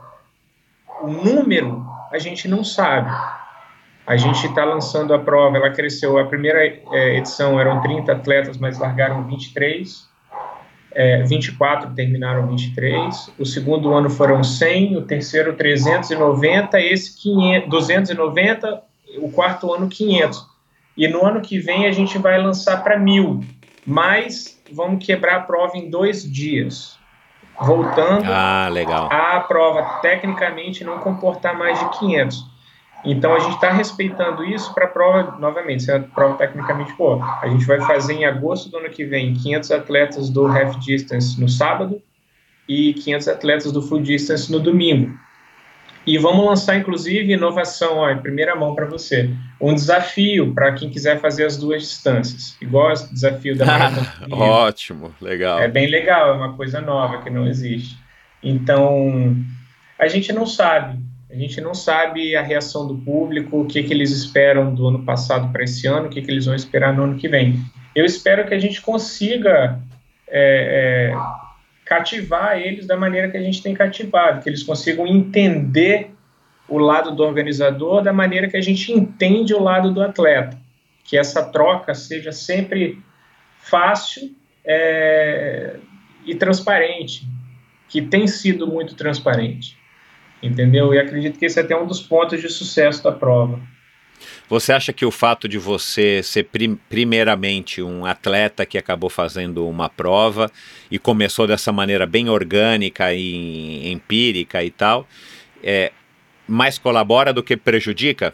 o 1.01 1.07
número 1.07 1.85
a 2.11 2.19
gente 2.19 2.47
não 2.47 2.63
sabe. 2.63 3.09
A 4.05 4.17
gente 4.17 4.45
está 4.45 4.65
lançando 4.65 5.13
a 5.13 5.19
prova, 5.19 5.57
ela 5.57 5.71
cresceu. 5.71 6.17
A 6.17 6.25
primeira 6.25 6.65
é, 6.65 7.17
edição 7.17 7.59
eram 7.59 7.81
30 7.81 8.11
atletas, 8.11 8.57
mas 8.57 8.77
largaram 8.77 9.23
23. 9.23 10.11
É, 10.91 11.23
24 11.23 11.93
terminaram 11.95 12.45
23. 12.47 13.31
O 13.39 13.45
segundo 13.45 13.93
ano 13.93 14.09
foram 14.09 14.43
100, 14.43 14.97
o 14.97 15.01
terceiro 15.03 15.53
390, 15.53 16.79
esse 16.79 17.19
500, 17.21 17.69
290, 17.69 18.83
o 19.19 19.31
quarto 19.31 19.73
ano 19.73 19.87
500. 19.87 20.52
E 20.95 21.07
no 21.07 21.25
ano 21.25 21.41
que 21.41 21.57
vem 21.59 21.87
a 21.87 21.91
gente 21.91 22.17
vai 22.17 22.37
lançar 22.41 22.83
para 22.83 22.97
mil, 22.97 23.41
mas 23.85 24.61
vamos 24.71 25.03
quebrar 25.05 25.35
a 25.37 25.41
prova 25.41 25.77
em 25.77 25.89
dois 25.89 26.23
dias. 26.23 26.97
Voltando 27.59 28.25
Ah, 28.31 28.67
legal. 28.69 29.09
a 29.11 29.39
prova 29.41 29.99
tecnicamente 30.01 30.83
não 30.83 30.97
comportar 30.99 31.57
mais 31.57 31.79
de 31.79 31.99
500. 31.99 32.51
Então 33.05 33.33
a 33.35 33.39
gente 33.39 33.55
está 33.55 33.69
respeitando 33.69 34.43
isso 34.45 34.73
para 34.73 34.85
a 34.85 34.87
prova, 34.87 35.37
novamente, 35.37 35.83
se 35.83 35.91
a 35.91 35.99
prova 35.99 36.35
tecnicamente 36.37 36.93
for. 36.93 37.21
A 37.41 37.47
gente 37.49 37.65
vai 37.65 37.79
fazer 37.81 38.13
em 38.13 38.25
agosto 38.25 38.69
do 38.69 38.77
ano 38.77 38.89
que 38.89 39.03
vem 39.03 39.33
500 39.33 39.71
atletas 39.71 40.29
do 40.29 40.47
half 40.47 40.77
distance 40.79 41.39
no 41.39 41.49
sábado 41.49 42.01
e 42.67 42.93
500 42.93 43.27
atletas 43.27 43.71
do 43.71 43.81
full 43.81 44.01
distance 44.01 44.49
no 44.51 44.59
domingo. 44.59 45.17
E 46.05 46.17
vamos 46.17 46.45
lançar, 46.45 46.77
inclusive, 46.77 47.31
inovação, 47.31 47.97
ó, 47.97 48.09
em 48.09 48.17
primeira 48.17 48.55
mão 48.55 48.75
para 48.75 48.85
você. 48.85 49.29
Um 49.59 49.73
desafio 49.73 50.53
para 50.53 50.73
quem 50.73 50.89
quiser 50.89 51.19
fazer 51.19 51.45
as 51.45 51.57
duas 51.57 51.81
distâncias. 51.81 52.57
Igual 52.61 52.91
o 52.91 53.13
desafio 53.13 53.55
da 53.55 53.65
Maratona. 53.65 54.11
Ótimo, 54.35 55.15
legal. 55.21 55.59
É 55.59 55.67
bem 55.67 55.87
legal, 55.87 56.29
é 56.29 56.31
uma 56.33 56.53
coisa 56.53 56.81
nova 56.81 57.21
que 57.21 57.29
não 57.29 57.47
existe. 57.47 57.97
Então, 58.43 59.35
a 59.97 60.07
gente 60.07 60.33
não 60.33 60.45
sabe. 60.45 60.99
A 61.31 61.35
gente 61.35 61.59
não 61.61 61.73
sabe 61.73 62.35
a 62.35 62.41
reação 62.41 62.85
do 62.85 62.95
público, 62.97 63.61
o 63.61 63.65
que, 63.65 63.81
que 63.81 63.93
eles 63.93 64.11
esperam 64.11 64.75
do 64.75 64.87
ano 64.87 65.03
passado 65.03 65.51
para 65.51 65.63
esse 65.63 65.87
ano, 65.87 66.07
o 66.07 66.09
que, 66.09 66.21
que 66.21 66.29
eles 66.29 66.45
vão 66.45 66.53
esperar 66.53 66.93
no 66.93 67.03
ano 67.03 67.15
que 67.17 67.27
vem. 67.27 67.59
Eu 67.95 68.05
espero 68.05 68.45
que 68.45 68.53
a 68.53 68.59
gente 68.59 68.81
consiga 68.81 69.79
é, 70.27 71.11
é, 71.11 71.15
cativar 71.93 72.57
eles 72.57 72.87
da 72.87 72.97
maneira 72.97 73.29
que 73.29 73.37
a 73.37 73.41
gente 73.41 73.61
tem 73.61 73.73
cativado, 73.75 74.41
que 74.41 74.49
eles 74.49 74.63
consigam 74.63 75.05
entender 75.05 76.09
o 76.67 76.79
lado 76.79 77.15
do 77.15 77.23
organizador 77.23 78.01
da 78.01 78.11
maneira 78.11 78.49
que 78.49 78.57
a 78.57 78.61
gente 78.61 78.91
entende 78.91 79.53
o 79.53 79.61
lado 79.61 79.93
do 79.93 80.01
atleta. 80.01 80.57
Que 81.03 81.17
essa 81.17 81.43
troca 81.43 81.93
seja 81.93 82.31
sempre 82.31 82.99
fácil 83.59 84.33
é, 84.65 85.75
e 86.25 86.33
transparente, 86.33 87.27
que 87.87 88.01
tem 88.01 88.25
sido 88.25 88.65
muito 88.65 88.95
transparente. 88.95 89.77
Entendeu? 90.41 90.93
E 90.93 90.99
acredito 90.99 91.37
que 91.37 91.45
esse 91.45 91.59
é 91.59 91.63
até 91.63 91.75
um 91.75 91.85
dos 91.85 92.01
pontos 92.01 92.41
de 92.41 92.49
sucesso 92.49 93.03
da 93.03 93.11
prova. 93.11 93.61
Você 94.49 94.73
acha 94.73 94.91
que 94.91 95.05
o 95.05 95.11
fato 95.11 95.47
de 95.47 95.57
você 95.57 96.21
ser 96.21 96.43
prim 96.43 96.77
primeiramente 96.89 97.81
um 97.81 98.05
atleta 98.05 98.65
que 98.65 98.77
acabou 98.77 99.09
fazendo 99.09 99.67
uma 99.67 99.89
prova 99.89 100.51
e 100.91 100.99
começou 100.99 101.47
dessa 101.47 101.71
maneira 101.71 102.05
bem 102.05 102.29
orgânica 102.29 103.13
e 103.13 103.91
empírica 103.91 104.63
e 104.63 104.69
tal, 104.69 105.07
é, 105.63 105.91
mais 106.47 106.77
colabora 106.77 107.31
do 107.31 107.41
que 107.41 107.55
prejudica? 107.55 108.33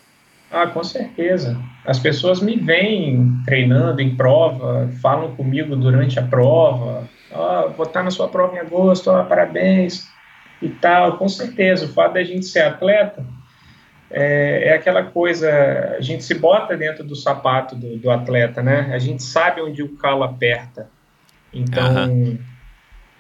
Ah, 0.52 0.66
com 0.66 0.84
certeza. 0.84 1.56
As 1.86 2.00
pessoas 2.00 2.42
me 2.42 2.56
veem 2.56 3.32
treinando 3.46 4.02
em 4.02 4.16
prova, 4.16 4.90
falam 5.00 5.36
comigo 5.36 5.76
durante 5.76 6.18
a 6.18 6.24
prova. 6.24 7.08
Ah, 7.32 7.72
vou 7.78 7.86
estar 7.86 8.04
na 8.04 8.10
sua 8.10 8.28
prova 8.28 8.56
em 8.56 8.60
agosto, 8.60 9.12
ah, 9.12 9.24
parabéns 9.24 10.08
e 10.60 10.70
tal. 10.70 11.18
Com 11.18 11.30
certeza, 11.30 11.86
o 11.86 11.90
fato 11.90 12.14
da 12.14 12.24
gente 12.24 12.48
ser 12.48 12.62
atleta 12.62 13.24
é, 14.12 14.70
é, 14.70 14.74
aquela 14.74 15.04
coisa, 15.04 15.50
a 15.98 16.02
gente 16.02 16.24
se 16.24 16.34
bota 16.34 16.76
dentro 16.76 17.04
do 17.04 17.16
sapato 17.16 17.76
do, 17.76 17.98
do, 17.98 18.10
atleta, 18.10 18.62
né? 18.62 18.90
A 18.92 18.98
gente 18.98 19.22
sabe 19.22 19.62
onde 19.62 19.84
o 19.84 19.96
calo 19.98 20.24
aperta. 20.24 20.90
Então, 21.54 22.08
uhum. 22.08 22.40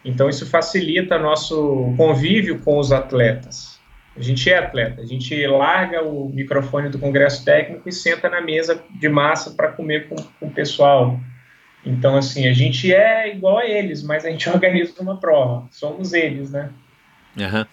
então 0.04 0.30
isso 0.30 0.48
facilita 0.48 1.20
nosso 1.20 1.94
convívio 1.96 2.60
com 2.60 2.80
os 2.80 2.92
atletas. 2.92 3.80
A 4.18 4.22
gente 4.22 4.50
é 4.50 4.58
atleta, 4.58 5.02
a 5.02 5.06
gente 5.06 5.48
larga 5.48 6.04
o 6.04 6.30
microfone 6.30 6.90
do 6.90 7.00
congresso 7.00 7.46
técnico 7.46 7.88
e 7.88 7.92
senta 7.92 8.28
na 8.28 8.42
mesa 8.42 8.84
de 9.00 9.08
massa 9.08 9.52
para 9.52 9.72
comer 9.72 10.10
com, 10.10 10.16
com, 10.16 10.48
o 10.48 10.52
pessoal. 10.52 11.20
Então, 11.86 12.18
assim, 12.18 12.48
a 12.48 12.52
gente 12.52 12.94
é 12.94 13.34
igual 13.34 13.60
a 13.60 13.66
eles, 13.66 14.04
mas 14.04 14.26
a 14.26 14.30
gente 14.30 14.50
organiza 14.50 15.02
uma 15.02 15.18
prova. 15.18 15.68
Somos 15.72 16.14
eles, 16.14 16.52
né? 16.52 16.70
Uhum. 17.38 17.66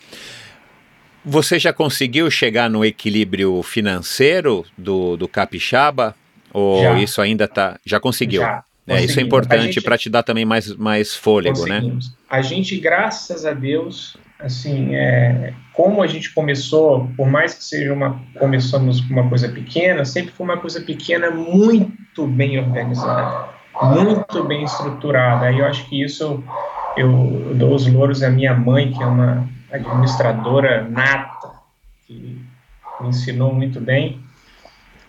Você 1.29 1.59
já 1.59 1.72
conseguiu 1.72 2.31
chegar 2.31 2.70
no 2.70 2.85
equilíbrio 2.85 3.61
financeiro 3.61 4.64
do, 4.79 5.16
do 5.16 5.27
Capixaba? 5.27 6.14
Ou 6.53 6.81
já. 6.81 6.99
isso 7.01 7.20
ainda 7.20 7.49
tá. 7.49 7.81
Já 7.85 7.99
conseguiu? 7.99 8.43
Já. 8.43 8.62
É, 8.87 9.03
isso 9.03 9.18
é 9.18 9.22
importante 9.24 9.81
para 9.81 9.99
te 9.99 10.09
dar 10.09 10.22
também 10.22 10.45
mais, 10.45 10.72
mais 10.77 11.16
fôlego, 11.16 11.66
né? 11.66 11.83
A 12.31 12.41
gente, 12.41 12.79
graças 12.79 13.45
a 13.45 13.53
Deus, 13.53 14.16
assim, 14.39 14.95
é, 14.95 15.53
como 15.72 16.01
a 16.01 16.07
gente 16.07 16.33
começou, 16.33 17.11
por 17.16 17.29
mais 17.29 17.55
que 17.55 17.64
seja 17.64 17.93
uma 17.93 18.22
começamos 18.39 19.01
com 19.01 19.12
uma 19.12 19.29
coisa 19.29 19.49
pequena, 19.49 20.05
sempre 20.05 20.31
foi 20.31 20.47
uma 20.47 20.59
coisa 20.59 20.81
pequena 20.81 21.33
muito 21.33 22.29
bem 22.29 22.57
organizada, 22.61 23.49
muito 23.83 24.45
bem 24.45 24.62
estruturada. 24.62 25.47
Aí 25.47 25.59
eu 25.59 25.66
acho 25.66 25.89
que 25.89 26.05
isso 26.05 26.22
eu, 26.22 26.45
eu 26.97 27.55
dou 27.57 27.74
os 27.74 27.85
louros 27.93 28.22
à 28.22 28.31
minha 28.31 28.55
mãe, 28.55 28.93
que 28.93 29.03
é 29.03 29.07
uma 29.07 29.56
administradora 29.77 30.87
nata, 30.89 31.51
que 32.07 32.41
me 33.01 33.09
ensinou 33.09 33.53
muito 33.53 33.81
bem. 33.81 34.20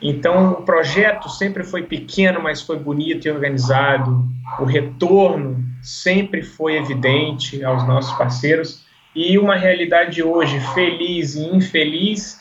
Então, 0.02 0.52
o 0.52 0.61
projeto 0.64 1.30
sempre 1.30 1.64
foi 1.64 1.84
pequeno, 1.84 2.41
mas 2.41 2.61
foi 2.61 2.77
bonito 2.77 3.27
e 3.27 3.31
organizado. 3.31 4.26
O 4.60 4.64
retorno 4.64 5.64
sempre 5.81 6.44
foi 6.44 6.77
evidente 6.77 7.64
aos 7.64 7.88
nossos 7.88 8.15
parceiros. 8.18 8.85
E 9.15 9.38
uma 9.39 9.56
realidade 9.56 10.22
hoje 10.22 10.60
feliz 10.73 11.35
e 11.35 11.45
infeliz. 11.45 12.39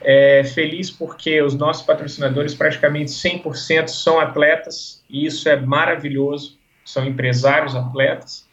É, 0.00 0.42
feliz 0.42 0.90
porque 0.90 1.40
os 1.42 1.54
nossos 1.54 1.84
patrocinadores, 1.84 2.54
praticamente 2.54 3.10
100%, 3.12 3.88
são 3.88 4.18
atletas, 4.18 5.04
e 5.08 5.26
isso 5.26 5.48
é 5.48 5.54
maravilhoso. 5.54 6.58
São 6.84 7.04
empresários 7.04 7.76
atletas 7.76 8.50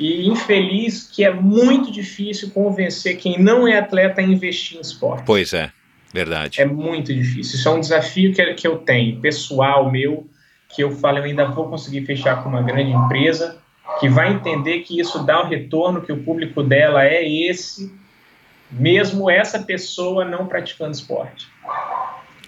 e 0.00 0.26
infeliz 0.26 1.02
que 1.02 1.22
é 1.22 1.30
muito 1.30 1.92
difícil 1.92 2.50
convencer 2.50 3.18
quem 3.18 3.38
não 3.38 3.68
é 3.68 3.78
atleta 3.78 4.22
a 4.22 4.24
investir 4.24 4.78
em 4.78 4.80
esporte. 4.80 5.24
Pois 5.26 5.52
é, 5.52 5.70
verdade. 6.12 6.58
É 6.58 6.64
muito 6.64 7.12
difícil. 7.12 7.56
Isso 7.56 7.68
é 7.68 7.72
um 7.72 7.80
desafio 7.80 8.32
que, 8.32 8.54
que 8.54 8.66
eu 8.66 8.78
tenho, 8.78 9.20
pessoal 9.20 9.90
meu, 9.90 10.26
que 10.70 10.82
eu 10.82 10.90
falo, 10.90 11.18
eu 11.18 11.24
ainda 11.24 11.44
vou 11.44 11.68
conseguir 11.68 12.06
fechar 12.06 12.42
com 12.42 12.48
uma 12.48 12.62
grande 12.62 12.90
empresa 12.90 13.60
que 13.98 14.08
vai 14.08 14.32
entender 14.32 14.80
que 14.80 14.98
isso 14.98 15.22
dá 15.22 15.42
o 15.42 15.48
retorno, 15.48 16.00
que 16.00 16.12
o 16.12 16.22
público 16.22 16.62
dela 16.62 17.04
é 17.04 17.28
esse, 17.28 17.92
mesmo 18.70 19.28
essa 19.30 19.58
pessoa 19.58 20.24
não 20.24 20.46
praticando 20.46 20.92
esporte. 20.92 21.46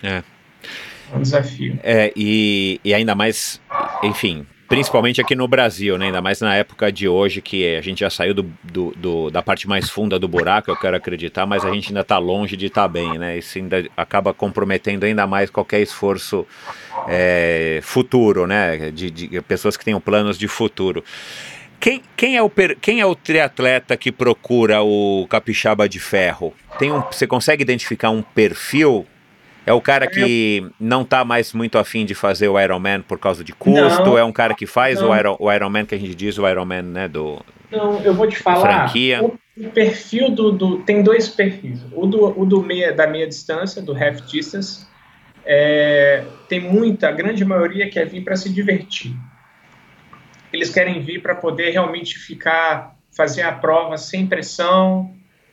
É. 0.03 0.23
É 1.13 1.17
um 1.17 1.21
desafio. 1.21 1.79
É, 1.83 2.11
e, 2.17 2.81
e 2.83 2.95
ainda 2.95 3.15
mais, 3.15 3.61
enfim, 4.03 4.47
principalmente 4.73 5.21
aqui 5.21 5.35
no 5.35 5.47
Brasil, 5.47 5.99
né? 5.99 6.07
ainda 6.07 6.23
mais 6.23 6.41
na 6.41 6.57
época 6.57 6.91
de 6.91 7.07
hoje, 7.07 7.43
que 7.43 7.77
a 7.77 7.83
gente 7.83 8.01
já 8.01 8.09
saiu 8.09 8.33
do, 8.33 8.51
do, 8.65 8.95
do, 8.97 9.31
da 9.31 9.43
parte 9.43 9.69
mais 9.69 9.91
funda 9.91 10.19
do 10.19 10.27
buraco, 10.27 10.71
eu 10.71 10.77
quero 10.77 10.97
acreditar, 10.97 11.45
mas 11.45 11.63
a 11.63 11.71
gente 11.71 11.89
ainda 11.89 12.01
está 12.01 12.17
longe 12.17 12.57
de 12.57 12.67
estar 12.67 12.83
tá 12.83 12.89
bem, 12.89 13.19
né? 13.19 13.37
Isso 13.37 13.59
ainda 13.59 13.87
acaba 13.95 14.33
comprometendo 14.33 15.05
ainda 15.05 15.27
mais 15.27 15.51
qualquer 15.51 15.83
esforço 15.83 16.47
é, 17.07 17.81
futuro, 17.83 18.47
né? 18.47 18.91
De, 18.91 19.11
de, 19.11 19.43
pessoas 19.43 19.77
que 19.77 19.85
tenham 19.85 20.01
planos 20.01 20.39
de 20.39 20.49
futuro. 20.49 21.05
Quem, 21.79 22.01
quem, 22.17 22.39
é 22.39 22.43
o, 22.43 22.51
quem 22.81 23.01
é 23.01 23.05
o 23.05 23.15
triatleta 23.15 23.95
que 23.95 24.11
procura 24.11 24.81
o 24.81 25.27
capixaba 25.29 25.87
de 25.87 26.01
ferro? 26.01 26.55
Tem 26.79 26.91
um, 26.91 27.03
você 27.03 27.27
consegue 27.27 27.61
identificar 27.61 28.09
um 28.09 28.23
perfil 28.23 29.07
é 29.65 29.73
o 29.73 29.81
cara 29.81 30.07
que 30.07 30.67
não 30.79 31.03
está 31.03 31.25
mais 31.25 31.53
muito 31.53 31.79
afim 31.79 32.05
de 32.05 32.15
fazer 32.15 32.49
o 32.49 32.61
Ironman 32.61 33.03
por 33.03 33.19
causa 33.19 33.45
de 33.45 33.53
custo? 33.53 34.05
Não, 34.05 34.19
é 34.19 34.25
um 34.25 34.33
cara 34.33 34.55
que 34.55 34.67
faz 34.67 35.01
o, 35.01 35.15
Iron, 35.15 35.37
o 35.39 35.53
Ironman 35.53 35.85
que 35.85 35.95
a 35.95 35.99
gente 35.99 36.15
diz, 36.15 36.39
o 36.39 36.49
Ironman, 36.49 36.83
né? 36.83 37.09
Do, 37.09 37.45
não, 37.73 37.99
eu 38.01 38.13
vou 38.13 38.27
te 38.27 38.37
falar. 38.37 38.61
Franquia. 38.61 39.23
O, 39.23 39.39
o 39.57 39.71
perfil 39.71 40.31
do, 40.31 40.53
do, 40.53 40.79
Tem 40.83 41.03
dois 41.03 41.29
perfis. 41.29 41.81
O, 41.93 42.07
do, 42.07 42.41
o 42.41 42.45
do 42.45 42.63
meia, 42.63 42.93
da 42.93 43.07
meia 43.07 43.27
distância, 43.27 43.81
do 43.81 43.93
half 43.93 44.21
distance, 44.23 44.87
é, 45.45 46.25
tem 46.49 46.61
muita, 46.61 47.09
a 47.09 47.13
grande 47.13 47.45
maioria 47.45 47.89
quer 47.89 48.07
vir 48.07 48.23
para 48.23 48.37
se 48.37 48.51
divertir. 48.51 49.17
Eles 50.53 50.71
querem 50.71 51.03
vir 51.03 51.23
para 51.23 51.35
poder 51.35 51.71
realmente 51.71 52.19
ficar, 52.19 52.95
fazer 53.11 53.43
a 53.43 53.53
prova 53.53 53.97
sem 53.97 54.27
pressão, 54.27 55.11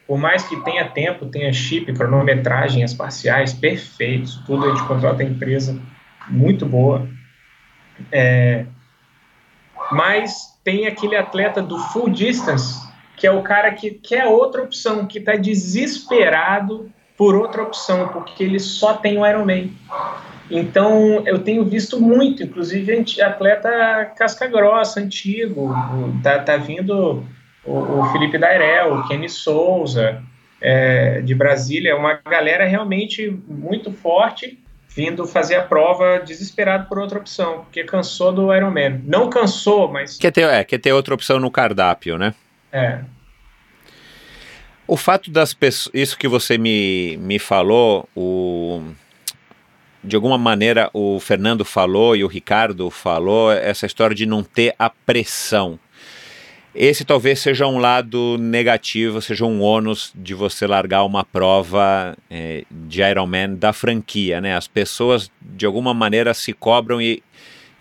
por 0.10 0.18
mais 0.18 0.42
que 0.42 0.60
tenha 0.64 0.90
tempo, 0.90 1.28
tenha 1.28 1.54
chip, 1.54 1.94
cronometragem, 1.94 2.84
as 2.84 2.96
parciais, 2.96 3.54
perfeitos, 3.54 4.42
tudo 4.44 4.66
a 4.66 4.70
gente 4.70 4.88
contrata 4.88 5.22
a 5.22 5.26
empresa 5.26 5.80
muito 6.28 6.66
boa. 6.66 7.08
É, 8.12 8.66
mas 9.92 10.60
tem 10.64 10.88
aquele 10.88 11.16
atleta 11.16 11.62
do 11.62 11.78
full 11.78 12.10
distance, 12.10 12.90
que 13.16 13.28
é 13.28 13.32
o 13.32 13.44
cara 13.44 13.72
que 13.72 13.92
quer 13.92 14.26
outra 14.26 14.64
opção, 14.64 15.06
que 15.06 15.20
está 15.20 15.36
desesperado 15.36 16.92
por 17.16 17.36
outra 17.36 17.62
opção, 17.62 18.08
porque 18.08 18.44
ele 18.44 18.60
só 18.60 18.96
tem 18.96 19.20
o 19.20 19.28
Ironman. 19.28 19.72
Então, 20.50 21.22
eu 21.28 21.38
tenho 21.38 21.64
visto 21.64 22.02
muito, 22.02 22.42
inclusive 22.42 23.06
atleta 23.22 24.06
casca 24.18 24.48
grossa, 24.48 25.00
antigo, 25.00 25.72
tá, 26.24 26.40
tá 26.40 26.58
vindo 26.58 27.24
o, 27.64 28.00
o 28.00 28.12
Felipe 28.12 28.38
Dairel, 28.38 28.96
o 28.96 29.08
Kenny 29.08 29.30
Souza, 29.30 30.24
é, 30.62 31.22
de 31.22 31.34
Brasília, 31.34 31.96
uma 31.96 32.20
galera 32.26 32.66
realmente 32.66 33.30
muito 33.48 33.92
forte 33.92 34.60
vindo 34.90 35.26
fazer 35.26 35.56
a 35.56 35.64
prova 35.64 36.20
desesperado 36.20 36.88
por 36.90 36.98
outra 36.98 37.20
opção, 37.20 37.60
porque 37.60 37.84
cansou 37.84 38.34
do 38.34 38.54
Ironman. 38.54 39.02
Não 39.06 39.30
cansou, 39.30 39.88
mas... 39.88 40.18
Quer 40.18 40.32
ter, 40.32 40.42
é, 40.42 40.64
quer 40.64 40.80
ter 40.80 40.92
outra 40.92 41.14
opção 41.14 41.40
no 41.40 41.52
cardápio, 41.52 42.18
né? 42.18 42.34
É. 42.72 43.00
O 44.88 44.98
fato 44.98 45.30
das 45.30 45.54
pessoas... 45.54 45.94
Isso 45.94 46.18
que 46.18 46.28
você 46.28 46.58
me, 46.58 47.18
me 47.18 47.40
falou, 47.40 48.10
o... 48.16 48.82
De 50.04 50.16
alguma 50.16 50.38
maneira 50.38 50.90
o 50.94 51.20
Fernando 51.20 51.64
falou 51.64 52.16
e 52.16 52.24
o 52.24 52.28
Ricardo 52.28 52.90
falou, 52.90 53.52
essa 53.52 53.86
história 53.86 54.16
de 54.16 54.26
não 54.26 54.44
ter 54.44 54.74
a 54.80 54.90
pressão. 54.90 55.78
Esse 56.74 57.04
talvez 57.04 57.40
seja 57.40 57.66
um 57.66 57.80
lado 57.80 58.38
negativo, 58.40 59.22
seja 59.22 59.44
um 59.44 59.62
ônus 59.62 60.12
de 60.16 60.36
você 60.36 60.68
largar 60.68 61.04
uma 61.04 61.24
prova 61.24 62.16
é, 62.30 62.64
de 62.70 63.02
Ironman 63.02 63.56
da 63.56 63.74
franquia, 63.74 64.40
né? 64.40 64.56
As 64.56 64.68
pessoas 64.68 65.32
de 65.42 65.66
alguma 65.66 65.94
maneira 65.94 66.32
se 66.34 66.54
cobram 66.54 67.02
e, 67.02 67.24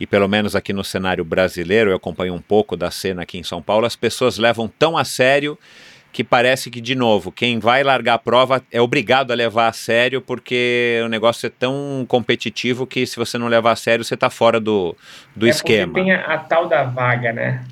e 0.01 0.06
pelo 0.06 0.27
menos 0.27 0.56
aqui 0.56 0.73
no 0.73 0.82
cenário 0.82 1.23
brasileiro, 1.23 1.90
eu 1.90 1.97
acompanho 1.97 2.32
um 2.32 2.40
pouco 2.40 2.77
da 2.77 2.90
cena 2.90 3.23
aqui 3.23 3.36
em 3.36 3.43
São 3.43 3.60
Paulo, 3.60 3.85
as 3.85 3.94
pessoas 3.94 4.39
levam 4.39 4.66
tão 4.78 4.97
a 4.97 5.05
sério 5.05 5.59
que 6.10 6.24
parece 6.24 6.70
que, 6.70 6.81
de 6.81 6.94
novo, 6.94 7.31
quem 7.31 7.59
vai 7.59 7.85
largar 7.85 8.15
a 8.15 8.19
prova 8.19 8.62
é 8.73 8.81
obrigado 8.81 9.31
a 9.31 9.35
levar 9.35 9.69
a 9.69 9.73
sério 9.73 10.23
porque 10.23 11.02
o 11.05 11.09
negócio 11.09 11.47
é 11.47 11.51
tão 11.51 12.06
competitivo 12.09 12.86
que 12.86 13.06
se 13.06 13.16
você 13.16 13.36
não 13.36 13.48
levar 13.48 13.73
a 13.73 13.77
sério, 13.77 14.02
você 14.02 14.15
está 14.15 14.31
fora 14.31 14.59
do, 14.59 14.97
do 15.36 15.47
é 15.47 15.51
esquema. 15.51 15.93
Tem 15.93 16.10
a, 16.10 16.35
a 16.35 16.39
tal 16.39 16.66
da 16.66 16.85
vaga, 16.85 17.32
né? 17.35 17.62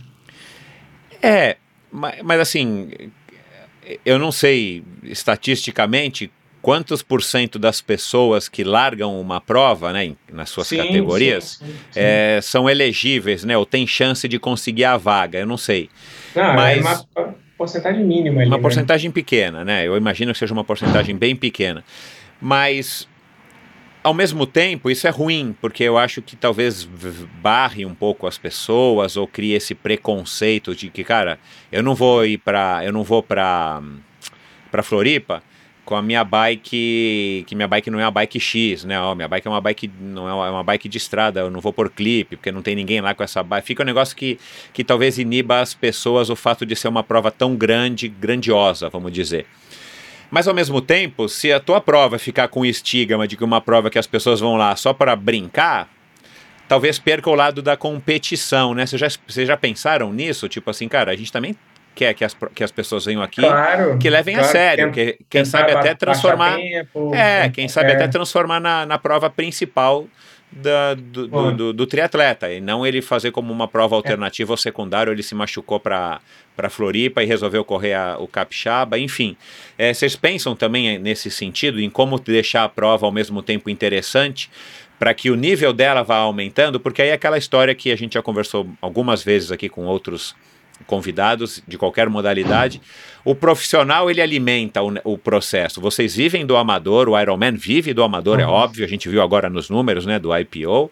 É, 1.23 1.57
mas, 1.91 2.23
mas 2.23 2.41
assim, 2.41 2.89
eu 4.05 4.19
não 4.19 4.33
sei 4.33 4.83
estatisticamente 5.03 6.31
quantos 6.61 7.01
por 7.01 7.23
cento 7.23 7.59
das 7.59 7.81
pessoas 7.81 8.49
que 8.49 8.65
largam 8.65 9.21
uma 9.21 9.41
prova, 9.41 9.93
né, 9.93 10.15
nas 10.33 10.51
suas 10.51 10.67
sim, 10.67 10.79
categorias, 10.79 11.61
sim, 11.61 11.67
sim, 11.67 12.01
é, 12.01 12.41
são 12.43 12.69
elegíveis, 12.69 13.45
né, 13.45 13.57
ou 13.57 13.65
tem 13.65 13.87
chance 13.87 14.27
de 14.27 14.39
conseguir 14.39 14.85
a 14.85 14.97
vaga, 14.97 15.39
eu 15.39 15.47
não 15.47 15.57
sei. 15.57 15.89
Não, 16.35 16.43
é 16.43 16.55
mas, 16.57 17.07
é 17.15 17.21
uma 17.21 17.35
porcentagem 17.57 18.05
mínima. 18.05 18.41
Ali, 18.41 18.51
uma 18.51 18.57
né? 18.57 18.63
porcentagem 18.63 19.11
pequena, 19.13 19.65
né, 19.65 19.87
eu 19.87 19.97
imagino 19.97 20.33
que 20.33 20.39
seja 20.39 20.53
uma 20.53 20.65
porcentagem 20.65 21.17
bem 21.17 21.37
pequena. 21.37 21.85
Mas 22.41 23.09
ao 24.07 24.15
mesmo 24.15 24.47
tempo, 24.47 24.89
isso 24.89 25.05
é 25.09 25.11
ruim, 25.11 25.53
porque 25.61 25.83
eu 25.83 25.99
acho 25.99 26.23
que 26.23 26.37
talvez 26.37 26.85
barre 27.43 27.85
um 27.85 27.93
pouco 27.93 28.29
as 28.29 28.39
pessoas 28.39 29.17
ou 29.17 29.27
crie 29.27 29.55
esse 29.55 29.75
preconceito 29.75 30.77
de 30.77 30.89
que, 30.89 31.03
cara, 31.03 31.41
eu 31.73 31.83
não 31.83 31.93
vou 31.93 32.25
ir 32.25 32.39
para, 32.39 32.85
eu 32.85 32.93
não 32.93 33.03
vou 33.03 33.21
para 33.21 33.83
para 34.71 34.85
Floripa 34.85 35.43
com 35.85 35.97
a 35.97 36.03
minha 36.03 36.23
bike, 36.23 37.45
que 37.49 37.55
minha 37.57 37.67
bike 37.67 37.91
não 37.91 37.99
é 37.99 38.05
uma 38.05 38.13
bike 38.13 38.39
X, 38.39 38.85
né? 38.85 39.01
Ó, 39.01 39.13
minha 39.17 39.27
bike 39.27 39.49
é 39.49 39.51
uma 39.51 39.61
bike 39.61 39.91
não 40.01 40.29
é 40.29 40.51
uma 40.53 40.63
bike 40.63 40.89
de 40.89 40.99
estrada, 40.99 41.41
eu 41.41 41.51
não 41.51 41.61
vou 41.61 41.73
por 41.73 41.91
clipe, 41.91 42.37
porque 42.37 42.53
não 42.53 42.63
tem 42.63 42.77
ninguém 42.77 43.01
lá 43.01 43.13
com 43.13 43.25
essa 43.25 43.43
bike. 43.43 43.67
Fica 43.67 43.83
um 43.83 43.87
negócio 43.87 44.17
que 44.17 44.39
que 44.73 44.85
talvez 44.85 45.19
iniba 45.19 45.61
as 45.61 45.75
pessoas 45.75 46.31
o 46.31 46.37
fato 46.37 46.65
de 46.65 46.77
ser 46.77 46.87
uma 46.87 47.03
prova 47.03 47.33
tão 47.33 47.57
grande, 47.57 48.07
grandiosa, 48.07 48.89
vamos 48.89 49.11
dizer. 49.11 49.47
Mas 50.31 50.49
ao 50.49 50.55
mesmo 50.55 50.81
tempo, 50.81 51.29
se 51.29 51.53
a 51.53 51.61
tua 51.61 51.81
prova 51.81 52.19
ficar 52.19 52.49
com 52.49 52.61
o 52.61 52.67
estigma 52.67 53.27
de 53.27 53.37
que 53.37 53.45
uma 53.45 53.61
prova 53.61 53.91
que 53.91 53.99
as 53.99 54.07
pessoas 54.07 54.41
vão 54.41 54.57
lá 54.57 54.75
só 54.77 54.93
para 54.93 55.15
brincar, 55.15 55.89
talvez 56.69 56.99
perca 56.99 57.31
o 57.31 57.35
lado 57.35 57.63
da 57.63 57.77
competição, 57.77 58.75
né? 58.75 58.87
Vocês 58.87 59.01
já, 59.01 59.09
vocês 59.27 59.49
já 59.49 59.57
pensaram 59.57 60.13
nisso? 60.13 60.49
Tipo 60.49 60.71
assim, 60.71 60.89
cara, 60.89 61.13
a 61.13 61.17
gente 61.17 61.33
também 61.33 61.57
quer 61.95 62.13
que 62.13 62.25
as, 62.25 62.37
que 62.55 62.63
as 62.63 62.71
pessoas 62.71 63.07
venham 63.07 63.23
aqui, 63.23 63.41
claro, 63.41 63.99
que 63.99 64.11
levem 64.11 64.35
claro, 64.35 64.49
a 64.49 64.53
sério, 64.53 64.93
que, 64.93 65.19
quem 65.31 65.47
sabe 65.47 65.73
até 65.73 65.95
transformar, 65.95 66.57
tempo, 66.57 67.15
é, 67.15 67.49
quem 67.49 67.69
sabe 67.69 67.91
é. 67.91 67.95
até 67.95 68.07
transformar 68.07 68.61
na, 68.61 68.85
na 68.85 68.99
prova 68.99 69.31
principal 69.31 70.07
da, 70.53 70.95
do, 70.95 71.27
do, 71.27 71.53
do, 71.53 71.73
do, 71.73 71.87
triatleta 71.87 72.53
e 72.53 72.61
não 72.61 72.87
ele 72.87 73.01
fazer 73.01 73.31
como 73.31 73.51
uma 73.51 73.67
prova 73.67 73.95
é. 73.95 73.97
alternativa 73.97 74.51
é. 74.51 74.53
ou 74.53 74.57
secundária, 74.59 75.11
ele 75.11 75.23
se 75.23 75.35
machucou 75.35 75.81
para 75.81 76.21
Floripa 76.71 77.23
e 77.23 77.27
resolveu 77.27 77.65
correr 77.65 77.95
a, 77.95 78.17
o 78.19 78.27
capixaba, 78.27 78.99
enfim. 78.99 79.37
É, 79.77 79.93
vocês 79.93 80.17
pensam 80.17 80.57
também 80.57 80.99
nesse 80.99 81.31
sentido, 81.31 81.81
em 81.81 81.91
como 81.91 82.19
deixar 82.19 82.65
a 82.65 82.69
prova 82.69 83.07
ao 83.07 83.13
mesmo 83.13 83.43
tempo 83.43 83.69
interessante, 83.69 84.51
para 84.99 85.13
que 85.13 85.31
o 85.31 85.35
nível 85.35 85.73
dela 85.73 86.03
vá 86.03 86.17
aumentando, 86.17 86.81
porque 86.81 87.03
aí 87.03 87.09
é 87.09 87.13
aquela 87.13 87.37
história 87.39 87.75
que 87.75 87.93
a 87.93 87.97
gente 87.97 88.15
já 88.15 88.23
conversou 88.23 88.67
algumas 88.81 89.23
vezes 89.23 89.53
aqui 89.53 89.69
com 89.69 89.85
outros 89.85 90.35
convidados 90.87 91.63
de 91.67 91.79
qualquer 91.79 92.09
modalidade. 92.09 92.81
O 93.25 93.35
profissional 93.35 94.11
ele 94.11 94.21
alimenta 94.21 94.83
o, 94.83 94.93
o, 95.05 95.19
processo. 95.19 95.81
Vocês 95.81 96.15
vivem 96.15 96.45
do 96.45 96.57
amador, 96.57 97.09
o 97.09 97.19
Ironman 97.19 97.53
vive 97.53 97.95
do 97.95 98.03
amador, 98.03 98.41
é 98.41 98.45
uhum. 98.45 98.51
é 98.51 98.53
óbvio. 98.53 98.85
A 98.85 98.89
gente 98.89 99.09
viu 99.09 99.23
agora 99.23 99.49
nos 99.49 99.71
números, 99.71 100.05
né, 100.05 100.19
do 100.19 100.37
IPO, 100.37 100.91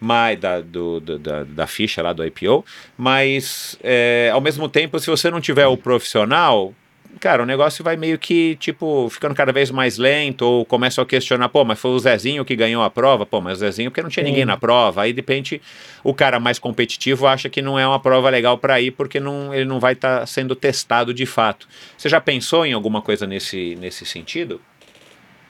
mas 0.00 0.38
da, 0.38 0.60
do, 0.60 1.00
da, 1.00 1.44
da, 1.44 1.66
ficha 1.66 2.02
lá 2.02 2.12
do 2.12 2.24
IPO. 2.24 2.64
Mas 2.96 3.78
é, 3.82 4.30
ao 4.32 4.40
mesmo 4.40 4.68
tempo, 4.68 4.98
se 4.98 5.08
você 5.08 5.30
não 5.30 5.40
tiver 5.40 5.66
o 5.66 5.76
profissional, 5.76 6.72
cara, 7.18 7.42
o 7.42 7.46
negócio 7.46 7.82
vai 7.82 7.96
meio 7.96 8.18
que, 8.18 8.56
tipo, 8.56 9.08
ficando 9.10 9.34
cada 9.34 9.52
vez 9.52 9.70
mais 9.70 9.98
lento, 9.98 10.42
ou 10.42 10.64
começa 10.64 11.02
a 11.02 11.06
questionar, 11.06 11.48
pô, 11.48 11.64
mas 11.64 11.78
foi 11.78 11.90
o 11.90 11.98
Zezinho 11.98 12.44
que 12.44 12.54
ganhou 12.54 12.82
a 12.82 12.90
prova, 12.90 13.26
pô, 13.26 13.40
mas 13.40 13.58
o 13.58 13.60
Zezinho 13.60 13.90
porque 13.90 14.02
não 14.02 14.10
tinha 14.10 14.24
Sim. 14.24 14.30
ninguém 14.30 14.44
na 14.44 14.56
prova, 14.56 15.02
aí 15.02 15.12
de 15.12 15.20
repente 15.20 15.60
o 16.04 16.14
cara 16.14 16.38
mais 16.38 16.58
competitivo 16.58 17.26
acha 17.26 17.48
que 17.48 17.60
não 17.60 17.78
é 17.78 17.86
uma 17.86 18.00
prova 18.00 18.30
legal 18.30 18.56
para 18.56 18.80
ir, 18.80 18.92
porque 18.92 19.18
não, 19.18 19.52
ele 19.52 19.64
não 19.64 19.80
vai 19.80 19.94
estar 19.94 20.20
tá 20.20 20.26
sendo 20.26 20.54
testado 20.54 21.12
de 21.12 21.26
fato. 21.26 21.66
Você 21.96 22.08
já 22.08 22.20
pensou 22.20 22.64
em 22.64 22.72
alguma 22.72 23.02
coisa 23.02 23.26
nesse, 23.26 23.76
nesse 23.76 24.06
sentido? 24.06 24.60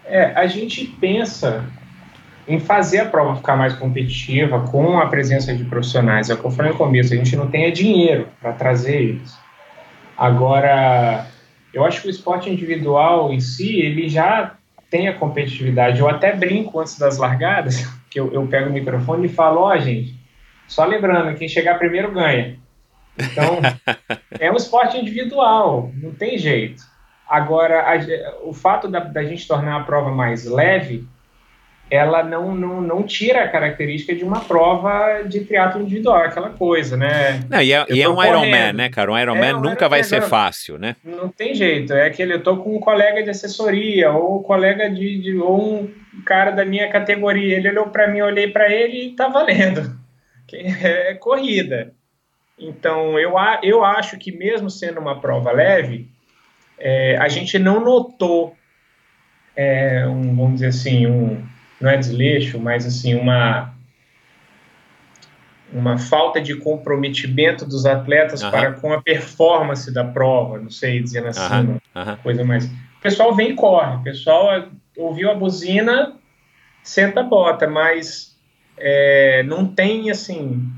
É, 0.04 0.32
a 0.34 0.46
gente 0.46 0.86
pensa 0.86 1.66
em 2.48 2.58
fazer 2.58 3.00
a 3.00 3.06
prova 3.06 3.36
ficar 3.36 3.56
mais 3.56 3.74
competitiva 3.74 4.60
com 4.60 4.98
a 4.98 5.06
presença 5.06 5.54
de 5.54 5.64
profissionais. 5.64 6.30
É 6.30 6.34
o 6.34 6.38
que 6.38 6.44
eu 6.44 6.50
falei 6.50 6.72
no 6.72 6.78
começo, 6.78 7.12
a 7.12 7.16
gente 7.16 7.36
não 7.36 7.48
tem 7.48 7.64
é 7.64 7.70
dinheiro 7.70 8.28
para 8.40 8.52
trazer 8.52 9.02
eles. 9.02 9.38
Agora, 10.16 11.26
eu 11.72 11.84
acho 11.84 12.00
que 12.00 12.08
o 12.08 12.10
esporte 12.10 12.48
individual 12.48 13.32
em 13.32 13.40
si, 13.40 13.78
ele 13.80 14.08
já 14.08 14.56
tem 14.90 15.08
a 15.08 15.14
competitividade. 15.14 16.00
Eu 16.00 16.08
até 16.08 16.34
brinco 16.34 16.80
antes 16.80 16.98
das 16.98 17.18
largadas, 17.18 17.86
que 18.10 18.18
eu, 18.18 18.32
eu 18.32 18.46
pego 18.46 18.70
o 18.70 18.72
microfone 18.72 19.26
e 19.26 19.30
falo, 19.30 19.60
ó, 19.60 19.74
oh, 19.74 19.78
gente, 19.78 20.16
só 20.66 20.84
lembrando, 20.84 21.36
quem 21.36 21.48
chegar 21.48 21.78
primeiro 21.78 22.10
ganha. 22.12 22.58
Então, 23.18 23.58
é 24.40 24.50
um 24.50 24.56
esporte 24.56 24.96
individual, 24.96 25.92
não 25.94 26.12
tem 26.12 26.38
jeito. 26.38 26.82
Agora, 27.28 27.82
a, 27.82 28.46
o 28.48 28.54
fato 28.54 28.88
da, 28.88 29.00
da, 29.00 29.22
gente 29.24 29.46
tornar 29.46 29.76
a 29.76 29.84
prova 29.84 30.10
mais 30.10 30.46
leve, 30.46 31.06
ela 31.90 32.22
não, 32.22 32.54
não, 32.54 32.80
não 32.80 33.02
tira 33.02 33.44
a 33.44 33.48
característica 33.48 34.14
de 34.14 34.24
uma 34.24 34.40
prova 34.40 35.22
de 35.22 35.40
triatlo 35.40 35.80
individual, 35.80 36.18
aquela 36.18 36.50
coisa, 36.50 36.96
né? 36.96 37.40
Não, 37.48 37.62
e 37.62 37.72
é, 37.72 37.86
e 37.88 38.02
é 38.02 38.08
um 38.08 38.22
Ironman, 38.22 38.72
né, 38.74 38.88
cara? 38.88 39.10
Um 39.10 39.18
Ironman 39.18 39.48
É 39.48 39.54
um 39.54 39.60
nunca 39.60 39.88
vai 39.88 40.00
Ironman, 40.00 40.04
ser 40.04 40.20
não. 40.20 40.28
fácil, 40.28 40.78
né? 40.78 40.96
Não 41.02 41.28
tem 41.28 41.54
jeito, 41.54 41.92
é 41.92 42.06
aquele, 42.06 42.34
eu 42.34 42.42
tô 42.42 42.58
com 42.58 42.76
um 42.76 42.80
colega 42.80 43.22
de 43.22 43.30
assessoria, 43.30 44.12
ou 44.12 44.40
um 44.40 44.42
colega 44.42 44.90
de, 44.90 45.20
de 45.20 45.36
ou 45.38 45.82
um 45.82 46.22
cara 46.24 46.50
da 46.50 46.64
minha 46.64 46.88
categoria, 46.90 47.56
ele 47.56 47.70
olhou 47.70 47.88
para 47.88 48.08
mim, 48.08 48.18
eu 48.18 48.26
olhei 48.26 48.48
para 48.48 48.70
ele 48.72 49.06
e 49.06 49.16
tá 49.16 49.28
valendo. 49.28 49.96
Que 50.48 50.56
É 50.56 51.12
corrida. 51.12 51.92
Então, 52.58 53.18
eu, 53.18 53.34
eu 53.62 53.84
acho 53.84 54.16
que 54.18 54.32
mesmo 54.32 54.70
sendo 54.70 54.98
uma 54.98 55.20
prova 55.20 55.52
leve, 55.52 56.08
é, 56.78 57.16
a 57.18 57.28
gente 57.28 57.58
não 57.58 57.80
notou, 57.80 58.56
é, 59.54 60.06
um, 60.08 60.34
vamos 60.34 60.54
dizer 60.54 60.68
assim, 60.68 61.06
um, 61.06 61.46
não 61.80 61.90
é 61.90 61.96
desleixo, 61.96 62.58
mas 62.58 62.84
assim, 62.86 63.14
uma, 63.14 63.74
uma 65.72 65.98
falta 65.98 66.40
de 66.40 66.56
comprometimento 66.56 67.64
dos 67.64 67.86
atletas 67.86 68.42
Aham. 68.42 68.50
para 68.50 68.72
com 68.72 68.92
a 68.92 69.00
performance 69.00 69.92
da 69.92 70.04
prova, 70.04 70.58
não 70.58 70.70
sei 70.70 71.00
dizendo 71.00 71.28
assim, 71.28 71.40
Aham, 71.40 71.80
uma 71.94 72.02
aham. 72.02 72.16
coisa 72.22 72.44
mais. 72.44 72.66
O 72.66 73.00
pessoal 73.00 73.34
vem 73.34 73.50
e 73.50 73.54
corre, 73.54 73.96
o 73.96 74.02
pessoal 74.02 74.68
ouviu 74.96 75.30
a 75.30 75.34
buzina, 75.34 76.16
senta 76.82 77.20
a 77.20 77.22
bota, 77.22 77.68
mas 77.68 78.36
é, 78.76 79.42
não 79.44 79.66
tem 79.66 80.10
assim 80.10 80.68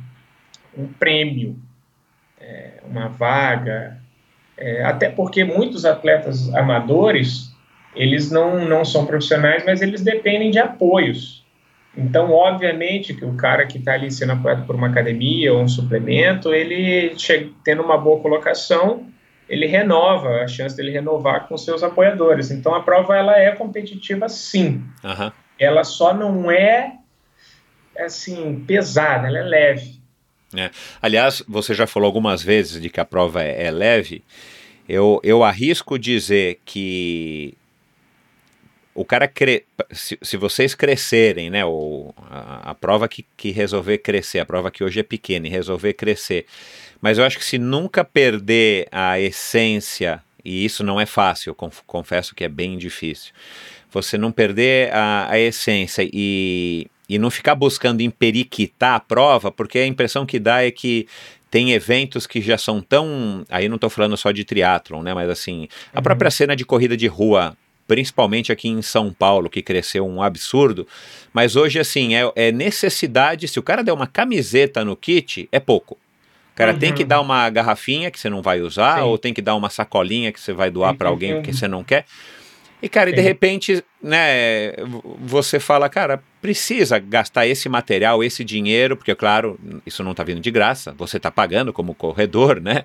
um 0.77 0.87
prêmio, 0.87 1.59
é, 2.39 2.81
uma 2.85 3.09
vaga, 3.09 3.99
é, 4.57 4.85
até 4.85 5.09
porque 5.09 5.43
muitos 5.45 5.85
atletas 5.85 6.53
amadores 6.55 7.50
eles 7.95 8.31
não, 8.31 8.65
não 8.67 8.85
são 8.85 9.07
profissionais, 9.07 9.65
mas 9.65 9.83
eles 9.83 10.01
dependem 10.03 10.51
de 10.51 10.59
apoios. 10.59 11.45
Então, 11.97 12.31
obviamente, 12.31 13.15
que 13.15 13.25
o 13.25 13.35
cara 13.35 13.67
que 13.67 13.79
está 13.79 13.95
ali 13.95 14.11
sendo 14.11 14.33
apoiado 14.33 14.65
por 14.65 14.77
uma 14.77 14.89
academia 14.89 15.53
ou 15.53 15.61
um 15.61 15.69
suplemento, 15.69 16.55
ele 16.55 17.19
chega, 17.19 17.51
tendo 17.65 17.83
uma 17.83 17.99
boa 17.99 18.21
colocação, 18.21 19.07
ele 19.49 19.67
renova, 19.67 20.43
a 20.43 20.47
chance 20.47 20.77
dele 20.77 20.93
renovar 20.93 21.49
com 21.49 21.59
seus 21.59 21.83
apoiadores. 21.83 22.51
Então, 22.51 22.75
a 22.75 22.83
prova 22.83 23.17
ela 23.17 23.37
é 23.37 23.51
competitiva, 23.53 24.29
sim. 24.29 24.85
aham. 25.05 25.33
Ela 25.59 25.85
só 25.85 26.15
não 26.15 26.51
é 26.51 26.95
assim 27.99 28.65
pesada, 28.67 29.27
ela 29.27 29.39
é 29.39 29.43
leve. 29.43 30.01
Aliás, 31.03 31.43
você 31.47 31.75
já 31.75 31.87
falou 31.87 32.07
algumas 32.07 32.43
vezes 32.43 32.81
de 32.81 32.89
que 32.89 33.01
a 33.01 33.05
prova 33.05 33.43
é, 33.43 33.67
é 33.67 33.71
leve. 33.71 34.25
Eu, 34.89 35.21
eu 35.23 35.45
arrisco 35.45 35.99
dizer 35.99 36.61
que 36.65 37.57
o 38.95 39.05
cara 39.05 39.29
cre... 39.29 39.65
se, 39.93 40.19
se 40.21 40.37
vocês 40.37 40.75
crescerem, 40.75 41.49
né, 41.51 41.65
ou 41.65 42.15
a, 42.31 42.71
a 42.71 42.75
prova 42.75 43.09
que, 43.09 43.25
que 43.37 43.51
resolver 43.51 43.99
crescer, 43.99 44.41
a 44.41 44.47
prova 44.47 44.71
que 44.71 44.83
hoje 44.85 45.01
é 45.01 45.03
pequena 45.03 45.47
e 45.47 45.51
resolver 45.51 45.93
crescer, 45.95 46.47
mas 47.01 47.17
eu 47.19 47.25
acho 47.25 47.39
que 47.39 47.45
se 47.45 47.59
nunca 47.59 48.05
perder 48.05 48.89
a 48.93 49.19
essência, 49.21 50.23
e 50.45 50.65
isso 50.65 50.83
não 50.85 51.01
é 51.01 51.07
fácil, 51.07 51.55
conf- 51.55 51.81
confesso 51.87 52.35
que 52.35 52.45
é 52.45 52.49
bem 52.49 52.77
difícil, 52.77 53.33
você 53.93 54.17
não 54.19 54.31
perder 54.31 54.93
a, 54.93 55.31
a 55.31 55.39
essência 55.39 56.09
e, 56.13 56.87
e 57.09 57.19
não 57.19 57.31
ficar 57.31 57.55
buscando 57.55 58.03
emperiquitar 58.03 58.95
a 58.95 59.01
prova, 59.01 59.51
porque 59.51 59.79
a 59.79 59.87
impressão 59.87 60.25
que 60.27 60.39
dá 60.39 60.63
é 60.65 60.71
que 60.71 61.07
tem 61.51 61.73
eventos 61.73 62.29
que 62.29 62.41
já 62.41 62.57
são 62.57 62.81
tão. 62.81 63.45
Aí 63.51 63.69
não 63.69 63.75
estou 63.75 63.91
falando 63.91 64.17
só 64.17 64.31
de 64.31 64.45
triatlon, 64.45 65.03
né? 65.03 65.13
Mas 65.13 65.29
assim, 65.29 65.67
a 65.93 65.99
Uhum. 65.99 66.03
própria 66.05 66.31
cena 66.31 66.55
de 66.55 66.65
corrida 66.65 66.97
de 66.97 67.09
rua, 67.09 67.57
principalmente 67.91 68.53
aqui 68.53 68.69
em 68.69 68.81
São 68.83 69.13
Paulo, 69.13 69.51
que 69.51 69.61
cresceu 69.61 70.07
um 70.07 70.23
absurdo. 70.23 70.87
Mas 71.33 71.57
hoje, 71.57 71.81
assim, 71.81 72.15
é, 72.15 72.31
é 72.37 72.53
necessidade. 72.53 73.49
Se 73.49 73.59
o 73.59 73.63
cara 73.65 73.83
der 73.83 73.93
uma 73.93 74.07
camiseta 74.07 74.85
no 74.85 74.95
kit, 74.95 75.49
é 75.51 75.59
pouco. 75.59 75.95
O 76.53 76.55
cara 76.55 76.73
tem 76.73 76.91
Uhum. 76.91 76.95
que 76.95 77.05
dar 77.05 77.21
uma 77.21 77.51
garrafinha 77.51 78.09
que 78.09 78.21
você 78.21 78.31
não 78.31 78.43
vai 78.43 78.61
usar, 78.61 78.99
Sim. 78.99 79.03
ou 79.03 79.19
tem 79.19 79.35
que 79.35 79.43
dar 79.43 79.57
uma 79.57 79.69
sacolinha 79.69 80.31
que 80.31 80.39
você 80.41 80.53
vai 80.53 80.71
doar 80.71 80.91
Tem 80.91 80.99
para 80.99 81.09
alguém 81.09 81.33
tem 81.33 81.43
que 81.43 81.53
você 81.53 81.67
não 81.67 81.83
quer. 81.83 82.05
E, 82.83 82.89
cara, 82.89 83.11
e 83.11 83.13
de 83.13 83.21
repente, 83.21 83.85
né, 84.03 84.73
você 85.19 85.61
fala, 85.61 85.89
cara, 85.89 86.23
precisa 86.41 86.99
gastar 86.99 87.47
esse 87.47 87.69
material, 87.69 88.25
esse 88.25 88.43
dinheiro, 88.43 88.97
porque, 88.97 89.15
claro, 89.15 89.59
isso 89.85 90.03
não 90.03 90.13
está 90.13 90.25
vindo 90.25 90.41
de 90.41 90.51
graça, 90.51 90.95
você 90.97 91.19
está 91.19 91.31
pagando 91.31 91.73
como 91.73 91.95
corredor, 91.95 92.61
né? 92.61 92.85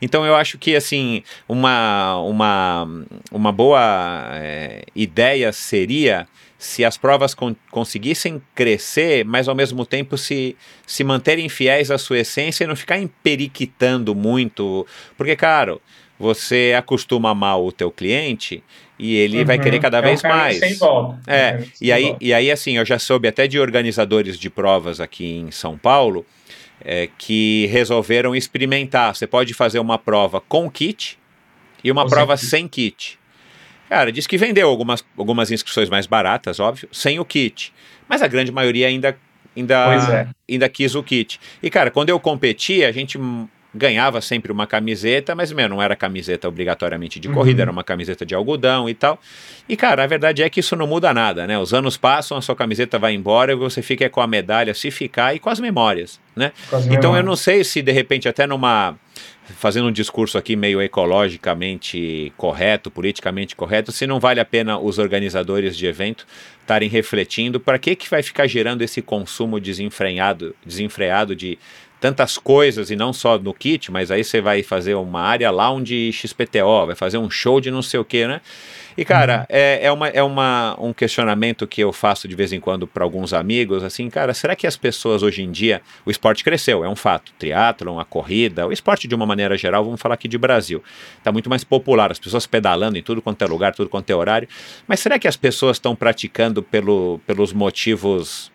Então 0.00 0.24
eu 0.24 0.36
acho 0.36 0.58
que, 0.58 0.76
assim, 0.76 1.22
uma, 1.48 2.16
uma, 2.18 2.86
uma 3.32 3.50
boa 3.52 4.30
é, 4.34 4.84
ideia 4.94 5.52
seria 5.52 6.28
se 6.56 6.84
as 6.84 6.96
provas 6.96 7.34
con- 7.34 7.56
conseguissem 7.72 8.40
crescer, 8.54 9.24
mas 9.24 9.48
ao 9.48 9.54
mesmo 9.54 9.84
tempo 9.84 10.16
se, 10.16 10.56
se 10.86 11.02
manterem 11.02 11.48
fiéis 11.48 11.90
à 11.90 11.98
sua 11.98 12.20
essência 12.20 12.62
e 12.62 12.68
não 12.68 12.76
ficar 12.76 13.00
emperiquitando 13.00 14.14
muito, 14.14 14.86
porque, 15.16 15.34
claro, 15.34 15.82
você 16.20 16.72
acostuma 16.78 17.34
mal 17.34 17.66
o 17.66 17.72
teu 17.72 17.90
cliente 17.90 18.62
e 19.02 19.16
ele 19.16 19.44
vai 19.44 19.56
Uhum. 19.56 19.62
querer 19.62 19.80
cada 19.80 19.98
É 19.98 20.00
um 20.00 20.04
vez 20.04 20.22
caminho 20.22 20.40
mais. 20.40 20.58
Sem 20.58 20.74
volta. 20.74 21.20
É, 21.30 21.56
um 21.56 21.60
sem 21.62 21.70
e 21.80 21.92
aí, 21.92 22.02
volta. 22.04 22.18
e 22.24 22.32
aí, 22.34 22.50
assim, 22.50 22.76
eu 22.76 22.84
já 22.86 22.98
soube 22.98 23.26
até 23.28 23.46
de 23.48 23.58
organizadores 23.58 24.38
de 24.38 24.48
provas 24.48 25.00
aqui 25.00 25.26
em 25.38 25.50
São 25.50 25.76
Paulo 25.76 26.24
é, 26.84 27.08
que 27.18 27.66
resolveram 27.66 28.34
experimentar. 28.34 29.14
Você 29.14 29.26
pode 29.26 29.52
fazer 29.54 29.78
uma 29.80 29.98
prova 29.98 30.40
com 30.40 30.70
kit 30.70 31.18
e 31.82 31.90
uma 31.90 32.02
Ou 32.02 32.08
sem 32.08 32.16
prova 32.16 32.36
kit. 32.36 32.46
sem 32.46 32.68
kit. 32.68 33.18
Cara, 33.88 34.10
diz 34.12 34.26
que 34.26 34.38
vendeu 34.38 34.68
algumas, 34.68 35.04
algumas 35.18 35.50
inscrições 35.50 35.90
mais 35.90 36.06
baratas, 36.06 36.58
óbvio, 36.60 36.88
sem 36.92 37.18
o 37.18 37.24
kit. 37.24 37.72
Mas 38.08 38.22
a 38.22 38.26
grande 38.28 38.50
maioria 38.50 38.86
ainda, 38.86 39.16
ainda, 39.54 39.74
é. 40.14 40.28
ainda 40.52 40.68
quis 40.68 40.94
o 40.94 41.02
kit. 41.02 41.38
E, 41.62 41.68
cara, 41.68 41.90
quando 41.90 42.08
eu 42.08 42.18
competi, 42.18 42.84
a 42.84 42.90
gente 42.92 43.18
ganhava 43.74 44.20
sempre 44.20 44.52
uma 44.52 44.66
camiseta, 44.66 45.34
mas, 45.34 45.50
meu, 45.52 45.68
não 45.68 45.80
era 45.82 45.96
camiseta 45.96 46.46
obrigatoriamente 46.48 47.18
de 47.18 47.28
Uhum. 47.28 47.34
corrida, 47.34 47.62
era 47.62 47.70
uma 47.70 47.82
camiseta 47.82 48.26
de 48.26 48.34
algodão 48.34 48.88
e 48.88 48.94
tal. 48.94 49.18
E, 49.68 49.76
cara, 49.76 50.04
a 50.04 50.06
verdade 50.06 50.42
é 50.42 50.50
que 50.50 50.60
isso 50.60 50.76
não 50.76 50.86
muda 50.86 51.14
nada, 51.14 51.46
né? 51.46 51.58
Os 51.58 51.72
anos 51.72 51.96
passam, 51.96 52.36
a 52.36 52.42
sua 52.42 52.54
camiseta 52.54 52.98
vai 52.98 53.14
embora 53.14 53.52
e 53.52 53.54
você 53.56 53.80
fica 53.80 54.08
com 54.10 54.20
a 54.20 54.26
medalha, 54.26 54.74
se 54.74 54.90
ficar, 54.90 55.34
e 55.34 55.38
com 55.38 55.48
as 55.48 55.58
memórias, 55.58 56.20
né? 56.36 56.52
As 56.70 56.84
Então 56.84 56.94
eu 56.94 57.00
memórias. 57.00 57.24
não 57.26 57.36
sei 57.36 57.64
se 57.64 57.80
de 57.80 57.92
repente 57.92 58.28
até 58.28 58.46
numa 58.46 58.94
fazendo 59.58 59.88
um 59.88 59.92
discurso 59.92 60.38
aqui 60.38 60.54
meio 60.56 60.80
ecologicamente 60.80 62.32
correto, 62.36 62.90
politicamente 62.90 63.56
correto, 63.56 63.90
se 63.92 64.06
não 64.06 64.20
vale 64.20 64.40
a 64.40 64.44
pena 64.44 64.78
os 64.78 64.98
organizadores 64.98 65.76
de 65.76 65.86
evento 65.86 66.26
estarem 66.60 66.88
refletindo 66.88 67.58
para 67.58 67.78
que 67.78 67.96
que 67.96 68.08
vai 68.08 68.22
ficar 68.22 68.46
gerando 68.46 68.82
esse 68.82 69.02
consumo 69.02 69.58
desenfreado, 69.60 70.54
desenfreado 70.64 71.34
de 71.34 71.58
tantas 72.02 72.36
coisas 72.36 72.90
e 72.90 72.96
não 72.96 73.12
só 73.12 73.38
no 73.38 73.54
kit, 73.54 73.92
mas 73.92 74.10
aí 74.10 74.24
você 74.24 74.40
vai 74.40 74.60
fazer 74.64 74.96
uma 74.96 75.20
área 75.20 75.48
lounge 75.52 76.12
XPTO, 76.12 76.86
vai 76.86 76.96
fazer 76.96 77.16
um 77.16 77.30
show 77.30 77.60
de 77.60 77.70
não 77.70 77.80
sei 77.80 78.00
o 78.00 78.04
que, 78.04 78.26
né? 78.26 78.40
E 78.98 79.04
cara, 79.04 79.46
é, 79.48 79.86
é, 79.86 79.92
uma, 79.92 80.08
é 80.08 80.22
uma, 80.22 80.76
um 80.80 80.92
questionamento 80.92 81.64
que 81.64 81.80
eu 81.80 81.92
faço 81.92 82.26
de 82.26 82.34
vez 82.34 82.52
em 82.52 82.58
quando 82.58 82.88
para 82.88 83.04
alguns 83.04 83.32
amigos, 83.32 83.84
assim, 83.84 84.10
cara, 84.10 84.34
será 84.34 84.56
que 84.56 84.66
as 84.66 84.76
pessoas 84.76 85.22
hoje 85.22 85.42
em 85.42 85.50
dia, 85.50 85.80
o 86.04 86.10
esporte 86.10 86.42
cresceu, 86.42 86.84
é 86.84 86.88
um 86.88 86.96
fato, 86.96 87.32
triatlon, 87.38 88.00
a 88.00 88.04
corrida, 88.04 88.66
o 88.66 88.72
esporte 88.72 89.06
de 89.06 89.14
uma 89.14 89.24
maneira 89.24 89.56
geral, 89.56 89.84
vamos 89.84 90.00
falar 90.00 90.16
aqui 90.16 90.26
de 90.26 90.36
Brasil, 90.36 90.82
está 91.16 91.30
muito 91.30 91.48
mais 91.48 91.62
popular, 91.62 92.10
as 92.10 92.18
pessoas 92.18 92.46
pedalando 92.48 92.98
em 92.98 93.02
tudo 93.02 93.22
quanto 93.22 93.40
é 93.42 93.46
lugar, 93.46 93.72
tudo 93.72 93.88
quanto 93.88 94.10
é 94.10 94.14
horário, 94.14 94.48
mas 94.88 94.98
será 94.98 95.20
que 95.20 95.28
as 95.28 95.36
pessoas 95.36 95.76
estão 95.76 95.94
praticando 95.94 96.64
pelo, 96.64 97.20
pelos 97.26 97.52
motivos 97.52 98.51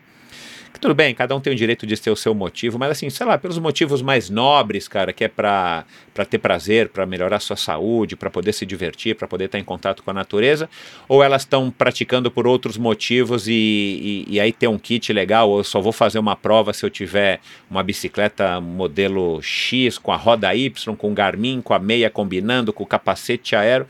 que 0.78 0.82
tudo 0.82 0.94
bem, 0.94 1.14
cada 1.14 1.36
um 1.36 1.42
tem 1.42 1.52
o 1.52 1.56
direito 1.56 1.86
de 1.86 2.00
ter 2.00 2.12
o 2.12 2.16
seu 2.16 2.34
motivo, 2.34 2.78
mas 2.78 2.92
assim, 2.92 3.10
sei 3.10 3.26
lá, 3.26 3.38
pelos 3.38 3.58
motivos 3.58 4.02
mais 4.02 4.30
nobres, 4.30 4.88
cara, 4.88 5.12
que 5.12 5.24
é 5.24 5.28
para 5.28 5.86
ter 6.30 6.38
prazer, 6.38 6.90
para 6.90 7.06
melhorar 7.06 7.40
sua 7.40 7.56
saúde, 7.58 8.16
para 8.16 8.30
poder 8.30 8.54
se 8.54 8.66
divertir, 8.66 9.16
para 9.16 9.28
poder 9.28 9.46
estar 9.46 9.60
em 9.60 9.64
contato 9.64 10.04
com 10.04 10.12
a 10.12 10.14
natureza, 10.14 10.70
ou 11.08 11.24
elas 11.24 11.42
estão 11.42 11.72
praticando 11.72 12.30
por 12.30 12.48
outros 12.48 12.78
motivos 12.78 13.48
e, 13.48 13.52
e, 13.52 14.36
e 14.36 14.40
aí 14.40 14.54
ter 14.54 14.68
um 14.68 14.78
kit 14.78 15.12
legal, 15.12 15.50
ou 15.50 15.60
eu 15.60 15.64
só 15.64 15.82
vou 15.82 15.92
fazer 15.92 16.20
uma 16.20 16.36
prova 16.36 16.72
se 16.74 16.86
eu 16.86 16.90
tiver 16.90 17.40
uma 17.70 17.82
bicicleta 17.82 18.62
modelo 18.62 19.42
X, 19.42 19.98
com 19.98 20.12
a 20.12 20.16
roda 20.16 20.54
Y, 20.56 20.96
com 20.96 21.12
o 21.12 21.14
Garmin, 21.14 21.60
com 21.62 21.74
a 21.74 21.80
meia 21.80 22.10
combinando, 22.10 22.72
com 22.72 22.84
o 22.84 22.88
capacete 22.88 23.56
aero. 23.56 23.88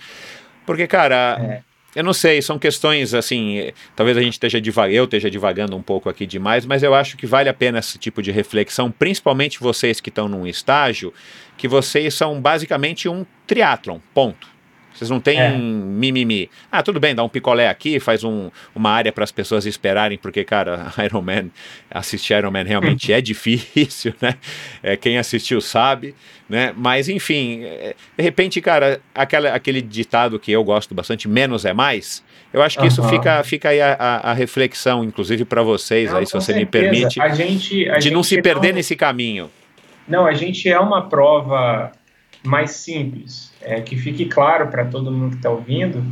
Porque, 0.66 0.88
cara, 0.88 1.38
É. 1.40 1.67
eu 1.98 2.04
não 2.04 2.14
sei, 2.14 2.44
são 2.44 2.60
questões 2.60 3.16
assim. 3.16 3.58
eh, 3.58 3.74
Talvez 3.96 4.16
a 4.16 4.22
gente 4.22 4.34
esteja 4.34 4.62
divagando, 4.62 4.96
eu 4.96 5.06
esteja 5.06 5.32
divagando 5.32 5.76
um 5.76 5.82
pouco 5.82 6.08
aqui 6.08 6.28
demais, 6.28 6.64
mas 6.64 6.84
eu 6.84 6.94
acho 6.94 7.18
que 7.18 7.26
vale 7.26 7.50
a 7.50 7.54
pena 7.56 7.80
esse 7.80 7.98
tipo 7.98 8.22
de 8.22 8.30
reflexão, 8.30 8.92
principalmente 8.92 9.60
vocês 9.60 10.00
que 10.00 10.10
estão 10.10 10.30
num 10.30 10.46
estágio, 10.46 11.12
que 11.58 11.68
vocês 11.68 12.14
são 12.14 12.40
basicamente 12.40 13.10
um 13.10 13.26
triatlon, 13.48 13.98
ponto. 14.14 14.48
Vocês 14.98 15.12
não 15.12 15.20
têm 15.20 15.40
É. 15.40 15.52
mimimi. 15.52 16.50
Ah, 16.72 16.82
tudo 16.82 17.00
bem, 17.00 17.14
dá 17.14 17.24
um 17.24 17.30
picolé 17.30 17.68
aqui, 17.70 18.00
faz 18.00 18.24
um- 18.24 18.50
uma 18.74 18.90
área 18.90 19.12
para 19.12 19.24
as 19.24 19.32
pessoas 19.32 19.68
esperarem, 19.68 20.18
porque, 20.18 20.44
cara, 20.44 20.92
Iron 21.06 21.22
Man, 21.22 21.50
assistir 21.92 22.34
Iron 22.36 22.50
Man 22.50 22.64
realmente 22.64 23.14
é 23.14 23.22
difícil, 23.22 24.14
né? 24.20 24.36
É, 24.82 24.98
quem 24.98 25.20
assistiu 25.20 25.62
sabe, 25.62 26.16
né? 26.50 26.74
Mas, 26.76 27.08
enfim, 27.10 27.62
é, 27.64 27.96
de 28.18 28.24
repente, 28.24 28.60
cara, 28.60 29.00
aquela, 29.14 29.50
aquele 29.54 29.82
ditado 29.84 30.40
que 30.40 30.52
eu 30.52 30.64
gosto 30.64 30.96
bastante, 30.96 31.28
menos 31.28 31.64
é 31.64 31.74
mais, 31.74 32.24
eu 32.52 32.64
acho 32.64 32.80
que 32.80 32.88
isso 32.88 33.02
Aham. 33.02 33.10
fica, 33.12 33.44
fica 33.44 33.70
aí 33.70 33.80
a, 33.80 33.94
a- 34.00 34.32
a 34.32 34.34
reflexão, 34.34 35.04
inclusive 35.04 35.46
para 35.46 35.62
vocês, 35.62 36.10
Não, 36.12 36.18
aí, 36.18 36.26
se 36.26 36.34
você 36.34 36.54
me 36.54 36.62
certeza. 36.62 36.90
permite, 36.90 37.22
a 37.22 37.30
gente, 37.30 37.76
de 38.00 38.10
não 38.10 38.24
gente 38.24 38.28
se 38.28 38.42
perder 38.42 38.74
nesse 38.74 38.96
caminho. 38.96 39.52
Não, 40.08 40.26
a 40.26 40.34
gente 40.34 40.68
é 40.68 40.80
uma 40.80 41.08
prova 41.10 41.92
mais 42.44 42.72
simples, 42.72 43.54
é, 43.62 43.82
que 43.82 43.96
fique 43.96 44.26
claro 44.26 44.68
para 44.68 44.86
todo 44.86 45.12
mundo 45.12 45.32
que 45.32 45.38
está 45.38 45.50
ouvindo, 45.50 46.04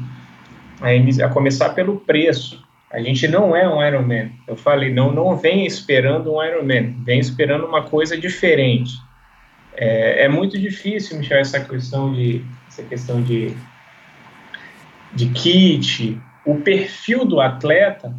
é, 0.81 1.23
a 1.23 1.29
começar 1.29 1.69
pelo 1.69 1.99
preço. 1.99 2.63
A 2.91 3.01
gente 3.01 3.27
não 3.27 3.55
é 3.55 3.67
um 3.67 3.85
Ironman. 3.85 4.31
Eu 4.47 4.55
falei, 4.55 4.93
não, 4.93 5.11
não 5.11 5.35
vem 5.35 5.65
esperando 5.65 6.33
um 6.33 6.43
Ironman, 6.43 6.95
vem 7.03 7.19
esperando 7.19 7.65
uma 7.65 7.83
coisa 7.83 8.17
diferente. 8.17 8.93
É, 9.75 10.23
é 10.23 10.29
muito 10.29 10.57
difícil, 10.59 11.17
Michel, 11.17 11.39
essa 11.39 11.59
questão 11.59 12.13
de 12.13 12.41
essa 12.67 12.83
questão 12.83 13.21
de 13.21 13.55
de 15.13 15.27
kit, 15.29 16.19
o 16.45 16.55
perfil 16.55 17.25
do 17.25 17.39
atleta, 17.39 18.13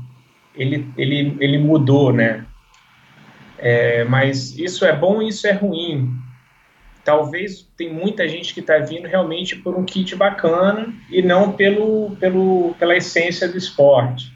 ele, 0.54 0.90
ele, 0.96 1.36
ele 1.38 1.58
mudou, 1.58 2.12
né? 2.12 2.44
É, 3.58 4.04
mas 4.04 4.58
isso 4.58 4.84
é 4.84 4.96
bom 4.96 5.22
e 5.22 5.28
isso 5.28 5.46
é 5.46 5.52
ruim. 5.52 6.10
Talvez 7.06 7.64
tem 7.76 7.94
muita 7.94 8.28
gente 8.28 8.52
que 8.52 8.58
está 8.58 8.78
vindo 8.78 9.06
realmente 9.06 9.54
por 9.54 9.76
um 9.76 9.84
kit 9.84 10.16
bacana 10.16 10.92
e 11.08 11.22
não 11.22 11.52
pelo, 11.52 12.16
pelo, 12.16 12.74
pela 12.80 12.96
essência 12.96 13.46
do 13.46 13.56
esporte. 13.56 14.32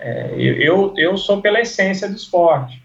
É, 0.00 0.34
eu, 0.36 0.92
eu 0.96 1.16
sou 1.16 1.40
pela 1.40 1.60
essência 1.60 2.08
do 2.08 2.16
esporte, 2.16 2.82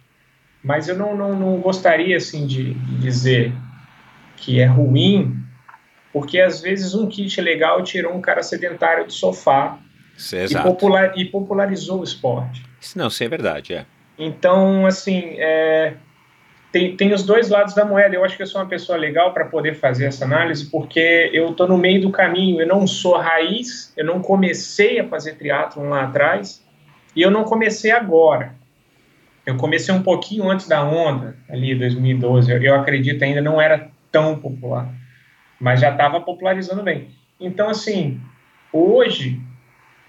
mas 0.64 0.88
eu 0.88 0.96
não, 0.96 1.18
não, 1.18 1.36
não 1.36 1.60
gostaria 1.62 2.16
assim 2.16 2.46
de, 2.46 2.76
de 2.76 2.98
dizer 3.00 3.52
que 4.38 4.62
é 4.62 4.68
ruim, 4.68 5.36
porque 6.12 6.40
às 6.40 6.62
vezes 6.62 6.94
um 6.94 7.08
kit 7.08 7.42
legal 7.42 7.84
tirou 7.84 8.14
um 8.14 8.22
cara 8.22 8.44
sedentário 8.44 9.08
do 9.08 9.12
sofá 9.14 9.80
é 10.32 10.46
e, 10.46 10.62
popular, 10.62 11.18
e 11.18 11.26
popularizou 11.26 12.02
o 12.02 12.04
esporte. 12.04 12.64
Isso 12.80 13.00
Não, 13.00 13.08
isso 13.08 13.24
é 13.24 13.28
verdade, 13.28 13.74
é. 13.74 13.86
Então, 14.16 14.86
assim, 14.86 15.22
é, 15.38 15.96
tem, 16.74 16.98
tem 16.98 17.14
os 17.14 17.24
dois 17.24 17.50
lados 17.50 17.76
da 17.76 17.86
moeda. 17.86 18.16
Eu 18.16 18.26
acho 18.26 18.36
que 18.36 18.42
eu 18.42 18.48
sou 18.48 18.60
uma 18.60 18.68
pessoa 18.68 18.98
legal 18.98 19.32
para 19.32 19.46
poder 19.46 19.76
fazer 19.76 20.06
essa 20.06 20.26
análise, 20.26 20.66
porque 20.72 21.30
eu 21.32 21.52
estou 21.52 21.68
no 21.68 21.78
meio 21.78 22.02
do 22.02 22.10
caminho. 22.10 22.60
Eu 22.60 22.68
não 22.68 22.88
sou 22.88 23.16
raiz, 23.16 23.94
eu 23.96 24.04
não 24.04 24.20
comecei 24.20 25.00
a 25.00 25.08
fazer 25.08 25.36
triatlon 25.36 25.90
lá 25.90 26.06
atrás, 26.06 26.66
e 27.16 27.22
eu 27.22 27.30
não 27.30 27.44
comecei 27.44 27.92
agora. 27.92 28.56
Eu 29.46 29.56
comecei 29.56 29.94
um 29.94 30.02
pouquinho 30.02 30.50
antes 30.50 30.68
da 30.68 30.84
onda, 30.84 31.38
ali 31.48 31.76
2012. 31.76 32.52
Eu, 32.52 32.64
eu 32.64 32.76
acredito 32.76 33.24
ainda 33.24 33.40
não 33.40 33.62
era 33.62 33.92
tão 34.12 34.40
popular, 34.40 34.92
mas 35.60 35.80
já 35.80 35.92
estava 35.92 36.20
popularizando 36.22 36.82
bem. 36.82 37.10
Então, 37.40 37.70
assim, 37.70 38.20
hoje, 38.72 39.40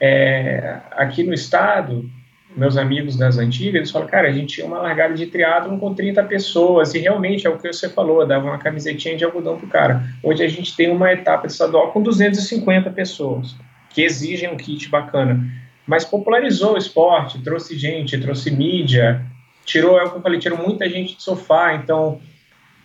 é, 0.00 0.78
aqui 0.92 1.22
no 1.22 1.34
estado, 1.34 2.08
meus 2.56 2.76
amigos 2.76 3.16
das 3.16 3.36
antigas, 3.36 3.74
eles 3.74 3.90
falam, 3.90 4.06
cara, 4.06 4.28
a 4.28 4.32
gente 4.32 4.54
tinha 4.54 4.66
uma 4.66 4.78
largada 4.78 5.14
de 5.14 5.26
triatlon 5.26 5.78
com 5.78 5.94
30 5.94 6.22
pessoas, 6.24 6.94
e 6.94 6.98
realmente 6.98 7.46
é 7.46 7.50
o 7.50 7.58
que 7.58 7.72
você 7.72 7.88
falou, 7.88 8.26
dava 8.26 8.46
uma 8.46 8.58
camisetinha 8.58 9.16
de 9.16 9.24
algodão 9.24 9.58
pro 9.58 9.66
cara. 9.66 10.04
Hoje 10.22 10.44
a 10.44 10.48
gente 10.48 10.76
tem 10.76 10.90
uma 10.90 11.12
etapa 11.12 11.46
estadual 11.46 11.90
com 11.92 12.02
250 12.02 12.90
pessoas, 12.90 13.56
que 13.90 14.02
exigem 14.02 14.50
um 14.50 14.56
kit 14.56 14.88
bacana. 14.88 15.44
Mas 15.86 16.04
popularizou 16.04 16.74
o 16.74 16.78
esporte, 16.78 17.42
trouxe 17.42 17.76
gente, 17.76 18.18
trouxe 18.18 18.50
mídia, 18.50 19.24
tirou, 19.64 19.98
é 19.98 20.04
o 20.04 20.10
que 20.10 20.16
eu 20.16 20.22
falei, 20.22 20.38
tirou 20.38 20.58
muita 20.58 20.88
gente 20.88 21.16
de 21.16 21.22
sofá, 21.22 21.74
então, 21.74 22.20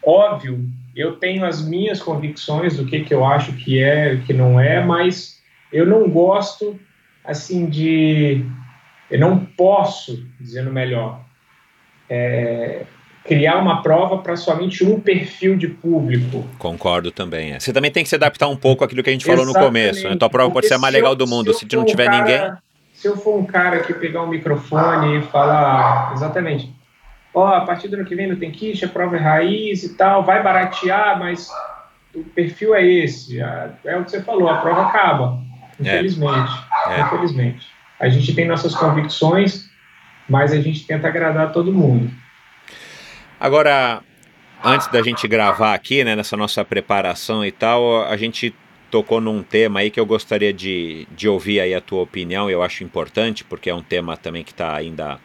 óbvio, 0.03 0.67
eu 0.95 1.13
tenho 1.13 1.45
as 1.45 1.65
minhas 1.65 2.01
convicções 2.01 2.75
do 2.75 2.85
que, 2.85 3.01
que 3.01 3.13
eu 3.13 3.23
acho 3.23 3.53
que 3.53 3.81
é, 3.81 4.17
que 4.25 4.33
não 4.33 4.59
é, 4.59 4.83
mas 4.83 5.39
eu 5.71 5.85
não 5.85 6.09
gosto, 6.09 6.77
assim, 7.23 7.67
de 7.67 8.43
eu 9.09 9.19
não 9.19 9.39
posso, 9.45 10.25
dizendo 10.39 10.71
melhor, 10.71 11.21
é, 12.09 12.83
criar 13.25 13.57
uma 13.57 13.81
prova 13.81 14.17
para 14.19 14.35
somente 14.35 14.83
um 14.83 14.99
perfil 14.99 15.55
de 15.57 15.67
público. 15.67 16.45
Concordo 16.57 17.11
também. 17.11 17.53
é. 17.53 17.59
Você 17.59 17.71
também 17.73 17.91
tem 17.91 18.03
que 18.03 18.09
se 18.09 18.15
adaptar 18.15 18.47
um 18.47 18.55
pouco 18.55 18.83
àquilo 18.83 19.03
que 19.03 19.09
a 19.09 19.13
gente 19.13 19.25
falou 19.25 19.45
no 19.45 19.51
Exatamente. 19.51 19.87
começo. 19.91 20.09
Né? 20.09 20.15
Tua 20.17 20.29
prova 20.29 20.51
pode 20.51 20.67
ser 20.67 20.75
a 20.75 20.79
mais 20.79 20.93
legal 20.93 21.11
eu- 21.11 21.15
do 21.15 21.27
mundo. 21.27 21.53
se 21.53 21.59
Se, 21.59 21.65
não 21.65 21.69
for 21.71 21.81
um 21.81 21.85
tiver 21.85 22.05
cara- 22.05 22.17
ninguém. 22.17 22.51
Se 22.93 23.07
eu 23.07 23.15
for 23.17 23.37
um 23.39 23.45
cara 23.45 23.79
que 23.81 23.93
pegar 23.93 24.23
um 24.23 24.27
microfone 24.27 25.19
e 25.19 25.21
falar 25.21 26.11
exatamente, 26.13 26.69
ó, 27.33 27.47
a 27.47 27.61
partir 27.61 27.87
do 27.87 27.95
ano 27.95 28.05
que 28.05 28.13
vem 28.15 28.27
não 28.27 28.35
tem 28.35 28.51
kit, 28.51 28.83
a 28.83 28.89
prova 28.89 29.15
é 29.15 29.19
raiz 29.19 29.83
e 29.83 29.95
tal, 29.95 30.23
vai 30.25 30.43
baratear, 30.43 31.17
mas 31.17 31.49
o 32.13 32.23
perfil 32.23 32.75
é 32.75 32.85
esse. 32.85 33.41
a- 33.41 33.69
É 33.85 33.95
o 33.97 34.03
que 34.03 34.11
você 34.11 34.21
falou, 34.21 34.49
a 34.49 34.57
prova 34.57 34.87
acaba. 34.87 35.39
Infelizmente. 35.79 36.51
É. 36.87 37.01
Infelizmente. 37.01 37.67
A 37.99 38.07
gente 38.09 38.33
tem 38.33 38.47
nossas 38.47 38.73
convicções, 38.73 39.69
mas 40.27 40.51
a 40.51 40.61
gente 40.61 40.85
tenta 40.85 41.07
agradar 41.07 41.51
todo 41.51 41.73
mundo. 41.73 42.09
Agora, 43.39 44.01
antes 44.63 44.87
da 44.87 45.01
gente 45.01 45.27
gravar 45.27 45.73
aqui, 45.73 46.03
né, 46.03 46.15
nessa 46.15 46.37
nossa 46.37 46.63
preparação 46.63 47.43
e 47.43 47.51
tal, 47.51 48.05
a 48.05 48.15
gente 48.15 48.53
tocou 48.89 49.21
num 49.21 49.43
tema 49.43 49.81
aí 49.81 49.89
que 49.89 49.99
eu 49.99 50.05
gostaria 50.05 50.51
de, 50.51 51.07
de 51.15 51.27
ouvir 51.27 51.59
aí 51.59 51.73
a 51.73 51.81
tua 51.81 52.01
opinião, 52.01 52.49
eu 52.49 52.63
acho 52.63 52.83
importante, 52.83 53.43
porque 53.43 53.69
é 53.69 53.75
um 53.75 53.83
tema 53.83 54.17
também 54.17 54.43
que 54.43 54.51
está 54.51 54.75
ainda 54.75 55.19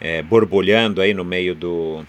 é, 0.00 0.22
borbulhando 0.22 1.00
aí 1.00 1.14
no 1.14 1.24
meio 1.24 1.54
do, 1.54 2.04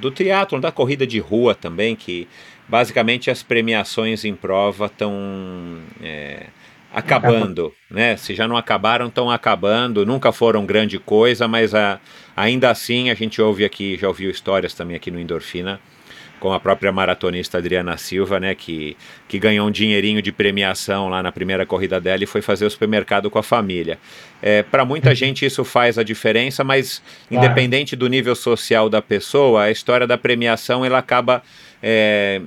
do 0.00 0.10
triatlon, 0.10 0.60
da 0.60 0.72
corrida 0.72 1.06
de 1.06 1.18
rua 1.18 1.54
também, 1.54 1.94
que 1.94 2.28
basicamente 2.68 3.30
as 3.30 3.42
premiações 3.42 4.24
em 4.24 4.34
prova 4.34 4.86
estão 4.86 5.80
é, 6.02 6.46
acabando, 6.92 7.72
né? 7.90 8.16
Se 8.16 8.34
já 8.34 8.46
não 8.48 8.56
acabaram, 8.56 9.06
estão 9.06 9.30
acabando, 9.30 10.04
nunca 10.04 10.32
foram 10.32 10.66
grande 10.66 10.98
coisa, 10.98 11.46
mas 11.46 11.74
a, 11.74 12.00
ainda 12.36 12.70
assim 12.70 13.10
a 13.10 13.14
gente 13.14 13.40
ouve 13.40 13.64
aqui, 13.64 13.96
já 14.00 14.08
ouviu 14.08 14.30
histórias 14.30 14.74
também 14.74 14.96
aqui 14.96 15.10
no 15.10 15.18
Endorfina, 15.20 15.80
com 16.40 16.52
a 16.54 16.58
própria 16.58 16.90
maratonista 16.90 17.58
Adriana 17.58 17.98
Silva, 17.98 18.40
né, 18.40 18.54
que, 18.54 18.96
que 19.28 19.38
ganhou 19.38 19.68
um 19.68 19.70
dinheirinho 19.70 20.22
de 20.22 20.32
premiação 20.32 21.08
lá 21.10 21.22
na 21.22 21.30
primeira 21.30 21.66
corrida 21.66 22.00
dela 22.00 22.24
e 22.24 22.26
foi 22.26 22.40
fazer 22.40 22.64
o 22.64 22.70
supermercado 22.70 23.30
com 23.30 23.38
a 23.38 23.42
família. 23.42 23.98
É, 24.40 24.62
Para 24.62 24.84
muita 24.84 25.14
gente 25.14 25.44
isso 25.44 25.64
faz 25.64 25.98
a 25.98 26.02
diferença, 26.02 26.64
mas 26.64 27.02
Claro. 27.28 27.44
independente 27.44 27.94
do 27.94 28.08
nível 28.08 28.34
social 28.34 28.88
da 28.88 29.02
pessoa, 29.02 29.64
a 29.64 29.70
história 29.70 30.06
da 30.06 30.16
premiação 30.16 30.82
ela 30.82 30.96
acaba 30.98 31.42
é, 31.82 32.40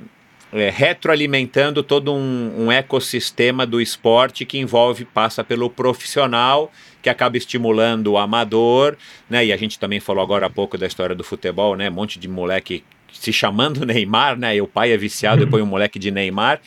é, 0.53 0.69
retroalimentando 0.69 1.81
todo 1.81 2.13
um, 2.13 2.65
um 2.65 2.71
ecossistema 2.71 3.65
do 3.65 3.81
esporte 3.81 4.45
que 4.45 4.59
envolve, 4.59 5.03
passa 5.03 5.43
pelo 5.43 5.69
profissional, 5.69 6.71
que 7.01 7.09
acaba 7.09 7.37
estimulando 7.37 8.07
o 8.07 8.17
amador, 8.17 8.95
né? 9.29 9.45
E 9.45 9.51
a 9.51 9.57
gente 9.57 9.79
também 9.79 9.99
falou 9.99 10.23
agora 10.23 10.45
há 10.45 10.49
pouco 10.49 10.77
da 10.77 10.85
história 10.85 11.15
do 11.15 11.23
futebol, 11.23 11.75
né? 11.75 11.89
Um 11.89 11.93
monte 11.93 12.19
de 12.19 12.27
moleque 12.27 12.83
se 13.11 13.33
chamando 13.33 13.83
Neymar, 13.85 14.37
né? 14.37 14.55
E 14.55 14.61
o 14.61 14.67
pai 14.67 14.91
é 14.91 14.97
viciado 14.97 15.43
e 15.43 15.47
põe 15.47 15.61
um 15.61 15.65
moleque 15.65 15.97
de 15.97 16.11
Neymar. 16.11 16.61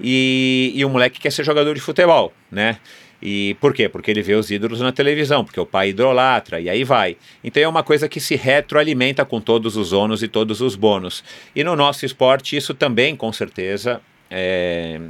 E, 0.00 0.72
e 0.74 0.84
o 0.84 0.88
moleque 0.88 1.20
quer 1.20 1.30
ser 1.30 1.44
jogador 1.44 1.74
de 1.74 1.80
futebol, 1.80 2.32
né? 2.50 2.78
E 3.26 3.56
por 3.58 3.72
quê? 3.72 3.88
Porque 3.88 4.10
ele 4.10 4.20
vê 4.20 4.34
os 4.34 4.50
ídolos 4.50 4.80
na 4.80 4.92
televisão, 4.92 5.42
porque 5.46 5.58
o 5.58 5.64
pai 5.64 5.88
idolatra, 5.88 6.60
e 6.60 6.68
aí 6.68 6.84
vai. 6.84 7.16
Então 7.42 7.62
é 7.62 7.66
uma 7.66 7.82
coisa 7.82 8.06
que 8.06 8.20
se 8.20 8.36
retroalimenta 8.36 9.24
com 9.24 9.40
todos 9.40 9.78
os 9.78 9.94
ônus 9.94 10.22
e 10.22 10.28
todos 10.28 10.60
os 10.60 10.76
bônus. 10.76 11.24
E 11.56 11.64
no 11.64 11.74
nosso 11.74 12.04
esporte, 12.04 12.54
isso 12.54 12.74
também, 12.74 13.16
com 13.16 13.32
certeza, 13.32 14.02
é, 14.30 15.00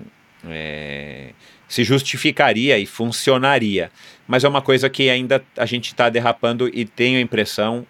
é, 0.49 1.31
se 1.67 1.83
justificaria 1.83 2.79
e 2.79 2.87
funcionaria. 2.87 3.91
Mas 4.29 4.45
é 4.45 4.49
uma 4.49 4.63
coisa 4.63 4.89
que 4.89 5.11
ainda 5.11 5.43
a 5.57 5.67
gente 5.67 5.87
está 5.87 6.09
derrapando 6.09 6.71
e 6.73 6.85
tenho 6.85 7.19
a 7.19 7.21
impressão 7.21 7.85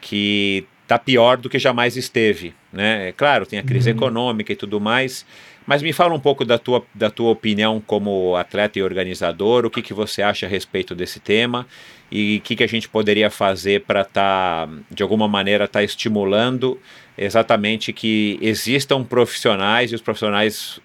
que 0.00 0.64
está 0.84 0.98
pior 0.98 1.36
do 1.36 1.48
que 1.48 1.58
jamais 1.58 1.96
esteve. 1.96 2.54
Né? 2.72 3.08
É 3.08 3.12
claro, 3.12 3.44
tem 3.44 3.58
a 3.58 3.62
crise 3.62 3.90
Uhum. 3.90 3.96
econômica 3.96 4.52
e 4.52 4.56
tudo 4.56 4.80
mais, 4.80 5.26
mas 5.66 5.82
me 5.82 5.92
fala 5.92 6.14
um 6.14 6.20
pouco 6.20 6.44
da 6.44 6.58
tua, 6.58 6.84
da 6.94 7.10
tua 7.10 7.30
opinião 7.30 7.80
como 7.84 8.36
atleta 8.36 8.78
e 8.78 8.82
organizador, 8.82 9.64
o 9.64 9.70
que, 9.70 9.82
que 9.82 9.94
você 9.94 10.22
acha 10.22 10.46
a 10.46 10.48
respeito 10.48 10.94
desse 10.94 11.20
tema 11.20 11.66
e 12.10 12.38
o 12.38 12.40
que, 12.40 12.56
que 12.56 12.64
a 12.64 12.68
gente 12.68 12.88
poderia 12.88 13.30
fazer 13.30 13.82
para 13.82 14.02
estar, 14.02 14.68
de 14.90 15.02
alguma 15.02 15.26
maneira, 15.28 15.64
estar 15.64 15.82
estimulando 15.82 16.78
exatamente 17.16 17.92
que 17.92 18.38
existam 18.42 19.02
profissionais 19.04 19.92
e 19.92 19.94
os 19.94 20.00
profissionais 20.00 20.80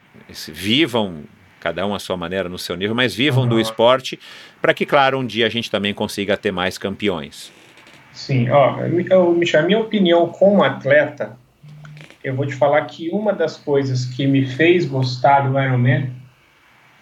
vivam, 0.47 1.23
cada 1.59 1.85
um 1.85 1.93
à 1.93 1.99
sua 1.99 2.15
maneira, 2.15 2.47
no 2.47 2.57
seu 2.57 2.75
nível, 2.75 2.95
mas 2.95 3.13
vivam 3.15 3.47
do 3.47 3.55
Uhum. 3.55 3.61
esporte 3.61 4.19
para 4.61 4.73
que, 4.73 4.85
claro, 4.85 5.17
um 5.19 5.25
dia 5.25 5.45
a 5.45 5.49
gente 5.49 5.69
também 5.71 5.93
consiga 5.93 6.37
ter 6.37 6.51
mais 6.51 6.77
campeões. 6.77 7.51
Sim, 8.13 8.49
ó, 8.49 8.79
eu, 8.81 9.31
Michel, 9.33 9.61
a 9.61 9.63
minha 9.63 9.79
opinião 9.79 10.27
como 10.27 10.63
atleta, 10.63 11.37
eu 12.27 12.35
vou 12.35 12.45
te 12.45 12.53
falar 12.53 12.81
que 12.85 13.09
uma 13.09 13.33
das 13.33 13.57
coisas 13.57 14.05
que 14.05 14.27
me 14.27 14.45
fez 14.45 14.85
gostar 14.85 15.49
do 15.49 15.59
Ironman 15.59 16.11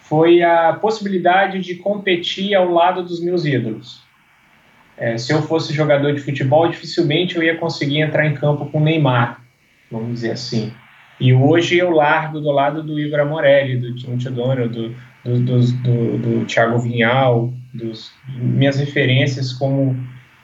foi 0.00 0.42
a 0.42 0.72
possibilidade 0.74 1.60
de 1.60 1.74
competir 1.74 2.54
ao 2.54 2.70
lado 2.70 3.02
dos 3.02 3.20
meus 3.20 3.44
ídolos. 3.44 4.00
É, 4.96 5.18
se 5.18 5.32
eu 5.32 5.42
fosse 5.42 5.74
jogador 5.74 6.14
de 6.14 6.20
futebol, 6.20 6.68
dificilmente 6.68 7.36
eu 7.36 7.42
ia 7.42 7.56
conseguir 7.56 8.00
entrar 8.00 8.24
em 8.26 8.34
campo 8.34 8.66
com 8.66 8.80
Neymar, 8.80 9.42
vamos 9.90 10.14
dizer 10.14 10.30
assim. 10.30 10.72
E 11.18 11.34
hoje 11.34 11.76
eu 11.76 11.90
largo 11.90 12.40
do 12.40 12.50
lado 12.50 12.82
do 12.82 12.98
Igor 12.98 13.20
Amorelli, 13.20 13.78
do 13.78 13.94
Timothy 13.94 14.30
Donner, 14.30 14.68
do, 14.68 14.94
do, 15.24 15.40
do, 15.40 15.60
do, 15.60 16.18
do 16.18 16.44
Thiago 16.46 16.78
Vinhal, 16.78 17.52
dos, 17.74 18.12
minhas 18.36 18.76
referências 18.76 19.52
como, 19.52 19.96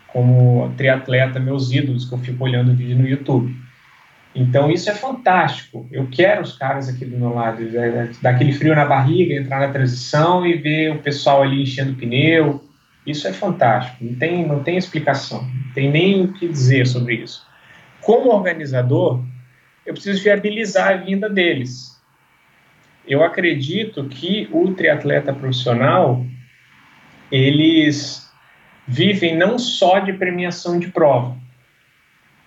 como 0.08 0.72
triatleta, 0.76 1.38
meus 1.38 1.72
ídolos, 1.72 2.04
que 2.06 2.14
eu 2.14 2.18
fico 2.18 2.44
olhando 2.44 2.74
vídeo 2.74 2.98
no 2.98 3.08
YouTube. 3.08 3.54
Então 4.34 4.70
isso 4.70 4.88
é 4.88 4.94
fantástico. 4.94 5.86
Eu 5.92 6.08
quero 6.10 6.42
os 6.42 6.56
caras 6.56 6.88
aqui 6.88 7.04
do 7.04 7.16
meu 7.16 7.34
lado, 7.34 7.62
é, 7.76 7.88
é, 7.88 8.10
dar 8.22 8.30
aquele 8.30 8.52
frio 8.52 8.74
na 8.74 8.84
barriga, 8.84 9.34
entrar 9.34 9.60
na 9.60 9.72
transição 9.72 10.46
e 10.46 10.54
ver 10.54 10.92
o 10.92 10.98
pessoal 10.98 11.42
ali 11.42 11.62
enchendo 11.62 11.94
pneu. 11.94 12.64
Isso 13.06 13.28
é 13.28 13.32
fantástico. 13.32 14.02
Não 14.02 14.14
tem, 14.14 14.46
não 14.46 14.62
tem 14.62 14.76
explicação, 14.76 15.42
não 15.42 15.72
tem 15.74 15.90
nem 15.90 16.24
o 16.24 16.32
que 16.32 16.48
dizer 16.48 16.86
sobre 16.86 17.16
isso. 17.16 17.46
Como 18.00 18.30
organizador, 18.30 19.22
eu 19.84 19.92
preciso 19.92 20.22
viabilizar 20.22 20.88
a 20.88 20.96
vinda 20.96 21.28
deles. 21.28 22.00
Eu 23.06 23.22
acredito 23.22 24.04
que 24.08 24.48
o 24.52 24.72
triatleta 24.72 25.32
profissional 25.32 26.24
eles 27.30 28.30
vivem 28.86 29.36
não 29.36 29.58
só 29.58 29.98
de 29.98 30.12
premiação 30.12 30.78
de 30.78 30.88
prova, 30.88 31.36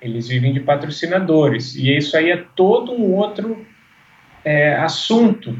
eles 0.06 0.27
vivem 0.27 0.53
de 0.53 0.60
patrocinadores 0.60 1.76
e 1.76 1.95
isso 1.95 2.15
aí 2.15 2.32
é 2.32 2.44
todo 2.56 2.91
um 2.91 3.14
outro 3.14 3.65
é, 4.44 4.76
assunto 4.76 5.57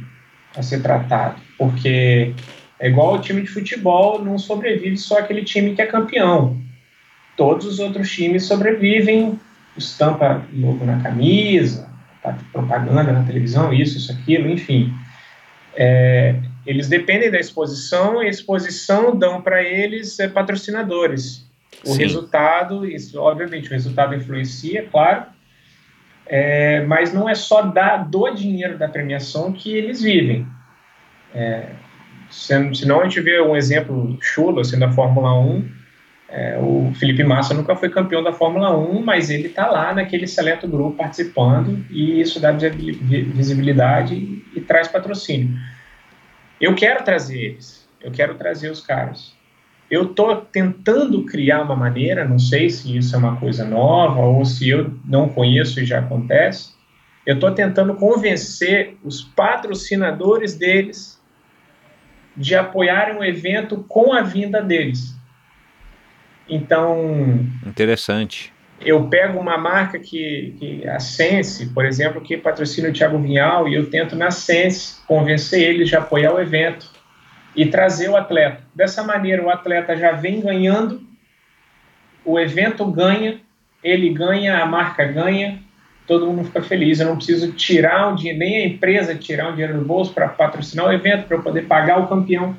a 0.55 0.61
ser 0.61 0.81
tratado, 0.81 1.41
porque 1.57 2.34
é 2.80 2.88
igual 2.88 3.15
o 3.15 3.19
time 3.19 3.41
de 3.41 3.47
futebol, 3.47 4.23
não 4.23 4.38
sobrevive 4.38 4.97
só 4.97 5.19
aquele 5.19 5.43
time 5.43 5.76
que 5.76 5.81
é 5.81 5.85
campeão. 5.85 6.61
Todos 7.35 7.65
os 7.65 7.80
outros 7.80 8.09
times 8.11 8.45
sobrevivem 8.45 9.39
estampa 9.77 10.45
logo 10.53 10.85
na 10.85 11.01
camisa, 11.01 11.89
tá, 12.22 12.38
propaganda 12.51 13.11
na 13.11 13.23
televisão, 13.23 13.73
isso, 13.73 13.97
isso, 13.97 14.11
aquilo, 14.11 14.49
enfim. 14.49 14.93
É, 15.76 16.35
eles 16.65 16.88
dependem 16.88 17.30
da 17.30 17.39
exposição 17.39 18.23
e 18.23 18.27
a 18.27 18.30
exposição 18.30 19.17
dão 19.17 19.41
para 19.41 19.61
eles 19.63 20.19
é, 20.19 20.27
patrocinadores. 20.27 21.44
O 21.84 21.89
Sim. 21.89 21.97
resultado, 21.99 22.85
isso, 22.85 23.19
obviamente, 23.19 23.68
o 23.68 23.72
resultado 23.72 24.15
influencia, 24.15 24.88
claro, 24.91 25.26
é, 26.26 26.84
mas 26.85 27.14
não 27.14 27.30
é 27.30 27.35
só 27.35 27.61
da, 27.61 27.97
do 27.97 28.30
dinheiro 28.31 28.77
da 28.77 28.88
premiação 28.88 29.52
que 29.52 29.76
eles 29.76 30.02
vivem. 30.02 30.47
É, 31.34 31.69
senão 32.30 33.02
a 33.02 33.03
gente 33.03 33.19
vê 33.22 33.41
um 33.41 33.56
exemplo 33.56 34.18
chulo 34.22 34.61
assim, 34.61 34.80
da 34.80 34.91
Fórmula 34.91 35.38
1, 35.39 35.69
é, 36.27 36.57
o 36.60 36.91
Felipe 36.95 37.23
Massa 37.23 37.53
nunca 37.53 37.76
foi 37.76 37.89
campeão 37.89 38.23
da 38.23 38.34
Fórmula 38.34 38.76
1, 38.76 39.03
mas 39.03 39.30
ele 39.30 39.47
está 39.47 39.68
lá 39.68 39.93
naquele 39.93 40.27
seleto 40.27 40.68
grupo 40.68 40.97
participando 40.97 41.85
e 41.89 42.19
isso 42.19 42.39
dá 42.39 42.52
visibilidade 42.52 44.15
e, 44.15 44.45
e 44.56 44.61
traz 44.61 44.88
patrocínio. 44.88 45.56
Eu 46.60 46.73
quero 46.73 47.03
trazer 47.03 47.38
eles, 47.38 47.88
eu 48.02 48.11
quero 48.11 48.35
trazer 48.35 48.72
os 48.72 48.81
caras. 48.81 49.34
Eu 49.89 50.03
estou 50.03 50.35
tentando 50.37 51.23
criar 51.25 51.61
uma 51.61 51.75
maneira, 51.75 52.25
não 52.25 52.39
sei 52.39 52.69
se 52.69 52.97
isso 52.97 53.15
é 53.15 53.19
uma 53.19 53.37
coisa 53.37 53.63
nova 53.63 54.19
ou 54.21 54.43
se 54.43 54.69
eu 54.69 54.93
não 55.05 55.29
conheço 55.29 55.79
e 55.79 55.85
já 55.85 55.99
acontece. 55.99 56.73
Eu 57.25 57.35
estou 57.35 57.51
tentando 57.51 57.95
convencer 57.95 58.97
os 59.03 59.21
patrocinadores 59.21 60.55
deles 60.55 61.21
de 62.35 62.55
apoiarem 62.55 63.17
o 63.17 63.23
evento 63.23 63.83
com 63.87 64.13
a 64.13 64.21
vinda 64.21 64.61
deles. 64.61 65.15
Então. 66.49 67.47
Interessante. 67.65 68.53
Eu 68.81 69.07
pego 69.07 69.39
uma 69.39 69.57
marca 69.57 69.97
que, 69.97 70.55
que 70.59 70.87
a 70.87 70.99
Sense, 70.99 71.67
por 71.67 71.85
exemplo, 71.85 72.21
que 72.21 72.35
patrocina 72.35 72.89
o 72.89 72.93
Thiago 72.93 73.17
Vinhal, 73.19 73.69
e 73.69 73.75
eu 73.75 73.89
tento 73.89 74.15
na 74.15 74.31
Sense 74.31 75.01
convencer 75.07 75.61
eles 75.61 75.87
de 75.87 75.95
apoiar 75.95 76.33
o 76.33 76.39
evento 76.39 76.91
e 77.56 77.65
trazer 77.65 78.10
o 78.10 78.18
atleta. 78.18 78.61
Dessa 78.73 79.03
maneira, 79.03 79.44
o 79.44 79.49
atleta 79.49 79.95
já 79.95 80.11
vem 80.11 80.41
ganhando, 80.41 81.02
o 82.23 82.40
evento 82.40 82.86
ganha, 82.86 83.40
ele 83.84 84.10
ganha, 84.10 84.61
a 84.61 84.65
marca 84.65 85.06
ganha, 85.06 85.60
todo 86.07 86.26
mundo 86.26 86.44
fica 86.45 86.61
feliz. 86.61 86.99
Eu 86.99 87.07
não 87.07 87.15
preciso 87.15 87.52
tirar 87.53 88.11
um 88.11 88.15
dinheiro, 88.15 88.40
nem 88.40 88.57
a 88.57 88.68
empresa 88.68 89.15
tirar 89.15 89.49
um 89.49 89.52
dinheiro 89.52 89.80
do 89.80 89.86
bolso 89.86 90.14
para 90.14 90.27
patrocinar 90.27 90.88
o 90.88 90.94
evento, 90.94 91.27
para 91.27 91.38
eu 91.38 91.44
poder 91.44 91.64
pagar 91.64 91.99
o 91.99 92.07
campeão. 92.07 92.56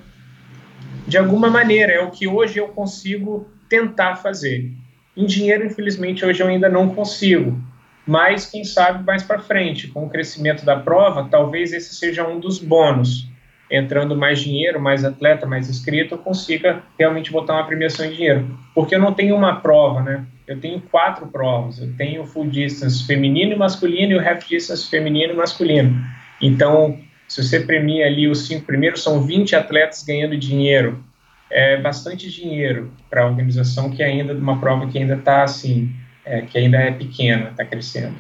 De 1.07 1.19
alguma 1.19 1.51
maneira, 1.51 1.93
é 1.93 2.01
o 2.01 2.11
que 2.11 2.27
hoje 2.27 2.59
eu 2.59 2.69
consigo 2.69 3.49
tentar 3.69 4.17
fazer. 4.17 4.73
Em 5.17 5.27
dinheiro, 5.27 5.65
infelizmente, 5.65 6.25
hoje 6.25 6.43
eu 6.43 6.49
ainda 6.49 6.69
não 6.69 6.91
consigo, 6.91 7.61
mas 8.07 8.47
quem 8.47 8.65
sabe 8.65 9.05
mais 9.05 9.23
para 9.23 9.39
frente, 9.39 9.89
com 9.89 10.05
o 10.05 10.11
crescimento 10.11 10.65
da 10.65 10.77
prova, 10.77 11.29
talvez 11.31 11.73
esse 11.73 11.95
seja 11.95 12.27
um 12.27 12.39
dos 12.39 12.59
bônus. 12.59 13.29
Entrando 13.71 14.17
mais 14.17 14.41
dinheiro, 14.41 14.81
mais 14.81 15.05
atleta, 15.05 15.47
mais 15.47 15.69
inscrito, 15.69 16.15
eu 16.15 16.19
consiga 16.19 16.83
realmente 16.99 17.33
botar 17.33 17.55
uma 17.55 17.67
premiação 17.67 18.07
em 18.07 18.13
dinheiro. 18.13 18.59
Porque 18.75 18.95
eu 18.95 19.01
não 19.01 19.13
tenho 19.13 19.35
uma 19.35 19.57
prova, 19.57 20.03
né? 20.03 20.25
Eu 20.47 20.61
tenho 20.61 20.81
quatro 20.81 21.27
provas. 21.27 21.79
Eu 21.79 21.93
tenho 21.97 22.25
full 22.25 22.49
distance 22.49 23.05
feminino 23.05 23.53
e 23.53 23.57
masculino 23.57 24.13
e 24.13 24.17
o 24.17 24.21
half 24.21 24.47
distance 24.47 24.89
feminino 24.89 25.33
e 25.33 25.37
masculino. 25.37 26.01
Então, 26.41 26.99
se 27.27 27.43
você 27.43 27.61
premia 27.61 28.07
ali 28.07 28.29
os 28.29 28.47
cinco 28.47 28.67
primeiros, 28.67 29.03
são 29.03 29.23
20 29.23 29.57
atletas 29.57 30.05
ganhando 30.05 30.37
dinheiro 30.37 31.05
é 31.51 31.77
bastante 31.81 32.31
dinheiro 32.31 32.93
para 33.09 33.23
a 33.23 33.27
organização 33.27 33.91
que 33.91 34.03
ainda 34.03 34.33
uma 34.35 34.59
prova 34.59 34.87
que 34.87 34.99
ainda 34.99 35.15
está 35.15 35.43
assim, 35.43 35.95
é, 36.25 36.43
que 36.43 36.59
ainda 36.59 36.79
é 36.79 36.91
pequena, 36.91 37.51
está 37.51 37.65
crescendo. 37.65 38.17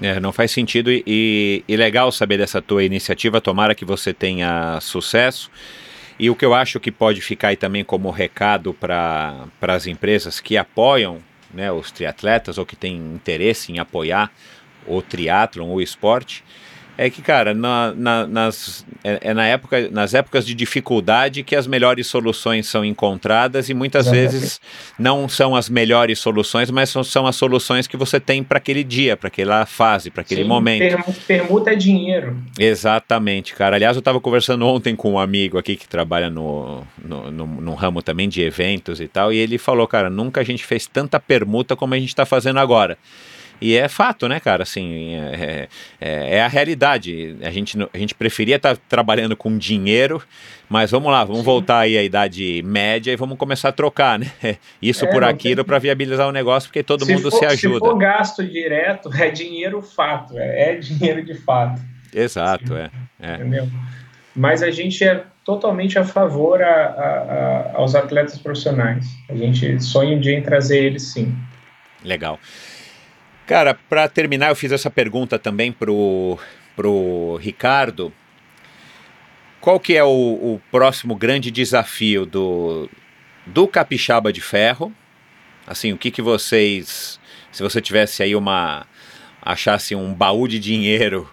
É, 0.00 0.20
não 0.20 0.32
faz 0.32 0.50
sentido 0.50 0.90
e, 0.90 1.64
e, 1.66 1.76
legal 1.76 2.12
saber 2.12 2.38
dessa 2.38 2.62
tua 2.62 2.84
iniciativa. 2.84 3.40
Tomara 3.40 3.74
que 3.74 3.84
você 3.84 4.12
tenha 4.12 4.78
sucesso. 4.80 5.50
E 6.18 6.30
o 6.30 6.36
que 6.36 6.44
eu 6.44 6.54
acho 6.54 6.80
que 6.80 6.90
pode 6.90 7.20
ficar 7.20 7.48
aí 7.48 7.56
também 7.56 7.84
como 7.84 8.10
recado 8.10 8.74
para 8.74 9.48
as 9.62 9.86
empresas 9.86 10.40
que 10.40 10.56
apoiam 10.56 11.18
né, 11.52 11.70
os 11.70 11.90
triatletas 11.90 12.58
ou 12.58 12.66
que 12.66 12.76
têm 12.76 12.96
interesse 12.96 13.72
em 13.72 13.78
apoiar 13.78 14.30
o 14.86 15.00
triatlon, 15.02 15.68
o 15.68 15.80
esporte, 15.80 16.44
é 16.98 17.08
que, 17.08 17.22
cara, 17.22 17.54
na, 17.54 17.94
na, 17.94 18.26
nas, 18.26 18.84
é, 19.04 19.20
é, 19.30 19.32
na 19.32 19.46
época, 19.46 19.88
nas 19.88 20.14
épocas 20.14 20.44
de 20.44 20.52
dificuldade 20.52 21.44
que 21.44 21.54
as 21.54 21.64
melhores 21.64 22.08
soluções 22.08 22.66
são 22.66 22.84
encontradas 22.84 23.68
e 23.68 23.74
muitas 23.74 24.10
vezes 24.10 24.60
não 24.98 25.28
são 25.28 25.54
as 25.54 25.68
melhores 25.68 26.18
soluções, 26.18 26.72
mas 26.72 26.90
são, 26.90 27.04
são 27.04 27.24
as 27.24 27.36
soluções 27.36 27.86
que 27.86 27.96
você 27.96 28.18
tem 28.18 28.42
para 28.42 28.58
aquele 28.58 28.82
dia, 28.82 29.16
para 29.16 29.28
aquela 29.28 29.64
fase, 29.64 30.10
para 30.10 30.22
aquele 30.22 30.42
Sim, 30.42 30.48
momento. 30.48 31.14
Permuta 31.24 31.70
é 31.70 31.76
dinheiro. 31.76 32.36
Exatamente, 32.58 33.54
cara. 33.54 33.76
Aliás, 33.76 33.96
eu 33.96 34.00
estava 34.00 34.20
conversando 34.20 34.66
ontem 34.66 34.96
com 34.96 35.12
um 35.12 35.18
amigo 35.20 35.56
aqui 35.56 35.76
que 35.76 35.86
trabalha 35.86 36.28
no, 36.28 36.82
no, 37.00 37.30
no, 37.30 37.46
no 37.46 37.74
ramo 37.74 38.02
também 38.02 38.28
de 38.28 38.42
eventos 38.42 39.00
e 39.00 39.06
tal, 39.06 39.32
e 39.32 39.36
ele 39.36 39.56
falou, 39.56 39.86
cara, 39.86 40.10
nunca 40.10 40.40
a 40.40 40.44
gente 40.44 40.64
fez 40.64 40.84
tanta 40.84 41.20
permuta 41.20 41.76
como 41.76 41.94
a 41.94 41.98
gente 41.98 42.08
está 42.08 42.26
fazendo 42.26 42.58
agora. 42.58 42.98
E 43.60 43.76
é 43.76 43.88
fato, 43.88 44.28
né, 44.28 44.38
cara? 44.38 44.62
Assim, 44.62 45.14
é, 45.14 45.68
é, 46.00 46.36
é 46.36 46.42
a 46.42 46.48
realidade. 46.48 47.36
A 47.42 47.50
gente, 47.50 47.76
a 47.92 47.98
gente 47.98 48.14
preferia 48.14 48.56
estar 48.56 48.76
tá 48.76 48.82
trabalhando 48.88 49.36
com 49.36 49.56
dinheiro, 49.58 50.22
mas 50.68 50.90
vamos 50.90 51.10
lá, 51.10 51.24
vamos 51.24 51.44
voltar 51.44 51.80
aí 51.80 51.98
à 51.98 52.02
idade 52.02 52.62
média 52.64 53.12
e 53.12 53.16
vamos 53.16 53.36
começar 53.36 53.70
a 53.70 53.72
trocar, 53.72 54.18
né? 54.18 54.30
Isso 54.80 55.04
é, 55.04 55.10
por 55.10 55.24
aquilo 55.24 55.64
para 55.64 55.78
viabilizar 55.78 56.28
o 56.28 56.32
negócio, 56.32 56.68
porque 56.68 56.82
todo 56.82 57.04
se 57.04 57.12
mundo 57.12 57.30
for, 57.30 57.38
se 57.38 57.46
ajuda. 57.46 57.74
Se 57.74 57.80
for 57.80 57.98
gasto 57.98 58.46
direto, 58.46 59.10
é 59.12 59.30
dinheiro 59.30 59.82
fato, 59.82 60.38
é, 60.38 60.72
é 60.72 60.74
dinheiro 60.76 61.24
de 61.24 61.34
fato. 61.34 61.80
Exato, 62.14 62.76
é, 62.76 62.90
é. 63.20 63.34
Entendeu? 63.34 63.68
Mas 64.34 64.62
a 64.62 64.70
gente 64.70 65.02
é 65.02 65.24
totalmente 65.44 65.98
a 65.98 66.04
favor 66.04 66.62
a, 66.62 66.66
a, 66.66 67.72
a, 67.72 67.76
aos 67.76 67.94
atletas 67.94 68.38
profissionais. 68.38 69.06
A 69.28 69.34
gente 69.34 69.82
sonha 69.82 70.16
um 70.16 70.20
dia 70.20 70.38
em 70.38 70.42
trazer 70.42 70.84
eles 70.84 71.02
sim. 71.02 71.34
Legal. 72.04 72.38
Cara, 73.48 73.72
para 73.72 74.06
terminar, 74.06 74.50
eu 74.50 74.54
fiz 74.54 74.72
essa 74.72 74.90
pergunta 74.90 75.38
também 75.38 75.72
pro, 75.72 76.38
pro 76.76 77.38
Ricardo. 77.40 78.12
Qual 79.58 79.80
que 79.80 79.96
é 79.96 80.04
o, 80.04 80.10
o 80.10 80.60
próximo 80.70 81.16
grande 81.16 81.50
desafio 81.50 82.26
do, 82.26 82.90
do 83.46 83.66
Capixaba 83.66 84.30
de 84.30 84.42
Ferro? 84.42 84.92
Assim, 85.66 85.94
o 85.94 85.96
que 85.96 86.10
que 86.10 86.20
vocês, 86.20 87.18
se 87.50 87.62
você 87.62 87.80
tivesse 87.80 88.22
aí 88.22 88.36
uma, 88.36 88.86
achasse 89.40 89.94
um 89.94 90.12
baú 90.12 90.46
de 90.46 90.58
dinheiro 90.58 91.26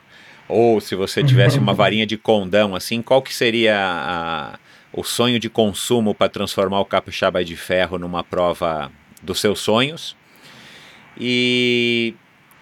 ou 0.48 0.80
se 0.80 0.96
você 0.96 1.22
tivesse 1.22 1.60
uma 1.60 1.74
varinha 1.76 2.06
de 2.06 2.16
condão, 2.16 2.74
assim, 2.74 3.02
qual 3.02 3.22
que 3.22 3.36
seria 3.36 3.78
a, 3.78 4.60
o 4.94 5.04
sonho 5.04 5.38
de 5.38 5.50
consumo 5.50 6.16
para 6.16 6.30
transformar 6.30 6.80
o 6.80 6.86
Capixaba 6.86 7.44
de 7.44 7.58
Ferro 7.58 8.00
numa 8.00 8.24
prova 8.24 8.90
dos 9.22 9.42
seus 9.42 9.60
sonhos? 9.60 10.16
E, 11.20 12.14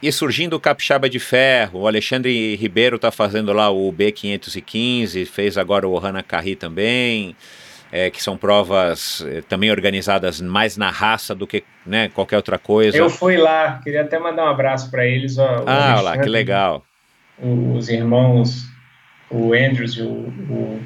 e 0.01 0.11
surgindo 0.11 0.55
o 0.55 0.59
Capixaba 0.59 1.09
de 1.09 1.19
Ferro, 1.19 1.81
o 1.81 1.87
Alexandre 1.87 2.55
Ribeiro 2.55 2.97
está 2.97 3.11
fazendo 3.11 3.53
lá 3.53 3.69
o 3.69 3.91
B515, 3.91 5.25
fez 5.25 5.57
agora 5.57 5.87
o 5.87 5.91
Ohana 5.93 6.21
Carri 6.21 6.55
também, 6.55 7.35
é, 7.91 8.09
que 8.09 8.21
são 8.21 8.35
provas 8.35 9.25
é, 9.27 9.41
também 9.41 9.71
organizadas 9.71 10.41
mais 10.41 10.77
na 10.77 10.89
raça 10.89 11.33
do 11.33 11.47
que 11.47 11.63
né, 11.85 12.09
qualquer 12.09 12.37
outra 12.37 12.57
coisa. 12.57 12.97
Eu 12.97 13.09
fui 13.09 13.37
lá, 13.37 13.79
queria 13.83 14.01
até 14.01 14.19
mandar 14.19 14.45
um 14.45 14.49
abraço 14.49 14.89
para 14.91 15.05
eles. 15.05 15.37
Ó, 15.37 15.63
ah, 15.65 16.01
lá, 16.01 16.17
que 16.17 16.29
legal. 16.29 16.83
Os 17.39 17.89
irmãos, 17.89 18.67
o 19.29 19.53
Andrews 19.53 19.93
e 19.93 20.01
o, 20.01 20.11
o, 20.11 20.81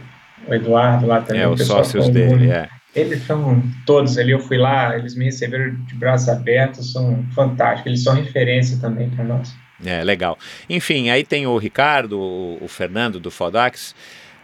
o 0.47 0.53
Eduardo 0.53 1.07
lá 1.07 1.21
também. 1.21 1.41
É, 1.41 1.47
os 1.47 1.65
sócios 1.65 2.09
dele, 2.09 2.49
é. 2.51 2.69
Eles 2.95 3.23
são 3.25 3.61
todos 3.85 4.17
ali, 4.17 4.31
eu 4.31 4.39
fui 4.39 4.57
lá, 4.57 4.97
eles 4.97 5.15
me 5.15 5.25
receberam 5.25 5.75
de 5.85 5.95
braços 5.95 6.29
abertos, 6.29 6.91
são 6.91 7.23
fantásticos, 7.35 7.87
eles 7.87 8.03
são 8.03 8.15
referência 8.15 8.77
também 8.79 9.09
para 9.09 9.23
nós. 9.23 9.55
É, 9.85 10.03
legal. 10.03 10.37
Enfim, 10.69 11.09
aí 11.09 11.23
tem 11.23 11.45
o 11.45 11.57
Ricardo, 11.57 12.19
o, 12.19 12.67
Fernando 12.67 13.19
do 13.19 13.29
Fodax. 13.29 13.93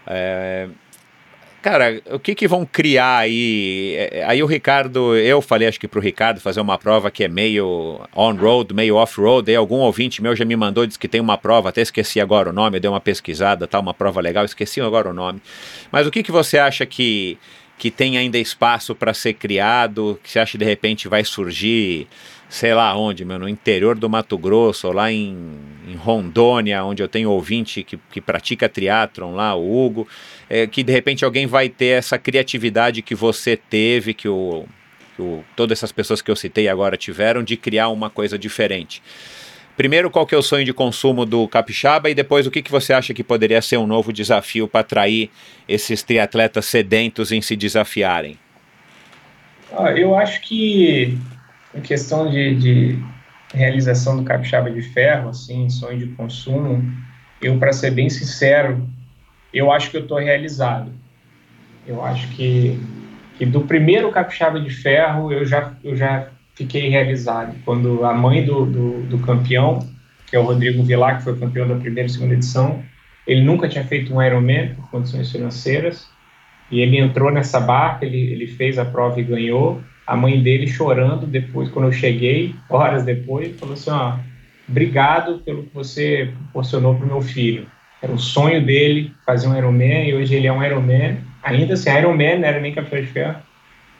É, 0.05 0.67
cara, 1.61 2.01
o 2.11 2.19
que 2.19 2.35
que 2.35 2.47
vão 2.47 2.65
criar 2.65 3.19
aí? 3.19 3.95
É, 3.97 4.23
aí 4.25 4.43
o 4.43 4.45
Ricardo, 4.45 5.17
eu 5.17 5.41
falei 5.41 5.67
acho 5.67 5.79
que 5.79 5.87
para 5.87 5.99
o 5.99 6.01
Ricardo 6.01 6.39
fazer 6.39 6.61
uma 6.61 6.77
prova 6.77 7.09
que 7.09 7.23
é 7.23 7.27
meio 7.27 8.01
on-road, 8.15 8.73
meio 8.75 8.95
off-road, 8.95 9.49
aí 9.49 9.55
algum 9.55 9.77
ouvinte 9.77 10.21
meu 10.21 10.35
já 10.35 10.45
me 10.45 10.55
mandou, 10.55 10.85
disse 10.85 10.99
que 10.99 11.07
tem 11.07 11.21
uma 11.21 11.37
prova, 11.37 11.69
até 11.69 11.81
esqueci 11.81 12.21
agora 12.21 12.51
o 12.51 12.53
nome, 12.53 12.77
eu 12.77 12.81
dei 12.81 12.89
uma 12.89 13.01
pesquisada, 13.01 13.65
tá, 13.65 13.79
uma 13.79 13.93
prova 13.93 14.21
legal, 14.21 14.45
esqueci 14.45 14.81
agora 14.81 15.09
o 15.09 15.13
nome. 15.13 15.41
Mas 15.91 16.05
o 16.05 16.11
que 16.11 16.21
que 16.21 16.31
você 16.31 16.59
acha 16.59 16.85
que 16.85 17.39
que 17.83 17.91
tem 17.91 18.17
ainda 18.17 18.37
espaço 18.37 18.95
para 18.95 19.13
ser 19.13 19.33
criado, 19.33 20.17
que 20.23 20.31
você 20.31 20.39
acha 20.39 20.57
de 20.57 20.63
repente 20.63 21.09
vai 21.09 21.21
surgir, 21.25 22.07
sei 22.47 22.73
lá 22.73 22.95
onde, 22.95 23.25
meu, 23.25 23.37
no 23.37 23.49
interior 23.49 23.93
do 23.97 24.09
Mato 24.09 24.37
Grosso, 24.37 24.87
ou 24.87 24.93
lá 24.93 25.11
em, 25.11 25.35
em 25.85 25.93
Rondônia, 25.93 26.81
onde 26.85 27.03
eu 27.03 27.09
tenho 27.09 27.29
ouvinte 27.29 27.83
que, 27.83 27.99
que 28.09 28.21
pratica 28.21 28.69
triatlon 28.69 29.35
lá, 29.35 29.53
o 29.53 29.85
Hugo, 29.85 30.07
é, 30.49 30.65
que 30.65 30.81
de 30.81 30.93
repente 30.93 31.25
alguém 31.25 31.45
vai 31.45 31.67
ter 31.67 31.87
essa 31.87 32.17
criatividade 32.17 33.01
que 33.01 33.13
você 33.13 33.57
teve, 33.57 34.13
que 34.13 34.29
o, 34.29 34.63
que 35.17 35.21
o, 35.21 35.43
todas 35.53 35.77
essas 35.77 35.91
pessoas 35.91 36.21
que 36.21 36.31
eu 36.31 36.37
citei 36.37 36.69
agora 36.69 36.95
tiveram, 36.95 37.43
de 37.43 37.57
criar 37.57 37.89
uma 37.89 38.09
coisa 38.09 38.39
diferente. 38.39 39.03
Primeiro, 39.75 40.11
qual 40.11 40.25
que 40.27 40.35
é 40.35 40.37
o 40.37 40.41
sonho 40.43 40.63
de 40.63 40.73
consumo 40.73 41.25
do 41.25 41.47
Capixaba 41.47 42.09
e 42.09 42.13
depois 42.13 42.45
o 42.45 42.51
que, 42.51 42.61
que 42.61 42.71
você 42.71 42.93
acha 42.93 43.13
que 43.13 43.23
poderia 43.23 43.61
ser 43.61 43.77
um 43.77 43.87
novo 43.87 44.13
desafio 44.13 44.67
para 44.67 44.81
atrair 44.81 45.31
esses 45.67 46.03
triatletas 46.03 46.65
sedentos 46.65 47.31
em 47.31 47.41
se 47.41 47.55
desafiarem? 47.55 48.37
Ah, 49.75 49.91
eu 49.91 50.15
acho 50.15 50.41
que 50.41 51.17
em 51.73 51.81
questão 51.81 52.29
de, 52.29 52.55
de, 52.55 52.99
realização 53.51 54.17
do 54.17 54.23
Capixaba 54.23 54.69
de 54.69 54.81
Ferro, 54.81 55.29
assim, 55.29 55.67
sonho 55.69 55.97
de 55.97 56.07
consumo, 56.07 56.83
eu, 57.41 57.57
para 57.57 57.73
ser 57.73 57.91
bem 57.91 58.09
sincero, 58.09 58.87
eu 59.51 59.71
acho 59.71 59.89
que 59.89 59.97
eu 59.97 60.01
estou 60.01 60.19
realizado. 60.19 60.91
Eu 61.85 62.03
acho 62.03 62.27
que, 62.29 62.79
que 63.37 63.45
do 63.45 63.61
primeiro 63.61 64.11
Capixaba 64.11 64.59
de 64.59 64.69
Ferro 64.69 65.31
eu 65.31 65.45
já, 65.45 65.73
eu 65.83 65.95
já 65.95 66.29
fiquei 66.55 66.89
realizado. 66.89 67.55
Quando 67.65 68.05
a 68.05 68.13
mãe 68.13 68.45
do, 68.45 68.65
do, 68.65 69.01
do, 69.03 69.19
campeão, 69.19 69.87
que 70.27 70.35
é 70.35 70.39
o 70.39 70.43
Rodrigo 70.43 70.83
Vilar, 70.83 71.17
que 71.17 71.23
foi 71.23 71.37
campeão 71.37 71.67
da 71.67 71.75
primeira 71.75 72.07
e 72.07 72.11
segunda 72.11 72.33
edição, 72.33 72.83
ele 73.25 73.41
nunca 73.41 73.67
tinha 73.67 73.83
feito 73.83 74.13
um 74.13 74.21
Ironman 74.21 74.75
por 74.75 74.89
condições 74.89 75.31
financeiras, 75.31 76.07
e 76.71 76.79
ele 76.79 76.97
entrou 76.97 77.31
nessa 77.31 77.59
barca, 77.59 78.05
ele, 78.05 78.17
ele 78.17 78.47
fez 78.47 78.77
a 78.77 78.85
prova 78.85 79.19
e 79.19 79.23
ganhou. 79.23 79.81
A 80.05 80.17
mãe 80.17 80.41
dele 80.41 80.67
chorando 80.67 81.25
depois, 81.25 81.69
quando 81.69 81.85
eu 81.85 81.91
cheguei, 81.91 82.55
horas 82.69 83.03
depois, 83.03 83.57
falou 83.59 83.73
assim, 83.73 83.91
ó, 83.91 84.17
obrigado 84.67 85.39
pelo 85.39 85.63
que 85.63 85.73
você 85.73 86.31
proporcionou 86.35 86.95
para 86.95 87.05
o 87.05 87.07
meu 87.07 87.21
filho. 87.21 87.67
Era 88.01 88.11
o 88.11 88.19
sonho 88.19 88.65
dele 88.65 89.13
fazer 89.25 89.47
um 89.47 89.57
Ironman, 89.57 90.09
e 90.09 90.13
hoje 90.13 90.35
ele 90.35 90.47
é 90.47 90.51
um 90.51 90.63
Ironman. 90.63 91.19
Ainda 91.41 91.75
assim, 91.75 91.89
Ironman 91.89 92.39
não 92.39 92.47
era 92.47 92.59
nem 92.59 92.73
café 92.73 93.01
de 93.01 93.07
ferro. 93.07 93.39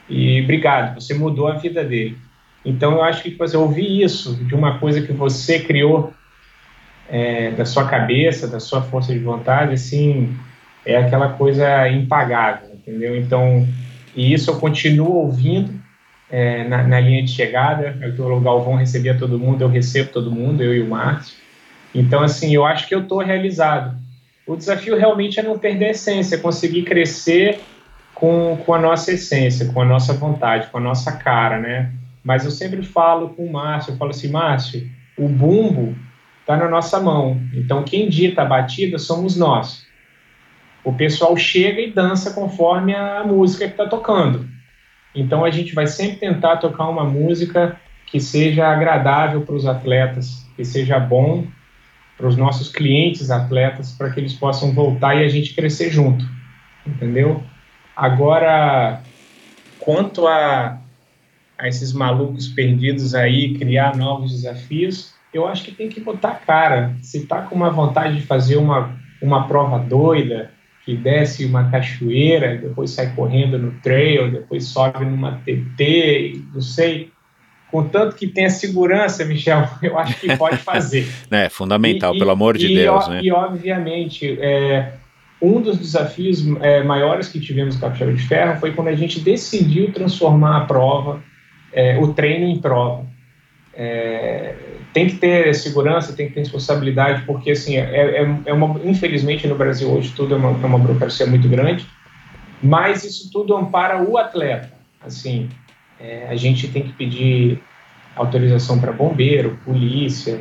E 0.09 0.41
obrigado, 0.41 0.95
você 0.95 1.13
mudou 1.13 1.47
a 1.47 1.53
vida 1.53 1.83
dele. 1.85 2.17
Então, 2.65 2.93
eu 2.93 3.03
acho 3.03 3.23
que 3.23 3.31
você 3.31 3.57
ouvir 3.57 4.01
isso 4.01 4.35
de 4.35 4.55
uma 4.55 4.79
coisa 4.79 5.01
que 5.01 5.11
você 5.11 5.59
criou 5.59 6.13
é, 7.09 7.51
da 7.51 7.65
sua 7.65 7.87
cabeça, 7.87 8.47
da 8.47 8.59
sua 8.59 8.81
força 8.81 9.11
de 9.11 9.19
vontade, 9.19 9.73
assim, 9.73 10.35
é 10.85 10.97
aquela 10.97 11.29
coisa 11.29 11.89
impagável, 11.89 12.69
entendeu? 12.73 13.17
Então, 13.17 13.67
e 14.15 14.33
isso 14.33 14.49
eu 14.51 14.55
continuo 14.57 15.13
ouvindo 15.13 15.73
é, 16.29 16.63
na, 16.63 16.83
na, 16.83 16.99
linha 16.99 17.23
de 17.23 17.31
chegada, 17.31 17.97
é 18.01 18.07
o 18.07 18.39
Galvão 18.39 18.75
recebia 18.75 19.17
todo 19.17 19.37
mundo, 19.37 19.61
eu 19.61 19.67
recebo 19.67 20.09
todo 20.11 20.31
mundo, 20.31 20.63
eu 20.63 20.73
e 20.73 20.81
o 20.81 20.89
Márcio. 20.89 21.35
Então, 21.93 22.21
assim, 22.23 22.55
eu 22.55 22.65
acho 22.65 22.87
que 22.87 22.95
eu 22.95 23.01
estou 23.01 23.19
realizado. 23.19 23.95
O 24.47 24.55
desafio 24.55 24.97
realmente 24.97 25.39
é 25.39 25.43
não 25.43 25.57
perder 25.57 25.85
a 25.85 25.91
essência, 25.91 26.37
conseguir 26.37 26.83
crescer 26.83 27.59
com, 28.13 28.57
com 28.65 28.73
a 28.73 28.79
nossa 28.79 29.11
essência, 29.11 29.71
com 29.71 29.81
a 29.81 29.85
nossa 29.85 30.13
vontade, 30.13 30.67
com 30.67 30.77
a 30.77 30.81
nossa 30.81 31.11
cara, 31.11 31.59
né? 31.59 31.91
Mas 32.23 32.45
eu 32.45 32.51
sempre 32.51 32.83
falo 32.83 33.29
com 33.29 33.45
o 33.45 33.51
Márcio, 33.51 33.91
eu 33.91 33.97
falo 33.97 34.11
assim, 34.11 34.29
Márcio, 34.29 34.89
o 35.17 35.27
bumbo 35.27 35.95
está 36.39 36.55
na 36.55 36.69
nossa 36.69 36.99
mão. 36.99 37.41
Então 37.53 37.83
quem 37.83 38.07
dita 38.07 38.43
a 38.43 38.45
batida 38.45 38.97
somos 38.97 39.35
nós. 39.35 39.85
O 40.83 40.93
pessoal 40.93 41.35
chega 41.35 41.81
e 41.81 41.91
dança 41.91 42.33
conforme 42.33 42.93
a 42.93 43.23
música 43.23 43.65
que 43.65 43.73
está 43.73 43.87
tocando. 43.87 44.47
Então 45.15 45.45
a 45.45 45.51
gente 45.51 45.73
vai 45.73 45.87
sempre 45.87 46.17
tentar 46.17 46.57
tocar 46.57 46.87
uma 46.87 47.03
música 47.03 47.79
que 48.05 48.19
seja 48.19 48.67
agradável 48.67 49.41
para 49.41 49.55
os 49.55 49.65
atletas, 49.65 50.47
que 50.55 50.63
seja 50.63 50.99
bom 50.99 51.47
para 52.17 52.27
os 52.27 52.37
nossos 52.37 52.69
clientes 52.69 53.31
atletas, 53.31 53.91
para 53.91 54.09
que 54.09 54.19
eles 54.19 54.33
possam 54.33 54.71
voltar 54.71 55.15
e 55.15 55.23
a 55.23 55.29
gente 55.29 55.55
crescer 55.55 55.89
junto, 55.89 56.25
entendeu? 56.85 57.43
Agora, 57.95 59.01
quanto 59.79 60.27
a 60.27 60.82
a 61.57 61.67
esses 61.67 61.93
malucos 61.93 62.47
perdidos 62.47 63.13
aí, 63.15 63.53
criar 63.55 63.95
novos 63.95 64.31
desafios, 64.31 65.13
eu 65.33 65.47
acho 65.47 65.63
que 65.63 65.71
tem 65.71 65.89
que 65.89 65.99
botar 65.99 66.41
cara. 66.45 66.95
Se 67.01 67.25
tá 67.25 67.41
com 67.41 67.55
uma 67.55 67.69
vontade 67.69 68.15
de 68.15 68.21
fazer 68.21 68.57
uma, 68.57 68.95
uma 69.21 69.47
prova 69.47 69.79
doida, 69.79 70.51
que 70.85 70.95
desce 70.95 71.45
uma 71.45 71.69
cachoeira, 71.69 72.57
depois 72.57 72.91
sai 72.91 73.13
correndo 73.15 73.57
no 73.57 73.71
trail, 73.81 74.31
depois 74.31 74.65
sobe 74.65 75.05
numa 75.05 75.39
TT, 75.45 76.41
não 76.53 76.61
sei. 76.61 77.11
Contanto 77.71 78.15
que 78.15 78.27
tenha 78.27 78.49
segurança, 78.49 79.25
Michel, 79.25 79.67
eu 79.81 79.97
acho 79.97 80.19
que 80.19 80.35
pode 80.37 80.57
fazer. 80.57 81.07
é 81.31 81.49
fundamental, 81.49 82.13
e, 82.13 82.19
pelo 82.19 82.31
amor 82.31 82.57
de 82.57 82.67
e, 82.67 82.75
Deus. 82.75 83.07
né? 83.07 83.21
E, 83.23 83.31
obviamente, 83.31 84.37
é, 84.39 84.93
um 85.41 85.61
dos 85.61 85.77
desafios 85.77 86.45
é, 86.61 86.83
maiores 86.83 87.29
que 87.29 87.39
tivemos 87.39 87.77
com 87.77 87.85
a 87.85 87.89
Capixaba 87.89 88.13
de 88.13 88.27
Ferro 88.27 88.59
foi 88.59 88.73
quando 88.73 88.89
a 88.89 88.95
gente 88.95 89.19
decidiu 89.21 89.91
transformar 89.91 90.57
a 90.57 90.65
prova 90.65 91.23
é, 91.73 91.97
o 91.97 92.13
treino 92.13 92.45
em 92.45 92.59
prova. 92.59 93.05
É, 93.75 94.55
tem 94.93 95.07
que 95.07 95.15
ter 95.15 95.53
segurança, 95.55 96.13
tem 96.13 96.27
que 96.27 96.33
ter 96.33 96.41
responsabilidade, 96.41 97.23
porque 97.25 97.51
assim 97.51 97.77
é, 97.77 98.21
é, 98.21 98.39
é 98.45 98.53
uma, 98.53 98.79
infelizmente 98.85 99.47
no 99.47 99.55
Brasil 99.55 99.89
hoje 99.89 100.13
tudo 100.15 100.35
é 100.35 100.37
uma, 100.37 100.51
é 100.51 100.65
uma 100.65 100.77
burocracia 100.77 101.25
muito 101.25 101.49
grande, 101.49 101.87
mas 102.61 103.03
isso 103.03 103.31
tudo 103.31 103.57
ampara 103.57 104.03
o 104.03 104.17
atleta. 104.17 104.71
Assim, 105.03 105.49
é, 105.99 106.27
a 106.29 106.35
gente 106.35 106.67
tem 106.67 106.83
que 106.83 106.93
pedir 106.93 107.59
autorização 108.15 108.79
para 108.79 108.91
bombeiro, 108.91 109.59
polícia, 109.65 110.39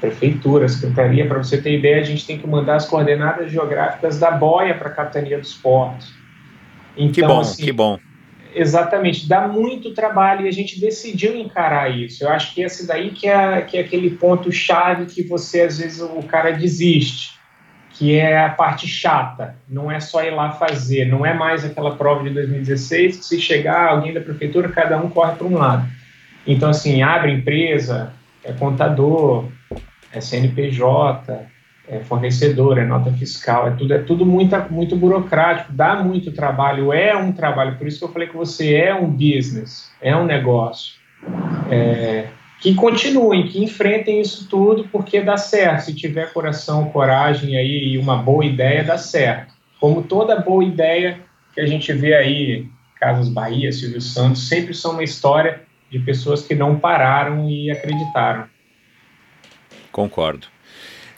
prefeitura, 0.00 0.68
secretaria. 0.68 1.26
Para 1.26 1.38
você 1.38 1.60
ter 1.60 1.78
ideia, 1.78 2.00
a 2.00 2.04
gente 2.04 2.26
tem 2.26 2.38
que 2.38 2.46
mandar 2.46 2.76
as 2.76 2.86
coordenadas 2.86 3.50
geográficas 3.50 4.18
da 4.18 4.30
boia 4.30 4.74
para 4.74 4.88
a 4.88 4.92
capitania 4.92 5.38
dos 5.38 5.54
portos. 5.54 6.12
Então, 6.96 7.12
que 7.12 7.22
bom, 7.22 7.40
assim, 7.40 7.64
que 7.64 7.72
bom. 7.72 7.98
Exatamente, 8.54 9.28
dá 9.28 9.48
muito 9.48 9.92
trabalho 9.92 10.46
e 10.46 10.48
a 10.48 10.52
gente 10.52 10.80
decidiu 10.80 11.36
encarar 11.36 11.90
isso. 11.90 12.22
Eu 12.22 12.28
acho 12.30 12.54
que 12.54 12.62
esse 12.62 12.86
daí 12.86 13.10
que 13.10 13.26
é, 13.26 13.60
que 13.62 13.76
é 13.76 13.80
aquele 13.80 14.10
ponto 14.10 14.52
chave 14.52 15.06
que 15.06 15.24
você 15.24 15.62
às 15.62 15.78
vezes 15.78 16.00
o 16.00 16.22
cara 16.22 16.52
desiste, 16.52 17.32
que 17.90 18.14
é 18.14 18.38
a 18.44 18.50
parte 18.50 18.86
chata. 18.86 19.56
Não 19.68 19.90
é 19.90 19.98
só 19.98 20.22
ir 20.22 20.30
lá 20.30 20.52
fazer, 20.52 21.06
não 21.06 21.26
é 21.26 21.34
mais 21.34 21.64
aquela 21.64 21.96
prova 21.96 22.22
de 22.22 22.30
2016 22.30 23.16
que 23.16 23.24
se 23.24 23.40
chegar 23.40 23.88
alguém 23.88 24.14
da 24.14 24.20
prefeitura 24.20 24.68
cada 24.68 24.98
um 24.98 25.10
corre 25.10 25.34
para 25.34 25.46
um 25.46 25.58
lado. 25.58 25.88
Então 26.46 26.70
assim 26.70 27.02
abre 27.02 27.32
empresa, 27.32 28.12
é 28.44 28.52
contador, 28.52 29.48
é 30.12 30.20
CNPJ, 30.20 31.44
é 31.86 32.00
fornecedor, 32.00 32.78
é 32.78 32.84
nota 32.84 33.12
fiscal, 33.12 33.68
é 33.68 33.70
tudo, 33.72 33.94
é 33.94 33.98
tudo 33.98 34.24
muito, 34.24 34.56
muito 34.70 34.96
burocrático, 34.96 35.72
dá 35.72 35.96
muito 36.02 36.32
trabalho, 36.32 36.92
é 36.92 37.16
um 37.16 37.32
trabalho, 37.32 37.76
por 37.76 37.86
isso 37.86 37.98
que 37.98 38.04
eu 38.04 38.12
falei 38.12 38.28
que 38.28 38.36
você 38.36 38.74
é 38.74 38.94
um 38.94 39.10
business, 39.10 39.92
é 40.00 40.16
um 40.16 40.24
negócio. 40.24 40.94
É, 41.70 42.28
que 42.60 42.74
continuem, 42.74 43.46
que 43.46 43.62
enfrentem 43.62 44.20
isso 44.20 44.48
tudo, 44.48 44.88
porque 44.90 45.20
dá 45.20 45.36
certo. 45.36 45.84
Se 45.84 45.94
tiver 45.94 46.32
coração, 46.32 46.86
coragem 46.90 47.56
aí 47.56 47.92
e 47.92 47.98
uma 47.98 48.16
boa 48.16 48.44
ideia, 48.44 48.82
dá 48.82 48.96
certo. 48.96 49.52
Como 49.78 50.02
toda 50.02 50.40
boa 50.40 50.64
ideia 50.64 51.20
que 51.54 51.60
a 51.60 51.66
gente 51.66 51.92
vê 51.92 52.14
aí, 52.14 52.66
Casas 52.98 53.28
Bahia, 53.28 53.70
Silvio 53.70 54.00
Santos, 54.00 54.48
sempre 54.48 54.72
são 54.72 54.92
uma 54.92 55.02
história 55.02 55.60
de 55.90 55.98
pessoas 55.98 56.42
que 56.46 56.54
não 56.54 56.78
pararam 56.78 57.48
e 57.48 57.70
acreditaram. 57.70 58.46
Concordo. 59.92 60.53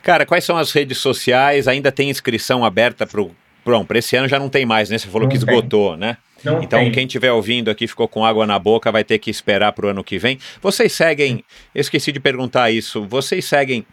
Cara, 0.06 0.24
quais 0.24 0.44
são 0.44 0.56
as 0.56 0.70
redes 0.70 0.98
sociais? 0.98 1.66
Ainda 1.66 1.90
tem 1.90 2.08
inscrição 2.08 2.64
aberta 2.64 3.04
para 3.04 3.20
o. 3.20 3.34
Pronto, 3.64 3.88
para 3.88 3.98
esse 3.98 4.14
ano 4.14 4.28
já 4.28 4.38
não 4.38 4.48
tem 4.48 4.64
mais, 4.64 4.88
né? 4.88 4.98
Você 4.98 5.08
falou 5.08 5.22
Não 5.22 5.28
que 5.28 5.36
esgotou, 5.36 5.90
tem. 5.90 5.98
né? 5.98 6.16
Não 6.44 6.62
então, 6.62 6.78
tem. 6.78 6.92
quem 6.92 7.06
estiver 7.06 7.32
ouvindo 7.32 7.72
aqui 7.72 7.88
ficou 7.88 8.06
com 8.06 8.24
água 8.24 8.46
na 8.46 8.56
boca, 8.56 8.92
vai 8.92 9.02
ter 9.02 9.18
que 9.18 9.28
esperar 9.28 9.72
para 9.72 9.84
o 9.84 9.88
ano 9.88 10.04
que 10.04 10.16
vem. 10.16 10.38
Vocês 10.62 10.92
seguem, 10.92 11.42
esqueci 11.74 12.12
de 12.12 12.20
perguntar 12.20 12.70
isso, 12.70 13.04
vocês 13.04 13.44
seguem 13.46 13.84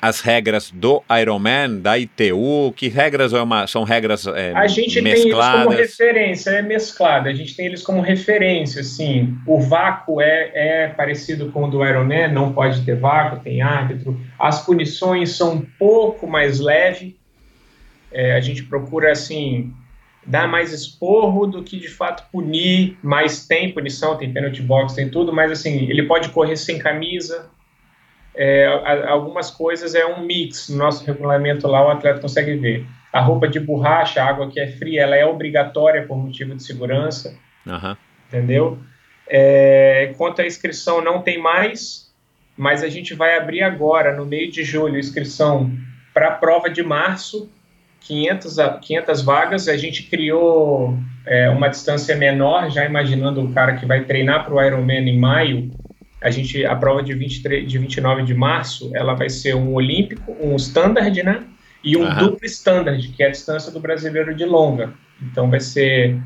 as 0.00 0.20
regras 0.20 0.70
do 0.70 1.02
Ironman, 1.20 1.80
da 1.80 1.98
ITU? 1.98 2.72
Que 2.76 2.88
regras 2.88 3.32
é 3.32 3.40
uma, 3.40 3.66
são 3.66 3.84
regras 3.84 4.26
é, 4.26 4.52
A 4.54 4.66
gente 4.66 5.00
mescladas? 5.00 5.22
tem 5.22 5.30
eles 5.30 5.64
como 5.64 5.70
referência, 5.70 6.50
é 6.50 6.62
mesclado, 6.62 7.28
a 7.28 7.32
gente 7.32 7.56
tem 7.56 7.66
eles 7.66 7.82
como 7.82 8.00
referência, 8.00 8.80
assim, 8.80 9.36
o 9.46 9.60
vácuo 9.60 10.20
é, 10.20 10.50
é 10.54 10.88
parecido 10.88 11.50
com 11.50 11.64
o 11.64 11.70
do 11.70 11.84
Ironman, 11.84 12.32
não 12.32 12.52
pode 12.52 12.82
ter 12.82 12.96
vácuo, 12.96 13.40
tem 13.40 13.62
árbitro, 13.62 14.18
as 14.38 14.64
punições 14.64 15.30
são 15.30 15.54
um 15.54 15.66
pouco 15.78 16.26
mais 16.26 16.60
leves, 16.60 17.14
é, 18.12 18.34
a 18.34 18.40
gente 18.40 18.62
procura, 18.62 19.12
assim, 19.12 19.72
dar 20.26 20.48
mais 20.48 20.72
esporro 20.72 21.46
do 21.46 21.62
que 21.62 21.78
de 21.78 21.88
fato 21.88 22.24
punir, 22.32 22.98
mas 23.02 23.46
tem 23.46 23.72
punição, 23.72 24.16
tem 24.16 24.32
penalty 24.32 24.60
box, 24.60 24.94
tem 24.94 25.08
tudo, 25.08 25.32
mas 25.32 25.52
assim, 25.52 25.88
ele 25.88 26.02
pode 26.02 26.30
correr 26.30 26.56
sem 26.56 26.78
camisa. 26.78 27.48
É, 28.36 28.66
algumas 29.08 29.50
coisas 29.50 29.94
é 29.94 30.04
um 30.04 30.20
mix, 30.20 30.68
no 30.68 30.76
nosso 30.76 31.04
regulamento 31.04 31.66
lá 31.66 31.86
o 31.86 31.90
atleta 31.90 32.20
consegue 32.20 32.54
ver. 32.56 32.86
A 33.12 33.20
roupa 33.20 33.48
de 33.48 33.58
borracha, 33.58 34.22
a 34.22 34.28
água 34.28 34.50
que 34.50 34.60
é 34.60 34.66
fria, 34.66 35.02
ela 35.02 35.16
é 35.16 35.24
obrigatória 35.24 36.06
por 36.06 36.18
motivo 36.18 36.54
de 36.54 36.62
segurança, 36.62 37.34
uhum. 37.66 37.96
entendeu? 38.28 38.78
É, 39.26 40.12
quanto 40.18 40.42
à 40.42 40.46
inscrição, 40.46 41.02
não 41.02 41.22
tem 41.22 41.40
mais, 41.40 42.12
mas 42.56 42.82
a 42.82 42.88
gente 42.88 43.14
vai 43.14 43.36
abrir 43.36 43.62
agora, 43.62 44.14
no 44.14 44.26
meio 44.26 44.50
de 44.50 44.62
julho, 44.62 44.98
inscrição 44.98 45.70
para 46.12 46.28
a 46.28 46.32
prova 46.32 46.68
de 46.68 46.82
março, 46.82 47.50
500, 48.00 48.56
500 48.82 49.22
vagas, 49.22 49.68
a 49.68 49.76
gente 49.76 50.04
criou 50.04 50.96
é, 51.26 51.50
uma 51.50 51.68
distância 51.68 52.14
menor, 52.14 52.70
já 52.70 52.84
imaginando 52.84 53.42
o 53.42 53.52
cara 53.52 53.76
que 53.76 53.84
vai 53.84 54.04
treinar 54.04 54.44
para 54.44 54.54
o 54.54 54.62
Ironman 54.62 55.08
em 55.08 55.18
maio, 55.18 55.70
a 56.26 56.30
gente, 56.30 56.64
a 56.64 56.74
prova 56.74 57.02
de, 57.02 57.14
23, 57.14 57.70
de 57.70 57.78
29 57.78 58.22
de 58.22 58.34
março, 58.34 58.90
ela 58.94 59.14
vai 59.14 59.30
ser 59.30 59.54
um 59.54 59.74
olímpico, 59.74 60.36
um 60.40 60.56
standard, 60.56 61.22
né, 61.22 61.44
e 61.84 61.96
um 61.96 62.02
uhum. 62.02 62.18
duplo 62.18 62.44
standard, 62.46 63.08
que 63.08 63.22
é 63.22 63.26
a 63.26 63.30
distância 63.30 63.70
do 63.70 63.78
brasileiro 63.78 64.34
de 64.34 64.44
longa, 64.44 64.92
então 65.22 65.48
vai 65.48 65.60
ser 65.60 66.18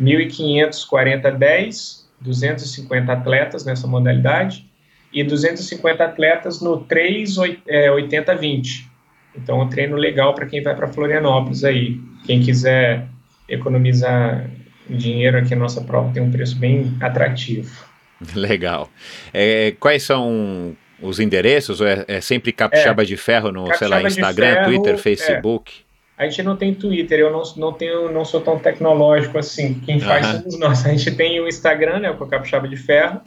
1.500 0.00 0.86
40 0.86 1.30
10, 1.30 2.10
250 2.20 3.12
atletas 3.12 3.64
nessa 3.64 3.86
modalidade, 3.86 4.68
e 5.12 5.24
250 5.24 6.04
atletas 6.04 6.60
no 6.60 6.84
3 6.84 7.38
80 7.38 8.34
20, 8.36 8.90
então, 9.36 9.60
um 9.60 9.68
treino 9.68 9.96
legal 9.96 10.34
para 10.34 10.46
quem 10.46 10.62
vai 10.62 10.74
para 10.74 10.88
Florianópolis 10.88 11.64
aí. 11.64 12.00
Quem 12.26 12.40
quiser 12.40 13.06
economizar 13.48 14.50
dinheiro 14.88 15.38
aqui, 15.38 15.54
a 15.54 15.56
nossa 15.56 15.80
prova 15.80 16.12
tem 16.12 16.22
um 16.22 16.30
preço 16.30 16.56
bem 16.58 16.96
atrativo. 17.00 17.89
Legal. 18.34 18.90
É, 19.32 19.74
quais 19.80 20.02
são 20.02 20.76
os 21.00 21.18
endereços? 21.18 21.80
É, 21.80 22.04
é 22.06 22.20
sempre 22.20 22.52
Capixaba 22.52 23.02
é, 23.02 23.06
de 23.06 23.16
Ferro 23.16 23.50
no, 23.50 23.74
sei 23.74 23.88
lá, 23.88 24.02
Instagram, 24.02 24.54
ferro, 24.54 24.66
Twitter, 24.66 24.98
Facebook? 24.98 25.72
A 26.18 26.24
gente 26.24 26.42
não 26.42 26.56
tem 26.56 26.74
Twitter, 26.74 27.18
eu 27.18 27.32
não, 27.32 27.42
não, 27.56 27.72
tenho, 27.72 28.12
não 28.12 28.24
sou 28.24 28.42
tão 28.42 28.58
tecnológico 28.58 29.38
assim. 29.38 29.80
Quem 29.80 29.98
faz 29.98 30.26
uh 30.26 30.30
-huh. 30.30 30.38
somos 30.38 30.58
nós. 30.58 30.84
A 30.84 30.90
gente 30.90 31.10
tem 31.12 31.40
o 31.40 31.48
Instagram, 31.48 32.00
né, 32.00 32.12
com 32.12 32.24
a 32.24 32.28
Capixaba 32.28 32.68
de 32.68 32.76
Ferro, 32.76 33.22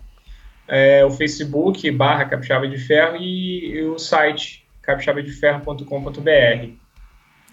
é, 0.68 1.04
o 1.04 1.10
Facebook, 1.10 1.90
barra 1.90 2.26
Capixaba 2.26 2.68
de 2.68 2.78
Ferro 2.78 3.18
e, 3.18 3.72
e 3.72 3.82
o 3.84 3.98
site 3.98 4.64
capixabadeferro.com.br. 4.84 6.84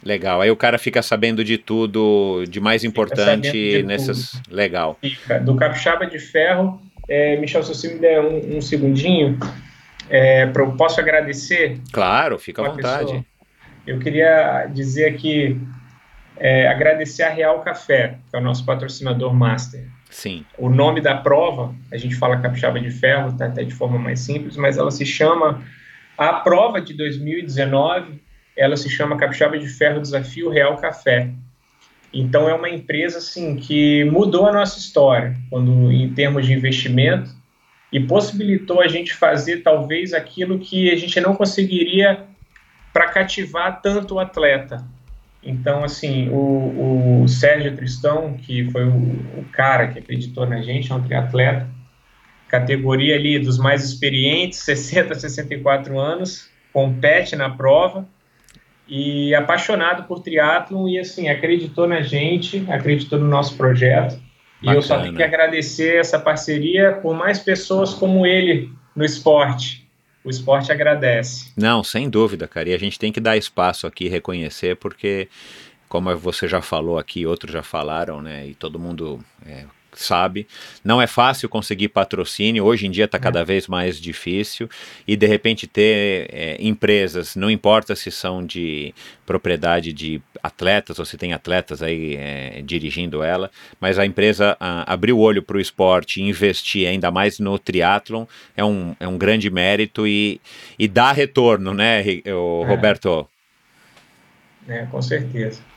Legal, 0.03 0.41
aí 0.41 0.51
o 0.51 0.57
cara 0.57 0.79
fica 0.79 1.03
sabendo 1.03 1.45
de 1.45 1.59
tudo, 1.59 2.45
de 2.49 2.61
mais 2.61 2.85
importante 2.85 3.53
de 3.53 3.83
nessas. 3.83 4.31
Tudo. 4.31 4.55
Legal. 4.55 4.99
Fica. 5.01 5.39
Do 5.39 5.55
Capixaba 5.57 6.07
de 6.07 6.19
Ferro, 6.19 6.81
é, 7.11 7.37
Michel, 7.37 7.65
se 7.65 7.75
você 7.75 7.93
me 7.93 7.99
der 7.99 8.21
um, 8.21 8.59
um 8.59 8.61
segundinho, 8.61 9.37
é, 10.09 10.47
pra, 10.47 10.65
posso 10.67 11.01
agradecer? 11.01 11.81
Claro, 11.93 12.39
fica 12.39 12.63
à 12.63 12.71
vontade. 12.71 13.07
Pessoa. 13.07 13.25
Eu 13.85 13.99
queria 13.99 14.67
dizer 14.67 15.07
aqui, 15.07 15.61
é, 16.37 16.69
agradecer 16.69 17.25
a 17.25 17.29
Real 17.29 17.61
Café, 17.63 18.19
que 18.31 18.37
é 18.37 18.39
o 18.39 18.43
nosso 18.43 18.65
patrocinador 18.65 19.35
master. 19.35 19.85
Sim. 20.09 20.45
O 20.57 20.69
nome 20.69 21.01
da 21.01 21.17
prova, 21.17 21.75
a 21.93 21.97
gente 21.97 22.15
fala 22.15 22.41
Capixaba 22.41 22.79
de 22.79 22.91
Ferro, 22.91 23.37
tá 23.37 23.47
até 23.47 23.65
de 23.65 23.75
forma 23.75 23.99
mais 23.99 24.21
simples, 24.21 24.57
mas 24.57 24.79
ela 24.79 24.91
se 24.93 25.05
chama 25.05 25.63
a 26.17 26.35
prova 26.35 26.81
de 26.81 26.95
2019, 26.95 28.23
ela 28.57 28.77
se 28.77 28.89
chama 28.89 29.17
Capixaba 29.17 29.59
de 29.59 29.67
Ferro 29.67 30.01
Desafio 30.01 30.49
Real 30.49 30.77
Café. 30.77 31.31
Então 32.13 32.49
é 32.49 32.55
uma 32.55 32.69
empresa 32.69 33.19
assim 33.19 33.57
que 33.57 34.05
mudou 34.05 34.47
a 34.47 34.53
nossa 34.53 34.79
história, 34.79 35.37
quando 35.49 35.93
em 35.93 36.13
termos 36.13 36.47
de 36.47 36.53
investimento 36.53 37.31
e 37.93 38.01
possibilitou 38.01 38.81
a 38.81 38.89
gente 38.89 39.15
fazer 39.15 39.59
talvez 39.59 40.13
aquilo 40.13 40.59
que 40.59 40.91
a 40.91 40.97
gente 40.97 41.21
não 41.21 41.35
conseguiria 41.35 42.25
para 42.93 43.09
cativar 43.09 43.81
tanto 43.81 44.15
o 44.15 44.19
atleta. 44.19 44.85
Então, 45.43 45.83
assim, 45.83 46.29
o, 46.29 47.23
o 47.23 47.29
Sérgio 47.29 47.75
Tristão, 47.75 48.35
que 48.35 48.71
foi 48.71 48.85
o, 48.85 48.95
o, 49.39 49.45
cara 49.53 49.89
que 49.89 49.99
acreditou 49.99 50.47
na 50.47 50.61
gente, 50.61 50.93
é 50.93 50.95
um 50.95 51.03
triatleta, 51.03 51.67
categoria 52.47 53.15
ali 53.15 53.39
dos 53.39 53.59
mais 53.59 53.85
experientes, 53.85 54.59
60 54.59 55.15
a 55.15 55.19
64 55.19 55.99
anos, 55.99 56.51
compete 56.73 57.35
na 57.37 57.49
prova 57.49 58.07
e 58.91 59.33
apaixonado 59.37 60.03
por 60.03 60.21
triatlon 60.21 60.89
e 60.89 60.99
assim, 60.99 61.29
acreditou 61.29 61.87
na 61.87 62.03
gente, 62.03 62.67
acreditou 62.69 63.21
no 63.21 63.29
nosso 63.29 63.57
projeto. 63.57 64.21
Bacana. 64.61 64.75
E 64.75 64.75
eu 64.75 64.83
só 64.83 65.01
tenho 65.01 65.15
que 65.15 65.23
agradecer 65.23 65.97
essa 65.97 66.19
parceria 66.19 66.99
por 67.01 67.15
mais 67.15 67.39
pessoas 67.39 67.95
como 67.95 68.27
ele 68.27 68.73
no 68.95 69.05
esporte. 69.05 69.89
O 70.25 70.29
esporte 70.29 70.73
agradece. 70.73 71.53
Não, 71.57 71.85
sem 71.85 72.11
dúvida, 72.11 72.49
cara. 72.49 72.69
E 72.69 72.75
a 72.75 72.79
gente 72.79 72.99
tem 72.99 73.13
que 73.13 73.21
dar 73.21 73.37
espaço 73.37 73.87
aqui, 73.87 74.09
reconhecer, 74.09 74.77
porque, 74.77 75.29
como 75.89 76.15
você 76.17 76.47
já 76.47 76.61
falou 76.61 76.99
aqui, 76.99 77.25
outros 77.25 77.53
já 77.53 77.63
falaram, 77.63 78.21
né? 78.21 78.47
E 78.49 78.55
todo 78.55 78.79
mundo 78.79 79.21
é, 79.47 79.65
sabe. 80.03 80.47
Não 80.85 81.01
é 81.01 81.07
fácil 81.07 81.49
conseguir 81.49 81.89
patrocínio, 81.89 82.65
hoje 82.65 82.87
em 82.87 82.91
dia 82.91 83.05
está 83.05 83.19
cada 83.19 83.41
é. 83.41 83.45
vez 83.45 83.67
mais 83.67 84.01
difícil. 84.01 84.69
E 85.07 85.17
de 85.17 85.27
repente 85.27 85.67
ter 85.67 86.29
é, 86.33 86.57
empresas, 86.61 87.37
não 87.37 87.51
importa 87.51 87.95
se 87.95 88.11
são 88.11 88.45
de 88.45 88.95
propriedade 89.27 89.93
de 89.93 90.21
atletas 90.43 90.99
ou 90.99 91.05
se 91.05 91.17
tem 91.17 91.33
atletas 91.33 91.83
aí 91.83 92.17
é, 92.17 92.63
dirigindo 92.65 93.23
ela, 93.23 93.51
mas 93.81 93.99
a 93.99 94.07
empresa 94.07 94.57
a, 94.59 94.93
abrir 94.93 95.13
o 95.13 95.19
olho 95.19 95.43
para 95.43 95.57
o 95.57 95.61
esporte 95.61 96.21
e 96.21 96.29
investir 96.29 96.89
ainda 96.89 97.11
mais 97.11 97.39
no 97.39 97.59
triatlon 97.59 98.25
é 98.57 98.65
um, 98.65 98.97
é 98.99 99.07
um 99.07 99.17
grande 99.17 99.51
mérito 99.51 100.07
e, 100.07 100.41
e 100.79 100.89
dá 100.89 101.13
retorno, 101.13 101.73
né, 101.73 102.03
o 102.27 102.65
Roberto? 102.65 103.29
É, 104.69 104.87
com 104.87 105.01
certeza. 105.03 105.70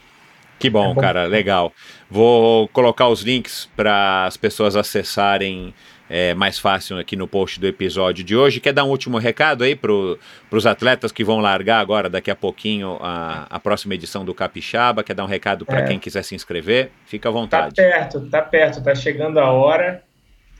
Que 0.63 0.69
bom, 0.69 0.91
é 0.91 0.93
bom, 0.93 1.01
cara, 1.01 1.25
legal. 1.25 1.73
Vou 2.09 2.69
colocar 2.69 3.09
os 3.09 3.21
links 3.21 3.69
para 3.75 4.25
as 4.25 4.37
pessoas 4.37 4.77
acessarem 4.77 5.73
é, 6.09 6.33
mais 6.33 6.57
fácil 6.57 6.97
aqui 6.97 7.17
no 7.17 7.27
post 7.27 7.59
do 7.59 7.67
episódio 7.67 8.23
de 8.23 8.33
hoje. 8.33 8.61
Quer 8.61 8.71
dar 8.71 8.85
um 8.85 8.89
último 8.89 9.17
recado 9.17 9.65
aí 9.65 9.75
para 9.75 9.91
os 9.91 10.65
atletas 10.65 11.11
que 11.11 11.21
vão 11.21 11.39
largar 11.39 11.81
agora, 11.81 12.09
daqui 12.09 12.31
a 12.31 12.35
pouquinho, 12.35 12.97
a, 13.01 13.45
a 13.49 13.59
próxima 13.59 13.93
edição 13.93 14.23
do 14.23 14.33
Capixaba? 14.33 15.03
Quer 15.03 15.15
dar 15.15 15.25
um 15.25 15.27
recado 15.27 15.65
para 15.65 15.79
é. 15.79 15.83
quem 15.83 15.99
quiser 15.99 16.23
se 16.23 16.33
inscrever? 16.33 16.91
Fica 17.05 17.27
à 17.27 17.31
vontade. 17.33 17.75
Tá 17.75 17.83
perto, 17.83 18.21
tá 18.29 18.41
perto, 18.41 18.81
tá 18.81 18.95
chegando 18.95 19.41
a 19.41 19.51
hora. 19.51 20.01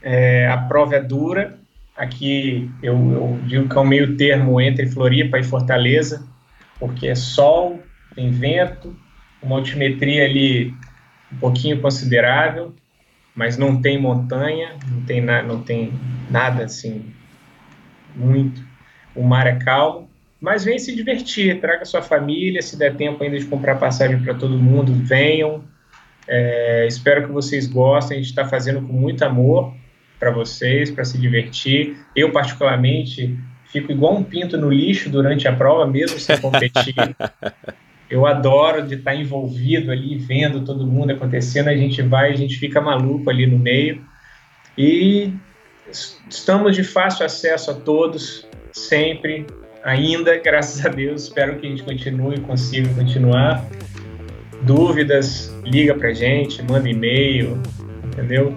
É, 0.02 0.46
a 0.48 0.58
prova 0.58 0.96
é 0.96 1.00
dura. 1.00 1.58
Aqui 1.96 2.70
eu, 2.82 2.94
eu 2.94 3.38
digo 3.44 3.70
que 3.70 3.78
é 3.78 3.80
um 3.80 3.86
meio 3.86 4.18
termo 4.18 4.60
entre 4.60 4.86
Floripa 4.86 5.38
e 5.38 5.42
Fortaleza, 5.42 6.28
porque 6.78 7.06
é 7.06 7.14
sol, 7.14 7.80
tem 8.14 8.30
vento, 8.30 8.94
uma 9.44 9.56
altimetria 9.56 10.24
ali 10.24 10.74
um 11.32 11.36
pouquinho 11.36 11.80
considerável, 11.80 12.74
mas 13.34 13.56
não 13.56 13.80
tem 13.80 14.00
montanha, 14.00 14.76
não 14.90 15.02
tem, 15.02 15.20
na, 15.20 15.42
não 15.42 15.60
tem 15.62 15.92
nada 16.30 16.64
assim 16.64 17.12
muito. 18.14 18.62
O 19.14 19.22
mar 19.22 19.46
é 19.46 19.56
calmo, 19.56 20.08
mas 20.40 20.64
vem 20.64 20.78
se 20.78 20.94
divertir, 20.94 21.60
traga 21.60 21.84
sua 21.84 22.02
família, 22.02 22.62
se 22.62 22.76
der 22.76 22.96
tempo 22.96 23.22
ainda 23.22 23.38
de 23.38 23.44
comprar 23.44 23.76
passagem 23.76 24.20
para 24.20 24.34
todo 24.34 24.58
mundo, 24.58 24.92
venham. 24.94 25.64
É, 26.26 26.86
espero 26.86 27.26
que 27.26 27.32
vocês 27.32 27.66
gostem, 27.66 28.16
a 28.16 28.20
gente 28.20 28.30
está 28.30 28.46
fazendo 28.46 28.80
com 28.86 28.92
muito 28.92 29.24
amor 29.24 29.74
para 30.18 30.30
vocês, 30.30 30.90
para 30.90 31.04
se 31.04 31.18
divertir. 31.18 31.98
Eu, 32.16 32.32
particularmente, 32.32 33.36
fico 33.66 33.92
igual 33.92 34.16
um 34.16 34.22
pinto 34.22 34.56
no 34.56 34.70
lixo 34.70 35.10
durante 35.10 35.46
a 35.46 35.52
prova, 35.52 35.86
mesmo 35.86 36.18
sem 36.18 36.38
competir. 36.40 36.94
eu 38.10 38.26
adoro 38.26 38.86
de 38.86 38.96
estar 38.96 39.14
envolvido 39.14 39.90
ali, 39.90 40.16
vendo 40.16 40.64
todo 40.64 40.86
mundo 40.86 41.12
acontecendo, 41.12 41.68
a 41.68 41.76
gente 41.76 42.02
vai, 42.02 42.32
a 42.32 42.36
gente 42.36 42.58
fica 42.58 42.80
maluco 42.80 43.30
ali 43.30 43.46
no 43.46 43.58
meio. 43.58 44.04
E 44.76 45.32
estamos 46.28 46.76
de 46.76 46.84
fácil 46.84 47.24
acesso 47.24 47.70
a 47.70 47.74
todos, 47.74 48.46
sempre. 48.72 49.46
ainda, 49.82 50.36
graças 50.42 50.84
a 50.84 50.88
Deus. 50.88 51.24
Espero 51.24 51.58
que 51.58 51.66
a 51.66 51.70
gente 51.70 51.82
continue, 51.82 52.38
consiga 52.40 52.88
continuar. 52.94 53.64
Dúvidas, 54.62 55.54
liga 55.64 55.94
pra 55.94 56.12
gente, 56.12 56.62
manda 56.62 56.88
e-mail, 56.88 57.60
entendeu? 58.04 58.56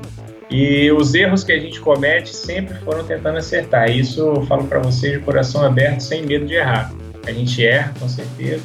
E 0.50 0.90
os 0.92 1.14
erros 1.14 1.44
que 1.44 1.52
a 1.52 1.60
gente 1.60 1.80
comete 1.82 2.34
sempre 2.34 2.76
foram 2.76 3.04
tentando 3.06 3.38
acertar. 3.38 3.90
Isso 3.92 4.22
eu 4.22 4.42
falo 4.44 4.66
para 4.66 4.80
vocês 4.80 5.14
de 5.14 5.20
coração 5.20 5.66
aberto, 5.66 6.00
sem 6.00 6.26
medo 6.26 6.46
de 6.46 6.54
errar. 6.54 6.94
A 7.26 7.32
gente 7.34 7.66
erra, 7.66 7.94
com 8.00 8.08
certeza, 8.08 8.64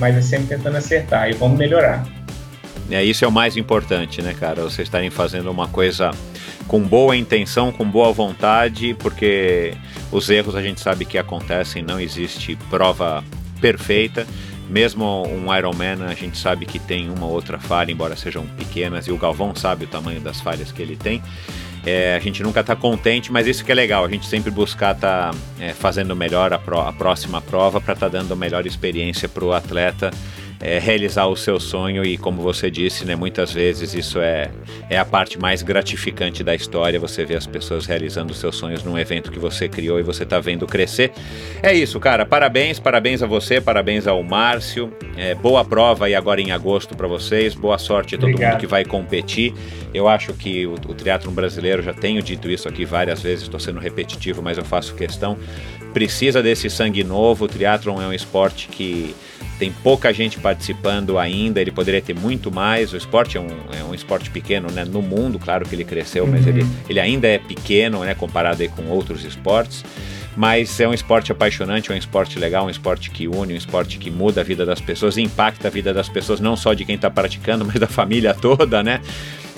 mas 0.00 0.16
é 0.16 0.22
sempre 0.22 0.56
tentando 0.56 0.76
acertar 0.76 1.28
e 1.28 1.34
vamos 1.34 1.58
melhorar. 1.58 2.04
É, 2.90 3.04
isso 3.04 3.24
é 3.24 3.28
o 3.28 3.30
mais 3.30 3.56
importante, 3.56 4.20
né, 4.20 4.34
cara? 4.34 4.62
Vocês 4.62 4.88
estarem 4.88 5.10
fazendo 5.10 5.48
uma 5.48 5.68
coisa 5.68 6.10
com 6.66 6.80
boa 6.80 7.16
intenção, 7.16 7.70
com 7.70 7.88
boa 7.88 8.12
vontade, 8.12 8.94
porque 8.94 9.74
os 10.10 10.28
erros 10.28 10.56
a 10.56 10.62
gente 10.62 10.80
sabe 10.80 11.04
que 11.04 11.16
acontecem, 11.16 11.82
não 11.82 12.00
existe 12.00 12.56
prova 12.68 13.22
perfeita. 13.60 14.26
Mesmo 14.68 15.24
um 15.26 15.54
Ironman, 15.56 16.04
a 16.04 16.14
gente 16.14 16.38
sabe 16.38 16.64
que 16.64 16.78
tem 16.78 17.10
uma 17.10 17.26
outra 17.26 17.58
falha, 17.58 17.90
embora 17.90 18.16
sejam 18.16 18.46
pequenas, 18.46 19.06
e 19.06 19.12
o 19.12 19.16
Galvão 19.16 19.54
sabe 19.54 19.84
o 19.84 19.88
tamanho 19.88 20.20
das 20.20 20.40
falhas 20.40 20.72
que 20.72 20.80
ele 20.80 20.96
tem. 20.96 21.22
É, 21.84 22.14
a 22.14 22.18
gente 22.18 22.42
nunca 22.42 22.60
está 22.60 22.76
contente, 22.76 23.32
mas 23.32 23.46
isso 23.46 23.64
que 23.64 23.72
é 23.72 23.74
legal, 23.74 24.04
a 24.04 24.08
gente 24.08 24.26
sempre 24.26 24.50
buscar 24.50 24.94
estar 24.94 25.32
tá, 25.32 25.38
é, 25.58 25.72
fazendo 25.72 26.14
melhor 26.14 26.52
a, 26.52 26.58
pro, 26.58 26.78
a 26.78 26.92
próxima 26.92 27.40
prova 27.40 27.80
para 27.80 27.94
estar 27.94 28.10
tá 28.10 28.18
dando 28.18 28.36
melhor 28.36 28.66
experiência 28.66 29.28
para 29.28 29.44
o 29.44 29.52
atleta 29.52 30.10
é, 30.60 30.78
realizar 30.78 31.26
o 31.26 31.36
seu 31.36 31.58
sonho 31.58 32.04
e 32.04 32.18
como 32.18 32.42
você 32.42 32.70
disse, 32.70 33.04
né, 33.06 33.16
muitas 33.16 33.52
vezes 33.52 33.94
isso 33.94 34.20
é, 34.20 34.50
é 34.90 34.98
a 34.98 35.04
parte 35.04 35.38
mais 35.38 35.62
gratificante 35.62 36.44
da 36.44 36.54
história, 36.54 37.00
você 37.00 37.24
vê 37.24 37.34
as 37.34 37.46
pessoas 37.46 37.86
realizando 37.86 38.32
os 38.32 38.38
seus 38.38 38.56
sonhos 38.56 38.84
num 38.84 38.98
evento 38.98 39.32
que 39.32 39.38
você 39.38 39.68
criou 39.68 39.98
e 39.98 40.02
você 40.02 40.22
está 40.24 40.38
vendo 40.38 40.66
crescer. 40.66 41.12
É 41.62 41.72
isso, 41.72 41.98
cara, 41.98 42.26
parabéns, 42.26 42.78
parabéns 42.78 43.22
a 43.22 43.26
você, 43.26 43.58
parabéns 43.60 44.06
ao 44.06 44.22
Márcio, 44.22 44.92
é, 45.16 45.34
boa 45.34 45.64
prova 45.64 46.06
aí 46.06 46.14
agora 46.14 46.40
em 46.42 46.52
agosto 46.52 46.94
para 46.94 47.08
vocês, 47.08 47.54
boa 47.54 47.78
sorte 47.78 48.14
a 48.14 48.18
todo 48.18 48.28
Obrigado. 48.28 48.52
mundo 48.52 48.60
que 48.60 48.66
vai 48.66 48.84
competir. 48.84 49.54
Eu 49.94 50.08
acho 50.08 50.34
que 50.34 50.66
o, 50.66 50.74
o 50.74 50.94
triatlon 50.94 51.32
brasileiro, 51.32 51.82
já 51.82 51.94
tenho 51.94 52.22
dito 52.22 52.50
isso 52.50 52.68
aqui 52.68 52.84
várias 52.84 53.22
vezes, 53.22 53.44
estou 53.44 53.58
sendo 53.58 53.80
repetitivo, 53.80 54.42
mas 54.42 54.58
eu 54.58 54.64
faço 54.64 54.94
questão, 54.94 55.38
precisa 55.94 56.42
desse 56.42 56.68
sangue 56.68 57.02
novo, 57.02 57.46
o 57.46 57.48
triatlon 57.48 58.00
é 58.00 58.06
um 58.06 58.12
esporte 58.12 58.68
que 58.68 59.14
tem 59.60 59.70
pouca 59.70 60.10
gente 60.10 60.40
participando 60.40 61.18
ainda, 61.18 61.60
ele 61.60 61.70
poderia 61.70 62.00
ter 62.00 62.14
muito 62.14 62.50
mais. 62.50 62.94
O 62.94 62.96
esporte 62.96 63.36
é 63.36 63.40
um, 63.40 63.48
é 63.78 63.84
um 63.84 63.94
esporte 63.94 64.30
pequeno 64.30 64.70
né? 64.70 64.86
no 64.86 65.02
mundo, 65.02 65.38
claro 65.38 65.68
que 65.68 65.74
ele 65.74 65.84
cresceu, 65.84 66.24
uhum. 66.24 66.30
mas 66.30 66.46
ele, 66.46 66.66
ele 66.88 66.98
ainda 66.98 67.28
é 67.28 67.36
pequeno 67.36 68.02
né? 68.02 68.14
comparado 68.14 68.66
com 68.70 68.86
outros 68.86 69.22
esportes. 69.22 69.84
Mas 70.36 70.78
é 70.80 70.86
um 70.86 70.94
esporte 70.94 71.32
apaixonante, 71.32 71.90
é 71.90 71.94
um 71.94 71.98
esporte 71.98 72.38
legal, 72.38 72.66
um 72.66 72.70
esporte 72.70 73.10
que 73.10 73.26
une, 73.26 73.54
um 73.54 73.56
esporte 73.56 73.98
que 73.98 74.10
muda 74.10 74.40
a 74.40 74.44
vida 74.44 74.64
das 74.64 74.80
pessoas, 74.80 75.18
impacta 75.18 75.68
a 75.68 75.70
vida 75.70 75.92
das 75.92 76.08
pessoas, 76.08 76.40
não 76.40 76.56
só 76.56 76.72
de 76.72 76.84
quem 76.84 76.94
está 76.94 77.10
praticando, 77.10 77.64
mas 77.66 77.76
da 77.76 77.86
família 77.88 78.34
toda, 78.34 78.82
né? 78.82 79.00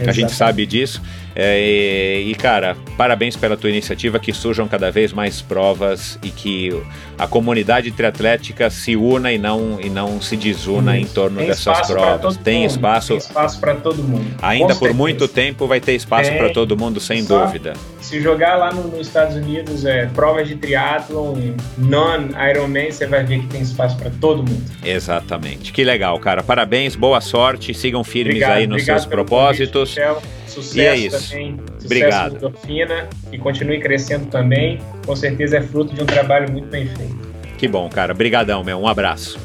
Exatamente. 0.02 0.10
A 0.10 0.12
gente 0.12 0.32
sabe 0.32 0.66
disso. 0.66 1.02
É, 1.34 2.20
e, 2.20 2.30
e, 2.30 2.34
cara, 2.34 2.76
parabéns 2.96 3.36
pela 3.36 3.56
tua 3.56 3.70
iniciativa, 3.70 4.18
que 4.18 4.32
surjam 4.32 4.68
cada 4.68 4.90
vez 4.90 5.12
mais 5.12 5.40
provas 5.40 6.18
e 6.22 6.30
que 6.30 6.70
a 7.18 7.26
comunidade 7.26 7.90
triatlética 7.90 8.68
se 8.68 8.96
una 8.96 9.32
e 9.32 9.38
não, 9.38 9.78
e 9.80 9.88
não 9.88 10.20
se 10.20 10.36
desuna 10.36 10.98
em 10.98 11.06
torno 11.06 11.38
dessas 11.38 11.86
provas. 11.86 12.36
Tem 12.38 12.64
espaço. 12.64 13.08
Tem 13.08 13.18
espaço 13.18 13.60
para 13.60 13.74
todo 13.74 14.02
mundo. 14.02 14.26
Ainda 14.42 14.74
por 14.74 14.92
muito 14.92 15.26
tempo 15.28 15.66
vai 15.66 15.80
ter 15.80 15.94
espaço 15.94 16.32
para 16.32 16.50
todo 16.50 16.76
mundo, 16.76 17.00
sem 17.00 17.22
Só 17.22 17.44
dúvida. 17.44 17.74
Se 18.02 18.20
jogar 18.20 18.56
lá 18.56 18.72
no, 18.72 18.88
nos 18.88 19.06
Estados 19.06 19.36
Unidos, 19.36 19.84
é, 19.84 20.06
provas 20.06 20.48
de 20.48 20.56
triatlon, 20.56 21.36
non-Ironman, 21.78 22.90
você 22.90 23.06
vai 23.06 23.24
ver 23.24 23.40
que 23.40 23.46
tem 23.46 23.62
espaço 23.62 23.96
para 23.96 24.10
todo 24.20 24.38
mundo. 24.38 24.62
Exatamente. 24.84 25.72
Que 25.72 25.84
legal, 25.84 26.18
cara. 26.18 26.42
Parabéns, 26.42 26.96
boa 26.96 27.20
sorte, 27.20 27.72
sigam 27.72 28.02
firmes 28.02 28.34
obrigado, 28.34 28.58
aí 28.58 28.66
nos 28.66 28.84
seus 28.84 29.06
propósitos. 29.06 29.94
Convite, 29.94 30.42
Sucesso 30.48 30.78
e 30.78 30.80
é 30.82 30.96
isso. 30.96 31.30
também. 31.30 31.56
Sucesso 31.56 31.84
Obrigado. 31.86 32.36
Endorfina, 32.36 33.08
e 33.30 33.38
continue 33.38 33.80
crescendo 33.80 34.26
também. 34.26 34.80
Com 35.06 35.16
certeza 35.16 35.58
é 35.58 35.62
fruto 35.62 35.94
de 35.94 36.02
um 36.02 36.06
trabalho 36.06 36.50
muito 36.50 36.66
bem 36.66 36.86
feito. 36.88 37.16
Que 37.56 37.68
bom, 37.68 37.88
cara. 37.88 38.12
Obrigadão, 38.12 38.64
meu. 38.64 38.78
Um 38.78 38.88
abraço. 38.88 39.38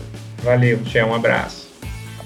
Valeu, 0.43 0.79
Tchê. 0.83 1.03
Um 1.03 1.13
abraço. 1.13 1.67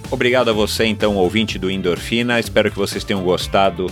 Obrigado 0.10 0.50
a 0.50 0.54
você, 0.54 0.86
então, 0.86 1.18
ouvinte 1.18 1.60
do 1.60 1.70
Endorfina. 1.70 2.40
Espero 2.40 2.72
que 2.72 2.78
vocês 2.78 3.04
tenham 3.04 3.22
gostado 3.22 3.88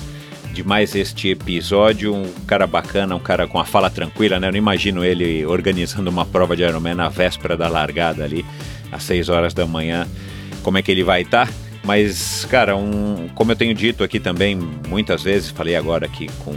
de 0.60 0.68
mais 0.68 0.94
este 0.94 1.30
episódio. 1.30 2.14
Um 2.14 2.30
cara 2.46 2.68
bacana, 2.68 3.16
um 3.16 3.20
cara 3.20 3.48
com 3.48 3.60
a 3.60 3.66
fala 3.66 3.90
tranquila, 3.90 4.42
né? 4.42 4.48
Eu 4.48 4.52
não 4.52 4.58
imagino 4.58 5.06
ele 5.06 5.46
organizando 5.46 6.10
uma 6.10 6.26
prova 6.26 6.54
de 6.54 6.64
Ironman 6.64 6.96
na 6.96 7.08
véspera 7.08 7.56
da 7.56 7.70
largada 7.70 8.26
ali, 8.26 8.46
às 8.92 9.04
6 9.04 9.30
horas 9.30 9.54
da 9.54 9.66
manhã. 9.66 10.06
Como 10.62 10.78
é 10.78 10.82
que 10.82 10.92
ele 10.92 11.02
vai 11.02 11.22
estar? 11.22 11.48
Tá? 11.48 11.54
Mas, 11.86 12.46
cara, 12.50 12.76
um, 12.76 13.30
como 13.34 13.54
eu 13.54 13.56
tenho 13.56 13.74
dito 13.74 14.04
aqui 14.04 14.20
também 14.20 14.60
muitas 14.90 15.24
vezes, 15.24 15.50
falei 15.50 15.78
agora 15.78 16.06
aqui 16.06 16.28
com, 16.44 16.54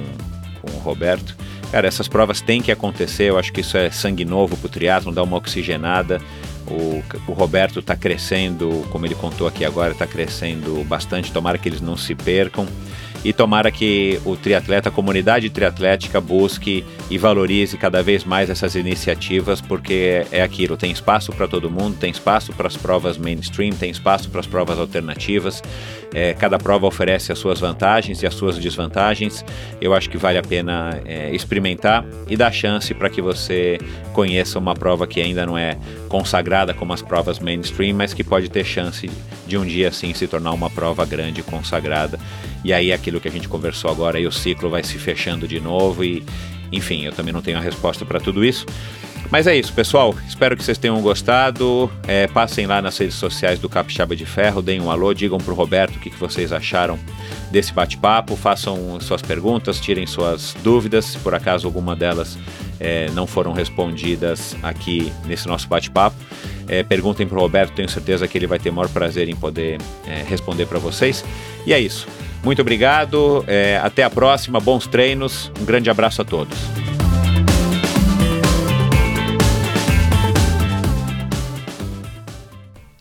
com 0.60 0.76
o 0.76 0.80
Roberto, 0.80 1.36
cara, 1.70 1.86
essas 1.86 2.08
provas 2.08 2.40
têm 2.40 2.60
que 2.60 2.72
acontecer. 2.72 3.30
Eu 3.30 3.38
acho 3.38 3.52
que 3.52 3.60
isso 3.60 3.76
é 3.76 3.88
sangue 3.88 4.24
novo 4.24 4.56
pro 4.56 4.68
triatlon, 4.68 5.12
dá 5.12 5.22
uma 5.22 5.36
oxigenada. 5.36 6.20
O, 6.66 7.04
o 7.28 7.32
Roberto 7.32 7.78
está 7.78 7.94
crescendo, 7.94 8.84
como 8.90 9.06
ele 9.06 9.14
contou 9.14 9.46
aqui 9.46 9.64
agora, 9.64 9.92
está 9.92 10.08
crescendo 10.08 10.84
bastante. 10.88 11.30
Tomara 11.30 11.56
que 11.56 11.68
eles 11.68 11.80
não 11.80 11.96
se 11.96 12.16
percam 12.16 12.66
e 13.24 13.32
tomara 13.32 13.70
que 13.70 14.20
o 14.24 14.36
triatleta, 14.36 14.88
a 14.88 14.92
comunidade 14.92 15.48
triatlética 15.50 16.20
busque 16.20 16.84
e 17.10 17.18
valorize 17.18 17.76
cada 17.76 18.02
vez 18.02 18.24
mais 18.24 18.50
essas 18.50 18.74
iniciativas, 18.74 19.60
porque 19.60 20.26
é 20.32 20.42
aquilo, 20.42 20.76
tem 20.76 20.90
espaço 20.90 21.32
para 21.32 21.46
todo 21.46 21.70
mundo, 21.70 21.96
tem 21.98 22.10
espaço 22.10 22.52
para 22.52 22.66
as 22.66 22.76
provas 22.76 23.16
mainstream, 23.16 23.72
tem 23.72 23.90
espaço 23.90 24.28
para 24.28 24.40
as 24.40 24.46
provas 24.46 24.78
alternativas. 24.78 25.62
É, 26.14 26.34
cada 26.34 26.58
prova 26.58 26.86
oferece 26.86 27.32
as 27.32 27.38
suas 27.38 27.58
vantagens 27.58 28.22
e 28.22 28.26
as 28.26 28.34
suas 28.34 28.58
desvantagens. 28.58 29.44
Eu 29.80 29.94
acho 29.94 30.10
que 30.10 30.18
vale 30.18 30.38
a 30.38 30.42
pena 30.42 31.00
é, 31.04 31.34
experimentar 31.34 32.04
e 32.28 32.36
dar 32.36 32.52
chance 32.52 32.92
para 32.92 33.08
que 33.08 33.22
você 33.22 33.78
conheça 34.12 34.58
uma 34.58 34.74
prova 34.74 35.06
que 35.06 35.20
ainda 35.20 35.46
não 35.46 35.56
é 35.56 35.78
consagrada 36.12 36.74
como 36.74 36.92
as 36.92 37.00
provas 37.00 37.38
mainstream, 37.38 37.96
mas 37.96 38.12
que 38.12 38.22
pode 38.22 38.50
ter 38.50 38.66
chance 38.66 39.10
de 39.46 39.56
um 39.56 39.64
dia 39.64 39.90
sim 39.90 40.12
se 40.12 40.28
tornar 40.28 40.52
uma 40.52 40.68
prova 40.68 41.06
grande 41.06 41.42
consagrada. 41.42 42.20
E 42.62 42.70
aí 42.70 42.92
aquilo 42.92 43.18
que 43.18 43.28
a 43.28 43.30
gente 43.30 43.48
conversou 43.48 43.90
agora, 43.90 44.18
aí 44.18 44.26
o 44.26 44.30
ciclo 44.30 44.68
vai 44.68 44.82
se 44.82 44.98
fechando 44.98 45.48
de 45.48 45.58
novo 45.58 46.04
e 46.04 46.22
enfim, 46.70 47.06
eu 47.06 47.12
também 47.12 47.32
não 47.32 47.40
tenho 47.40 47.56
a 47.56 47.62
resposta 47.62 48.04
para 48.04 48.20
tudo 48.20 48.44
isso. 48.44 48.66
Mas 49.32 49.46
é 49.46 49.56
isso, 49.56 49.72
pessoal. 49.72 50.14
Espero 50.28 50.54
que 50.54 50.62
vocês 50.62 50.76
tenham 50.76 51.00
gostado. 51.00 51.90
É, 52.06 52.26
passem 52.26 52.66
lá 52.66 52.82
nas 52.82 52.98
redes 52.98 53.14
sociais 53.14 53.58
do 53.58 53.66
Capixaba 53.66 54.14
de 54.14 54.26
Ferro, 54.26 54.60
deem 54.60 54.78
um 54.78 54.90
alô, 54.90 55.14
digam 55.14 55.38
pro 55.38 55.54
Roberto 55.54 55.96
o 55.96 56.00
que, 56.00 56.10
que 56.10 56.18
vocês 56.18 56.52
acharam 56.52 56.98
desse 57.50 57.72
bate-papo, 57.72 58.36
façam 58.36 59.00
suas 59.00 59.22
perguntas, 59.22 59.80
tirem 59.80 60.06
suas 60.06 60.54
dúvidas, 60.62 61.06
se 61.06 61.18
por 61.18 61.34
acaso 61.34 61.66
alguma 61.66 61.96
delas 61.96 62.36
é, 62.78 63.08
não 63.12 63.26
foram 63.26 63.54
respondidas 63.54 64.54
aqui 64.62 65.10
nesse 65.24 65.48
nosso 65.48 65.66
bate-papo. 65.66 66.16
É, 66.68 66.82
perguntem 66.82 67.26
pro 67.26 67.40
Roberto, 67.40 67.72
tenho 67.72 67.88
certeza 67.88 68.28
que 68.28 68.36
ele 68.36 68.46
vai 68.46 68.58
ter 68.58 68.70
maior 68.70 68.90
prazer 68.90 69.30
em 69.30 69.34
poder 69.34 69.80
é, 70.06 70.22
responder 70.28 70.66
para 70.66 70.78
vocês. 70.78 71.24
E 71.64 71.72
é 71.72 71.80
isso. 71.80 72.06
Muito 72.44 72.60
obrigado, 72.60 73.42
é, 73.46 73.80
até 73.82 74.02
a 74.02 74.10
próxima, 74.10 74.60
bons 74.60 74.86
treinos, 74.86 75.50
um 75.58 75.64
grande 75.64 75.88
abraço 75.88 76.20
a 76.20 76.24
todos. 76.24 76.91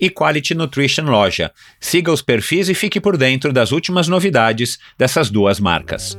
e 0.00 0.10
Quality 0.10 0.54
Nutrition 0.54 1.04
Loja. 1.04 1.52
Siga 1.80 2.12
os 2.12 2.22
perfis 2.22 2.68
e 2.68 2.74
fique 2.74 3.00
por 3.00 3.16
dentro 3.16 3.52
das 3.52 3.72
últimas 3.72 4.08
novidades 4.08 4.78
dessas 4.98 5.30
duas 5.30 5.60
marcas. 5.60 6.16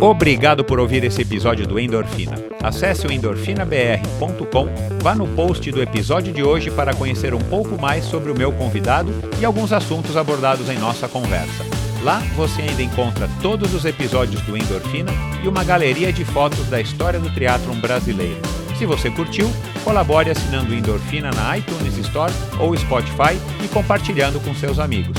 Obrigado 0.00 0.64
por 0.64 0.78
ouvir 0.78 1.02
esse 1.02 1.22
episódio 1.22 1.66
do 1.66 1.78
Endorfina. 1.78 2.36
Acesse 2.62 3.06
o 3.06 3.12
endorfinabr.com, 3.12 4.68
vá 5.02 5.14
no 5.14 5.26
post 5.28 5.70
do 5.72 5.82
episódio 5.82 6.32
de 6.32 6.42
hoje 6.42 6.70
para 6.70 6.94
conhecer 6.94 7.34
um 7.34 7.40
pouco 7.40 7.76
mais 7.80 8.04
sobre 8.04 8.30
o 8.30 8.36
meu 8.36 8.52
convidado 8.52 9.12
e 9.40 9.44
alguns 9.44 9.72
assuntos 9.72 10.16
abordados 10.16 10.68
em 10.68 10.78
nossa 10.78 11.08
conversa. 11.08 11.64
Lá 12.02 12.20
você 12.36 12.62
ainda 12.62 12.82
encontra 12.82 13.28
todos 13.42 13.74
os 13.74 13.84
episódios 13.84 14.40
do 14.42 14.56
Endorfina 14.56 15.10
e 15.42 15.48
uma 15.48 15.64
galeria 15.64 16.12
de 16.12 16.24
fotos 16.24 16.66
da 16.68 16.80
história 16.80 17.18
do 17.18 17.32
triatlon 17.34 17.80
brasileiro. 17.80 18.57
Se 18.78 18.86
você 18.86 19.10
curtiu, 19.10 19.50
colabore 19.82 20.30
assinando 20.30 20.72
Endorfina 20.72 21.32
na 21.32 21.58
iTunes 21.58 21.98
Store 21.98 22.32
ou 22.60 22.76
Spotify 22.76 23.36
e 23.64 23.66
compartilhando 23.66 24.38
com 24.38 24.54
seus 24.54 24.78
amigos. 24.78 25.18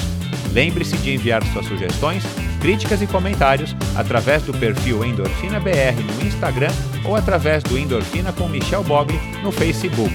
Lembre-se 0.54 0.96
de 0.98 1.14
enviar 1.14 1.44
suas 1.48 1.66
sugestões, 1.66 2.24
críticas 2.62 3.02
e 3.02 3.08
comentários 3.08 3.76
através 3.98 4.44
do 4.44 4.54
perfil 4.54 5.04
Endorfina 5.04 5.60
BR 5.60 6.02
no 6.16 6.26
Instagram 6.26 6.72
ou 7.04 7.18
através 7.18 7.62
do 7.62 7.78
Endorfina 7.78 8.32
com 8.32 8.48
Michel 8.48 8.84
Bogli 8.84 9.20
no 9.44 9.52
Facebook. 9.52 10.14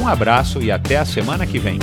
Um 0.00 0.08
abraço 0.08 0.62
e 0.62 0.70
até 0.70 0.96
a 0.96 1.04
semana 1.04 1.46
que 1.46 1.58
vem. 1.58 1.78